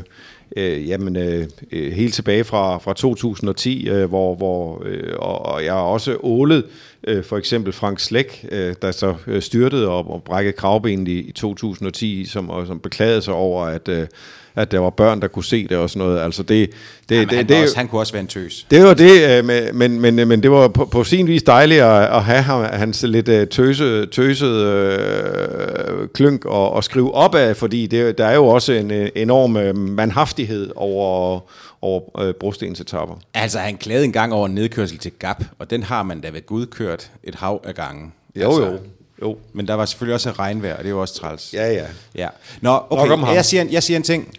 øh, 0.57 0.87
jamen, 0.89 1.15
øh, 1.15 1.47
øh, 1.71 1.91
helt 1.91 2.13
tilbage 2.13 2.43
fra, 2.43 2.77
fra 2.77 2.93
2010, 2.93 3.89
øh, 3.89 4.09
hvor, 4.09 4.35
hvor 4.35 4.83
øh, 4.85 5.13
og, 5.19 5.45
og 5.45 5.65
jeg 5.65 5.73
har 5.73 5.81
også 5.81 6.17
ålet 6.23 6.65
øh, 7.07 7.23
for 7.23 7.37
eksempel 7.37 7.73
Frank 7.73 7.99
Slæk, 7.99 8.45
øh, 8.51 8.75
der 8.81 8.91
så 8.91 9.15
øh, 9.27 9.41
styrtede 9.41 9.87
og, 9.87 10.11
og 10.11 10.23
brækkede 10.23 10.53
kravbenet 10.57 11.07
i, 11.07 11.19
i 11.19 11.31
2010, 11.31 12.25
som, 12.25 12.49
og, 12.49 12.67
som 12.67 12.79
beklagede 12.79 13.21
sig 13.21 13.33
over, 13.33 13.65
at, 13.65 13.87
øh, 13.87 14.07
at 14.55 14.71
der 14.71 14.79
var 14.79 14.89
børn, 14.89 15.21
der 15.21 15.27
kunne 15.27 15.45
se 15.45 15.67
det 15.67 15.77
og 15.77 15.89
sådan 15.89 16.07
noget. 16.07 16.21
Altså 16.21 16.43
det, 16.43 16.69
det, 17.09 17.15
Jamen, 17.15 17.29
det, 17.29 17.37
han, 17.37 17.47
det, 17.47 17.63
også, 17.63 17.77
han 17.77 17.87
kunne 17.87 18.01
også 18.01 18.13
være 18.13 18.21
en 18.21 18.27
tøs. 18.27 18.67
det 18.71 18.83
var 18.83 18.93
det, 18.93 19.37
øh, 19.37 19.45
men, 19.45 19.77
men, 19.77 20.15
men, 20.15 20.27
men 20.27 20.43
det 20.43 20.51
var 20.51 20.67
på, 20.67 20.85
på 20.85 21.03
sin 21.03 21.27
vis 21.27 21.43
dejligt 21.43 21.81
at, 21.81 22.15
at 22.15 22.23
have 22.23 22.41
ham, 22.41 22.63
hans 22.63 23.03
lidt 23.03 23.29
øh, 23.29 23.47
tøse, 23.47 24.05
tøsede 24.05 24.65
øh, 24.65 26.07
klynk 26.13 26.45
og, 26.45 26.71
og 26.71 26.83
skrive 26.83 27.15
op 27.15 27.35
af, 27.35 27.57
fordi 27.57 27.87
det, 27.87 28.17
der 28.17 28.25
er 28.25 28.35
jo 28.35 28.45
også 28.45 28.73
en 28.73 28.91
øh, 28.91 29.09
enorm 29.15 29.57
øh, 29.57 29.77
manhaftighed 29.77 30.71
over, 30.75 31.39
over 31.83 32.19
øh, 32.19 32.33
brostensetapper. 32.33 33.15
Altså, 33.33 33.59
han 33.59 33.77
klagede 33.77 34.05
engang 34.05 34.33
over 34.33 34.45
en 34.45 34.55
nedkørsel 34.55 34.97
til 34.97 35.11
Gap, 35.19 35.43
og 35.59 35.69
den 35.69 35.83
har 35.83 36.03
man 36.03 36.21
da 36.21 36.29
ved 36.29 36.45
Gud 36.45 36.65
kørt 36.65 37.11
et 37.23 37.35
hav 37.35 37.61
af 37.63 37.75
gange. 37.75 38.11
Jo, 38.35 38.47
altså, 38.47 38.65
jo. 38.71 38.79
jo. 39.21 39.37
Men 39.53 39.67
der 39.67 39.73
var 39.73 39.85
selvfølgelig 39.85 40.13
også 40.13 40.31
regnvejr, 40.31 40.73
og 40.73 40.79
det 40.79 40.85
er 40.85 40.89
jo 40.89 41.01
også 41.01 41.13
træls. 41.13 41.53
Ja, 41.53 41.73
ja. 41.73 41.85
Ja. 42.15 42.27
Nå, 42.61 42.79
okay, 42.89 43.09
ham. 43.09 43.35
jeg 43.35 43.45
siger, 43.45 43.65
jeg 43.71 43.83
siger 43.83 43.97
en 43.97 44.03
ting. 44.03 44.33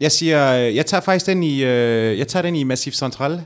Jeg 0.00 0.12
siger, 0.12 0.52
øh, 0.52 0.76
jeg 0.76 0.86
tager 0.86 1.00
faktisk 1.00 1.26
den 1.26 1.42
i, 1.42 1.62
øh, 1.62 2.18
jeg 2.18 2.28
tager 2.28 2.42
den 2.42 2.56
i 2.56 2.64
Massif 2.64 2.94
Central, 2.94 3.44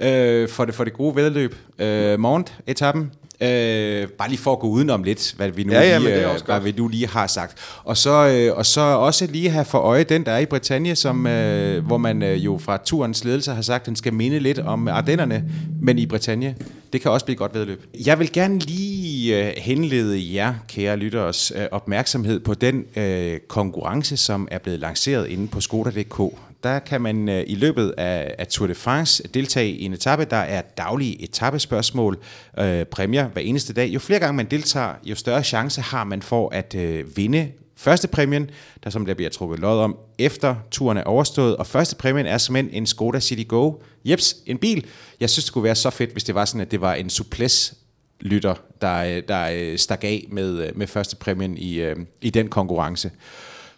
øh, 0.00 0.48
for, 0.48 0.64
det, 0.64 0.74
for 0.74 0.84
det 0.84 0.92
gode 0.92 1.16
vedløb. 1.16 1.54
Øh, 1.78 2.18
Mont-etappen. 2.18 3.12
Øh, 3.40 4.08
bare 4.08 4.28
lige 4.28 4.38
for 4.38 4.52
at 4.52 4.58
gå 4.58 4.66
udenom 4.66 5.02
lidt, 5.02 5.34
hvad 5.36 5.50
vi 5.50 5.64
nu, 5.64 5.72
Ja, 5.72 5.80
ja, 5.80 5.98
lige, 5.98 6.32
øh, 6.32 6.40
hvad 6.44 6.60
vi 6.60 6.74
nu 6.76 6.88
lige 6.88 7.08
har 7.08 7.26
sagt. 7.26 7.58
Og 7.84 7.96
så, 7.96 8.10
øh, 8.10 8.56
og 8.56 8.66
så 8.66 8.80
også 8.80 9.26
lige 9.26 9.50
have 9.50 9.64
for 9.64 9.78
øje 9.78 10.04
den, 10.04 10.24
der 10.24 10.32
er 10.32 10.38
i 10.38 10.46
Bretagne, 10.46 10.96
som, 10.96 11.26
øh, 11.26 11.86
hvor 11.86 11.98
man 11.98 12.22
øh, 12.22 12.44
jo 12.44 12.58
fra 12.58 12.76
turens 12.84 13.24
ledelse 13.24 13.52
har 13.52 13.62
sagt, 13.62 13.82
at 13.82 13.86
den 13.86 13.96
skal 13.96 14.14
minde 14.14 14.38
lidt 14.38 14.58
om 14.58 14.88
Ardennerne, 14.88 15.44
men 15.82 15.98
i 15.98 16.06
Bretagne. 16.06 16.54
Det 16.92 17.00
kan 17.00 17.10
også 17.10 17.26
blive 17.26 17.34
et 17.34 17.38
godt 17.38 17.54
vedløb. 17.54 17.84
Jeg 18.06 18.18
vil 18.18 18.32
gerne 18.32 18.58
lige 18.58 19.46
øh, 19.46 19.52
henlede 19.56 20.34
jer, 20.34 20.54
kære 20.68 20.96
lytteres, 20.96 21.52
øh, 21.56 21.66
opmærksomhed 21.70 22.40
på 22.40 22.54
den 22.54 22.84
øh, 22.96 23.38
konkurrence, 23.48 24.16
som 24.16 24.48
er 24.50 24.58
blevet 24.58 24.80
lanceret 24.80 25.28
inde 25.28 25.48
på 25.48 25.60
Skoda.dk. 25.60 26.20
Der 26.62 26.78
kan 26.78 27.00
man 27.00 27.28
øh, 27.28 27.44
i 27.46 27.54
løbet 27.54 27.94
af, 27.98 28.34
af 28.38 28.46
Tour 28.46 28.66
de 28.66 28.74
France 28.74 29.22
deltage 29.34 29.70
i 29.70 29.84
en 29.84 29.92
etape, 29.92 30.24
der 30.24 30.36
er 30.36 30.60
daglige 30.60 31.22
etappespørgsmål, 31.22 32.18
øh, 32.58 32.84
præmier 32.84 33.28
hver 33.28 33.42
eneste 33.42 33.72
dag. 33.72 33.88
Jo 33.88 33.98
flere 33.98 34.20
gange 34.20 34.36
man 34.36 34.46
deltager, 34.46 34.94
jo 35.04 35.14
større 35.14 35.42
chance 35.42 35.80
har 35.80 36.04
man 36.04 36.22
for 36.22 36.48
at 36.52 36.74
øh, 36.74 37.16
vinde 37.16 37.48
første 37.76 38.08
præmien, 38.08 38.50
der 38.84 38.90
som 38.90 39.06
der 39.06 39.14
bliver 39.14 39.30
trukket 39.30 39.58
lod 39.58 39.80
om 39.80 39.96
efter 40.18 40.56
turen 40.70 40.98
er 40.98 41.04
overstået. 41.04 41.56
Og 41.56 41.66
første 41.66 41.96
præmien 41.96 42.26
er 42.26 42.38
simpelthen 42.38 42.82
en 42.82 42.86
Skoda 42.86 43.20
City 43.20 43.48
Go. 43.48 43.72
Jeps, 44.04 44.36
en 44.46 44.58
bil. 44.58 44.86
Jeg 45.20 45.30
synes, 45.30 45.44
det 45.44 45.54
kunne 45.54 45.64
være 45.64 45.74
så 45.74 45.90
fedt, 45.90 46.12
hvis 46.12 46.24
det 46.24 46.34
var 46.34 46.44
sådan, 46.44 46.60
at 46.60 46.70
det 46.70 46.80
var 46.80 46.94
en 46.94 47.10
suples 47.10 47.74
lytter, 48.20 48.54
der, 48.80 48.96
øh, 48.96 49.22
der 49.28 49.48
øh, 49.54 49.78
stak 49.78 50.04
af 50.04 50.26
med, 50.30 50.66
øh, 50.66 50.78
med 50.78 50.86
første 50.86 51.16
præmien 51.16 51.58
i, 51.58 51.92
i 52.20 52.30
den 52.30 52.48
konkurrence. 52.48 53.10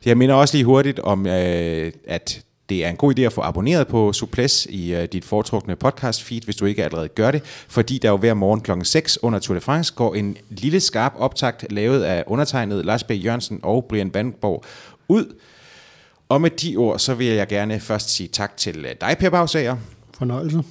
Jeg 0.04 0.18
minder 0.18 0.34
også 0.34 0.56
lige 0.56 0.64
hurtigt 0.64 0.98
om, 0.98 1.26
øh, 1.26 1.92
at 2.06 2.42
det 2.68 2.84
er 2.84 2.90
en 2.90 2.96
god 2.96 3.18
idé 3.18 3.22
at 3.22 3.32
få 3.32 3.40
abonneret 3.40 3.88
på 3.88 4.12
Suples 4.12 4.66
i 4.70 4.96
uh, 4.96 5.04
dit 5.04 5.24
foretrukne 5.24 5.76
podcast 5.76 6.22
feed, 6.22 6.40
hvis 6.40 6.56
du 6.56 6.64
ikke 6.64 6.84
allerede 6.84 7.08
gør 7.08 7.30
det, 7.30 7.42
fordi 7.68 7.98
der 7.98 8.08
jo 8.08 8.16
hver 8.16 8.34
morgen 8.34 8.60
kl. 8.60 8.70
6 8.82 9.18
under 9.22 9.38
Tour 9.38 9.54
de 9.54 9.60
France 9.60 9.94
går 9.94 10.14
en 10.14 10.36
lille 10.48 10.80
skarp 10.80 11.12
optakt 11.16 11.72
lavet 11.72 12.02
af 12.02 12.24
undertegnet 12.26 12.84
Lars 12.84 13.04
B. 13.04 13.10
Jørgensen 13.10 13.60
og 13.62 13.86
Brian 13.88 14.10
Bandborg 14.10 14.64
ud. 15.08 15.34
Og 16.28 16.40
med 16.40 16.50
de 16.50 16.76
ord, 16.76 16.98
så 16.98 17.14
vil 17.14 17.26
jeg 17.26 17.48
gerne 17.48 17.80
først 17.80 18.10
sige 18.10 18.28
tak 18.28 18.56
til 18.56 18.84
øh, 18.84 18.94
dig, 19.00 19.16
Per 19.18 19.30
Bagsager. 19.30 19.76
Fornøjelse. 20.18 20.62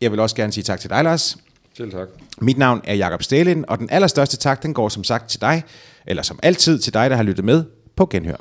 Jeg 0.00 0.10
vil 0.10 0.20
også 0.20 0.36
gerne 0.36 0.52
sige 0.52 0.64
tak 0.64 0.80
til 0.80 0.90
dig, 0.90 1.04
Lars. 1.04 1.36
Selv 1.76 1.92
tak. 1.92 2.08
Mit 2.40 2.58
navn 2.58 2.80
er 2.84 2.94
Jakob 2.94 3.22
Stalin, 3.22 3.64
og 3.68 3.78
den 3.78 3.90
allerstørste 3.90 4.36
tak, 4.36 4.62
den 4.62 4.74
går 4.74 4.88
som 4.88 5.04
sagt 5.04 5.30
til 5.30 5.40
dig, 5.40 5.62
eller 6.06 6.22
som 6.22 6.38
altid 6.42 6.78
til 6.78 6.94
dig, 6.94 7.10
der 7.10 7.16
har 7.16 7.22
lyttet 7.22 7.44
med 7.44 7.64
på 7.96 8.06
Genhør. 8.06 8.36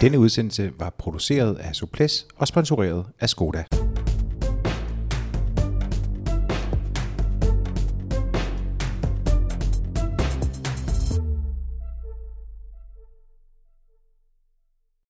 Denne 0.00 0.18
udsendelse 0.18 0.72
var 0.78 0.90
produceret 0.98 1.56
af 1.58 1.74
Suples 1.74 2.26
og 2.36 2.48
sponsoreret 2.48 3.04
af 3.20 3.28
Skoda. 3.28 3.64